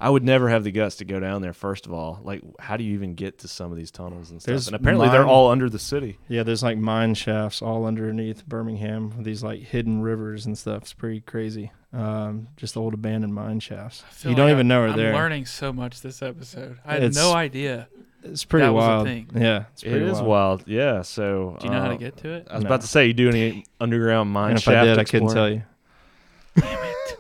I 0.02 0.10
would 0.10 0.24
never 0.24 0.47
have 0.50 0.64
the 0.64 0.72
guts 0.72 0.95
to 0.97 1.06
go 1.06 1.20
down 1.20 1.41
there. 1.41 1.52
First 1.52 1.86
of 1.86 1.91
all, 1.91 2.22
like, 2.24 2.41
how 2.60 2.78
do 2.78 2.84
you 2.86 2.93
even 2.93 3.16
get 3.16 3.39
to 3.39 3.47
some 3.50 3.70
of 3.72 3.78
these 3.78 3.91
tunnels 3.91 4.32
and 4.32 4.41
stuff? 4.41 4.47
There's 4.52 4.68
and 4.68 4.76
apparently, 4.76 5.10
they're 5.10 5.26
all 5.28 5.50
under 5.52 5.70
the 5.70 5.80
city. 5.80 6.18
Yeah, 6.30 6.43
there's 6.43 6.64
like 6.64 6.78
mine 6.78 7.16
shafts 7.16 7.62
all 7.62 7.86
underneath 7.86 8.45
Birmingham 8.47 9.10
with 9.18 9.26
these 9.26 9.43
like 9.43 9.60
hidden 9.62 10.02
rivers 10.02 10.45
and 10.45 10.58
stuff. 10.58 10.84
It's 10.84 10.93
pretty 10.93 11.20
crazy. 11.22 11.72
Um, 11.91 12.47
just 12.56 12.78
old 12.78 12.93
abandoned 12.93 13.34
mine 13.34 13.60
shafts. 13.60 14.04
I 14.08 14.14
feel 14.14 14.32
You 14.32 14.36
don't 14.38 14.45
like 14.47 14.54
even 14.54 14.72
I- 14.72 14.76
know 14.76 14.82
we're 14.82 14.88
I'm 14.89 14.97
there. 14.97 15.14
learning 15.14 15.45
so 15.47 15.74
much 15.74 16.02
this 16.02 16.22
episode. 16.22 16.78
I 16.86 16.93
had 16.93 17.04
It's- 17.04 17.16
no 17.16 17.34
idea. 17.34 17.88
It's 18.24 18.43
pretty 18.43 18.66
That 18.68 18.74
was 18.74 18.84
a 18.84 18.88
wild. 18.88 19.06
thing. 19.08 19.30
Yeah, 19.34 19.64
it's 19.74 19.82
It 19.84 19.91
pretty 19.91 20.06
is 20.06 20.14
wild. 20.16 20.28
wild. 20.28 20.64
Yeah. 20.68 21.02
So, 21.04 21.56
Do 21.60 21.68
you 21.68 21.72
know 21.74 21.80
how 21.80 21.88
uh, 21.88 21.91
to 21.93 21.97
get 21.97 22.18
to 22.18 22.30
it? 22.34 22.47
I 22.52 22.56
was 22.56 22.64
No. 22.64 22.68
about 22.68 22.82
to 22.82 22.88
say, 22.88 23.08
you 23.08 23.14
do 23.14 23.30
any 23.30 23.64
underground 23.80 24.30
mine 24.32 24.52
And 24.52 24.58
if 24.60 24.64
shaft? 24.66 24.78
I 24.78 24.86
did, 24.86 24.97
I 24.97 25.04
couldn't 25.06 25.30
tell 25.30 25.50
you. 25.50 25.64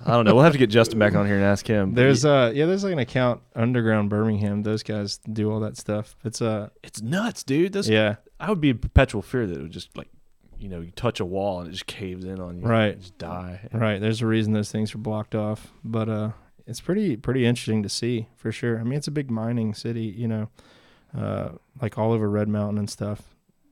I 0.05 0.11
don't 0.11 0.25
know. 0.25 0.33
We'll 0.35 0.43
have 0.43 0.53
to 0.53 0.59
get 0.59 0.69
Justin 0.69 0.97
back 0.99 1.13
on 1.15 1.25
here 1.25 1.35
and 1.35 1.43
ask 1.43 1.67
him. 1.67 1.93
There's 1.93 2.25
uh 2.25 2.51
yeah, 2.53 2.65
there's 2.65 2.83
like 2.83 2.93
an 2.93 2.99
account 2.99 3.41
underground 3.55 4.09
Birmingham. 4.09 4.63
Those 4.63 4.83
guys 4.83 5.17
do 5.17 5.51
all 5.51 5.59
that 5.61 5.77
stuff. 5.77 6.15
It's 6.23 6.41
uh 6.41 6.69
it's 6.83 7.01
nuts, 7.01 7.43
dude. 7.43 7.73
This, 7.73 7.87
yeah, 7.87 8.15
I 8.39 8.49
would 8.49 8.61
be 8.61 8.69
in 8.69 8.77
perpetual 8.77 9.21
fear 9.21 9.45
that 9.45 9.57
it 9.57 9.61
would 9.61 9.71
just 9.71 9.95
like, 9.97 10.07
you 10.57 10.69
know, 10.69 10.79
you 10.81 10.91
touch 10.91 11.19
a 11.19 11.25
wall 11.25 11.59
and 11.59 11.69
it 11.69 11.71
just 11.71 11.85
caves 11.87 12.23
in 12.25 12.39
on 12.39 12.59
you. 12.59 12.65
Right. 12.65 12.95
You 12.95 13.01
just 13.01 13.17
die. 13.17 13.67
right. 13.73 13.99
There's 13.99 14.21
a 14.21 14.27
reason 14.27 14.53
those 14.53 14.71
things 14.71 14.93
are 14.95 14.99
blocked 14.99 15.35
off. 15.35 15.67
But 15.83 16.09
uh 16.09 16.31
it's 16.65 16.81
pretty 16.81 17.17
pretty 17.17 17.45
interesting 17.45 17.83
to 17.83 17.89
see 17.89 18.27
for 18.35 18.51
sure. 18.51 18.79
I 18.79 18.83
mean, 18.83 18.93
it's 18.93 19.07
a 19.07 19.11
big 19.11 19.29
mining 19.29 19.73
city, 19.73 20.03
you 20.03 20.27
know, 20.27 20.49
uh 21.17 21.49
like 21.81 21.97
all 21.97 22.11
over 22.13 22.29
Red 22.29 22.47
Mountain 22.47 22.77
and 22.77 22.89
stuff. 22.89 23.21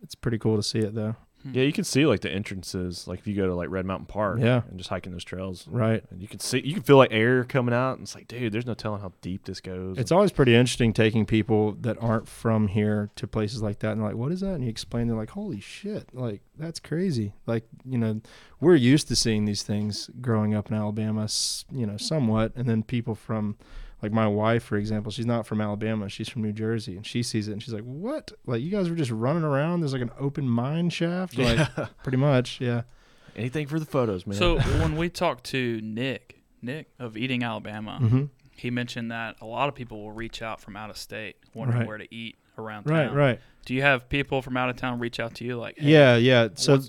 It's 0.04 0.16
pretty 0.16 0.38
cool 0.38 0.58
to 0.58 0.64
see 0.64 0.80
it 0.80 0.94
though. 0.94 1.16
Hmm. 1.48 1.56
Yeah, 1.58 1.64
you 1.64 1.74
can 1.74 1.84
see 1.84 2.06
like 2.06 2.22
the 2.22 2.32
entrances, 2.32 3.08
like 3.08 3.20
if 3.20 3.28
you 3.28 3.36
go 3.36 3.48
to 3.48 3.56
like 3.56 3.70
Red 3.70 3.86
Mountain 3.86 4.08
Park, 4.08 4.40
Yeah. 4.40 4.62
and 4.70 4.78
just 4.78 4.90
hiking 4.90 5.12
those 5.12 5.24
trails, 5.24 5.68
Right. 5.68 6.04
and 6.12 6.22
you 6.22 6.28
can 6.28 6.40
see, 6.40 6.62
you 6.66 6.74
can 6.74 6.84
feel 6.84 6.98
like 6.98 7.12
air 7.12 7.44
coming 7.44 7.74
out, 7.74 7.94
and 7.94 8.02
it's 8.04 8.16
like, 8.16 8.28
dude, 8.28 8.52
there's 8.52 8.66
no 8.66 8.74
telling 8.74 9.02
how 9.02 9.14
deep 9.22 9.46
this 9.46 9.62
goes. 9.62 9.98
It's 9.98 10.12
always 10.12 10.32
pretty 10.32 10.56
interesting 10.56 10.94
taking 10.94 11.26
people 11.26 11.74
that 11.82 11.98
aren't 12.02 12.28
from 12.28 12.68
here 12.68 13.10
to 13.16 13.28
places 13.28 13.62
like 13.62 13.80
that 13.80 13.92
and 13.92 14.02
they're 14.02 14.08
like, 14.10 14.18
what 14.18 14.32
is 14.32 14.42
that? 14.42 14.54
And 14.56 14.64
you 14.64 14.70
explain, 14.70 15.08
they're 15.08 15.16
like, 15.18 15.32
holy 15.32 15.60
shit, 15.60 16.10
like 16.14 16.42
that's 16.58 16.80
crazy. 16.80 17.34
Like, 17.46 17.64
you 17.86 17.98
know, 17.98 18.22
we're 18.60 18.76
used 18.76 19.08
to 19.10 19.16
seeing 19.16 19.46
these 19.46 19.64
things 19.64 20.10
growing 20.22 20.54
up 20.56 20.70
in 20.70 20.76
Alabama, 20.76 21.24
s- 21.26 21.66
you 21.72 21.86
know, 21.86 21.98
somewhat. 21.98 22.52
And 22.56 22.68
then 22.68 22.84
people 22.84 23.14
from 23.16 23.58
like 24.02 24.12
my 24.12 24.28
wife, 24.28 24.64
for 24.64 24.78
example, 24.78 25.12
she's 25.12 25.26
not 25.26 25.46
from 25.48 25.60
Alabama. 25.62 26.08
She's 26.10 26.30
from 26.30 26.44
New 26.44 26.52
Jersey, 26.54 26.96
and 26.96 27.06
she 27.06 27.24
sees 27.24 27.48
it 27.48 27.52
and 27.54 27.62
she's 27.64 27.74
like, 27.74 27.84
"What? 27.84 28.32
Like 28.46 28.62
you 28.62 28.70
guys 28.70 28.90
were 28.90 28.96
just 28.96 29.12
running 29.12 29.44
around? 29.44 29.82
There's 29.82 29.94
like 29.94 30.02
an 30.02 30.12
open 30.20 30.48
mine 30.48 30.90
shaft, 30.90 31.38
like 31.38 31.58
Yeah. 31.58 31.88
pretty 32.04 32.18
much, 32.18 32.62
yeah." 32.62 32.84
Anything 33.36 33.68
for 33.68 33.80
the 33.80 33.86
photos, 33.86 34.26
man. 34.26 34.38
So 34.38 34.60
when 34.60 34.96
we 34.98 35.10
talked 35.10 35.44
to 35.46 35.80
Nick, 35.82 36.42
Nick 36.62 36.90
of 37.00 37.16
Eating 37.18 37.44
Alabama, 37.44 37.98
hmm 38.00 38.26
he 38.60 38.72
mentioned 38.72 39.12
that 39.12 39.36
a 39.40 39.46
lot 39.46 39.70
of 39.70 39.76
people 39.76 40.02
will 40.02 40.12
reach 40.12 40.42
out 40.42 40.60
from 40.60 40.76
out 40.76 40.90
of 40.90 40.98
state, 40.98 41.36
wondering 41.54 41.82
Right. 41.82 41.88
where 41.88 42.00
to 42.00 42.12
eat 42.12 42.38
around 42.58 42.86
town. 42.86 42.96
Right, 43.10 43.14
right. 43.14 43.40
Do 43.68 43.76
you 43.76 43.84
have 43.84 44.10
people 44.10 44.42
from 44.42 44.58
out 44.58 44.68
of 44.68 44.76
town 44.78 44.98
reach 44.98 45.20
out 45.20 45.36
to 45.36 45.44
you 45.46 45.58
like, 45.58 45.78
hey, 45.78 45.92
Yeah, 45.92 46.16
yeah. 46.16 46.48
So, 46.56 46.80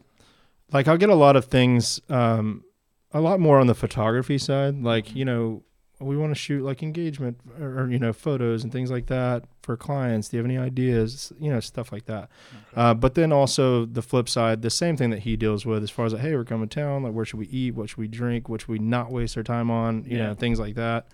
like, 0.72 0.88
I'll 0.88 0.96
get 0.96 1.10
a 1.10 1.14
lot 1.14 1.36
of 1.36 1.44
things, 1.44 2.00
um, 2.08 2.64
a 3.12 3.20
lot 3.20 3.38
more 3.38 3.58
on 3.58 3.66
the 3.66 3.74
photography 3.74 4.38
side. 4.38 4.76
Like, 4.82 5.14
you 5.14 5.26
know, 5.26 5.62
we 6.00 6.16
want 6.16 6.30
to 6.30 6.34
shoot 6.38 6.62
like 6.62 6.82
engagement 6.82 7.40
or, 7.60 7.88
you 7.90 7.98
know 7.98 8.12
photos 8.12 8.62
and 8.62 8.72
things 8.72 8.90
like 8.90 9.06
that 9.06 9.44
for 9.62 9.76
clients. 9.76 10.28
Do 10.28 10.36
you 10.36 10.38
have 10.42 10.46
any 10.50 10.56
ideas? 10.58 11.32
You 11.40 11.50
know, 11.50 11.60
stuff 11.60 11.90
like 11.90 12.06
that. 12.06 12.28
Uh, 12.76 12.94
but 12.94 13.14
then 13.14 13.32
also 13.32 13.84
the 13.84 14.02
flip 14.02 14.28
side, 14.28 14.62
the 14.62 14.70
same 14.70 14.96
thing 14.96 15.10
that 15.10 15.20
he 15.20 15.36
deals 15.36 15.66
with 15.66 15.82
as 15.82 15.90
far 15.90 16.06
as 16.06 16.12
like, 16.12 16.22
hey, 16.22 16.36
we're 16.36 16.44
coming 16.44 16.68
to 16.68 16.80
town. 16.80 17.02
Like, 17.02 17.12
where 17.14 17.24
should 17.24 17.40
we 17.40 17.48
eat? 17.48 17.74
What 17.74 17.88
should 17.90 17.98
we 17.98 18.06
drink? 18.08 18.48
What 18.48 18.60
should 18.60 18.68
we 18.68 18.78
not 18.78 19.10
waste 19.10 19.36
our 19.36 19.42
time 19.42 19.70
on? 19.70 20.04
You 20.04 20.18
Yeah. 20.18 20.26
know, 20.28 20.34
things 20.34 20.60
like 20.60 20.76
that. 20.76 21.08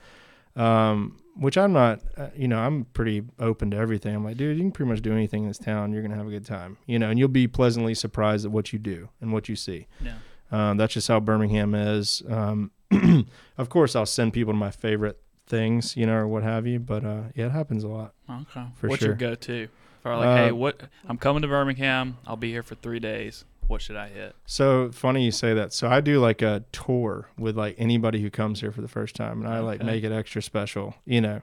Um, 0.57 1.16
which 1.37 1.59
I'm 1.59 1.72
not, 1.72 2.01
uh, 2.16 2.28
you 2.37 2.47
know, 2.47 2.59
I'm 2.61 2.85
pretty 2.93 3.22
open 3.41 3.70
to 3.72 3.76
everything. 3.76 4.14
I'm 4.14 4.22
like, 4.24 4.37
dude, 4.37 4.57
you 4.57 4.62
can 4.62 4.70
pretty 4.70 4.89
much 4.89 5.03
do 5.03 5.12
anything 5.12 5.43
in 5.43 5.49
this 5.49 5.59
town. 5.59 5.93
You're 5.93 6.03
gonna 6.03 6.14
have 6.14 6.28
a 6.28 6.30
good 6.30 6.45
time, 6.47 6.76
you 6.87 6.97
know, 6.99 7.11
and 7.11 7.18
you'll 7.18 7.26
be 7.28 7.49
pleasantly 7.49 7.95
surprised 7.95 8.45
at 8.45 8.53
what 8.53 8.72
you 8.72 8.78
do 8.78 9.09
and 9.20 9.32
what 9.32 9.49
you 9.49 9.57
see. 9.57 9.89
Yeah. 10.01 10.12
Um, 10.53 10.76
that's 10.76 10.95
just 10.95 11.09
how 11.09 11.18
Birmingham 11.18 11.74
is. 11.74 12.22
Um, 12.28 12.70
of 13.59 13.68
course, 13.68 13.95
I'll 13.97 14.07
send 14.07 14.32
people 14.32 14.53
to 14.53 14.57
my 14.59 14.70
favorite 14.70 15.20
things, 15.47 15.97
you 15.97 16.07
know, 16.07 16.14
or 16.16 16.26
what 16.28 16.43
have 16.43 16.66
you. 16.66 16.78
But 16.78 17.05
uh, 17.05 17.22
yeah, 17.35 17.47
it 17.47 17.53
happens 17.53 17.85
a 17.85 17.89
lot. 17.89 18.14
Okay. 18.30 18.64
For 18.76 18.89
What's 18.89 19.01
sure. 19.01 19.11
your 19.11 19.16
go-to? 19.16 19.68
I 20.07 20.16
like, 20.16 20.26
Uh, 20.26 20.37
hey, 20.37 20.53
what? 20.53 20.80
I'm 21.09 21.16
coming 21.16 21.43
to 21.43 21.49
Birmingham. 21.49 22.18
I'll 22.26 22.37
be 22.37 22.51
here 22.51 22.62
for 22.62 22.74
three 22.74 22.99
days. 23.01 23.45
What 23.66 23.80
should 23.80 23.97
I 23.97 24.09
hit? 24.09 24.37
So 24.45 24.91
funny 24.93 25.24
you 25.24 25.30
say 25.30 25.55
that. 25.55 25.72
So 25.72 25.89
I 25.89 26.03
do 26.03 26.20
like 26.20 26.43
a 26.43 26.64
tour 26.72 27.28
with 27.39 27.57
like 27.57 27.76
anybody 27.78 28.20
who 28.20 28.28
comes 28.28 28.61
here 28.61 28.70
for 28.70 28.82
the 28.82 28.89
first 28.89 29.16
time, 29.16 29.41
and 29.41 29.49
I 29.49 29.61
like 29.61 29.80
Okay. 29.80 29.87
make 29.87 30.05
it 30.05 30.12
extra 30.12 30.43
special. 30.43 30.95
You 31.07 31.22
know, 31.22 31.41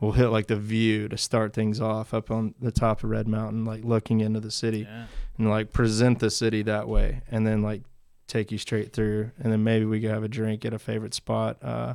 we'll 0.00 0.12
hit 0.12 0.28
like 0.28 0.46
the 0.46 0.54
view 0.56 1.08
to 1.08 1.16
start 1.16 1.52
things 1.52 1.80
off 1.80 2.14
up 2.14 2.30
on 2.30 2.54
the 2.60 2.70
top 2.70 3.02
of 3.02 3.10
Red 3.10 3.26
Mountain, 3.26 3.64
like 3.64 3.82
looking 3.84 4.20
into 4.20 4.38
the 4.38 4.52
city, 4.52 4.80
Yeah. 4.88 5.06
and 5.36 5.50
like 5.50 5.72
present 5.72 6.20
the 6.20 6.30
city 6.30 6.62
that 6.62 6.86
way, 6.86 7.22
and 7.28 7.44
then 7.44 7.62
like 7.62 7.82
take 8.26 8.50
you 8.52 8.58
straight 8.58 8.92
through, 8.92 9.30
and 9.38 9.52
then 9.52 9.62
maybe 9.64 9.84
we 9.84 10.00
could 10.00 10.10
have 10.10 10.24
a 10.24 10.28
drink 10.28 10.64
at 10.64 10.72
a 10.72 10.78
favorite 10.78 11.14
spot. 11.14 11.56
Uh, 11.62 11.94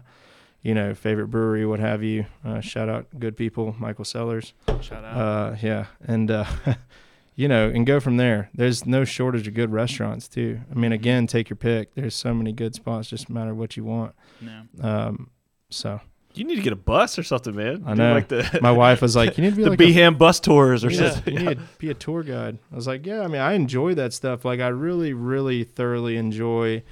you 0.61 0.73
know, 0.73 0.93
favorite 0.93 1.27
brewery, 1.27 1.65
what 1.65 1.80
have 1.80 2.03
you. 2.03 2.25
Uh, 2.43 2.59
shout 2.59 2.89
out 2.89 3.07
good 3.17 3.38
people, 3.38 3.75
Michael 3.80 4.05
Sellers. 4.05 4.53
Shout 4.82 5.03
out. 5.05 5.17
Uh, 5.17 5.55
yeah, 5.61 5.86
and 6.05 6.30
uh, 6.30 6.45
you 7.36 7.47
know, 7.47 7.69
and 7.69 7.86
go 7.86 7.99
from 7.99 8.17
there. 8.17 8.49
There's 8.53 8.86
no 8.86 9.05
shortage 9.05 9.47
of 9.47 9.53
good 9.53 9.71
restaurants 9.71 10.27
too. 10.27 10.59
I 10.69 10.75
mean, 10.77 10.91
again, 10.91 11.27
take 11.27 11.49
your 11.49 11.57
pick. 11.57 11.95
There's 11.95 12.15
so 12.15 12.34
many 12.34 12.51
good 12.51 12.75
spots. 12.75 13.07
Just 13.09 13.30
matter 13.30 13.53
what 13.55 13.77
you 13.77 13.84
want. 13.86 14.13
yeah. 14.41 14.63
Um, 14.82 15.30
so 15.69 16.01
you 16.34 16.43
need 16.45 16.55
to 16.55 16.61
get 16.61 16.73
a 16.73 16.77
bus 16.77 17.17
or 17.17 17.23
something, 17.23 17.55
man. 17.55 17.84
I 17.86 17.93
know. 17.93 18.13
like 18.13 18.27
the 18.27 18.59
my 18.61 18.71
wife 18.71 19.01
was 19.01 19.15
like, 19.15 19.38
"You 19.38 19.43
need 19.43 19.51
to 19.51 19.55
be 19.55 19.63
the 19.63 19.69
like 19.71 19.80
a, 19.80 19.84
BHAM 19.84 20.17
bus 20.17 20.39
tours 20.39 20.86
or 20.86 20.91
yeah, 20.91 21.11
something. 21.11 21.34
you 21.34 21.39
need 21.39 21.57
to 21.57 21.63
be 21.77 21.89
a 21.89 21.93
tour 21.93 22.23
guide." 22.23 22.57
I 22.71 22.75
was 22.75 22.88
like, 22.88 23.05
"Yeah, 23.05 23.21
I 23.21 23.27
mean, 23.27 23.41
I 23.41 23.53
enjoy 23.53 23.95
that 23.95 24.13
stuff. 24.13 24.45
Like, 24.45 24.59
I 24.59 24.67
really, 24.67 25.13
really 25.13 25.63
thoroughly 25.63 26.17
enjoy, 26.17 26.84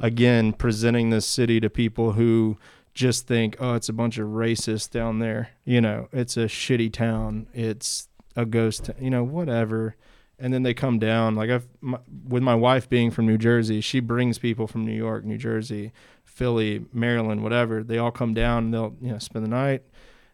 again, 0.00 0.52
presenting 0.52 1.10
this 1.10 1.26
city 1.26 1.60
to 1.60 1.70
people 1.70 2.12
who." 2.12 2.56
Just 2.94 3.28
think, 3.28 3.54
oh, 3.60 3.74
it's 3.74 3.88
a 3.88 3.92
bunch 3.92 4.18
of 4.18 4.26
racists 4.26 4.90
down 4.90 5.20
there. 5.20 5.50
You 5.64 5.80
know, 5.80 6.08
it's 6.12 6.36
a 6.36 6.46
shitty 6.46 6.92
town. 6.92 7.46
It's 7.54 8.08
a 8.34 8.44
ghost, 8.44 8.86
t- 8.86 8.92
you 9.00 9.08
know, 9.08 9.22
whatever. 9.22 9.94
And 10.36 10.52
then 10.52 10.64
they 10.64 10.74
come 10.74 10.98
down. 10.98 11.36
Like 11.36 11.48
I've, 11.48 11.68
my, 11.80 11.98
with 12.26 12.42
my 12.42 12.56
wife 12.56 12.88
being 12.88 13.12
from 13.12 13.26
New 13.26 13.38
Jersey, 13.38 13.80
she 13.80 14.00
brings 14.00 14.38
people 14.38 14.66
from 14.66 14.84
New 14.84 14.96
York, 14.96 15.24
New 15.24 15.38
Jersey, 15.38 15.92
Philly, 16.38 16.84
Maryland, 16.92 17.42
whatever. 17.42 17.82
They 17.82 17.98
all 17.98 18.12
come 18.12 18.32
down 18.32 18.64
and 18.66 18.74
they'll, 18.74 18.96
you 19.02 19.10
know, 19.12 19.18
spend 19.18 19.44
the 19.44 19.50
night. 19.50 19.82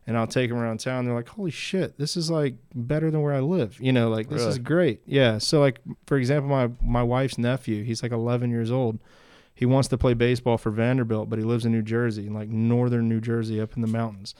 And 0.07 0.19
I'll 0.19 0.27
take 0.27 0.51
them 0.51 0.59
around 0.59 0.81
town. 0.81 1.07
They're 1.07 1.15
like, 1.15 1.31
holy 1.31 1.51
shit, 1.51 1.97
this 1.97 2.15
is 2.15 2.31
like 2.31 2.57
better 2.75 3.11
than 3.11 3.23
where 3.23 3.33
I 3.33 3.41
live. 3.41 3.81
You 3.81 3.91
know, 3.91 4.11
like 4.11 4.29
this 4.29 4.43
is 4.51 4.59
great. 4.59 5.01
Yeah. 5.07 5.39
So 5.39 5.61
like, 5.61 5.81
for 6.07 6.19
example, 6.19 6.51
my 6.51 6.69
my 6.83 7.03
wife's 7.03 7.39
nephew, 7.39 7.83
he's 7.85 8.03
like 8.03 8.13
11 8.13 8.51
years 8.51 8.71
old. 8.71 8.99
He 9.55 9.65
wants 9.65 9.89
to 9.89 9.97
play 9.97 10.13
baseball 10.13 10.59
for 10.59 10.71
Vanderbilt, 10.71 11.31
but 11.31 11.39
he 11.39 11.45
lives 11.45 11.65
in 11.65 11.73
New 11.73 11.81
Jersey, 11.81 12.27
in 12.27 12.35
like 12.35 12.51
northern 12.51 13.09
New 13.09 13.21
Jersey, 13.21 13.59
up 13.63 13.77
in 13.77 13.81
the 13.83 13.89
mountains. 13.89 14.35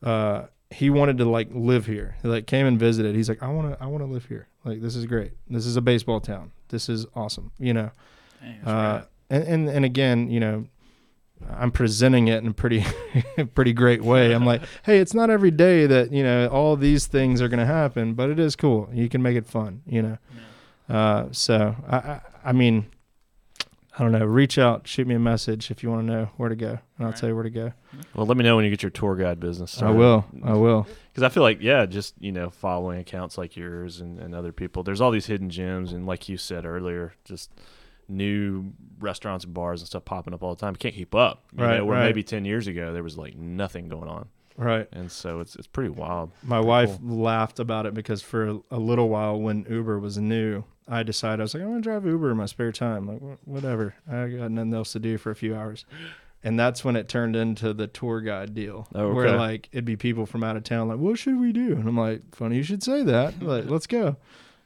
Uh, 0.00 0.44
he 0.70 0.90
wanted 0.90 1.18
to 1.18 1.24
like 1.24 1.48
live 1.50 1.86
here. 1.86 2.16
He 2.22 2.28
like 2.28 2.46
came 2.46 2.66
and 2.66 2.78
visited. 2.78 3.16
He's 3.16 3.28
like, 3.28 3.42
I 3.42 3.48
want 3.48 3.72
to, 3.76 3.82
I 3.82 3.86
want 3.86 4.04
to 4.04 4.10
live 4.10 4.26
here. 4.26 4.46
Like 4.64 4.80
this 4.80 4.94
is 4.94 5.06
great. 5.06 5.32
This 5.48 5.66
is 5.66 5.76
a 5.76 5.80
baseball 5.80 6.20
town. 6.20 6.52
This 6.68 6.88
is 6.88 7.04
awesome. 7.16 7.50
You 7.58 7.74
know. 7.74 7.90
Dang, 8.40 8.60
Uh, 8.64 9.04
and, 9.28 9.44
and 9.44 9.68
and 9.68 9.84
again, 9.84 10.30
you 10.30 10.38
know, 10.38 10.66
I'm 11.48 11.70
presenting 11.70 12.28
it 12.28 12.42
in 12.42 12.48
a 12.48 12.52
pretty 12.52 12.84
pretty 13.54 13.72
great 13.72 14.02
way. 14.02 14.32
I'm 14.32 14.44
like, 14.46 14.62
hey, 14.84 14.98
it's 14.98 15.14
not 15.14 15.30
every 15.30 15.50
day 15.50 15.86
that 15.86 16.12
you 16.12 16.22
know 16.22 16.48
all 16.48 16.76
these 16.76 17.06
things 17.06 17.40
are 17.40 17.48
going 17.48 17.60
to 17.60 17.66
happen, 17.66 18.14
but 18.14 18.30
it 18.30 18.38
is 18.38 18.56
cool. 18.56 18.88
You 18.92 19.08
can 19.08 19.22
make 19.22 19.36
it 19.36 19.46
fun. 19.46 19.82
You 19.86 20.02
know. 20.02 20.18
Uh, 20.88 21.28
so 21.30 21.76
I, 21.88 21.96
I 21.96 22.20
I 22.46 22.52
mean, 22.52 22.86
I 23.98 24.02
don't 24.02 24.12
know. 24.12 24.24
Reach 24.24 24.56
out, 24.56 24.86
shoot 24.86 25.06
me 25.06 25.14
a 25.14 25.18
message 25.18 25.70
if 25.70 25.82
you 25.82 25.90
want 25.90 26.06
to 26.06 26.12
know 26.12 26.30
where 26.36 26.48
to 26.48 26.56
go, 26.56 26.68
and 26.68 26.78
I'll 27.00 27.06
Alright. 27.06 27.20
tell 27.20 27.28
you 27.28 27.34
where 27.34 27.44
to 27.44 27.50
go. 27.50 27.72
Well, 28.14 28.26
let 28.26 28.36
me 28.36 28.44
know 28.44 28.56
when 28.56 28.64
you 28.64 28.70
get 28.70 28.82
your 28.82 28.90
tour 28.90 29.14
guide 29.16 29.40
business. 29.40 29.82
I 29.82 29.90
will. 29.90 30.24
I 30.42 30.54
will. 30.54 30.86
Because 31.12 31.22
I 31.22 31.28
feel 31.28 31.42
like, 31.42 31.60
yeah, 31.60 31.86
just, 31.86 32.14
you 32.18 32.32
know, 32.32 32.50
following 32.50 32.98
accounts 33.00 33.36
like 33.36 33.56
yours 33.56 34.00
and, 34.00 34.18
and 34.18 34.34
other 34.34 34.52
people, 34.52 34.82
there's 34.82 35.00
all 35.00 35.10
these 35.10 35.26
hidden 35.26 35.50
gems. 35.50 35.92
And 35.92 36.06
like 36.06 36.28
you 36.28 36.36
said 36.36 36.64
earlier, 36.64 37.14
just 37.24 37.50
new 38.10 38.72
restaurants 38.98 39.44
and 39.44 39.54
bars 39.54 39.80
and 39.80 39.88
stuff 39.88 40.04
popping 40.04 40.34
up 40.34 40.42
all 40.42 40.54
the 40.54 40.60
time. 40.60 40.74
You 40.74 40.78
can't 40.78 40.94
keep 40.94 41.14
up. 41.14 41.44
You 41.56 41.64
Right, 41.64 41.78
know, 41.78 41.84
where 41.86 41.98
right. 41.98 42.04
maybe 42.06 42.22
10 42.22 42.44
years 42.44 42.66
ago, 42.66 42.92
there 42.92 43.02
was 43.02 43.16
like 43.16 43.34
nothing 43.36 43.88
going 43.88 44.08
on. 44.08 44.28
Right. 44.56 44.86
And 44.92 45.10
so 45.10 45.40
it's, 45.40 45.56
it's 45.56 45.66
pretty 45.66 45.88
wild. 45.90 46.32
My 46.42 46.60
wife 46.60 46.98
laughed 47.02 47.58
about 47.60 47.86
it 47.86 47.94
because 47.94 48.20
for 48.20 48.60
a, 48.70 48.78
little 48.78 49.08
while 49.08 49.40
when 49.40 49.64
Uber 49.70 49.98
was 49.98 50.18
new, 50.18 50.64
I 50.86 51.02
decided 51.02 51.40
I 51.40 51.44
was 51.44 51.54
like, 51.54 51.62
I'm 51.62 51.70
gonna 51.70 51.80
drive 51.80 52.04
Uber 52.04 52.30
in 52.32 52.36
my 52.36 52.44
spare 52.46 52.72
time. 52.72 53.06
Like 53.06 53.38
whatever, 53.46 53.94
I 54.10 54.26
got 54.26 54.50
nothing 54.50 54.74
else 54.74 54.92
to 54.92 54.98
do 54.98 55.16
for 55.16 55.30
a 55.30 55.36
few 55.36 55.54
hours, 55.54 55.86
and 56.42 56.58
that's 56.58 56.84
when 56.84 56.96
it 56.96 57.08
turned 57.08 57.36
into 57.36 57.72
the 57.72 57.86
tour 57.86 58.20
guide 58.20 58.54
deal, 58.54 58.88
Oh, 58.94 59.14
where 59.14 59.36
like 59.36 59.68
it'd 59.72 59.84
be 59.84 59.96
people 59.96 60.26
from 60.26 60.42
out 60.44 60.56
of 60.56 60.64
town 60.64 60.88
like, 60.88 60.98
what 60.98 61.16
should 61.18 61.38
we 61.40 61.52
do? 61.52 61.72
And 61.72 61.88
I'm 61.88 61.96
like, 61.96 62.34
funny 62.34 62.56
you 62.56 62.62
should 62.64 62.82
say 62.82 63.02
that. 63.04 63.40
Like, 63.42 63.66
let's 63.70 63.86
go. 63.86 64.16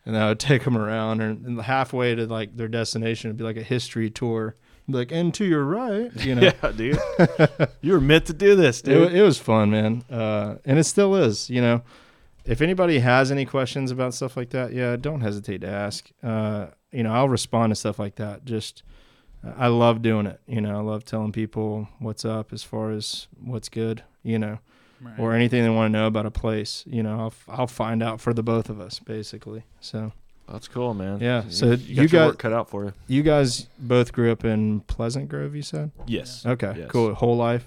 And 0.07 0.16
I 0.16 0.28
would 0.28 0.38
take 0.38 0.64
them 0.64 0.76
around, 0.76 1.22
and, 1.22 1.46
and 1.46 1.61
halfway 1.62 2.14
to 2.14 2.26
like 2.26 2.57
their 2.57 2.68
destination, 2.68 3.30
it'd 3.30 3.38
be 3.38 3.44
like 3.44 3.57
a 3.57 3.62
history 3.62 4.11
tour. 4.11 4.55
Like, 4.86 5.11
and 5.12 5.32
to 5.32 5.46
your 5.46 5.64
right, 5.64 6.14
you 6.16 6.34
know. 6.34 6.42
Yeah, 6.62 6.72
dude. 6.72 6.98
you 7.80 7.92
were 7.92 8.00
meant 8.02 8.26
to 8.26 8.34
do 8.34 8.55
this, 8.55 8.80
It, 8.80 8.84
dude. 8.84 9.12
it 9.14 9.22
was 9.22 9.38
fun, 9.38 9.70
man, 9.70 10.05
uh, 10.11 10.57
and 10.66 10.78
it 10.78 10.84
still 10.84 11.14
is. 11.14 11.48
You 11.48 11.62
know, 11.62 11.82
if 12.44 12.61
anybody 12.61 12.98
has 12.98 13.30
any 13.30 13.46
questions 13.46 13.90
about 13.90 14.12
stuff 14.12 14.36
like 14.36 14.50
that, 14.50 14.74
yeah, 14.74 14.96
don't 14.96 15.22
hesitate 15.22 15.62
to 15.62 15.68
ask. 15.68 16.11
Uh, 16.22 16.66
you 16.92 17.02
know, 17.02 17.12
I'll 17.14 17.30
respond 17.30 17.70
to 17.70 17.74
stuff 17.74 17.98
like 17.98 18.16
that. 18.16 18.44
Just, 18.44 18.82
I 19.57 19.68
love 19.68 20.02
doing 20.02 20.26
it. 20.26 20.38
You 20.46 20.61
know, 20.61 20.76
I 20.76 20.82
love 20.82 21.07
telling 21.07 21.32
people 21.32 21.88
what's 21.98 22.26
up 22.26 22.52
as 22.52 22.62
far 22.62 22.90
as 22.90 23.26
what's 23.42 23.70
good. 23.70 24.02
You 24.22 24.38
know, 24.38 24.59
Right. 25.01 25.18
or 25.18 25.34
anything 25.34 25.62
they 25.62 25.70
want 25.70 25.92
to 25.92 25.99
know 25.99 26.07
about 26.07 26.26
a 26.26 26.30
place. 26.30 26.82
You 26.86 27.03
know, 27.03 27.18
I'll 27.20 27.26
f- 27.26 27.45
I'll 27.49 27.66
find 27.66 28.03
out 28.03 28.20
for 28.20 28.32
the 28.32 28.42
both 28.42 28.68
of 28.70 28.80
us, 28.80 28.99
basically. 29.01 29.64
So 29.80 30.12
That's 30.49 30.68
cool, 30.68 30.92
man. 30.95 31.20
Yeah, 31.20 31.45
You- 31.45 31.51
so 31.51 31.66
you, 31.72 32.03
you 32.03 32.09
got 32.09 32.11
got- 32.12 32.26
work 32.28 32.38
cut 32.38 32.53
out 32.53 32.68
for 32.70 32.84
you. 32.84 32.92
you 33.07 33.22
guys 33.22 33.66
both 33.78 34.12
grew 34.12 34.30
up 34.32 34.45
in 34.45 34.80
Pleasant 34.80 35.28
Grove, 35.28 35.55
you 35.57 35.62
said? 35.62 35.90
Yes. 36.07 36.45
Okay, 36.47 36.74
Yes. 36.78 36.90
cool. 36.90 37.14
Whole 37.14 37.36
life. 37.36 37.66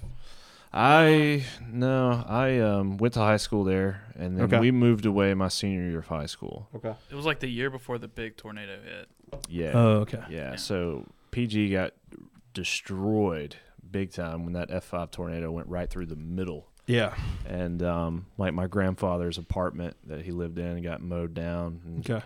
I 0.72 1.44
no, 1.72 2.24
I 2.28 2.58
um, 2.58 2.98
went 2.98 3.14
to 3.14 3.20
high 3.20 3.38
school 3.38 3.64
there, 3.64 4.02
and 4.16 4.36
then 4.36 4.44
Okay. 4.44 4.60
we 4.60 4.70
moved 4.70 5.06
away 5.06 5.32
my 5.34 5.48
senior 5.48 5.82
year 5.88 5.98
of 6.00 6.06
high 6.08 6.26
school. 6.26 6.68
Okay. 6.74 6.94
It 7.10 7.14
was 7.14 7.24
like 7.24 7.40
the 7.40 7.48
year 7.48 7.70
before 7.70 7.98
the 7.98 8.06
big 8.08 8.36
tornado 8.36 8.76
hit. 8.84 9.08
Yeah, 9.48 9.72
Oh, 9.74 9.88
okay. 10.02 10.20
yeah. 10.30 10.50
Yeah. 10.50 10.56
So 10.56 11.06
PG 11.30 11.70
got 11.72 11.94
destroyed 12.54 13.56
big 13.90 14.12
time 14.12 14.44
when 14.44 14.52
that 14.52 14.70
F 14.70 14.84
five 14.84 15.10
tornado 15.10 15.50
went 15.50 15.68
right 15.68 15.88
through 15.88 16.06
the 16.06 16.16
middle, 16.16 16.67
Yeah. 16.88 17.14
and 17.46 17.82
um, 17.82 18.26
like 18.38 18.52
my 18.54 18.66
grandfather's 18.66 19.38
apartment 19.38 19.96
that 20.06 20.22
he 20.22 20.32
lived 20.32 20.58
in 20.58 20.82
got 20.82 21.00
mowed 21.02 21.34
down. 21.34 21.80
And 21.84 22.00
Okay. 22.10 22.24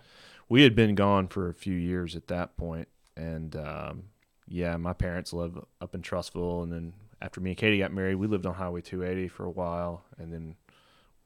we 0.48 0.62
had 0.62 0.74
been 0.74 0.94
gone 0.94 1.28
for 1.28 1.48
a 1.48 1.54
few 1.54 1.74
years 1.74 2.16
at 2.16 2.28
that 2.28 2.56
point, 2.56 2.88
and 3.16 3.54
um, 3.56 4.04
yeah, 4.48 4.76
my 4.76 4.92
parents 4.94 5.32
lived 5.32 5.58
up 5.80 5.94
in 5.94 6.00
Trussville, 6.02 6.62
and 6.62 6.72
then 6.72 6.92
after 7.20 7.40
me 7.40 7.50
and 7.50 7.56
Katie 7.58 7.78
got 7.78 7.92
married, 7.92 8.14
we 8.16 8.26
lived 8.26 8.46
on 8.46 8.54
Highway 8.54 8.80
280 8.80 9.28
for 9.28 9.44
a 9.44 9.50
while, 9.50 10.04
and 10.18 10.32
then 10.32 10.54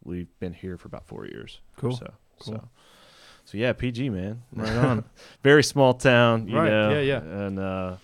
we've 0.05 0.28
been 0.41 0.53
here 0.53 0.76
for 0.78 0.89
about 0.89 1.07
four 1.07 1.26
years. 1.26 1.61
Cool. 1.76 1.97
So, 1.97 2.12
Cool. 2.41 2.55
so, 2.55 2.68
so 3.47 3.59
yeah, 3.59 3.72
PG 3.72 4.11
man, 4.11 4.43
Right 4.53 4.76
on. 4.76 5.05
very 5.43 5.62
small 5.64 5.95
town, 5.95 6.49
you 6.49 6.57
Right, 6.57 6.70
know. 6.70 6.91
yeah, 6.93 7.01
yeah. 7.01 7.18
and 7.20 7.59
uh, 7.59 7.97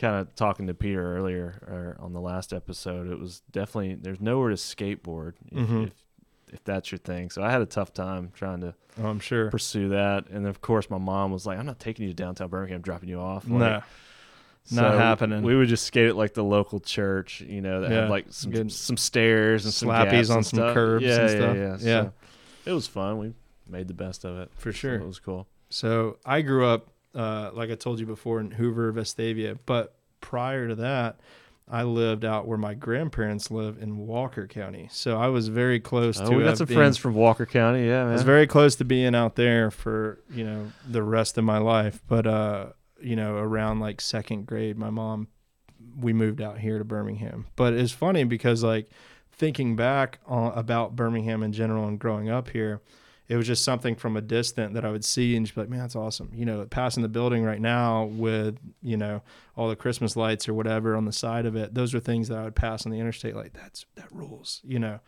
kind 0.00 0.16
of 0.16 0.34
talking 0.34 0.66
to 0.66 0.74
Peter 0.74 1.16
earlier 1.16 1.62
or 1.68 1.96
on 2.04 2.12
the 2.12 2.20
last 2.20 2.52
episode, 2.52 3.10
it 3.10 3.18
was 3.18 3.42
definitely 3.52 3.94
there's 3.94 4.20
nowhere 4.20 4.48
to 4.50 4.56
skateboard 4.56 5.34
if, 5.52 5.58
Mhm. 5.68 5.86
if 5.88 5.92
if 6.52 6.64
that's 6.64 6.90
your 6.90 6.98
thing. 6.98 7.30
So 7.30 7.44
I 7.44 7.50
had 7.52 7.60
a 7.62 7.66
tough 7.66 7.92
time 7.94 8.32
trying 8.34 8.60
to 8.62 8.74
Oh, 9.00 9.06
I'm 9.06 9.20
sure. 9.20 9.50
pursue 9.52 9.90
that, 9.90 10.28
and 10.30 10.48
of 10.48 10.60
course 10.60 10.90
my 10.90 10.98
mom 10.98 11.30
was 11.30 11.46
like, 11.46 11.58
"I'm 11.60 11.66
not 11.66 11.78
taking 11.78 12.04
you 12.06 12.10
to 12.10 12.14
downtown 12.16 12.48
Birmingham, 12.48 12.76
I'm 12.76 12.82
dropping 12.82 13.08
you 13.08 13.20
off." 13.20 13.44
Like, 13.48 13.60
Nah. 13.60 13.80
so 14.64 14.82
Not 14.82 14.94
happening. 14.98 15.42
We 15.44 15.54
would 15.54 15.68
just 15.68 15.84
skate 15.84 16.08
at 16.08 16.16
like 16.16 16.34
the 16.34 16.42
local 16.42 16.80
church, 16.80 17.40
you 17.42 17.60
know, 17.60 17.82
that 17.82 17.90
Yeah, 17.92 18.00
had 18.02 18.10
like 18.10 18.26
some 18.30 18.50
good. 18.50 18.72
some 18.72 18.96
stairs 18.96 19.64
and 19.64 19.72
some 19.72 19.88
Slappies 19.90 20.10
gaps 20.10 20.30
on 20.30 20.36
and 20.38 20.46
some 20.46 20.56
stuff. 20.58 20.74
curbs 20.74 21.04
yeah, 21.04 21.20
and 21.20 21.30
yeah, 21.30 21.36
stuff. 21.36 21.56
Yeah, 21.56 21.88
Yeah. 21.88 22.02
So 22.02 22.12
it 22.66 22.72
was 22.72 22.86
fun. 22.88 23.18
We 23.18 23.32
made 23.68 23.86
the 23.86 23.94
best 23.94 24.24
of 24.24 24.36
it 24.38 24.50
For 24.56 24.72
So 24.72 24.76
sure. 24.78 24.94
it 24.96 25.06
was 25.06 25.20
cool. 25.20 25.46
So 25.68 26.18
I 26.26 26.42
grew 26.42 26.66
up, 26.66 26.88
uh, 27.14 27.50
like 27.52 27.70
I 27.70 27.74
told 27.74 28.00
you 28.00 28.06
before, 28.06 28.40
in 28.40 28.50
Hoover, 28.52 28.92
Vestavia. 28.92 29.58
But 29.66 29.94
prior 30.20 30.68
to 30.68 30.74
that, 30.76 31.20
I 31.68 31.84
lived 31.84 32.24
out 32.24 32.46
where 32.48 32.58
my 32.58 32.74
grandparents 32.74 33.50
live 33.50 33.78
in 33.80 33.96
Walker 33.96 34.46
County. 34.46 34.88
So 34.90 35.16
I 35.18 35.28
was 35.28 35.48
very 35.48 35.78
close 35.80 36.20
Oh, 36.20 36.30
to. 36.30 36.36
we 36.36 36.42
got 36.44 36.58
some 36.58 36.66
being- 36.66 36.78
friends 36.78 36.96
from 36.96 37.14
Walker 37.14 37.46
County. 37.46 37.86
Yeah, 37.86 38.08
I 38.08 38.12
was 38.12 38.22
very 38.22 38.46
close 38.46 38.74
to 38.76 38.84
being 38.84 39.14
out 39.14 39.36
there 39.36 39.70
for 39.70 40.20
you 40.30 40.44
know 40.44 40.72
the 40.88 41.02
rest 41.02 41.38
of 41.38 41.44
my 41.44 41.58
life. 41.58 42.02
But 42.08 42.26
uh, 42.26 42.66
you 43.00 43.16
know, 43.16 43.36
around 43.36 43.80
like 43.80 44.00
second 44.00 44.46
grade, 44.46 44.76
my 44.78 44.90
mom, 44.90 45.28
we 45.98 46.12
moved 46.12 46.40
out 46.42 46.58
here 46.58 46.78
to 46.78 46.84
Birmingham. 46.84 47.46
But 47.56 47.72
it's 47.74 47.92
funny 47.92 48.24
because 48.24 48.62
like 48.64 48.90
thinking 49.32 49.74
back 49.76 50.18
on, 50.26 50.52
about 50.58 50.96
Birmingham 50.96 51.42
in 51.42 51.52
general 51.52 51.86
and 51.88 51.98
growing 51.98 52.28
up 52.28 52.50
here, 52.50 52.80
it 53.30 53.36
was 53.36 53.46
just 53.46 53.64
something 53.64 53.94
from 53.94 54.16
a 54.16 54.20
distance 54.20 54.74
that 54.74 54.84
I 54.84 54.90
would 54.90 55.04
see 55.04 55.36
and 55.36 55.46
just 55.46 55.54
be 55.54 55.60
like, 55.60 55.70
man, 55.70 55.78
that's 55.78 55.94
awesome. 55.94 56.32
You 56.34 56.44
know, 56.44 56.66
passing 56.68 57.04
the 57.04 57.08
building 57.08 57.44
right 57.44 57.60
now 57.60 58.06
with, 58.06 58.58
you 58.82 58.96
know, 58.96 59.22
all 59.56 59.68
the 59.68 59.76
Christmas 59.76 60.16
lights 60.16 60.48
or 60.48 60.54
whatever 60.54 60.96
on 60.96 61.04
the 61.04 61.12
side 61.12 61.46
of 61.46 61.54
it. 61.54 61.72
Those 61.72 61.94
are 61.94 62.00
things 62.00 62.26
that 62.26 62.38
I 62.38 62.42
would 62.42 62.56
pass 62.56 62.84
on 62.84 62.90
the 62.90 62.98
interstate. 62.98 63.36
Like 63.36 63.52
that's, 63.52 63.86
that 63.94 64.10
rules, 64.10 64.60
you 64.64 64.80
know? 64.80 64.98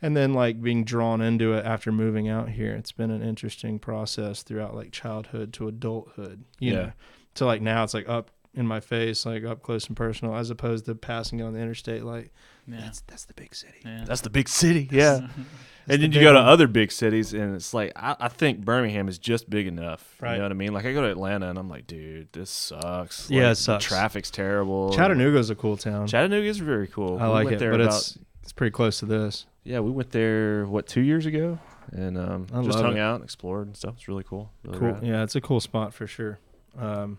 And 0.00 0.16
then 0.16 0.34
like 0.34 0.62
being 0.62 0.84
drawn 0.84 1.20
into 1.20 1.52
it 1.54 1.64
after 1.64 1.90
moving 1.90 2.28
out 2.28 2.50
here, 2.50 2.74
it's 2.74 2.92
been 2.92 3.10
an 3.10 3.22
interesting 3.22 3.80
process 3.80 4.44
throughout 4.44 4.76
like 4.76 4.92
childhood 4.92 5.52
to 5.54 5.66
adulthood, 5.66 6.44
you 6.60 6.72
Yeah. 6.74 6.78
know? 6.78 6.92
So 7.34 7.46
like 7.46 7.60
now 7.60 7.82
it's 7.82 7.94
like 7.94 8.08
up 8.08 8.30
in 8.54 8.66
my 8.66 8.80
face, 8.80 9.26
like 9.26 9.44
up 9.44 9.62
close 9.62 9.86
and 9.88 9.96
personal, 9.96 10.34
as 10.36 10.50
opposed 10.50 10.84
to 10.86 10.94
passing 10.94 11.40
it 11.40 11.42
on 11.42 11.52
the 11.54 11.60
interstate. 11.60 12.04
Like 12.04 12.32
Yeah. 12.66 12.78
that's, 12.80 13.00
that's 13.02 13.24
the 13.24 13.34
big 13.34 13.54
city. 13.54 13.78
yeah. 13.84 14.04
That's 14.06 14.20
the 14.20 14.30
big 14.30 14.48
city. 14.48 14.88
Yeah. 14.90 15.28
That's 15.86 15.96
and 15.96 16.02
the 16.02 16.06
then 16.08 16.12
you 16.12 16.18
big 16.20 16.24
go 16.28 16.32
to 16.32 16.38
one. 16.38 16.48
other 16.48 16.66
big 16.66 16.90
cities, 16.90 17.34
and 17.34 17.54
it's 17.54 17.74
like 17.74 17.92
I, 17.94 18.16
I 18.18 18.28
think 18.28 18.64
Birmingham 18.64 19.06
is 19.06 19.18
just 19.18 19.50
big 19.50 19.66
enough. 19.66 20.16
Right. 20.18 20.32
You 20.32 20.38
know 20.38 20.44
what 20.44 20.52
I 20.52 20.54
mean? 20.54 20.72
Like 20.72 20.86
I 20.86 20.94
go 20.94 21.02
to 21.02 21.10
Atlanta, 21.10 21.50
and 21.50 21.58
I'm 21.58 21.68
like, 21.68 21.86
dude, 21.86 22.32
this 22.32 22.48
sucks. 22.48 23.28
Yeah, 23.28 23.40
Like, 23.42 23.46
it 23.46 23.48
the 23.50 23.54
sucks. 23.56 23.84
Traffic's 23.84 24.30
terrible. 24.30 24.94
Chattanooga's 24.94 25.50
a 25.50 25.54
cool 25.54 25.76
town. 25.76 26.06
Chattanooga 26.06 26.46
is 26.48 26.56
very 26.56 26.86
cool. 26.86 27.18
I 27.18 27.26
We 27.26 27.32
like 27.34 27.44
went 27.44 27.56
it, 27.56 27.58
there 27.58 27.70
but 27.72 27.82
about- 27.82 27.96
it's 27.96 28.18
it's 28.42 28.52
pretty 28.54 28.70
close 28.70 28.98
to 29.00 29.04
this. 29.06 29.44
yeah, 29.62 29.80
we 29.80 29.90
went 29.90 30.10
there 30.10 30.64
what 30.64 30.86
two 30.86 31.02
years 31.02 31.26
ago, 31.26 31.58
and 31.92 32.16
um, 32.16 32.46
I 32.54 32.62
just 32.62 32.78
hung 32.78 32.96
it. 32.96 33.00
out, 33.00 33.16
and 33.16 33.24
explored, 33.24 33.66
and 33.66 33.76
stuff. 33.76 33.96
It's 33.98 34.08
really 34.08 34.24
cool. 34.24 34.50
Really 34.64 34.78
cool. 34.78 34.88
rad. 34.92 35.02
Yeah, 35.06 35.22
it's 35.22 35.36
a 35.36 35.40
cool 35.42 35.60
spot 35.60 35.92
for 35.92 36.06
sure. 36.06 36.38
Um, 36.78 37.18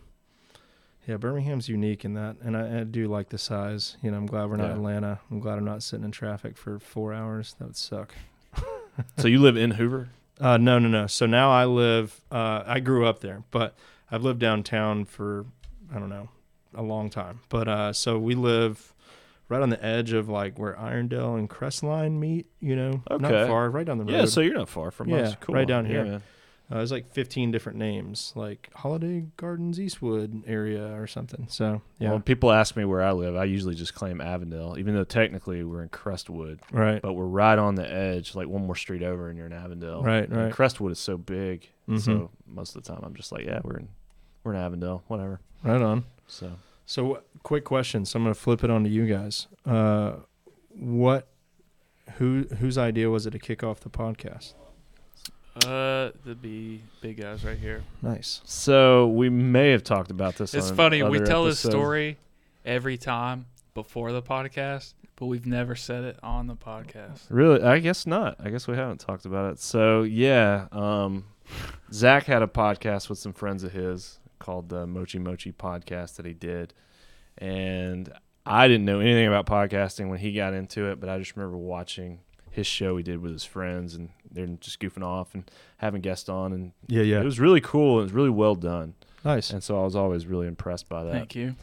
yeah, 1.08 1.18
Birmingham's 1.18 1.70
unique 1.70 2.04
in 2.06 2.14
that, 2.16 2.38
and 2.44 2.56
I, 2.58 2.82
I 2.82 2.84
do 2.84 3.08
like 3.08 3.30
the 3.30 3.38
size. 3.38 3.98
You 4.02 4.12
know, 4.12 4.18
I'm 4.18 4.26
glad 4.26 4.50
we're 4.50 4.58
not 4.58 4.68
Yeah. 4.70 4.74
Atlanta. 4.74 5.20
I'm 5.30 5.40
glad 5.40 5.58
I'm 5.58 5.66
not 5.66 5.84
sitting 5.84 6.04
in 6.06 6.12
traffic 6.12 6.58
for 6.58 6.80
four 6.80 7.14
hours. 7.14 7.56
That 7.60 7.66
would 7.66 7.78
suck. 7.78 8.14
so 9.18 9.28
you 9.28 9.40
live 9.40 9.58
in 9.58 9.72
Hoover? 9.72 10.10
Uh, 10.40 10.58
no, 10.58 10.80
no, 10.80 10.88
no. 10.90 11.08
So 11.08 11.26
now 11.26 11.52
I 11.52 11.66
live. 11.66 12.22
Uh, 12.32 12.64
I 12.66 12.80
grew 12.80 13.06
up 13.06 13.20
there, 13.20 13.44
but 13.52 13.76
I've 14.12 14.24
lived 14.24 14.40
downtown 14.40 15.06
for 15.06 15.46
I 15.94 16.00
don't 16.00 16.10
know 16.10 16.30
a 16.74 16.82
long 16.82 17.10
time. 17.10 17.40
But 17.50 17.68
uh, 17.68 17.94
so 17.94 18.18
we 18.20 18.36
live 18.36 18.94
right 19.48 19.62
on 19.62 19.70
the 19.70 19.84
edge 19.86 20.12
of 20.12 20.28
like 20.28 20.58
where 20.60 20.74
Irondale 20.74 21.38
and 21.38 21.50
Crestline 21.50 22.20
meet. 22.20 22.48
You 22.60 22.76
know, 22.76 23.04
not 23.10 23.48
far, 23.48 23.70
right 23.70 23.86
down 23.86 23.98
the 24.00 24.04
road. 24.06 24.12
Yeah, 24.14 24.26
so 24.26 24.42
you're 24.42 24.56
not 24.58 24.70
far 24.70 24.92
from 24.92 25.14
us. 25.14 25.30
Yeah, 25.30 25.36
Cool. 25.40 25.56
right 25.56 25.68
down 25.68 25.86
here. 25.86 26.04
man. 26.04 26.24
Uh, 26.72 26.78
there's 26.78 26.92
like 26.92 27.12
15 27.14 27.52
different 27.52 27.78
names, 27.78 28.34
like 28.36 28.70
Holiday 28.74 29.26
Gardens 29.38 29.80
Eastwood 29.80 30.44
area 30.48 31.00
or 31.00 31.06
something. 31.06 31.46
So 31.48 31.82
yeah, 32.00 32.08
Well, 32.08 32.14
when 32.16 32.22
people 32.24 32.52
ask 32.52 32.76
me 32.76 32.86
where 32.86 33.04
I 33.04 33.12
live, 33.12 33.36
I 33.36 33.44
usually 33.44 33.76
just 33.76 33.94
claim 33.94 34.20
Avondale, 34.20 34.76
even 34.80 34.96
though 34.96 35.04
technically 35.04 35.64
we're 35.64 35.84
in 35.84 35.90
Crestwood, 35.90 36.60
right, 36.72 37.00
but 37.02 37.14
we're 37.14 37.26
right 37.28 37.60
on 37.60 37.76
the 37.76 37.88
edge, 37.88 38.34
like 38.34 38.48
one 38.48 38.66
more 38.66 38.76
street 38.76 39.04
over, 39.04 39.30
and 39.30 39.38
you're 39.38 39.46
in 39.46 39.54
Avondale. 39.54 40.02
Right, 40.02 40.28
And 40.28 40.36
right. 40.36 40.52
Crestwood 40.52 40.92
is 40.92 40.98
so 41.00 41.18
big, 41.18 41.70
Mhm. 41.88 42.00
so 42.02 42.32
most 42.48 42.76
of 42.76 42.84
the 42.84 42.92
time 42.92 43.02
I'm 43.04 43.14
just 43.14 43.32
like, 43.32 43.46
yeah, 43.46 43.60
we're 43.64 43.78
in, 43.78 43.90
we're 44.44 44.54
in 44.56 44.60
Avondale, 44.60 45.04
whatever. 45.08 45.40
right 45.64 45.82
on. 45.82 46.06
So 46.28 46.54
So 46.88 47.22
quick 47.44 47.64
question. 47.64 48.06
So 48.06 48.18
I'm 48.18 48.24
gonna 48.24 48.34
flip 48.34 48.64
it 48.64 48.72
on 48.72 48.84
to 48.86 48.90
you 48.90 49.06
guys. 49.08 49.46
Uh, 49.68 50.14
what, 50.70 51.28
who, 52.18 52.46
whose 52.60 52.78
idea 52.78 53.10
was 53.12 53.26
it 53.28 53.32
to 53.32 53.40
kick 53.40 53.64
off 53.64 53.80
the 53.82 53.90
podcast? 53.92 54.54
Uh, 55.56 56.12
the 56.26 56.36
be 56.36 56.82
big 57.02 57.22
guys 57.22 57.46
right 57.46 57.58
here. 57.58 57.82
Nice. 58.02 58.42
So 58.44 59.08
we 59.08 59.30
may 59.30 59.72
have 59.72 59.84
talked 59.84 60.12
about 60.12 60.36
this. 60.36 60.54
It's 60.54 60.70
on 60.70 60.76
funny. 60.76 61.02
We 61.02 61.18
other 61.18 61.26
tell 61.26 61.46
this 61.46 61.60
story 61.60 62.18
every 62.66 62.98
time 62.98 63.46
before 63.74 64.12
the 64.12 64.22
podcast, 64.22 64.94
but 65.16 65.28
we've 65.28 65.46
never 65.46 65.76
said 65.76 66.04
it 66.04 66.20
on 66.22 66.48
the 66.48 66.56
podcast. 66.56 67.22
Really, 67.30 67.64
I 67.64 67.80
guess 67.80 68.06
not. 68.06 68.36
I 68.40 68.50
guess 68.50 68.68
we 68.68 68.76
haven't 68.76 69.00
talked 69.00 69.26
about 69.26 69.54
it. 69.54 69.60
So 69.60 70.04
yeah, 70.04 70.68
um, 70.74 71.24
Zach 71.92 72.26
had 72.26 72.42
a 72.42 72.48
podcast 72.48 73.08
with 73.08 73.20
some 73.20 73.32
friends 73.34 73.64
of 73.64 73.72
his 73.72 74.20
called 74.40 74.68
the 74.68 74.86
Mochi 74.86 75.20
Mochi 75.20 75.54
podcast 75.54 76.18
that 76.18 76.26
he 76.26 76.34
did, 76.34 76.74
and 77.38 78.12
I 78.46 78.68
didn't 78.68 78.86
know 78.86 79.00
anything 79.00 79.28
about 79.28 79.46
podcasting 79.46 80.10
when 80.10 80.20
he 80.20 80.34
got 80.34 80.54
into 80.54 80.92
it, 80.92 81.00
but 81.00 81.08
I 81.08 81.18
just 81.18 81.36
remember 81.38 81.58
watching 81.58 82.20
his 82.56 82.68
show 82.68 82.98
he 82.98 83.04
did 83.04 83.20
with 83.22 83.32
his 83.32 83.44
friends, 83.44 83.96
and 83.96 84.10
they're 84.32 84.48
just 84.48 84.80
goofing 84.80 85.04
off 85.04 85.34
and 85.34 85.50
having 85.78 86.02
guests 86.02 86.30
on, 86.30 86.54
and 86.54 86.72
Yeah, 86.88 87.02
yeah. 87.04 87.22
it 87.22 87.26
was 87.26 87.40
really 87.40 87.62
cool. 87.62 88.00
It 88.00 88.04
was 88.04 88.12
really 88.14 88.30
well 88.30 88.56
done, 88.56 88.96
nice. 89.24 89.50
and 89.52 89.64
so 89.64 89.80
I 89.80 89.84
was 89.84 89.96
always 89.96 90.26
really 90.26 90.48
impressed 90.48 90.88
by 90.90 91.04
that. 91.04 91.12
Thank 91.14 91.36
you. 91.36 91.56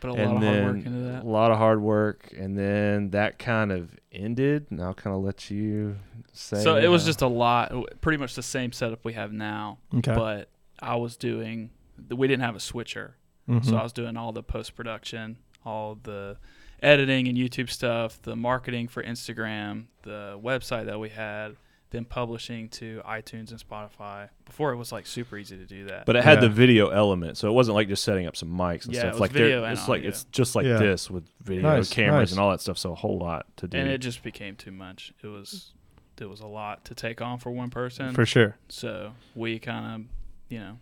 Put 0.00 0.10
a 0.10 0.14
and 0.14 0.34
lot 0.34 0.42
of 0.42 0.42
hard 0.42 0.64
work 0.66 0.86
into 0.86 0.98
that. 1.12 1.22
a 1.22 1.26
lot 1.28 1.50
of 1.52 1.58
hard 1.58 1.80
work, 1.82 2.34
and 2.36 2.58
then 2.58 3.10
that 3.10 3.38
kind 3.38 3.70
of 3.70 3.94
ended. 4.10 4.66
And 4.70 4.82
I'll 4.82 4.94
kind 4.94 5.14
of 5.14 5.22
let 5.22 5.48
you 5.48 5.96
say. 6.32 6.60
So 6.60 6.76
it 6.76 6.88
was 6.88 7.04
uh, 7.04 7.06
just 7.06 7.22
a 7.22 7.28
lot, 7.28 7.72
pretty 8.00 8.18
much 8.18 8.34
the 8.34 8.42
same 8.42 8.72
setup 8.72 9.04
we 9.04 9.12
have 9.12 9.32
now, 9.32 9.78
Okay. 9.94 10.12
but 10.14 10.48
I 10.80 10.96
was 10.96 11.16
doing. 11.16 11.70
We 12.10 12.26
didn't 12.26 12.42
have 12.42 12.56
a 12.56 12.60
switcher, 12.60 13.16
Mhm. 13.48 13.64
so 13.64 13.76
I 13.76 13.82
was 13.84 13.92
doing 13.92 14.16
all 14.16 14.32
the 14.32 14.42
post 14.42 14.74
production, 14.74 15.36
all 15.64 15.96
the 16.02 16.36
editing 16.82 17.28
and 17.28 17.36
YouTube 17.38 17.70
stuff, 17.70 18.20
the 18.22 18.36
marketing 18.36 18.88
for 18.88 19.02
Instagram, 19.02 19.84
the 20.02 20.38
website 20.42 20.86
that 20.86 20.98
we 20.98 21.08
had, 21.10 21.56
then 21.90 22.04
publishing 22.06 22.68
to 22.70 23.02
iTunes 23.06 23.50
and 23.50 23.60
Spotify. 23.60 24.28
Before 24.46 24.72
it 24.72 24.76
was 24.76 24.92
like 24.92 25.06
super 25.06 25.36
easy 25.36 25.58
to 25.58 25.66
do 25.66 25.84
that. 25.86 26.06
But 26.06 26.16
it 26.16 26.24
had 26.24 26.38
Yeah. 26.38 26.48
the 26.48 26.48
video 26.48 26.88
element, 26.88 27.36
so 27.36 27.48
it 27.48 27.52
wasn't 27.52 27.74
like 27.74 27.88
just 27.88 28.02
setting 28.02 28.26
up 28.26 28.34
some 28.36 28.48
mics 28.48 28.86
and 28.86 28.94
Yeah, 28.94 29.00
it 29.00 29.02
stuff. 29.02 29.12
was 29.14 29.20
Like 29.20 29.30
video 29.32 29.60
there- 29.60 29.68
and 29.70 29.78
it's 29.78 29.88
like 29.88 29.98
audio. 30.00 30.08
it's 30.08 30.24
just 30.32 30.54
like 30.56 30.64
Yeah. 30.66 30.78
this 30.78 31.10
with 31.10 31.24
video 31.42 31.62
Nice, 31.62 31.90
cameras 31.90 32.30
nice. 32.30 32.32
and 32.32 32.40
all 32.40 32.50
that 32.50 32.60
stuff. 32.62 32.78
So 32.78 32.92
a 32.92 32.94
whole 32.94 33.18
lot 33.18 33.46
to 33.58 33.68
do. 33.68 33.76
and 33.78 33.88
it 33.90 33.98
just 33.98 34.22
became 34.22 34.56
too 34.56 34.72
much. 34.72 35.12
It 35.22 35.26
was 35.28 35.72
it 36.18 36.28
was 36.30 36.40
a 36.40 36.46
lot 36.46 36.84
to 36.84 36.94
take 36.94 37.20
on 37.20 37.38
for 37.38 37.50
one 37.50 37.68
person. 37.70 38.12
for 38.14 38.24
sure. 38.24 38.56
so 38.68 39.12
we 39.34 39.58
kind 39.58 39.94
of, 40.02 40.06
you 40.48 40.58
know, 40.60 40.78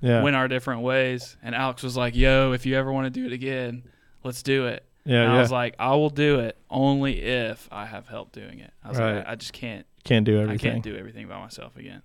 Yeah. 0.00 0.22
went 0.22 0.34
our 0.34 0.48
different 0.48 0.82
ways. 0.82 1.36
And 1.42 1.54
Alex 1.54 1.82
was 1.84 1.96
like, 1.96 2.16
"Yo, 2.16 2.52
if 2.52 2.66
you 2.66 2.74
ever 2.76 2.90
want 2.92 3.04
to 3.06 3.10
do 3.10 3.26
it 3.26 3.32
again, 3.32 3.84
let's 4.24 4.42
do 4.42 4.66
it." 4.66 4.84
Yeah. 5.06 5.22
and 5.22 5.32
yeah. 5.32 5.38
I 5.38 5.40
was 5.40 5.50
like, 5.50 5.74
"I 5.78 5.94
will 5.94 6.10
do 6.10 6.40
it 6.40 6.56
only 6.70 7.22
if 7.22 7.68
I 7.72 7.86
have 7.86 8.06
help 8.08 8.32
doing 8.32 8.58
it." 8.60 8.72
I 8.84 8.88
was 8.90 8.98
Right. 8.98 9.16
like, 9.16 9.26
"I 9.28 9.34
just 9.36 9.52
can't. 9.52 9.86
Can't 10.04 10.24
do 10.26 10.40
everything. 10.40 10.68
I 10.70 10.72
can't 10.72 10.84
do 10.84 10.96
everything 10.96 11.26
by 11.28 11.38
myself 11.38 11.76
again." 11.76 12.02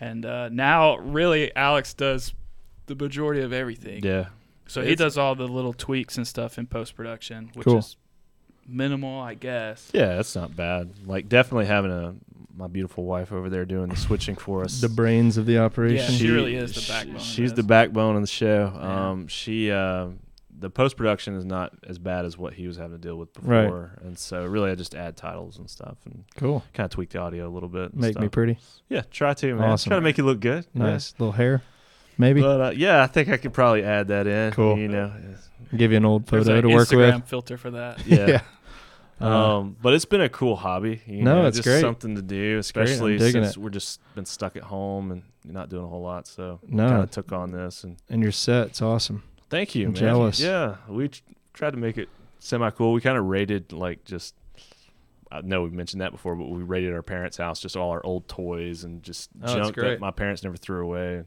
And 0.00 0.24
uh, 0.26 0.48
now, 0.50 0.96
really, 0.98 1.54
Alex 1.56 1.94
does 1.94 2.34
the 2.86 2.94
majority 2.94 3.40
of 3.42 3.52
everything. 3.52 4.04
yeah. 4.04 4.26
So 4.66 4.82
he 4.82 4.94
does 4.94 5.18
all 5.18 5.34
the 5.34 5.46
little 5.46 5.72
tweaks 5.74 6.16
and 6.16 6.26
stuff 6.26 6.56
in 6.58 6.66
post 6.66 6.96
production, 6.96 7.50
which 7.54 7.66
Cool. 7.66 7.78
is 7.78 7.96
minimal, 8.66 9.20
I 9.20 9.34
guess. 9.34 9.90
Yeah, 9.92 10.16
that's 10.16 10.34
not 10.34 10.56
bad. 10.56 10.90
Like 11.06 11.28
definitely 11.28 11.66
having 11.66 11.90
a 11.90 12.14
my 12.56 12.66
beautiful 12.68 13.04
wife 13.04 13.32
over 13.32 13.50
there 13.50 13.64
doing 13.64 13.88
the 13.88 13.96
switching 13.96 14.36
for 14.36 14.62
us. 14.64 14.80
the 14.80 14.88
brains 14.88 15.36
of 15.36 15.44
the 15.44 15.58
operation. 15.58 16.12
Yeah, 16.12 16.18
she 16.18 16.30
really 16.30 16.54
is 16.54 16.72
the 16.74 16.80
she- 16.80 16.92
backbone 16.92 17.16
of 17.16 17.22
She's 17.22 17.52
the 17.52 17.62
backbone 17.62 18.14
of 18.16 18.22
the 18.22 18.26
show. 18.28 18.72
Yeah. 18.74 19.08
Um, 19.10 19.26
she 19.28 19.70
uh, 19.70 20.08
the 20.58 20.70
post 20.70 20.96
production 20.96 21.34
is 21.36 21.44
not 21.44 21.72
as 21.86 21.98
bad 21.98 22.24
as 22.24 22.38
what 22.38 22.54
he 22.54 22.66
was 22.66 22.76
having 22.76 22.92
to 22.92 22.98
deal 22.98 23.16
with 23.16 23.28
Right. 23.42 23.64
before, 23.64 23.98
and 24.02 24.18
so 24.18 24.44
really 24.46 24.70
I 24.70 24.74
just 24.74 24.94
add 24.94 25.16
titles 25.16 25.58
and 25.58 25.68
stuff 25.68 25.96
and 26.06 26.24
cool. 26.36 26.62
kind 26.72 26.84
of 26.84 26.90
tweak 26.90 27.10
the 27.10 27.18
audio 27.18 27.48
a 27.48 27.52
little 27.52 27.68
bit. 27.68 27.92
and 27.92 28.00
Make 28.00 28.16
me 28.16 28.22
stuff. 28.22 28.30
pretty. 28.32 28.58
Yeah, 28.88 29.02
try 29.10 29.34
to 29.34 29.54
man. 29.54 29.70
Awesome. 29.70 29.90
Try 29.90 29.96
to 29.96 30.00
make 30.02 30.16
you 30.18 30.24
look 30.24 30.40
good. 30.40 30.66
Yeah. 30.74 30.82
Nice 30.84 31.14
little 31.18 31.32
hair. 31.32 31.62
Maybe 32.16 32.40
But 32.40 32.60
uh, 32.60 32.70
yeah, 32.76 33.02
I 33.02 33.08
think 33.08 33.28
I 33.28 33.36
could 33.36 33.52
probably 33.52 33.82
add 33.82 34.08
that 34.08 34.26
in. 34.28 34.52
Cool. 34.52 34.78
You 34.78 34.86
know. 34.88 35.12
give 35.76 35.90
you 35.90 35.96
an 35.96 36.04
old 36.04 36.28
photo 36.28 36.54
an 36.56 36.62
to 36.62 36.68
work 36.68 36.86
Instagram 36.88 37.14
with. 37.16 37.28
filter 37.28 37.56
for 37.56 37.70
that. 37.72 38.06
Yeah. 38.06 38.40
Uh, 39.20 39.26
Um, 39.58 39.76
but 39.82 39.94
it's 39.94 40.04
been 40.04 40.20
a 40.20 40.28
cool 40.28 40.56
hobby. 40.56 41.00
You 41.06 41.22
No, 41.22 41.42
know, 41.42 41.46
it's 41.48 41.56
just 41.58 41.66
great. 41.68 41.80
something 41.80 42.14
to 42.16 42.22
do, 42.22 42.58
especially 42.58 43.18
since 43.18 43.52
it. 43.52 43.56
we're 43.56 43.70
just 43.70 44.00
been 44.14 44.24
stuck 44.26 44.56
at 44.56 44.62
home 44.64 45.10
and 45.12 45.22
not 45.44 45.68
doing 45.68 45.84
a 45.84 45.86
whole 45.88 46.02
lot. 46.02 46.26
So 46.26 46.58
No. 46.68 46.88
kind 46.88 47.02
of 47.02 47.10
took 47.10 47.32
on 47.32 47.50
this, 47.52 47.84
and 47.84 47.96
and 48.08 48.22
you're 48.22 48.32
set. 48.32 48.68
It's 48.68 48.82
awesome. 48.82 49.22
Thank 49.50 49.74
you. 49.74 49.86
Man. 49.86 49.94
jealous. 49.94 50.40
Yeah, 50.40 50.76
we 50.88 51.08
tr- 51.08 51.20
tried 51.52 51.70
to 51.72 51.76
make 51.76 51.98
it 51.98 52.08
semi 52.38 52.70
cool. 52.70 52.92
We 52.92 53.00
kind 53.00 53.18
of 53.18 53.24
rated 53.26 53.72
like 53.72 54.04
just. 54.04 54.34
I 55.32 55.40
know 55.40 55.62
we've 55.62 55.72
mentioned 55.72 56.00
that 56.00 56.12
before, 56.12 56.36
but 56.36 56.48
we 56.48 56.62
raided 56.62 56.92
our 56.92 57.02
parents' 57.02 57.36
house, 57.36 57.58
just 57.60 57.76
all 57.76 57.90
our 57.90 58.04
old 58.06 58.28
toys 58.28 58.84
and 58.84 59.02
just 59.02 59.30
Oh, 59.42 59.56
junk 59.56 59.74
that 59.76 59.98
my 59.98 60.12
parents 60.12 60.44
never 60.44 60.56
threw 60.56 60.84
away. 60.84 61.24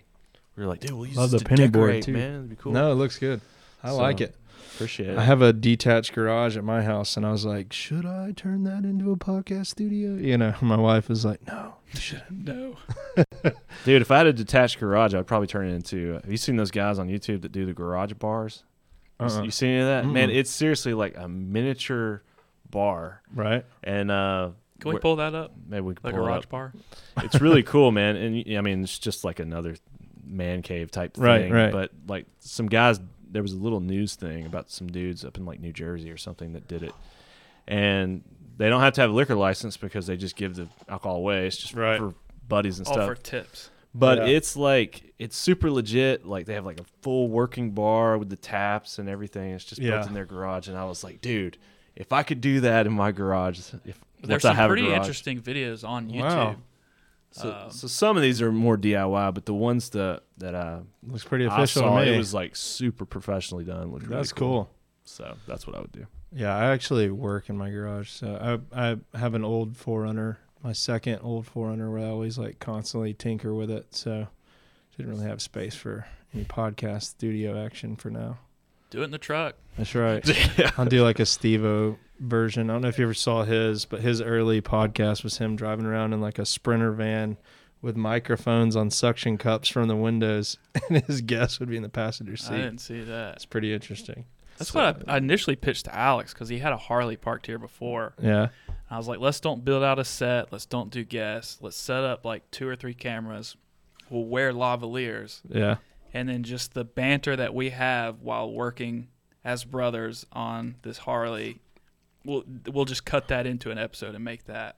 We 0.56 0.64
were 0.64 0.70
like, 0.70 0.80
dude, 0.80 0.92
we'll 0.94 1.08
use 1.08 1.18
Love 1.18 1.32
this 1.32 1.42
the 1.42 1.50
to 1.50 1.56
penny 1.56 1.68
board, 1.68 1.88
decorate, 1.90 2.04
too. 2.04 2.14
man. 2.14 2.32
It'd 2.36 2.50
be 2.50 2.56
cool. 2.56 2.72
No, 2.72 2.92
it 2.92 2.96
looks 2.96 3.20
good. 3.20 3.42
I 3.84 3.90
So- 3.90 3.98
like 3.98 4.22
it. 4.22 4.34
Appreciate 4.76 5.10
it. 5.10 5.18
I 5.18 5.24
have 5.24 5.42
a 5.42 5.52
detached 5.54 6.14
garage 6.14 6.58
at 6.58 6.64
my 6.64 6.84
house, 6.84 7.18
and 7.18 7.26
I 7.26 7.32
was 7.32 7.46
like, 7.46 7.74
should 7.74 8.06
I 8.06 8.32
turn 8.36 8.64
that 8.64 8.84
into 8.84 9.12
a 9.12 9.16
podcast 9.18 9.68
studio? 9.68 10.16
You 10.16 10.38
know, 10.38 10.54
my 10.62 10.78
wife 10.78 11.10
was 11.10 11.26
like, 11.26 11.46
no, 11.48 11.76
you 11.94 12.00
shouldn't. 12.00 12.46
No. 12.46 12.76
Dude, 13.86 14.02
if 14.02 14.12
I 14.12 14.18
had 14.18 14.28
a 14.28 14.34
detached 14.34 14.80
garage, 14.80 15.14
I'd 15.14 15.28
probably 15.28 15.48
turn 15.48 15.68
it 15.68 15.74
into. 15.74 16.14
Have 16.14 16.30
you 16.30 16.38
seen 16.38 16.56
those 16.56 16.72
guys 16.72 17.00
on 17.00 17.08
YouTube 17.08 17.42
that 17.42 17.52
do 17.52 17.66
the 17.66 17.74
garage 17.74 18.14
bars? 18.14 18.64
You 19.20 19.26
s- 19.26 19.36
Uh-uh. 19.36 19.44
You 19.44 19.52
seen 19.52 19.70
any 19.70 19.80
of 19.82 19.88
that? 19.88 20.06
Man, 20.06 20.30
Mm-mm. 20.30 20.36
it's 20.36 20.52
seriously 20.52 20.94
like 20.94 21.16
a 21.18 21.28
miniature 21.28 22.24
bar, 22.70 23.22
Right? 23.34 23.66
and 23.84 24.12
uh, 24.12 24.52
Can 24.80 24.94
we 24.94 25.00
pull 25.00 25.16
that 25.18 25.34
up? 25.34 25.54
maybe 25.68 25.82
we 25.82 25.96
can 25.96 26.02
The 26.04 26.12
pull 26.12 26.20
it 26.20 26.24
garage 26.26 26.44
up. 26.44 26.50
bar? 26.50 26.74
It's 27.24 27.40
really 27.42 27.64
cool, 27.74 27.92
man. 27.92 28.16
And 28.16 28.58
I 28.58 28.62
mean, 28.62 28.84
it's 28.84 29.00
just 29.00 29.24
like 29.24 29.40
another 29.40 29.76
man 30.26 30.62
cave 30.62 30.92
type 30.92 31.14
thing. 31.16 31.24
Right, 31.24 31.52
right. 31.52 31.72
But 31.72 31.92
like 32.08 32.26
some 32.40 32.68
guys, 32.68 33.00
there 33.32 33.42
was 33.42 33.54
a 33.54 33.58
little 33.58 33.80
news 33.80 34.16
thing 34.16 34.46
about 34.46 34.70
some 34.70 34.88
dudes 34.88 35.24
up 35.26 35.38
in 35.38 35.46
like 35.46 35.60
New 35.60 35.74
Jersey 35.74 36.12
or 36.12 36.18
something 36.18 36.54
that 36.54 36.68
did 36.68 36.84
it, 36.84 36.94
and 37.68 38.24
they 38.58 38.70
don't 38.70 38.82
have 38.82 38.94
to 38.94 39.02
have 39.02 39.10
a 39.10 39.14
liquor 39.14 39.36
license 39.36 39.78
because 39.78 40.08
they 40.08 40.18
just 40.18 40.36
give 40.36 40.56
the 40.56 40.68
alcohol 40.90 41.18
away. 41.18 41.48
It's 41.48 41.58
just 41.58 41.74
Right. 41.74 41.98
for 42.00 42.14
buddies 42.48 42.80
and 42.80 42.88
All 42.88 42.94
stuff. 42.96 43.08
for 43.08 43.16
tips. 43.16 43.70
But 43.94 44.20
Yeah. 44.20 44.26
it's 44.36 44.56
like 44.56 45.14
it's 45.20 45.36
super 45.36 45.72
legit. 45.72 46.26
Like 46.26 46.46
they 46.46 46.54
have 46.54 46.66
like 46.66 46.80
a 46.80 46.86
full 47.02 47.28
working 47.30 47.72
bar 47.72 48.18
with 48.18 48.30
the 48.30 48.36
taps 48.36 49.00
and 49.00 49.10
everything. 49.10 49.52
It's 49.52 49.66
just 49.66 49.82
Yeah. 49.82 49.92
built 49.98 50.08
in 50.08 50.14
their 50.14 50.26
garage. 50.26 50.68
And 50.68 50.78
I 50.78 50.86
was 50.86 51.04
like, 51.04 51.22
dude, 51.22 51.58
if 51.96 52.14
I 52.14 52.24
could 52.24 52.42
do 52.42 52.60
that 52.62 52.86
in 52.86 52.94
my 52.94 53.12
garage, 53.12 53.60
if 53.60 53.72
There's 54.22 54.30
once 54.30 54.46
I 54.46 54.50
some 54.50 54.56
have 54.56 54.68
pretty 54.70 54.84
a 54.84 54.90
garage. 54.90 54.98
interesting 55.00 55.42
videos 55.42 55.88
on 55.88 56.10
YouTube. 56.10 56.22
Wow. 56.22 56.56
So, 57.38 57.52
Um, 57.52 57.72
so 57.72 57.88
some 57.88 58.16
of 58.18 58.24
these 58.24 58.42
are 58.42 58.52
more 58.52 58.78
DIY, 58.78 59.34
but 59.34 59.46
the 59.46 59.54
ones 59.54 59.90
that 59.92 60.24
that 60.38 60.56
uh, 60.56 60.80
Looks 61.08 61.24
pretty 61.24 61.46
I 61.48 61.54
official 61.56 61.84
saw, 61.84 62.00
to 62.00 62.06
me. 62.06 62.14
it 62.14 62.18
was 62.18 62.34
like 62.34 62.56
super 62.56 63.06
professionally 63.06 63.64
done. 63.64 63.92
Looked 63.92 64.06
really 64.06 64.16
That's 64.18 64.34
cool. 64.34 64.70
So 65.04 65.36
that's 65.48 65.66
what 65.68 65.76
I 65.76 65.80
would 65.82 65.92
do. 65.92 66.06
Yeah, 66.34 66.56
I 66.56 66.66
actually 66.72 67.10
work 67.10 67.50
in 67.50 67.58
my 67.58 67.70
garage. 67.70 68.10
So 68.10 68.60
I 68.74 68.92
I 68.92 69.18
have 69.18 69.34
an 69.36 69.46
old 69.46 69.76
4Runner, 69.76 70.38
my 70.64 70.74
second 70.74 71.20
old 71.24 71.46
4Runner, 71.46 71.92
where 71.92 72.02
I 72.06 72.10
always 72.10 72.38
like 72.38 72.60
constantly 72.60 73.14
tinker 73.14 73.54
with 73.54 73.72
it. 73.72 73.96
So 73.96 74.28
didn't 74.98 75.12
really 75.14 75.28
have 75.28 75.42
space 75.42 75.76
for 75.76 76.06
any 76.34 76.44
podcast 76.44 77.04
studio 77.04 77.64
action 77.64 77.96
for 77.96 78.10
now. 78.10 78.40
do 78.90 79.02
it 79.02 79.06
in 79.06 79.12
the 79.12 79.18
truck. 79.20 79.56
That's 79.78 79.94
right. 79.96 80.28
I'll 80.80 80.86
do 80.88 81.04
like 81.04 81.20
a 81.20 81.24
Stevo 81.24 81.98
version. 82.20 82.70
I 82.70 82.74
don't 82.74 82.82
know 82.82 82.88
if 82.88 82.98
you 82.98 83.06
ever 83.06 83.14
saw 83.14 83.44
his, 83.44 83.86
but 83.86 84.02
his 84.02 84.22
early 84.22 84.62
podcast 84.62 85.24
was 85.24 85.38
him 85.38 85.56
driving 85.56 85.86
around 85.86 86.14
in 86.14 86.22
like 86.22 86.40
a 86.40 86.46
Sprinter 86.46 86.92
van 86.92 87.38
with 87.82 87.96
microphones 87.96 88.76
on 88.76 88.90
suction 88.90 89.38
cups 89.38 89.70
from 89.70 89.88
the 89.88 89.96
windows, 89.96 90.58
and 90.90 91.04
his 91.06 91.22
guests 91.22 91.60
would 91.60 91.70
be 91.70 91.78
in 91.78 91.84
the 91.84 91.90
passenger 91.90 92.36
seat. 92.36 92.54
I 92.54 92.58
didn't 92.58 92.80
see 92.80 93.02
that. 93.04 93.36
It's 93.36 93.46
pretty 93.46 93.74
interesting. 93.74 94.26
That's 94.58 94.72
So- 94.72 94.80
what 94.84 95.04
I, 95.08 95.14
I 95.14 95.18
initially 95.18 95.56
pitched 95.56 95.86
to 95.86 95.96
Alex 95.96 96.34
because 96.34 96.50
he 96.50 96.58
had 96.60 96.74
a 96.74 96.78
Harley 96.78 97.16
parked 97.18 97.46
here 97.46 97.60
before. 97.60 98.14
Yeah. 98.22 98.48
I 98.90 98.98
was 98.98 99.08
like, 99.08 99.20
let's 99.20 99.40
don't 99.40 99.64
build 99.64 99.84
out 99.84 100.00
a 100.00 100.06
set. 100.06 100.52
Let's 100.52 100.66
don't 100.66 100.90
do 100.90 101.04
guests. 101.04 101.60
Let's 101.62 101.78
set 101.78 102.04
up 102.04 102.26
like 102.26 102.50
two 102.52 102.68
or 102.68 102.76
three 102.76 102.94
cameras. 102.96 103.56
We'll 104.10 104.26
wear 104.26 104.52
lavaliers. 104.54 105.42
Yeah. 105.48 105.76
And 106.14 106.30
then 106.30 106.42
just 106.44 106.74
the 106.74 106.86
banter 106.86 107.36
that 107.36 107.54
we 107.54 107.70
have 107.72 108.22
while 108.22 108.52
working 108.52 109.10
as 109.44 109.66
brothers 109.66 110.26
on 110.32 110.76
this 110.82 111.00
Harley, 111.00 111.60
we'll, 112.28 112.44
we'll 112.72 112.86
just 112.86 113.06
cut 113.06 113.30
that 113.30 113.48
into 113.48 113.72
an 113.72 113.78
episode 113.80 114.14
and 114.14 114.24
make 114.24 114.46
that. 114.46 114.78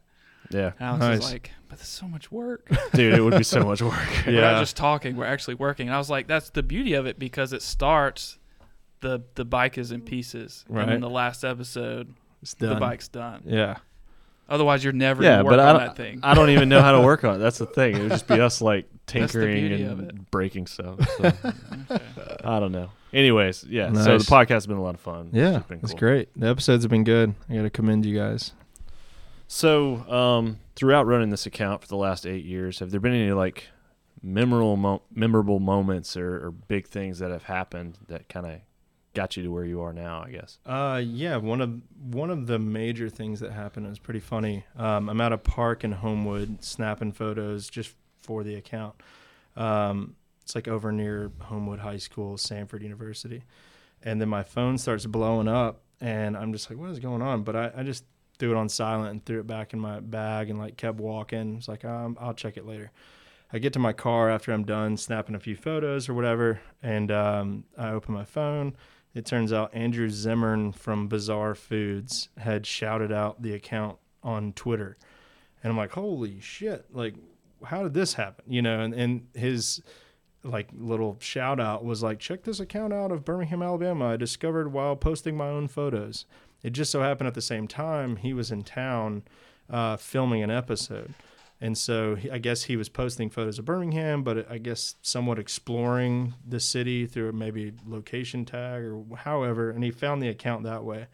Yeah, 0.52 0.72
And 0.80 0.82
Alex 0.88 1.00
Nice. 1.02 1.18
was 1.20 1.32
like, 1.34 1.52
but 1.68 1.78
that's 1.80 1.90
so 1.90 2.08
much 2.08 2.32
work. 2.32 2.70
dude, 2.94 3.14
it 3.14 3.22
would 3.22 3.38
be 3.38 3.44
so 3.44 3.62
much 3.64 3.82
work. 3.82 3.94
We're 4.26 4.34
Yeah. 4.36 4.42
not 4.54 4.60
just 4.62 4.76
talking, 4.78 5.16
we're 5.16 5.26
actually 5.26 5.56
working. 5.56 5.88
And 5.90 5.94
I 5.96 5.98
was 6.00 6.10
like, 6.10 6.28
that's 6.28 6.50
the 6.50 6.64
beauty 6.64 6.94
of 6.94 7.06
it 7.06 7.20
because 7.20 7.52
it 7.54 7.62
starts, 7.62 8.40
the, 9.02 9.22
the 9.36 9.46
bike 9.46 9.78
is 9.78 9.92
in 9.92 10.02
pieces. 10.02 10.64
And 10.68 10.78
Right. 10.78 10.88
then 10.88 11.02
the 11.02 11.10
last 11.10 11.44
episode, 11.44 12.16
It's 12.42 12.54
the 12.56 12.76
bike's 12.76 13.08
done. 13.10 13.44
Yeah. 13.46 13.78
Otherwise, 14.50 14.84
you're 14.84 14.94
never 14.94 15.22
yeah, 15.24 15.30
going 15.30 15.40
to 15.40 15.44
work 15.46 15.52
but 15.52 15.60
I 15.60 15.68
on 15.70 15.76
don't, 15.76 15.88
that 15.88 15.96
thing. 15.96 16.20
I 16.24 16.34
don't 16.34 16.50
even 16.50 16.68
know 16.70 16.82
how 16.82 16.92
to 16.94 17.02
work 17.02 17.24
on 17.24 17.36
it. 17.36 17.38
That's 17.38 17.60
the 17.60 17.66
thing. 17.78 17.96
It 17.96 18.02
would 18.02 18.12
just 18.12 18.28
be 18.28 18.40
us 18.42 18.62
like 18.62 18.90
tinkering 19.06 19.72
and 19.72 20.32
breaking 20.32 20.68
stuff. 20.68 21.00
So, 21.18 21.26
Okay. 21.92 22.04
I 22.44 22.60
don't 22.60 22.72
know. 22.72 22.90
Anyways, 23.14 23.64
yeah. 23.64 23.92
So 23.94 24.18
the 24.18 24.24
podcast 24.24 24.50
has 24.50 24.68
been 24.68 24.78
a 24.78 24.82
lot 24.84 24.96
of 24.96 25.02
fun. 25.02 25.30
Yeah. 25.34 25.58
It's 25.58 25.68
been 25.68 25.80
It's 25.84 25.92
cool. 25.92 26.00
great. 26.00 26.30
The 26.40 26.48
episodes 26.48 26.84
have 26.84 26.92
been 26.92 27.04
good. 27.04 27.34
I 27.50 27.56
got 27.56 27.62
to 27.64 27.70
commend 27.70 28.06
you 28.06 28.18
guys. 28.18 28.54
So, 29.48 30.08
um, 30.12 30.60
throughout 30.76 31.08
running 31.08 31.30
this 31.32 31.46
account 31.48 31.82
for 31.82 31.88
the 31.88 31.96
last 31.98 32.28
eight 32.28 32.46
years, 32.46 32.80
have 32.80 32.92
there 32.92 33.00
been 33.00 33.14
any 33.14 33.32
like 33.32 33.68
memorable 34.22 34.78
mo- 34.78 35.02
memorable 35.14 35.60
moments 35.60 36.16
or, 36.16 36.46
or 36.46 36.52
big 36.52 36.88
things 36.88 37.20
that 37.20 37.32
have 37.32 37.44
happened 37.44 37.98
that 38.08 38.30
kind 38.30 38.46
of 38.46 38.60
got 39.14 39.38
you 39.38 39.44
to 39.44 39.50
where 39.50 39.66
you 39.66 39.82
are 39.82 39.94
now? 39.94 40.24
I 40.26 40.32
guess. 40.32 40.60
Uh, 40.66 41.02
yeah, 41.04 41.38
one 41.38 41.62
of 41.62 41.82
one 42.12 42.30
of 42.30 42.48
the 42.48 42.60
major 42.60 43.10
things 43.10 43.40
that 43.40 43.52
happened 43.52 43.88
was 43.88 44.00
pretty 44.00 44.20
funny. 44.20 44.66
Um, 44.78 45.10
I'm 45.10 45.22
at 45.22 45.34
a 45.34 45.38
park 45.38 45.84
in 45.84 45.94
Homewood, 45.94 46.64
snapping 46.64 47.12
photos 47.12 47.70
just 47.70 47.96
for 48.22 48.44
the 48.44 48.56
account. 48.56 48.96
Um, 49.56 50.16
it's 50.42 50.56
like 50.56 50.68
over 50.68 50.92
near 50.92 51.32
Homewood 51.40 51.80
High 51.80 51.98
School, 51.98 52.36
Samford 52.36 52.82
University, 52.82 53.44
and 54.04 54.20
then 54.20 54.30
my 54.30 54.44
phone 54.44 54.78
starts 54.78 55.06
blowing 55.06 55.48
up, 55.48 55.82
and 56.02 56.36
I'm 56.36 56.54
just 56.54 56.70
like, 56.70 56.80
"What 56.80 56.90
is 56.90 57.00
going 57.00 57.22
on?" 57.22 57.44
But 57.44 57.56
I, 57.56 57.72
I 57.78 57.84
just 57.84 58.04
threw 58.40 58.52
it 58.52 58.58
on 58.58 58.70
silent 58.70 59.12
and 59.12 59.26
threw 59.26 59.42
it 59.42 59.48
back 59.48 59.74
in 59.74 59.80
my 59.80 60.00
bag 60.00 60.50
and 60.50 60.58
like 60.58 60.78
kept 60.78 60.98
walking. 60.98 61.58
It's 61.58 61.68
like, 61.68 61.84
um, 61.86 62.18
I'll 62.20 62.34
check 62.34 62.58
it 62.58 62.66
later. 62.66 62.92
I 63.52 63.60
get 63.60 63.74
to 63.74 63.80
my 63.80 63.94
car 63.94 64.30
after 64.30 64.54
I'm 64.54 64.64
done 64.64 64.96
snapping 64.96 65.36
a 65.36 65.40
few 65.40 65.56
photos 65.56 66.08
or 66.08 66.14
whatever, 66.14 66.62
and 66.82 67.12
um, 67.12 67.64
I 67.78 67.90
open 67.90 68.14
my 68.14 68.24
phone. 68.24 68.76
It 69.20 69.26
turns 69.26 69.52
out 69.52 69.76
Andrew 69.76 70.10
Zimmern 70.10 70.72
from 70.72 71.10
Bizarre 71.10 71.54
Foods 71.54 72.30
had 72.38 72.66
shouted 72.66 73.12
out 73.12 73.42
the 73.42 73.54
account 73.54 73.98
on 74.24 74.54
Twitter. 74.54 74.96
And 75.62 75.72
I'm 75.72 75.76
like, 75.76 75.92
holy 75.92 76.40
shit, 76.40 76.86
like, 76.94 77.16
how 77.66 77.84
did 77.84 77.94
this 77.94 78.14
happen? 78.14 78.46
You 78.48 78.62
know, 78.62 78.80
and, 78.80 78.94
and 78.94 79.28
his 79.34 79.82
like 80.42 80.70
little 80.74 81.18
shout 81.20 81.60
out 81.60 81.84
was 81.84 82.02
like, 82.02 82.20
check 82.20 82.44
this 82.44 82.62
account 82.62 82.94
out 82.94 83.12
of 83.12 83.26
Birmingham, 83.26 83.62
Alabama. 83.62 84.06
I 84.06 84.16
discovered 84.16 84.72
while 84.72 84.96
posting 84.96 85.36
my 85.36 85.50
own 85.50 85.68
photos. 85.68 86.26
It 86.64 86.70
just 86.70 86.90
so 86.90 87.02
happened 87.02 87.28
at 87.28 87.34
the 87.34 87.42
same 87.42 87.68
time 87.68 88.16
he 88.16 88.34
was 88.34 88.52
in 88.52 88.64
town 88.64 89.24
uh, 89.70 89.98
filming 89.98 90.44
an 90.44 90.50
episode. 90.50 91.14
And 91.62 91.78
so 91.78 92.16
he, 92.16 92.32
I 92.32 92.38
guess 92.38 92.64
he 92.64 92.78
was 92.78 92.88
posting 92.88 93.30
photos 93.30 93.60
of 93.60 93.66
Birmingham, 93.66 94.24
but 94.24 94.50
I 94.50 94.58
guess 94.58 94.96
somewhat 95.02 95.40
exploring 95.40 96.36
the 96.48 96.60
city 96.60 97.06
through 97.06 97.34
maybe 97.34 97.74
location 97.86 98.46
tag 98.46 98.84
or 98.84 99.04
however. 99.18 99.70
And 99.70 99.84
he 99.84 99.92
found 99.92 100.22
the 100.22 100.30
account 100.30 100.64
that 100.64 100.84
way. 100.84 101.08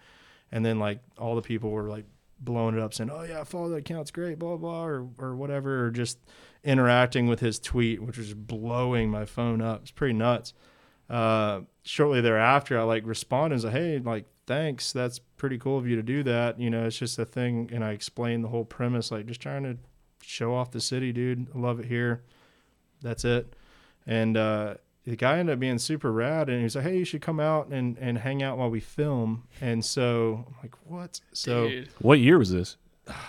And 0.52 0.64
then 0.64 0.78
like 0.78 1.00
all 1.18 1.36
the 1.36 1.42
people 1.42 1.72
were 1.72 1.90
like 1.90 2.06
blowing 2.40 2.76
it 2.76 2.82
up 2.82 2.94
saying, 2.94 3.10
oh 3.10 3.24
yeah, 3.24 3.44
follow 3.44 3.70
the 3.70 3.78
account. 3.78 4.02
It's 4.02 4.12
great, 4.12 4.38
blah, 4.38 4.58
blah, 4.58 4.86
or, 4.86 5.08
or 5.18 5.36
whatever, 5.36 5.86
or 5.86 5.92
just 5.92 6.20
interacting 6.64 7.28
with 7.28 7.40
his 7.40 7.60
tweet, 7.60 8.04
which 8.04 8.18
was 8.18 8.34
blowing 8.36 9.10
my 9.10 9.26
phone 9.26 9.62
up. 9.62 9.82
It's 9.82 9.92
pretty 9.92 10.14
nuts. 10.14 10.54
Uh, 11.10 11.62
shortly 11.84 12.22
thereafter, 12.22 12.80
I 12.80 12.84
like 12.84 13.06
responded 13.06 13.56
and 13.56 13.62
said, 13.64 13.74
hey, 13.74 14.00
like, 14.00 14.26
thanks. 14.46 14.92
That's 14.92 15.20
pretty 15.38 15.58
cool 15.58 15.78
of 15.78 15.88
you 15.88 15.96
to 15.96 16.04
do 16.04 16.22
that. 16.24 16.60
You 16.60 16.70
know, 16.70 16.86
it's 16.86 16.98
just 16.98 17.18
a 17.18 17.26
thing. 17.26 17.70
And 17.74 17.84
I 17.84 17.92
explained 17.92 18.44
the 18.44 18.50
whole 18.50 18.66
premise, 18.66 19.12
like 19.12 19.26
just 19.26 19.42
trying 19.42 19.64
to 19.64 19.78
show 20.22 20.54
off 20.54 20.72
the 20.72 20.82
city, 20.82 21.12
dude. 21.12 21.48
I 21.56 21.58
love 21.58 21.80
it 21.80 21.86
here. 21.86 22.24
That's 23.02 23.26
it. 23.26 23.54
And 24.08 24.38
uh, 24.38 24.76
the 25.06 25.16
guy 25.16 25.38
ended 25.38 25.54
up 25.54 25.60
being 25.60 25.78
super 25.78 26.12
rad, 26.12 26.50
and 26.50 26.58
he 26.60 26.64
was 26.64 26.76
like, 26.76 26.86
"Hey, 26.86 26.98
you 26.98 27.06
should 27.06 27.22
come 27.22 27.40
out 27.40 27.68
and 27.68 27.98
and 28.00 28.18
hang 28.18 28.42
out 28.44 28.58
while 28.58 28.70
we 28.70 28.80
film." 28.80 29.48
And 29.62 29.84
so 29.84 30.46
I'm 30.48 30.56
like, 30.64 30.76
"What?" 30.86 31.22
So 31.34 31.70
Dude. 31.70 31.90
What 32.00 32.20
year 32.20 32.38
was 32.38 32.52
this? 32.52 32.78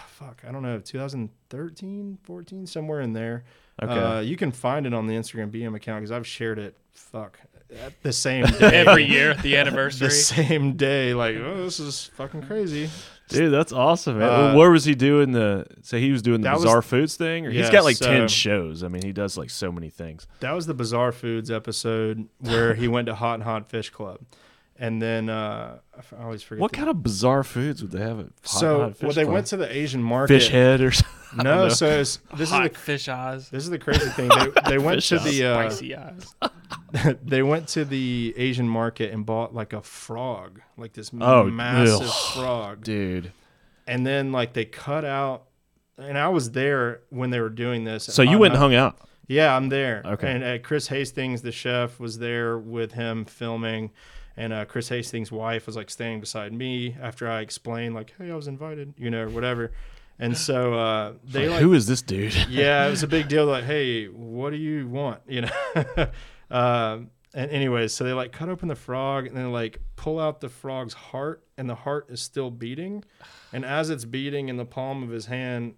fuck, 0.08 0.42
I 0.48 0.52
don't 0.52 0.62
know, 0.62 0.78
2013, 0.80 2.18
14, 2.22 2.66
somewhere 2.66 3.00
in 3.02 3.12
there. 3.12 3.44
Okay. 3.82 3.92
Uh, 3.92 4.20
you 4.20 4.36
can 4.36 4.50
find 4.50 4.86
it 4.86 4.94
on 4.94 5.06
the 5.06 5.12
Instagram 5.14 5.50
BHAM 5.50 5.74
account 5.74 6.00
because 6.00 6.12
I've 6.12 6.26
shared 6.26 6.58
it. 6.58 6.76
Fuck, 6.94 7.38
at 7.78 8.00
the 8.02 8.12
same 8.12 8.46
day. 8.58 8.84
Every 8.86 9.04
year 9.04 9.34
the 9.42 9.56
anniversary. 9.56 10.08
the 10.08 10.14
same 10.14 10.76
day. 10.76 11.12
Like, 11.12 11.36
oh, 11.36 11.64
this 11.64 11.78
is 11.78 12.10
fucking 12.14 12.42
crazy. 12.42 12.88
Dude, 13.28 13.52
that's 13.52 13.72
awesome, 13.72 14.18
man. 14.18 14.28
Uh, 14.28 14.54
Where 14.54 14.70
was 14.70 14.84
he 14.84 14.94
doing 14.94 15.32
the? 15.32 15.66
So 15.82 15.98
he 15.98 16.12
was 16.12 16.22
doing 16.22 16.40
the 16.42 16.48
that 16.48 16.54
was- 16.54 16.64
bizarre 16.64 16.82
foods 16.82 17.16
thing, 17.16 17.46
or 17.46 17.50
he's 17.50 17.66
Yeah, 17.66 17.72
got 17.72 17.84
like 17.84 17.96
so- 17.96 18.06
ten 18.06 18.28
shows. 18.28 18.82
I 18.84 18.88
mean, 18.88 19.02
he 19.02 19.12
does 19.12 19.36
like 19.36 19.50
so 19.50 19.72
many 19.72 19.90
things. 19.90 20.26
That 20.40 20.52
was 20.52 20.66
the 20.66 20.74
Bizarre 20.74 21.12
Foods 21.12 21.50
episode 21.50 22.28
where 22.38 22.74
he 22.74 22.86
went 22.88 23.06
to 23.06 23.14
Hot 23.14 23.34
and 23.34 23.42
Hot 23.42 23.68
Fish 23.68 23.90
Club. 23.90 24.20
And 24.78 25.00
then 25.00 25.30
uh, 25.30 25.78
I 25.94 25.98
f- 25.98 26.12
I 26.18 26.22
always 26.24 26.42
forget. 26.42 26.60
What 26.60 26.72
the- 26.72 26.76
kind 26.76 26.90
of 26.90 27.02
bizarre 27.02 27.42
foods 27.44 27.80
would 27.82 27.92
they 27.92 28.00
have 28.00 28.18
at 28.20 28.26
Hot 28.26 28.32
so 28.44 28.80
Hot 28.80 28.96
Fish 28.96 29.02
well, 29.02 29.12
they 29.14 29.22
Club? 29.22 29.32
went 29.34 29.46
to 29.46 29.56
the 29.56 29.74
Asian 29.74 30.02
market. 30.02 30.34
fish 30.34 30.48
head 30.50 30.80
or 30.82 30.90
something? 30.92 31.12
No, 31.44 31.68
so 31.70 31.86
it's, 32.00 32.18
this 32.36 32.50
Hot 32.50 32.66
is 32.66 32.72
the 32.72 32.78
fish 32.78 33.08
eyes. 33.08 33.48
this 33.50 33.62
is 33.64 33.70
the 33.70 33.78
crazy 33.78 34.08
thing. 34.10 34.28
They, 34.28 34.60
they 34.70 34.78
went 34.78 34.96
Fish 34.98 35.08
to 35.10 35.16
eyes. 35.16 35.24
the 35.24 35.44
uh, 35.44 35.54
Spicy 35.70 35.96
eyes. 35.96 36.34
they 37.24 37.42
went 37.42 37.68
to 37.68 37.84
the 37.84 38.34
Asian 38.36 38.68
market 38.68 39.12
and 39.12 39.24
bought 39.24 39.54
like 39.54 39.72
a 39.72 39.80
frog, 39.82 40.60
like 40.76 40.92
this 40.92 41.10
Oh, 41.20 41.44
massive 41.44 42.06
ugh. 42.08 42.32
frog, 42.34 42.84
dude. 42.84 43.32
and 43.86 44.06
then 44.06 44.30
like 44.32 44.52
they 44.52 44.64
cut 44.64 45.04
out. 45.04 45.44
And 45.98 46.18
I 46.18 46.28
was 46.28 46.50
there 46.50 47.00
when 47.08 47.30
they 47.30 47.40
were 47.40 47.48
doing 47.48 47.84
this. 47.84 48.04
So 48.04 48.20
you 48.20 48.38
went 48.38 48.52
and 48.52 48.60
hung 48.60 48.74
out. 48.74 48.98
Yeah, 49.28 49.56
I'm 49.56 49.70
there. 49.70 50.02
Okay. 50.04 50.30
And 50.30 50.44
uh, 50.44 50.58
Chris 50.58 50.86
Hastings, 50.88 51.40
the 51.40 51.50
chef, 51.52 51.98
was 51.98 52.18
there 52.18 52.58
with 52.58 52.92
him 52.92 53.24
filming, 53.24 53.90
and 54.36 54.52
uh, 54.52 54.64
Chris 54.64 54.88
Hastings' 54.88 55.32
wife 55.32 55.66
was 55.66 55.76
like 55.76 55.90
standing 55.90 56.20
beside 56.20 56.52
me 56.52 56.96
after 57.00 57.28
I 57.28 57.40
explained 57.40 57.94
like, 57.94 58.14
"Hey, 58.18 58.30
I 58.30 58.34
was 58.34 58.48
invited," 58.48 58.94
you 58.96 59.10
know, 59.10 59.28
whatever. 59.28 59.72
And 60.18 60.36
so 60.36 60.74
uh, 60.74 61.12
they 61.24 61.48
Like, 61.48 61.60
who 61.60 61.74
is 61.74 61.86
this 61.86 62.02
dude? 62.02 62.34
yeah, 62.48 62.86
it 62.86 62.90
was 62.90 63.02
a 63.02 63.06
big 63.06 63.28
deal. 63.30 63.46
Like, 63.46 63.64
hey, 63.64 64.06
what 64.06 64.50
do 64.50 64.56
you 64.56 64.88
want? 64.88 65.20
You 65.26 65.42
know. 65.42 66.08
um, 66.50 67.10
and 67.34 67.50
anyways, 67.50 67.92
so 67.92 68.04
they 68.04 68.14
like 68.14 68.32
cut 68.32 68.48
open 68.48 68.68
the 68.68 68.74
frog 68.74 69.26
and 69.26 69.36
then 69.36 69.52
like 69.52 69.80
pull 69.96 70.18
out 70.18 70.40
the 70.40 70.48
frog's 70.48 70.94
heart, 70.94 71.44
and 71.58 71.68
the 71.68 71.74
heart 71.74 72.06
is 72.08 72.20
still 72.20 72.50
beating. 72.50 73.04
And 73.52 73.64
as 73.64 73.90
it's 73.90 74.04
beating 74.04 74.48
in 74.48 74.56
the 74.56 74.64
palm 74.64 75.02
of 75.02 75.10
his 75.10 75.26
hand, 75.26 75.74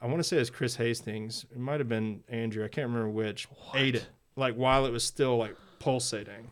I 0.00 0.06
want 0.06 0.18
to 0.18 0.24
say 0.24 0.38
it's 0.38 0.50
Chris 0.50 0.76
Hastings. 0.76 1.44
It 1.50 1.58
might 1.58 1.80
have 1.80 1.88
been 1.88 2.22
Andrew. 2.28 2.64
I 2.64 2.68
can't 2.68 2.88
remember 2.88 3.10
which. 3.10 3.48
Ate 3.74 3.96
it 3.96 4.06
like 4.36 4.54
while 4.54 4.86
it 4.86 4.90
was 4.92 5.04
still 5.04 5.36
like 5.36 5.56
pulsating. 5.78 6.50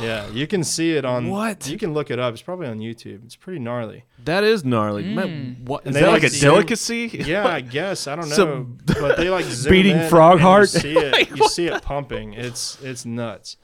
Yeah, 0.00 0.28
you 0.30 0.46
can 0.46 0.64
see 0.64 0.92
it 0.92 1.04
on. 1.04 1.28
What? 1.28 1.68
You 1.68 1.76
can 1.78 1.92
look 1.94 2.10
it 2.10 2.18
up. 2.18 2.32
It's 2.32 2.42
probably 2.42 2.66
on 2.68 2.78
YouTube. 2.78 3.24
It's 3.24 3.36
pretty 3.36 3.58
gnarly. 3.58 4.04
That 4.24 4.44
is 4.44 4.64
gnarly. 4.64 5.04
Mm. 5.04 5.14
Man, 5.14 5.56
what 5.64 5.86
is 5.86 5.94
they, 5.94 6.00
that 6.00 6.06
like, 6.10 6.22
like 6.22 6.30
a 6.32 6.34
zoom- 6.34 6.50
delicacy? 6.54 7.08
Yeah, 7.26 7.46
I 7.46 7.60
guess 7.60 8.06
I 8.06 8.16
don't 8.16 8.28
know, 8.28 8.34
Some 8.34 8.78
but 8.86 9.16
they 9.16 9.28
like 9.30 9.44
zoom 9.46 9.70
beating 9.70 9.96
in 9.98 10.08
frog 10.08 10.40
and 10.40 10.60
you? 10.60 10.66
See 10.66 10.96
it, 10.96 11.30
you 11.36 11.48
see 11.48 11.66
it 11.66 11.82
pumping. 11.82 12.32
It's 12.34 12.80
it's 12.82 13.04
nuts. 13.04 13.56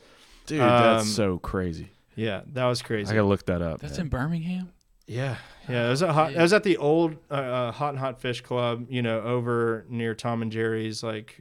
dude, 0.46 0.60
Um, 0.60 0.68
that's 0.68 1.08
so 1.10 1.38
crazy. 1.38 1.88
Yeah, 2.14 2.42
that 2.52 2.66
was 2.66 2.82
crazy. 2.82 3.10
I 3.12 3.14
gotta 3.14 3.28
look 3.28 3.46
that 3.46 3.62
up. 3.62 3.80
That's 3.80 3.96
man. 3.98 4.06
in 4.06 4.08
Birmingham. 4.10 4.72
yeah, 5.06 5.36
yeah. 5.68 5.86
It 5.86 5.90
was 5.90 6.02
at 6.02 6.10
hot. 6.10 6.32
It 6.32 6.40
was 6.40 6.52
at 6.52 6.64
the 6.64 6.76
old 6.76 7.16
uh, 7.30 7.34
uh, 7.34 7.72
Hot 7.72 7.90
and 7.90 7.98
Hot 7.98 8.20
Fish 8.20 8.40
Club. 8.40 8.86
You 8.90 9.02
know, 9.02 9.20
over 9.22 9.86
near 9.88 10.14
Tom 10.14 10.42
and 10.42 10.50
Jerry's, 10.52 11.02
like 11.02 11.40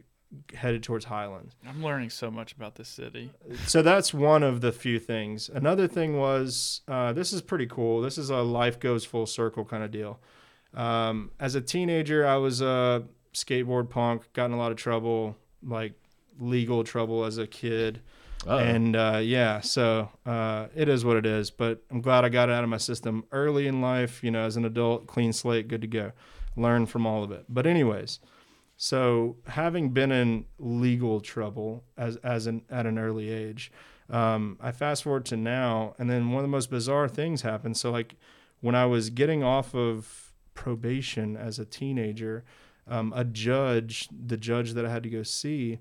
headed 0.54 0.84
towards 0.84 1.06
Highlands. 1.06 1.56
I'm 1.68 1.84
learning 1.84 2.10
so 2.10 2.32
much 2.32 2.54
about 2.54 2.76
this 2.76 2.88
city. 2.88 3.32
so 3.66 3.82
that's 3.82 4.14
one 4.14 4.44
of 4.44 4.62
the 4.62 4.72
few 4.72 5.00
things. 5.00 5.50
Another 5.50 5.88
thing 5.88 6.18
was 6.18 6.82
uh, 6.88 7.14
this 7.14 7.34
is 7.34 7.42
pretty 7.42 7.68
cool. 7.68 8.02
This 8.02 8.18
is 8.18 8.30
a 8.30 8.38
life 8.38 8.80
goes 8.80 9.06
full 9.06 9.26
circle 9.26 9.66
kind 9.66 9.84
of 9.84 9.92
deal. 9.92 10.20
Um, 10.74 11.32
as 11.40 11.56
a 11.56 11.62
teenager, 11.62 12.26
I 12.26 12.36
was 12.36 12.62
a 12.62 13.04
skateboard 13.34 13.90
punk, 13.90 14.32
got 14.34 14.46
in 14.46 14.52
a 14.52 14.58
lot 14.58 14.72
of 14.72 14.78
trouble, 14.78 15.36
like 15.64 15.94
legal 16.40 16.84
trouble 16.84 17.26
as 17.26 17.38
a 17.38 17.48
kid. 17.48 18.02
Uh-oh. 18.46 18.58
And 18.60 18.96
uh, 18.96 19.20
yeah, 19.22 19.62
so 19.62 20.10
uh, 20.26 20.68
it 20.76 20.88
is 20.88 21.04
what 21.04 21.18
it 21.18 21.26
is. 21.26 21.50
But 21.50 21.84
I'm 21.90 22.02
glad 22.02 22.24
I 22.24 22.30
got 22.30 22.50
it 22.50 22.54
out 22.54 22.64
of 22.64 22.70
my 22.70 22.78
system 22.78 23.26
early 23.32 23.68
in 23.68 23.82
life. 23.82 24.24
You 24.24 24.32
know, 24.32 24.46
as 24.46 24.58
an 24.58 24.66
adult, 24.66 25.08
clean 25.08 25.34
slate, 25.34 25.68
good 25.68 25.82
to 25.82 25.88
go. 25.88 26.12
Learn 26.56 26.86
from 26.86 27.06
all 27.06 27.24
of 27.24 27.32
it. 27.32 27.46
But 27.50 27.68
anyways, 27.68 28.20
so 28.78 29.38
having 29.48 29.90
been 29.90 30.12
in 30.12 30.46
legal 30.60 31.20
trouble 31.20 31.84
as 31.98 32.16
as 32.18 32.46
an 32.46 32.62
at 32.70 32.86
an 32.86 33.00
early 33.00 33.30
age, 33.30 33.72
um, 34.10 34.58
I 34.62 34.72
fast 34.72 35.04
forward 35.04 35.26
to 35.26 35.36
now, 35.36 35.96
and 35.98 36.10
then 36.10 36.30
one 36.30 36.44
of 36.44 36.44
the 36.44 36.56
most 36.56 36.70
bizarre 36.70 37.10
things 37.10 37.42
happened. 37.42 37.76
So 37.76 37.92
like 37.92 38.16
when 38.62 38.76
I 38.76 38.86
was 38.86 39.10
getting 39.10 39.44
off 39.44 39.74
of 39.74 40.32
probation 40.54 41.36
as 41.36 41.58
a 41.58 41.66
teenager, 41.66 42.44
um, 42.88 43.12
a 43.16 43.26
judge, 43.26 44.10
the 44.12 44.38
judge 44.38 44.74
that 44.74 44.86
I 44.86 44.92
had 44.92 45.04
to 45.04 45.10
go 45.10 45.24
see, 45.24 45.80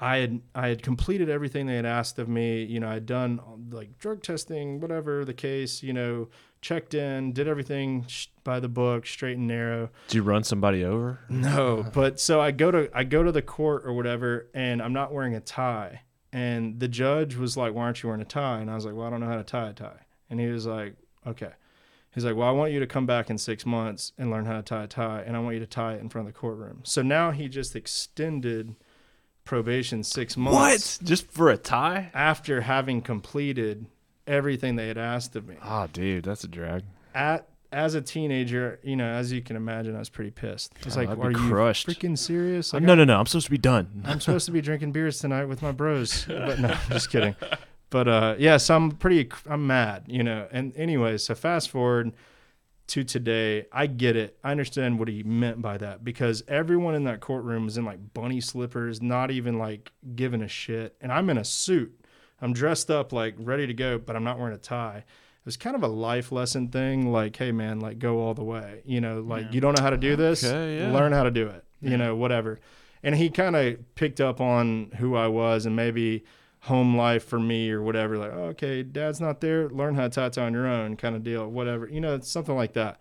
I 0.00 0.18
had 0.18 0.40
I 0.56 0.68
had 0.68 0.82
completed 0.82 1.30
everything 1.30 1.66
they 1.66 1.76
had 1.76 1.86
asked 1.86 2.18
of 2.18 2.28
me. 2.28 2.64
You 2.64 2.80
know, 2.80 2.88
I'd 2.88 3.06
done 3.06 3.40
like 3.70 3.98
drug 3.98 4.24
testing, 4.24 4.80
whatever 4.80 5.24
the 5.24 5.34
case. 5.34 5.82
You 5.82 5.92
know, 5.92 6.28
checked 6.60 6.94
in, 6.94 7.32
did 7.32 7.48
everything 7.48 8.06
by 8.44 8.60
the 8.60 8.68
book, 8.68 9.06
straight 9.06 9.36
and 9.36 9.46
narrow. 9.46 9.90
Did 10.08 10.16
you 10.16 10.22
run 10.22 10.44
somebody 10.44 10.84
over? 10.84 11.20
No, 11.28 11.84
but 11.92 12.18
so 12.20 12.40
I 12.40 12.50
go 12.50 12.70
to 12.70 12.90
I 12.94 13.04
go 13.04 13.22
to 13.22 13.32
the 13.32 13.42
court 13.42 13.82
or 13.84 13.92
whatever, 13.92 14.48
and 14.54 14.80
I'm 14.82 14.92
not 14.92 15.12
wearing 15.12 15.34
a 15.34 15.40
tie. 15.40 16.02
And 16.32 16.78
the 16.80 16.88
judge 16.88 17.36
was 17.36 17.56
like, 17.56 17.74
"Why 17.74 17.84
aren't 17.84 18.02
you 18.02 18.08
wearing 18.08 18.22
a 18.22 18.26
tie?" 18.26 18.60
And 18.60 18.70
I 18.70 18.74
was 18.74 18.84
like, 18.84 18.94
"Well, 18.94 19.06
I 19.06 19.10
don't 19.10 19.20
know 19.20 19.26
how 19.28 19.36
to 19.36 19.44
tie 19.44 19.68
a 19.70 19.72
tie." 19.72 20.00
And 20.30 20.38
he 20.40 20.46
was 20.48 20.66
like, 20.66 20.94
"Okay." 21.26 21.52
He's 22.14 22.24
like, 22.24 22.36
"Well, 22.36 22.48
I 22.48 22.52
want 22.52 22.72
you 22.72 22.80
to 22.80 22.86
come 22.86 23.06
back 23.06 23.30
in 23.30 23.38
six 23.38 23.64
months 23.64 24.12
and 24.18 24.30
learn 24.30 24.44
how 24.46 24.56
to 24.56 24.62
tie 24.62 24.84
a 24.84 24.86
tie, 24.88 25.22
and 25.26 25.36
I 25.36 25.40
want 25.40 25.54
you 25.54 25.60
to 25.60 25.66
tie 25.66 25.94
it 25.94 26.00
in 26.00 26.08
front 26.08 26.28
of 26.28 26.34
the 26.34 26.38
courtroom." 26.38 26.80
So 26.84 27.00
now 27.02 27.30
he 27.30 27.48
just 27.48 27.76
extended 27.76 28.74
probation 29.44 30.02
six 30.02 30.36
months 30.36 30.98
What? 31.00 31.06
Just 31.06 31.30
for 31.30 31.48
a 31.50 31.56
tie? 31.56 32.10
after 32.12 32.62
having 32.62 33.00
completed 33.00 33.86
everything 34.28 34.76
they 34.76 34.86
had 34.88 34.98
asked 34.98 35.34
of 35.34 35.48
me. 35.48 35.56
Ah, 35.62 35.88
dude, 35.92 36.24
that's 36.24 36.44
a 36.44 36.48
drag. 36.48 36.84
At 37.14 37.48
as 37.70 37.94
a 37.94 38.00
teenager, 38.00 38.78
you 38.82 38.96
know, 38.96 39.04
as 39.06 39.30
you 39.32 39.42
can 39.42 39.54
imagine, 39.56 39.94
I 39.94 39.98
was 39.98 40.08
pretty 40.08 40.30
pissed. 40.30 40.72
I 40.82 40.84
was 40.86 40.96
Oh, 40.96 41.00
like, 41.00 41.08
I'd 41.10 41.16
be 41.20 41.22
"Are 41.26 41.30
you 41.32 41.48
crushed. 41.50 41.86
freaking 41.86 42.16
serious?" 42.16 42.72
Like, 42.72 42.82
no, 42.82 42.94
no, 42.94 43.04
no. 43.04 43.18
I'm 43.18 43.26
supposed 43.26 43.46
to 43.46 43.50
be 43.50 43.58
done. 43.58 44.02
I'm 44.06 44.20
supposed 44.20 44.46
to 44.46 44.52
be 44.52 44.60
drinking 44.60 44.92
beers 44.92 45.18
tonight 45.18 45.44
with 45.46 45.60
my 45.62 45.72
bros, 45.72 46.24
but 46.26 46.58
no, 46.60 46.68
I'm 46.68 46.90
just 46.90 47.10
kidding. 47.10 47.34
But 47.90 48.06
uh, 48.06 48.34
yeah, 48.38 48.58
so 48.58 48.76
I'm 48.76 48.90
pretty, 48.90 49.30
I'm 49.48 49.66
mad, 49.66 50.04
you 50.08 50.22
know. 50.22 50.46
And 50.52 50.76
anyway, 50.76 51.16
so 51.16 51.34
fast 51.34 51.70
forward 51.70 52.12
to 52.88 53.02
today, 53.02 53.64
I 53.72 53.86
get 53.86 54.14
it. 54.14 54.36
I 54.44 54.50
understand 54.50 54.98
what 54.98 55.08
he 55.08 55.22
meant 55.22 55.62
by 55.62 55.78
that 55.78 56.04
because 56.04 56.42
everyone 56.48 56.94
in 56.94 57.04
that 57.04 57.20
courtroom 57.20 57.64
was 57.64 57.78
in 57.78 57.86
like 57.86 58.12
bunny 58.12 58.42
slippers, 58.42 59.00
not 59.00 59.30
even 59.30 59.56
like 59.58 59.90
giving 60.14 60.42
a 60.42 60.48
shit, 60.48 60.96
and 61.00 61.10
I'm 61.10 61.30
in 61.30 61.38
a 61.38 61.44
suit. 61.46 61.98
I'm 62.40 62.52
dressed 62.52 62.90
up 62.90 63.12
like 63.12 63.34
ready 63.38 63.66
to 63.66 63.74
go, 63.74 63.98
but 63.98 64.16
I'm 64.16 64.24
not 64.24 64.38
wearing 64.38 64.54
a 64.54 64.58
tie. 64.58 64.98
It 64.98 65.44
was 65.44 65.56
kind 65.56 65.74
of 65.76 65.82
a 65.82 65.88
life 65.88 66.30
lesson 66.30 66.68
thing, 66.68 67.10
like, 67.10 67.36
hey 67.36 67.52
man, 67.52 67.80
like 67.80 67.98
go 67.98 68.20
all 68.20 68.34
the 68.34 68.44
way. 68.44 68.82
You 68.84 69.00
know, 69.00 69.20
like 69.20 69.46
Yeah. 69.46 69.52
you 69.52 69.60
don't 69.60 69.76
know 69.78 69.82
how 69.82 69.90
to 69.90 69.96
do 69.96 70.14
this, 70.16 70.44
Okay, 70.44 70.78
yeah. 70.80 70.92
learn 70.92 71.12
how 71.12 71.22
to 71.24 71.30
do 71.30 71.46
it. 71.48 71.64
You 71.80 71.96
know, 71.96 72.16
whatever 72.16 72.58
and 73.04 73.14
he 73.14 73.30
kind 73.30 73.54
of 73.54 73.94
picked 73.94 74.20
up 74.20 74.40
on 74.40 74.90
who 74.98 75.14
I 75.14 75.28
was 75.28 75.64
and 75.66 75.76
maybe 75.76 76.24
home 76.62 76.96
life 76.96 77.24
for 77.24 77.38
me 77.38 77.70
or 77.70 77.80
whatever. 77.80 78.18
Like, 78.18 78.32
oh, 78.34 78.46
okay, 78.46 78.82
dad's 78.82 79.20
not 79.20 79.40
there. 79.40 79.68
Learn 79.68 79.94
how 79.94 80.02
to 80.02 80.08
tie 80.08 80.28
tie 80.30 80.42
on 80.46 80.52
your 80.52 80.66
own, 80.66 80.96
kind 80.96 81.14
of 81.14 81.22
deal. 81.22 81.48
Whatever, 81.48 81.86
you 81.88 82.00
know, 82.00 82.18
something 82.18 82.56
like 82.56 82.72
that. 82.72 82.98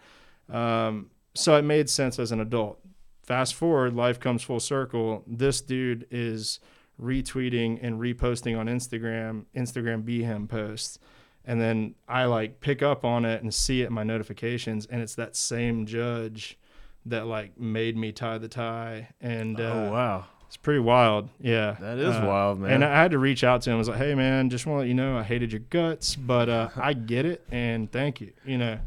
Um, 0.50 1.10
so 1.34 1.56
it 1.56 1.64
made 1.64 1.90
sense 1.90 2.20
as 2.20 2.32
an 2.32 2.40
adult. 2.40 2.80
Fast 3.24 3.56
forward, 3.56 3.96
life 3.96 4.20
comes 4.20 4.44
full 4.44 4.60
circle. 4.60 5.24
This 5.26 5.62
dude 5.62 6.06
is 6.12 6.60
retweeting 7.02 7.80
and 7.82 8.00
reposting 8.00 8.58
on 8.58 8.68
Instagram, 8.68 9.46
Instagram 9.56 10.04
BHAM 10.04 10.48
posts. 10.48 11.00
And 11.46 11.62
then 11.62 11.96
I 12.08 12.26
like 12.26 12.60
pick 12.60 12.82
up 12.84 13.06
on 13.06 13.24
it 13.24 13.42
and 13.42 13.54
see 13.54 13.82
it 13.82 13.88
in 13.88 13.94
my 13.94 14.04
notifications, 14.04 14.86
and 14.86 15.02
it's 15.02 15.16
that 15.16 15.36
same 15.36 15.86
judge 15.86 16.58
that 17.06 17.26
like 17.26 17.58
made 17.58 17.96
me 17.96 18.12
tie 18.12 18.38
the 18.38 18.50
tie. 18.50 19.10
And 19.22 19.58
uh, 19.60 19.64
oh 19.64 19.92
wow, 19.94 20.26
it's 20.48 20.58
pretty 20.58 20.82
wild. 20.82 21.30
Yeah. 21.40 21.78
that 21.80 21.98
is 22.00 22.16
Uh, 22.16 22.26
wild, 22.28 22.60
man. 22.60 22.72
And 22.72 22.84
I 22.84 23.02
had 23.02 23.12
to 23.12 23.18
reach 23.18 23.46
out 23.46 23.62
to 23.62 23.70
him. 23.70 23.76
I 23.76 23.80
was 23.80 23.88
like, 23.88 23.98
hey, 23.98 24.14
man, 24.14 24.50
just 24.50 24.66
want 24.66 24.78
to 24.78 24.80
let 24.82 24.88
you 24.90 24.94
know 24.94 25.18
I 25.18 25.24
hated 25.24 25.54
your 25.54 25.62
guts, 25.70 26.18
but 26.18 26.50
uh, 26.50 26.70
I 26.76 26.92
get 26.92 27.26
it. 27.26 27.46
And 27.50 27.90
thank 27.90 28.20
you. 28.20 28.34
You 28.44 28.58
know, 28.58 28.80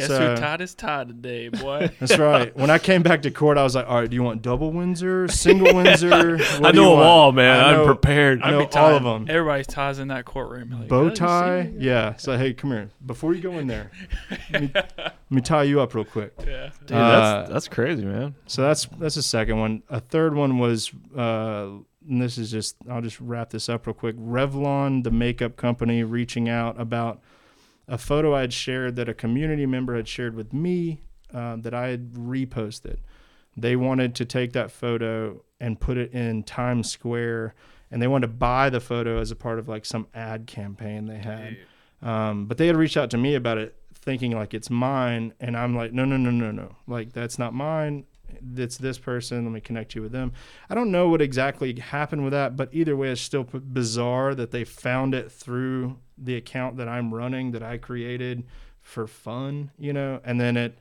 Guess 0.00 0.08
So- 0.08 0.34
who 0.34 0.40
tied 0.40 0.60
his 0.60 0.74
tie 0.74 1.04
today, 1.04 1.48
boy? 1.48 1.90
that's 2.00 2.18
right. 2.18 2.54
When 2.56 2.70
I 2.70 2.78
came 2.78 3.02
back 3.02 3.22
to 3.22 3.30
court, 3.30 3.56
I 3.58 3.62
was 3.62 3.74
like, 3.74 3.86
all 3.88 4.00
right, 4.00 4.10
do 4.10 4.14
you 4.14 4.22
want 4.22 4.42
double 4.42 4.72
Windsor, 4.72 5.28
single 5.28 5.74
Windsor? 5.74 6.36
What 6.38 6.66
I 6.66 6.70
know 6.72 6.90
them 6.90 6.98
want? 6.98 7.02
all, 7.06 7.32
man. 7.32 7.60
I 7.60 7.78
I'm 7.80 7.86
prepared. 7.86 8.42
I 8.42 8.50
know 8.50 8.60
I'd 8.62 8.70
be 8.70 8.76
all 8.76 8.94
of 8.96 9.02
them. 9.02 9.26
Everybody's 9.28 9.66
ties 9.66 9.98
in 9.98 10.08
that 10.08 10.24
courtroom. 10.24 10.70
Like, 10.70 10.88
Bow 10.88 10.96
"Oh, 11.00 11.04
you 11.04 11.10
see 11.10 11.16
tie? 11.16 11.72
Yeah. 11.76 12.16
So, 12.16 12.36
hey, 12.36 12.52
come 12.54 12.70
here. 12.70 12.90
Before 13.04 13.34
you 13.34 13.40
go 13.40 13.58
in 13.58 13.66
there, 13.66 13.90
let 14.52 14.62
me, 14.62 14.70
let 14.74 15.14
me 15.30 15.40
tie 15.40 15.62
you 15.64 15.80
up 15.80 15.94
real 15.94 16.04
quick. 16.04 16.32
Yeah. 16.46 16.70
Dude, 16.86 16.96
Uh, 16.96 17.38
that's 17.40 17.50
that's 17.50 17.68
crazy, 17.68 18.04
man. 18.04 18.34
So 18.46 18.62
that's 18.62 18.86
that's 18.98 19.14
the 19.14 19.22
second 19.22 19.58
one. 19.58 19.82
A 19.88 20.00
third 20.00 20.34
one 20.34 20.58
was, 20.58 20.90
uh, 21.16 21.68
and 22.08 22.20
this 22.22 22.38
is 22.38 22.50
just 22.50 22.76
I'll 22.90 23.02
just 23.02 23.20
wrap 23.20 23.50
this 23.50 23.68
up 23.68 23.86
real 23.86 23.94
quick. 23.94 24.16
Revlon, 24.16 25.04
the 25.04 25.10
makeup 25.10 25.56
company, 25.56 26.02
reaching 26.02 26.48
out 26.48 26.80
about 26.80 27.20
a 27.90 27.98
photo 27.98 28.34
I 28.34 28.42
had 28.42 28.52
shared 28.52 28.94
that 28.96 29.08
a 29.08 29.14
community 29.14 29.66
member 29.66 29.96
had 29.96 30.06
shared 30.06 30.34
with 30.36 30.52
me 30.54 31.02
uh, 31.34 31.56
that 31.56 31.74
I 31.74 31.88
had 31.88 32.12
reposted. 32.12 32.98
They 33.56 33.74
wanted 33.74 34.14
to 34.14 34.24
take 34.24 34.52
that 34.52 34.70
photo 34.70 35.42
and 35.58 35.78
put 35.78 35.98
it 35.98 36.12
in 36.12 36.44
Times 36.44 36.90
Square, 36.90 37.54
and 37.90 38.00
they 38.00 38.06
wanted 38.06 38.28
to 38.28 38.32
buy 38.32 38.70
the 38.70 38.80
photo 38.80 39.18
as 39.20 39.32
a 39.32 39.36
part 39.36 39.58
of 39.58 39.68
like 39.68 39.84
some 39.84 40.06
ad 40.14 40.46
campaign 40.46 41.06
they 41.06 41.18
had. 41.18 41.56
Um, 42.00 42.46
but 42.46 42.58
they 42.58 42.68
had 42.68 42.76
reached 42.76 42.96
out 42.96 43.10
to 43.10 43.18
me 43.18 43.34
about 43.34 43.58
it, 43.58 43.74
thinking 43.92 44.32
like 44.32 44.54
it's 44.54 44.70
mine, 44.70 45.34
and 45.40 45.56
I'm 45.56 45.74
like, 45.76 45.92
no, 45.92 46.04
no, 46.04 46.16
no, 46.16 46.30
no, 46.30 46.52
no, 46.52 46.76
like 46.86 47.12
that's 47.12 47.38
not 47.38 47.52
mine. 47.52 48.04
It's 48.56 48.78
this 48.78 48.96
person. 48.96 49.44
Let 49.44 49.52
me 49.52 49.60
connect 49.60 49.96
you 49.96 50.02
with 50.02 50.12
them. 50.12 50.32
I 50.70 50.76
don't 50.76 50.92
know 50.92 51.08
what 51.08 51.20
exactly 51.20 51.78
happened 51.80 52.22
with 52.22 52.32
that, 52.32 52.56
but 52.56 52.68
either 52.72 52.96
way, 52.96 53.10
it's 53.10 53.20
still 53.20 53.42
bizarre 53.42 54.36
that 54.36 54.52
they 54.52 54.62
found 54.62 55.14
it 55.16 55.32
through 55.32 55.98
the 56.22 56.36
account 56.36 56.76
that 56.76 56.88
I'm 56.88 57.12
running 57.14 57.52
that 57.52 57.62
I 57.62 57.78
created 57.78 58.44
for 58.82 59.06
fun, 59.06 59.70
you 59.78 59.92
know, 59.92 60.20
and 60.24 60.40
then 60.40 60.56
it 60.56 60.76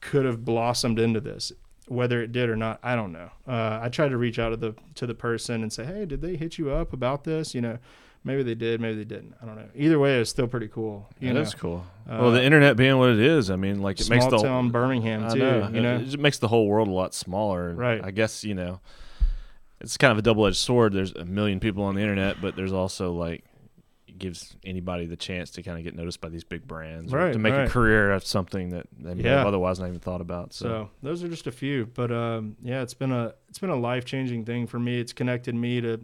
could 0.00 0.24
have 0.24 0.44
blossomed 0.44 0.98
into 0.98 1.20
this. 1.20 1.52
whether 1.88 2.20
it 2.22 2.32
did 2.32 2.50
or 2.50 2.56
not, 2.56 2.78
I 2.82 2.94
don't 2.94 3.12
know. 3.12 3.30
Uh, 3.46 3.80
I 3.82 3.88
tried 3.88 4.10
to 4.10 4.18
reach 4.18 4.38
out 4.38 4.50
to 4.50 4.56
the 4.56 4.74
to 4.96 5.06
the 5.06 5.14
person 5.14 5.62
and 5.62 5.72
say, 5.72 5.84
hey, 5.86 6.04
did 6.04 6.20
they 6.20 6.36
hit 6.36 6.58
you 6.58 6.70
up 6.70 6.92
about 6.92 7.24
this? 7.24 7.54
You 7.54 7.62
know, 7.62 7.78
maybe 8.24 8.42
they 8.42 8.54
did, 8.54 8.78
maybe 8.80 8.96
they 8.98 9.04
didn't. 9.04 9.34
I 9.42 9.46
don't 9.46 9.56
know. 9.56 9.68
Either 9.74 9.98
way, 9.98 10.20
it's 10.20 10.28
still 10.28 10.46
pretty 10.48 10.68
cool. 10.68 11.08
You 11.18 11.28
That 11.28 11.34
know, 11.34 11.40
is 11.40 11.54
cool. 11.54 11.86
Uh, 12.06 12.18
well, 12.20 12.30
the 12.32 12.42
internet 12.44 12.76
being 12.76 12.98
what 12.98 13.08
it 13.10 13.18
is, 13.20 13.50
I 13.50 13.56
mean, 13.56 13.80
like 13.80 13.98
it 14.00 14.04
small 14.04 14.18
makes 14.18 14.30
the 14.30 14.36
town 14.42 14.68
Birmingham 14.70 15.24
I 15.24 15.28
too. 15.32 15.38
know, 15.38 15.70
You 15.72 15.80
know, 15.80 15.96
it 15.96 16.04
just 16.04 16.18
makes 16.18 16.38
the 16.38 16.48
whole 16.48 16.66
world 16.68 16.88
a 16.88 16.92
lot 16.92 17.14
smaller. 17.14 17.72
Right. 17.74 18.04
I 18.04 18.10
guess 18.10 18.44
you 18.44 18.54
know, 18.54 18.80
it's 19.80 19.96
kind 19.96 20.12
of 20.12 20.18
a 20.18 20.22
double 20.22 20.46
edged 20.46 20.56
sword. 20.56 20.92
There's 20.92 21.12
a 21.14 21.24
million 21.24 21.58
people 21.58 21.84
on 21.84 21.94
the 21.94 22.02
internet, 22.02 22.36
but 22.42 22.54
there's 22.54 22.72
also 22.74 23.12
like 23.12 23.44
gives 24.18 24.56
anybody 24.64 25.06
the 25.06 25.16
chance 25.16 25.50
to 25.52 25.62
kind 25.62 25.78
of 25.78 25.84
get 25.84 25.94
noticed 25.94 26.20
by 26.20 26.28
these 26.28 26.44
big 26.44 26.66
brands, 26.66 27.12
or 27.12 27.18
Right, 27.18 27.32
to 27.32 27.38
make 27.38 27.54
right. 27.54 27.66
a 27.66 27.70
career 27.70 28.10
of 28.12 28.24
something 28.24 28.70
that 28.70 28.86
they 28.98 29.14
may 29.14 29.22
Yeah. 29.24 29.38
have 29.38 29.46
otherwise 29.46 29.78
not 29.80 29.88
even 29.88 30.00
thought 30.00 30.20
about. 30.20 30.52
So, 30.52 30.64
So 30.66 30.90
those 31.02 31.22
are 31.24 31.28
just 31.28 31.46
a 31.46 31.52
few, 31.52 31.86
but 31.86 32.10
um, 32.12 32.56
yeah, 32.62 32.82
it's 32.82 32.94
been 32.94 33.12
a 33.12 33.34
it's 33.48 33.58
been 33.58 33.70
a 33.70 33.76
life 33.76 34.04
changing 34.04 34.44
thing 34.44 34.66
for 34.66 34.78
me. 34.78 34.98
It's 35.00 35.12
connected 35.12 35.54
me 35.54 35.80
to 35.80 36.00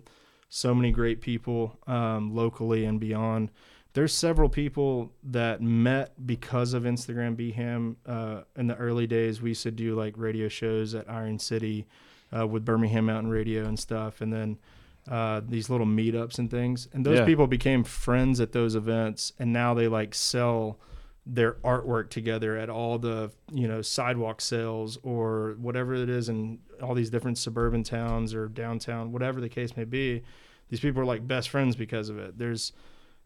so 0.49 0.75
many 0.75 0.93
great 0.93 1.21
people 1.21 1.79
um, 1.87 2.35
locally 2.35 2.85
and 2.85 3.01
beyond. 3.01 3.51
There's 3.95 4.13
several 4.13 4.49
people 4.49 5.13
that 5.23 5.61
met 5.63 6.27
because 6.27 6.75
of 6.75 6.83
Instagram 6.83 7.37
BHAM. 7.37 7.97
Uh, 8.05 8.43
in 8.57 8.67
the 8.67 8.75
early 8.77 9.07
days, 9.07 9.41
we 9.41 9.51
used 9.51 9.63
to 9.65 9.71
do 9.71 9.95
like 9.95 10.15
radio 10.17 10.49
shows 10.49 10.95
at 10.97 11.09
Iron 11.09 11.39
City 11.39 11.87
uh, 12.37 12.45
with 12.47 12.65
Birmingham 12.65 13.07
Mountain 13.07 13.31
Radio 13.31 13.65
and 13.65 13.79
stuff, 13.79 14.21
and 14.21 14.33
then 14.33 14.59
uh, 15.09 15.41
these 15.47 15.69
little 15.69 15.87
meetups 15.87 16.39
and 16.39 16.51
things. 16.51 16.89
And 16.93 17.05
those 17.05 17.19
Yeah. 17.19 17.25
people 17.27 17.47
became 17.47 17.85
friends 17.85 18.41
at 18.41 18.53
those 18.53 18.75
events, 18.75 19.33
and 19.39 19.53
now 19.53 19.75
they 19.75 19.87
like 19.89 20.15
sell 20.15 20.79
their 21.27 21.55
artwork 21.65 22.11
together 22.11 22.57
at 22.59 22.69
all 22.69 22.99
the 22.99 23.31
you 23.51 23.67
know 23.67 23.81
sidewalk 23.81 24.43
sales 24.43 24.99
or 25.03 25.57
whatever 25.59 25.95
it 25.95 26.11
is 26.11 26.29
in 26.29 26.59
all 26.83 26.95
these 26.95 27.09
different 27.09 27.39
suburban 27.39 27.83
towns 27.83 28.35
or 28.35 28.47
downtown 28.47 29.11
whatever 29.11 29.41
the 29.41 29.49
case 29.49 29.75
may 29.75 29.85
be 29.85 30.23
these 30.69 30.81
people 30.81 31.01
are 31.01 31.07
like 31.07 31.27
best 31.27 31.49
friends 31.49 31.77
because 31.77 32.11
of 32.11 32.19
it 32.19 32.37
there's 32.37 32.73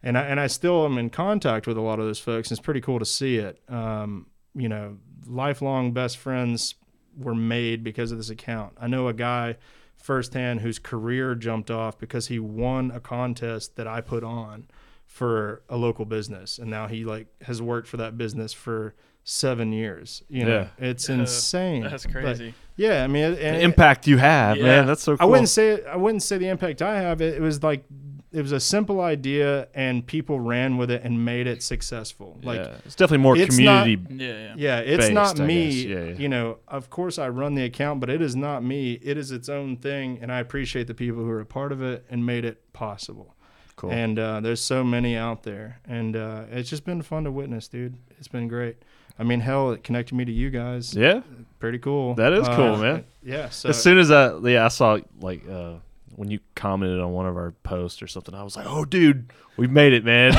and 0.01 0.17
I 0.17 0.21
and 0.21 0.39
I 0.39 0.47
still 0.47 0.85
am 0.85 0.97
in 0.97 1.09
contact 1.09 1.67
with 1.67 1.75
a 1.75 1.81
lot 1.81 1.99
of 1.99 2.05
those 2.05 2.19
folks 2.19 2.49
and 2.49 2.57
it's 2.57 2.63
pretty 2.63 2.79
cool 2.79 2.99
to 2.99 3.05
see 3.05 3.35
it 3.35 3.59
um, 3.67 4.27
you 4.55 4.69
know 4.69 4.95
lifelong 5.27 5.91
best 5.91 6.15
friends 6.17 6.75
were 7.17 7.35
made 7.35 7.83
because 7.83 8.13
of 8.13 8.17
this 8.17 8.29
account 8.29 8.77
I 8.79 8.87
know 8.87 9.09
a 9.09 9.13
guy 9.13 9.57
firsthand 9.99 10.61
whose 10.61 10.79
career 10.79 11.35
jumped 11.35 11.69
off 11.69 11.97
because 11.99 12.27
he 12.27 12.39
won 12.39 12.89
a 12.91 12.99
contest 12.99 13.75
that 13.75 13.87
I 13.87 14.01
put 14.01 14.23
on 14.23 14.67
for 15.05 15.61
a 15.69 15.75
local 15.77 16.05
business 16.05 16.57
and 16.57 16.69
now 16.69 16.87
he 16.87 17.03
like 17.03 17.27
has 17.41 17.61
worked 17.61 17.87
for 17.87 17.97
that 17.97 18.17
business 18.17 18.53
for 18.53 18.93
seven 19.23 19.71
years 19.73 20.23
you 20.29 20.45
know 20.45 20.67
Yeah. 20.79 20.87
it's 20.89 21.09
Uh, 21.09 21.13
insane 21.13 21.83
That's 21.83 22.05
But, 22.05 22.11
crazy. 22.13 22.53
yeah 22.77 23.03
i 23.03 23.07
mean 23.07 23.23
it, 23.33 23.35
the 23.35 23.55
it- 23.55 23.61
impact 23.63 24.07
you 24.07 24.17
have, 24.17 24.57
Yeah. 24.57 24.63
man, 24.63 24.85
that's 24.87 25.03
so 25.03 25.17
cool 25.17 25.27
i 25.27 25.29
wouldn't 25.29 25.49
say 25.49 25.83
i 25.85 25.95
wouldn't 25.95 26.23
say 26.23 26.37
the 26.37 26.47
impact 26.47 26.81
i 26.81 26.99
have 27.01 27.21
it, 27.21 27.33
it 27.35 27.41
was 27.41 27.61
like 27.61 27.83
it 28.31 28.41
was 28.41 28.51
a 28.51 28.59
simple 28.59 29.01
idea 29.01 29.67
and 29.73 30.05
people 30.05 30.39
ran 30.39 30.77
with 30.77 30.91
it 30.91 31.01
and 31.03 31.25
made 31.25 31.47
it 31.47 31.63
successful 31.63 32.37
like 32.43 32.59
yeah. 32.59 32.75
it's 32.85 32.93
definitely 32.95 33.23
more 33.23 33.35
it's 33.35 33.57
not- 33.57 33.83
community. 33.83 34.23
Yeah, 34.23 34.33
yeah. 34.33 34.53
yeah, 34.55 34.79
it's 34.79 35.05
based, 35.05 35.13
not 35.13 35.39
me. 35.39 35.69
Yeah, 35.69 36.03
yeah. 36.03 36.13
You 36.15 36.29
know, 36.29 36.57
of 36.67 36.89
course 36.89 37.17
I 37.17 37.29
run 37.29 37.55
the 37.55 37.63
account, 37.63 37.99
but 37.99 38.09
it 38.09 38.21
is 38.21 38.35
not 38.35 38.63
me. 38.63 38.93
It 39.01 39.17
is 39.17 39.31
its 39.31 39.49
own 39.49 39.77
thing, 39.77 40.19
and 40.21 40.31
I 40.31 40.39
appreciate 40.39 40.85
the 40.87 40.93
people 40.93 41.23
who 41.23 41.29
are 41.31 41.41
a 41.41 41.45
part 41.45 41.71
of 41.71 41.81
it 41.81 42.05
and 42.09 42.25
made 42.25 42.45
it 42.45 42.71
possible. 42.73 43.35
cool. 43.75 43.91
And 43.91 44.19
uh, 44.19 44.41
there's 44.41 44.61
so 44.61 44.83
many 44.83 45.15
out 45.15 45.41
there, 45.43 45.79
and 45.87 46.15
uh, 46.15 46.43
it's 46.51 46.69
just 46.69 46.85
been 46.85 47.01
fun 47.01 47.23
to 47.23 47.31
witness, 47.31 47.67
dude. 47.67 47.97
It's 48.19 48.27
been 48.27 48.47
great. 48.47 48.77
I 49.17 49.23
mean, 49.23 49.39
hell, 49.41 49.71
it 49.71 49.83
connected 49.83 50.15
me 50.15 50.23
to 50.25 50.31
you 50.31 50.49
guys. 50.49 50.93
yeah. 50.93 51.21
Pretty 51.59 51.79
cool. 51.79 52.13
That 52.15 52.31
is 52.31 52.47
cool, 52.49 52.75
Uh, 52.75 52.77
man. 52.77 53.05
Yeah. 53.21 53.49
So 53.49 53.69
as 53.69 53.81
soon 53.83 53.97
as 53.97 54.11
I 54.11 54.37
yeah, 54.37 54.63
I 54.63 54.69
saw 54.69 54.97
like 55.19 55.41
uh 55.49 55.73
when 56.19 56.29
you 56.29 56.39
commented 56.53 56.99
on 56.99 57.13
one 57.13 57.25
of 57.25 57.37
our 57.37 57.51
posts 57.63 58.01
or 58.01 58.07
something, 58.07 58.35
I 58.35 58.43
was 58.43 58.57
like, 58.57 58.65
"Oh, 58.67 58.83
dude, 58.83 59.31
we've 59.55 59.71
made 59.71 59.93
it, 59.93 60.03
man! 60.03 60.33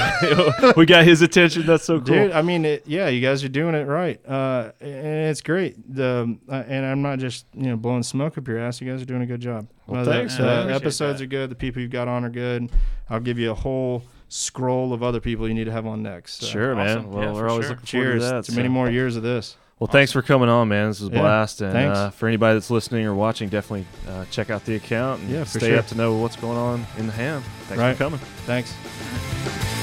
we 0.76 0.84
got 0.84 1.06
his 1.06 1.22
attention. 1.22 1.64
That's 1.64 1.84
so 1.84 1.94
cool." 1.96 2.14
Dude, 2.14 2.32
I 2.32 2.42
mean, 2.42 2.66
it, 2.66 2.82
yeah, 2.86 3.08
you 3.08 3.22
guys 3.22 3.42
are 3.42 3.48
doing 3.48 3.74
it 3.74 3.84
right, 3.86 4.20
uh, 4.28 4.72
and 4.78 5.30
it's 5.30 5.40
great. 5.40 5.76
The 5.94 6.38
uh, 6.50 6.64
and 6.68 6.84
I'm 6.84 7.00
not 7.00 7.18
just 7.18 7.46
you 7.54 7.62
know 7.70 7.76
blowing 7.76 8.02
smoke 8.02 8.36
up 8.36 8.46
your 8.46 8.58
ass. 8.58 8.82
You 8.82 8.92
guys 8.92 9.00
are 9.00 9.06
doing 9.06 9.22
a 9.22 9.26
good 9.26 9.40
job. 9.40 9.68
Well, 9.86 10.04
thanks, 10.04 10.36
the 10.36 10.42
man. 10.42 10.68
I 10.68 10.74
episodes 10.74 11.20
that. 11.20 11.24
are 11.24 11.28
good. 11.28 11.50
The 11.50 11.54
people 11.54 11.80
you've 11.80 11.90
got 11.90 12.08
on 12.08 12.24
are 12.24 12.30
good. 12.30 12.70
I'll 13.08 13.18
give 13.18 13.38
you 13.38 13.50
a 13.50 13.54
whole 13.54 14.02
scroll 14.28 14.92
of 14.92 15.02
other 15.02 15.18
people 15.18 15.48
you 15.48 15.54
need 15.54 15.64
to 15.64 15.72
have 15.72 15.86
on 15.86 16.02
next. 16.02 16.40
so. 16.42 16.46
Sure, 16.46 16.74
man. 16.76 17.10
Well, 17.10 17.22
Yeah, 17.24 17.32
we're 17.32 17.48
always 17.48 17.64
sure. 17.66 17.74
looking 17.76 17.86
forward 17.86 18.06
Cheers 18.20 18.22
to 18.24 18.28
that. 18.34 18.44
to 18.44 18.52
many 18.52 18.68
more 18.68 18.90
years 18.90 19.16
of 19.16 19.22
this. 19.22 19.56
Well, 19.80 19.88
thanks 19.88 20.12
for 20.12 20.20
coming 20.20 20.50
on, 20.50 20.68
man. 20.68 20.88
This 20.90 21.00
was 21.00 21.08
a 21.08 21.12
Yeah, 21.14 21.20
blast. 21.22 21.62
And 21.62 21.72
thanks. 21.72 21.98
uh, 21.98 22.10
for 22.10 22.28
anybody 22.28 22.54
that's 22.54 22.70
listening 22.70 23.06
or 23.06 23.14
watching, 23.14 23.48
definitely 23.48 23.86
uh, 24.06 24.26
check 24.30 24.50
out 24.50 24.64
the 24.66 24.74
account 24.76 25.22
and 25.22 25.30
Yeah, 25.30 25.44
stay 25.44 25.70
sure. 25.70 25.78
up 25.78 25.86
to 25.86 25.94
know 25.96 26.16
what's 26.16 26.36
going 26.36 26.58
on 26.58 26.86
in 26.98 27.06
the 27.06 27.12
ham. 27.14 27.42
Thanks 27.66 27.80
Right. 27.80 27.96
for 27.96 28.04
coming. 28.04 28.20
Thanks. 28.44 29.79